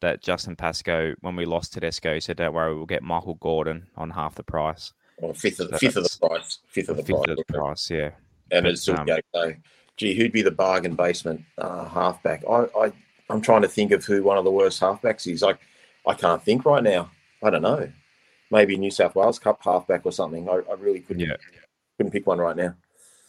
that 0.00 0.22
Justin 0.22 0.54
Pascoe, 0.54 1.14
when 1.20 1.34
we 1.34 1.46
lost 1.46 1.72
Tedesco, 1.72 2.14
he 2.14 2.20
said, 2.20 2.36
"Don't 2.36 2.52
worry, 2.52 2.74
we'll 2.74 2.84
get 2.84 3.02
Michael 3.02 3.34
Gordon 3.36 3.86
on 3.96 4.10
half 4.10 4.34
the 4.34 4.42
price." 4.42 4.92
Or 5.16 5.34
fifth 5.34 5.60
of, 5.60 5.70
so 5.70 5.78
fifth 5.78 5.96
of 5.96 6.04
the 6.04 6.18
price. 6.28 6.58
Fifth 6.68 6.88
of 6.90 6.96
the 6.98 7.02
fifth 7.02 7.16
price. 7.24 7.30
Of 7.30 7.36
the 7.38 7.52
price, 7.52 7.90
yeah. 7.90 8.10
And 8.50 8.64
but, 8.64 8.72
it's 8.72 8.82
still 8.82 8.98
um, 8.98 9.08
so, 9.34 9.54
gee, 9.96 10.14
who'd 10.14 10.32
be 10.32 10.42
the 10.42 10.50
bargain 10.50 10.94
basement 10.94 11.42
uh, 11.56 11.88
halfback? 11.88 12.44
I, 12.48 12.66
I 12.78 12.92
I'm 13.30 13.40
trying 13.40 13.62
to 13.62 13.68
think 13.68 13.92
of 13.92 14.04
who 14.04 14.22
one 14.22 14.38
of 14.38 14.44
the 14.44 14.50
worst 14.50 14.80
halfbacks 14.80 15.30
is. 15.30 15.42
Like 15.42 15.58
I 16.06 16.14
can't 16.14 16.42
think 16.42 16.64
right 16.64 16.82
now. 16.82 17.10
I 17.42 17.50
don't 17.50 17.62
know. 17.62 17.90
Maybe 18.50 18.76
New 18.76 18.90
South 18.90 19.14
Wales 19.14 19.38
Cup 19.38 19.62
halfback 19.62 20.06
or 20.06 20.12
something. 20.12 20.48
I, 20.48 20.60
I 20.70 20.74
really 20.78 21.00
couldn't 21.00 21.26
yeah. 21.26 21.36
couldn't 21.96 22.12
pick 22.12 22.26
one 22.26 22.38
right 22.38 22.56
now. 22.56 22.74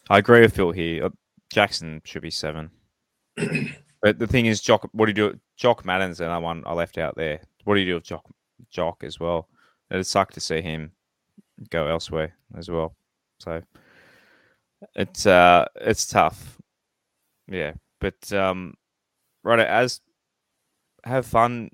I 0.09 0.19
agree 0.19 0.41
with 0.41 0.55
Phil 0.55 0.71
here. 0.71 1.09
Jackson 1.51 2.01
should 2.05 2.21
be 2.21 2.31
seven. 2.31 2.71
but 4.01 4.19
the 4.19 4.27
thing 4.27 4.45
is, 4.45 4.61
Jock. 4.61 4.87
What 4.91 5.05
do 5.05 5.09
you 5.11 5.31
do? 5.31 5.39
Jock 5.57 5.85
Madden's 5.85 6.21
another 6.21 6.43
one 6.43 6.63
I 6.65 6.73
left 6.73 6.97
out 6.97 7.15
there. 7.15 7.41
What 7.65 7.75
do 7.75 7.81
you 7.81 7.87
do 7.87 7.95
with 7.95 8.03
Jock? 8.03 8.25
Jock 8.69 9.03
as 9.03 9.19
well. 9.19 9.47
It'd 9.91 10.05
suck 10.05 10.31
to 10.33 10.39
see 10.39 10.61
him 10.61 10.91
go 11.69 11.87
elsewhere 11.87 12.33
as 12.55 12.69
well. 12.69 12.95
So 13.39 13.61
it's 14.95 15.25
uh 15.25 15.65
it's 15.75 16.05
tough. 16.05 16.57
Yeah, 17.47 17.73
but 17.99 18.31
um, 18.33 18.75
right 19.43 19.59
as 19.59 20.01
have 21.03 21.25
fun. 21.25 21.71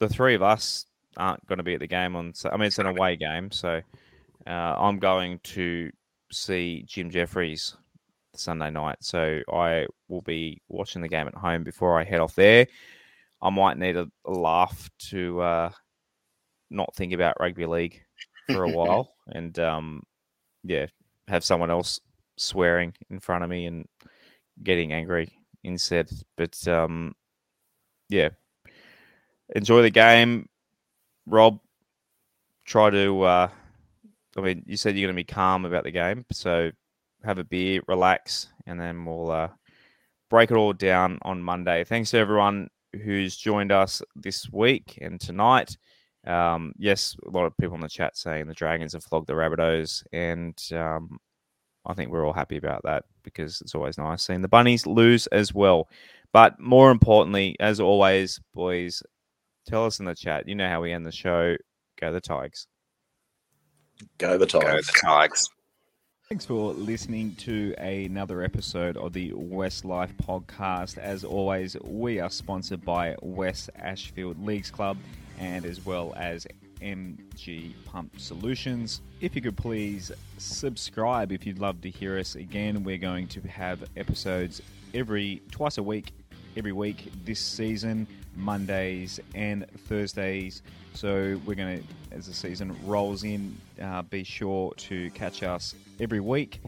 The 0.00 0.08
three 0.08 0.34
of 0.34 0.42
us 0.42 0.86
aren't 1.18 1.44
going 1.46 1.58
to 1.58 1.64
be 1.64 1.74
at 1.74 1.80
the 1.80 1.86
game 1.86 2.16
on. 2.16 2.32
I 2.44 2.56
mean, 2.56 2.66
it's 2.66 2.78
an 2.78 2.86
away 2.86 3.16
game, 3.16 3.50
so 3.50 3.80
uh, 4.46 4.50
I'm 4.50 4.98
going 4.98 5.40
to 5.42 5.90
see 6.30 6.84
Jim 6.86 7.10
Jefferies 7.10 7.76
Sunday 8.34 8.70
night. 8.70 8.98
So 9.00 9.40
I 9.52 9.86
will 10.08 10.22
be 10.22 10.62
watching 10.68 11.02
the 11.02 11.08
game 11.08 11.26
at 11.26 11.34
home 11.34 11.64
before 11.64 11.98
I 11.98 12.04
head 12.04 12.20
off 12.20 12.34
there. 12.34 12.66
I 13.40 13.50
might 13.50 13.78
need 13.78 13.96
a, 13.96 14.08
a 14.24 14.32
laugh 14.32 14.88
to 15.10 15.40
uh, 15.40 15.70
not 16.70 16.94
think 16.94 17.12
about 17.12 17.40
rugby 17.40 17.66
league 17.66 18.02
for 18.50 18.64
a 18.64 18.70
while, 18.70 19.14
and 19.28 19.56
um, 19.58 20.02
yeah, 20.64 20.86
have 21.28 21.44
someone 21.44 21.70
else 21.70 22.00
swearing 22.36 22.94
in 23.10 23.20
front 23.20 23.44
of 23.44 23.50
me 23.50 23.66
and 23.66 23.86
getting 24.62 24.92
angry 24.92 25.30
instead. 25.62 26.10
But 26.36 26.66
um, 26.66 27.14
yeah, 28.08 28.30
enjoy 29.54 29.82
the 29.82 29.90
game, 29.90 30.48
Rob. 31.28 31.60
Try 32.64 32.90
to. 32.90 33.22
Uh, 33.22 33.48
I 34.36 34.40
mean, 34.40 34.62
you 34.66 34.76
said 34.76 34.96
you're 34.96 35.06
going 35.06 35.16
to 35.16 35.20
be 35.20 35.24
calm 35.24 35.64
about 35.64 35.84
the 35.84 35.90
game, 35.90 36.24
so 36.30 36.70
have 37.24 37.38
a 37.38 37.44
beer, 37.44 37.80
relax, 37.88 38.48
and 38.66 38.80
then 38.80 39.04
we'll 39.04 39.30
uh, 39.30 39.48
break 40.30 40.50
it 40.50 40.56
all 40.56 40.72
down 40.72 41.18
on 41.22 41.42
Monday. 41.42 41.84
Thanks 41.84 42.10
to 42.10 42.18
everyone 42.18 42.68
who's 43.04 43.36
joined 43.36 43.72
us 43.72 44.02
this 44.14 44.50
week 44.52 44.98
and 45.00 45.20
tonight. 45.20 45.76
Um, 46.26 46.72
yes, 46.78 47.16
a 47.26 47.30
lot 47.30 47.46
of 47.46 47.56
people 47.56 47.74
in 47.74 47.80
the 47.80 47.88
chat 47.88 48.16
saying 48.16 48.46
the 48.46 48.54
Dragons 48.54 48.92
have 48.92 49.04
flogged 49.04 49.26
the 49.26 49.32
Rabbitohs, 49.32 50.04
and 50.12 50.56
um, 50.72 51.18
I 51.86 51.94
think 51.94 52.10
we're 52.10 52.26
all 52.26 52.32
happy 52.32 52.58
about 52.58 52.82
that 52.84 53.04
because 53.22 53.60
it's 53.60 53.74
always 53.74 53.98
nice 53.98 54.22
seeing 54.22 54.42
the 54.42 54.48
Bunnies 54.48 54.86
lose 54.86 55.26
as 55.28 55.54
well. 55.54 55.88
But 56.32 56.60
more 56.60 56.90
importantly, 56.90 57.56
as 57.60 57.80
always, 57.80 58.40
boys, 58.54 59.02
tell 59.68 59.84
us 59.84 60.00
in 60.00 60.06
the 60.06 60.14
chat. 60.14 60.48
You 60.48 60.54
know 60.54 60.68
how 60.68 60.80
we 60.80 60.92
end 60.92 61.04
the 61.04 61.12
show. 61.12 61.54
Go 62.00 62.12
the 62.12 62.20
Tigers. 62.20 62.66
Go 64.16 64.38
the 64.38 64.46
Tigers. 64.46 64.70
Go 64.70 64.76
the 64.76 64.92
Tigers. 65.00 65.50
Thanks 66.28 66.44
for 66.44 66.72
listening 66.72 67.34
to 67.36 67.74
another 67.78 68.42
episode 68.42 68.96
of 68.96 69.12
the 69.12 69.32
West 69.34 69.84
Life 69.84 70.12
podcast. 70.22 70.98
As 70.98 71.24
always, 71.24 71.76
we 71.84 72.20
are 72.20 72.30
sponsored 72.30 72.84
by 72.84 73.16
West 73.22 73.70
Ashfield 73.76 74.44
Leagues 74.44 74.70
Club 74.70 74.98
and 75.38 75.64
as 75.64 75.84
well 75.84 76.12
as 76.16 76.46
MG 76.80 77.72
Pump 77.84 78.20
Solutions. 78.20 79.00
If 79.20 79.34
you 79.36 79.42
could 79.42 79.56
please 79.56 80.12
subscribe 80.38 81.32
if 81.32 81.46
you'd 81.46 81.58
love 81.58 81.80
to 81.82 81.90
hear 81.90 82.18
us 82.18 82.36
again, 82.36 82.84
we're 82.84 82.98
going 82.98 83.26
to 83.28 83.40
have 83.42 83.84
episodes 83.96 84.62
every 84.94 85.42
twice 85.50 85.78
a 85.78 85.82
week, 85.82 86.12
every 86.58 86.72
week 86.72 87.12
this 87.24 87.38
season, 87.38 88.06
Mondays 88.34 89.20
and 89.34 89.64
Thursdays. 89.86 90.62
So 90.92 91.40
we're 91.46 91.54
going 91.54 91.78
to, 91.78 92.16
as 92.16 92.26
the 92.26 92.34
season 92.34 92.76
rolls 92.84 93.22
in, 93.22 93.56
uh, 93.80 94.02
be 94.02 94.24
sure 94.24 94.74
to 94.74 95.08
catch 95.12 95.44
us 95.44 95.76
every 96.00 96.18
week. 96.18 96.60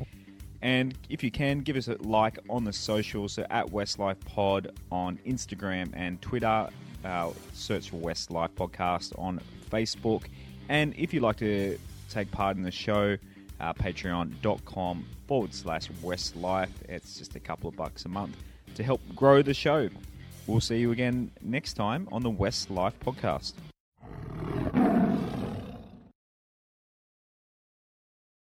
And 0.63 0.97
if 1.09 1.25
you 1.25 1.33
can, 1.33 1.61
give 1.61 1.77
us 1.77 1.89
a 1.89 1.97
like 2.03 2.39
on 2.49 2.63
the 2.63 2.73
socials. 2.73 3.33
So 3.33 3.45
at 3.51 3.67
Westlife 3.67 4.21
Pod 4.25 4.73
on 4.93 5.19
Instagram 5.27 5.91
and 5.95 6.23
Twitter. 6.23 6.69
Uh, 7.05 7.31
search 7.53 7.91
for 7.91 7.97
Westlife 7.97 8.51
Podcast 8.51 9.19
on 9.19 9.41
Facebook. 9.71 10.27
And 10.69 10.95
if 10.97 11.13
you'd 11.13 11.25
like 11.25 11.39
to 11.39 11.77
take 12.11 12.31
part 12.31 12.57
in 12.57 12.63
the 12.63 12.71
show, 12.71 13.17
uh, 13.59 13.73
patreon.com 13.73 15.05
forward 15.27 15.53
slash 15.53 15.89
Westlife. 16.03 16.71
It's 16.89 17.19
just 17.19 17.35
a 17.35 17.41
couple 17.41 17.69
of 17.69 17.77
bucks 17.77 18.05
a 18.05 18.09
month 18.09 18.37
to 18.75 18.83
help 18.83 19.01
grow 19.15 19.43
the 19.43 19.55
show. 19.55 19.89
We'll 20.47 20.61
see 20.61 20.79
you 20.79 20.91
again 20.91 21.31
next 21.43 21.75
time 21.75 22.09
on 22.11 22.23
the 22.23 22.31
West 22.31 22.71
Life 22.71 22.99
Podcast. 23.01 23.53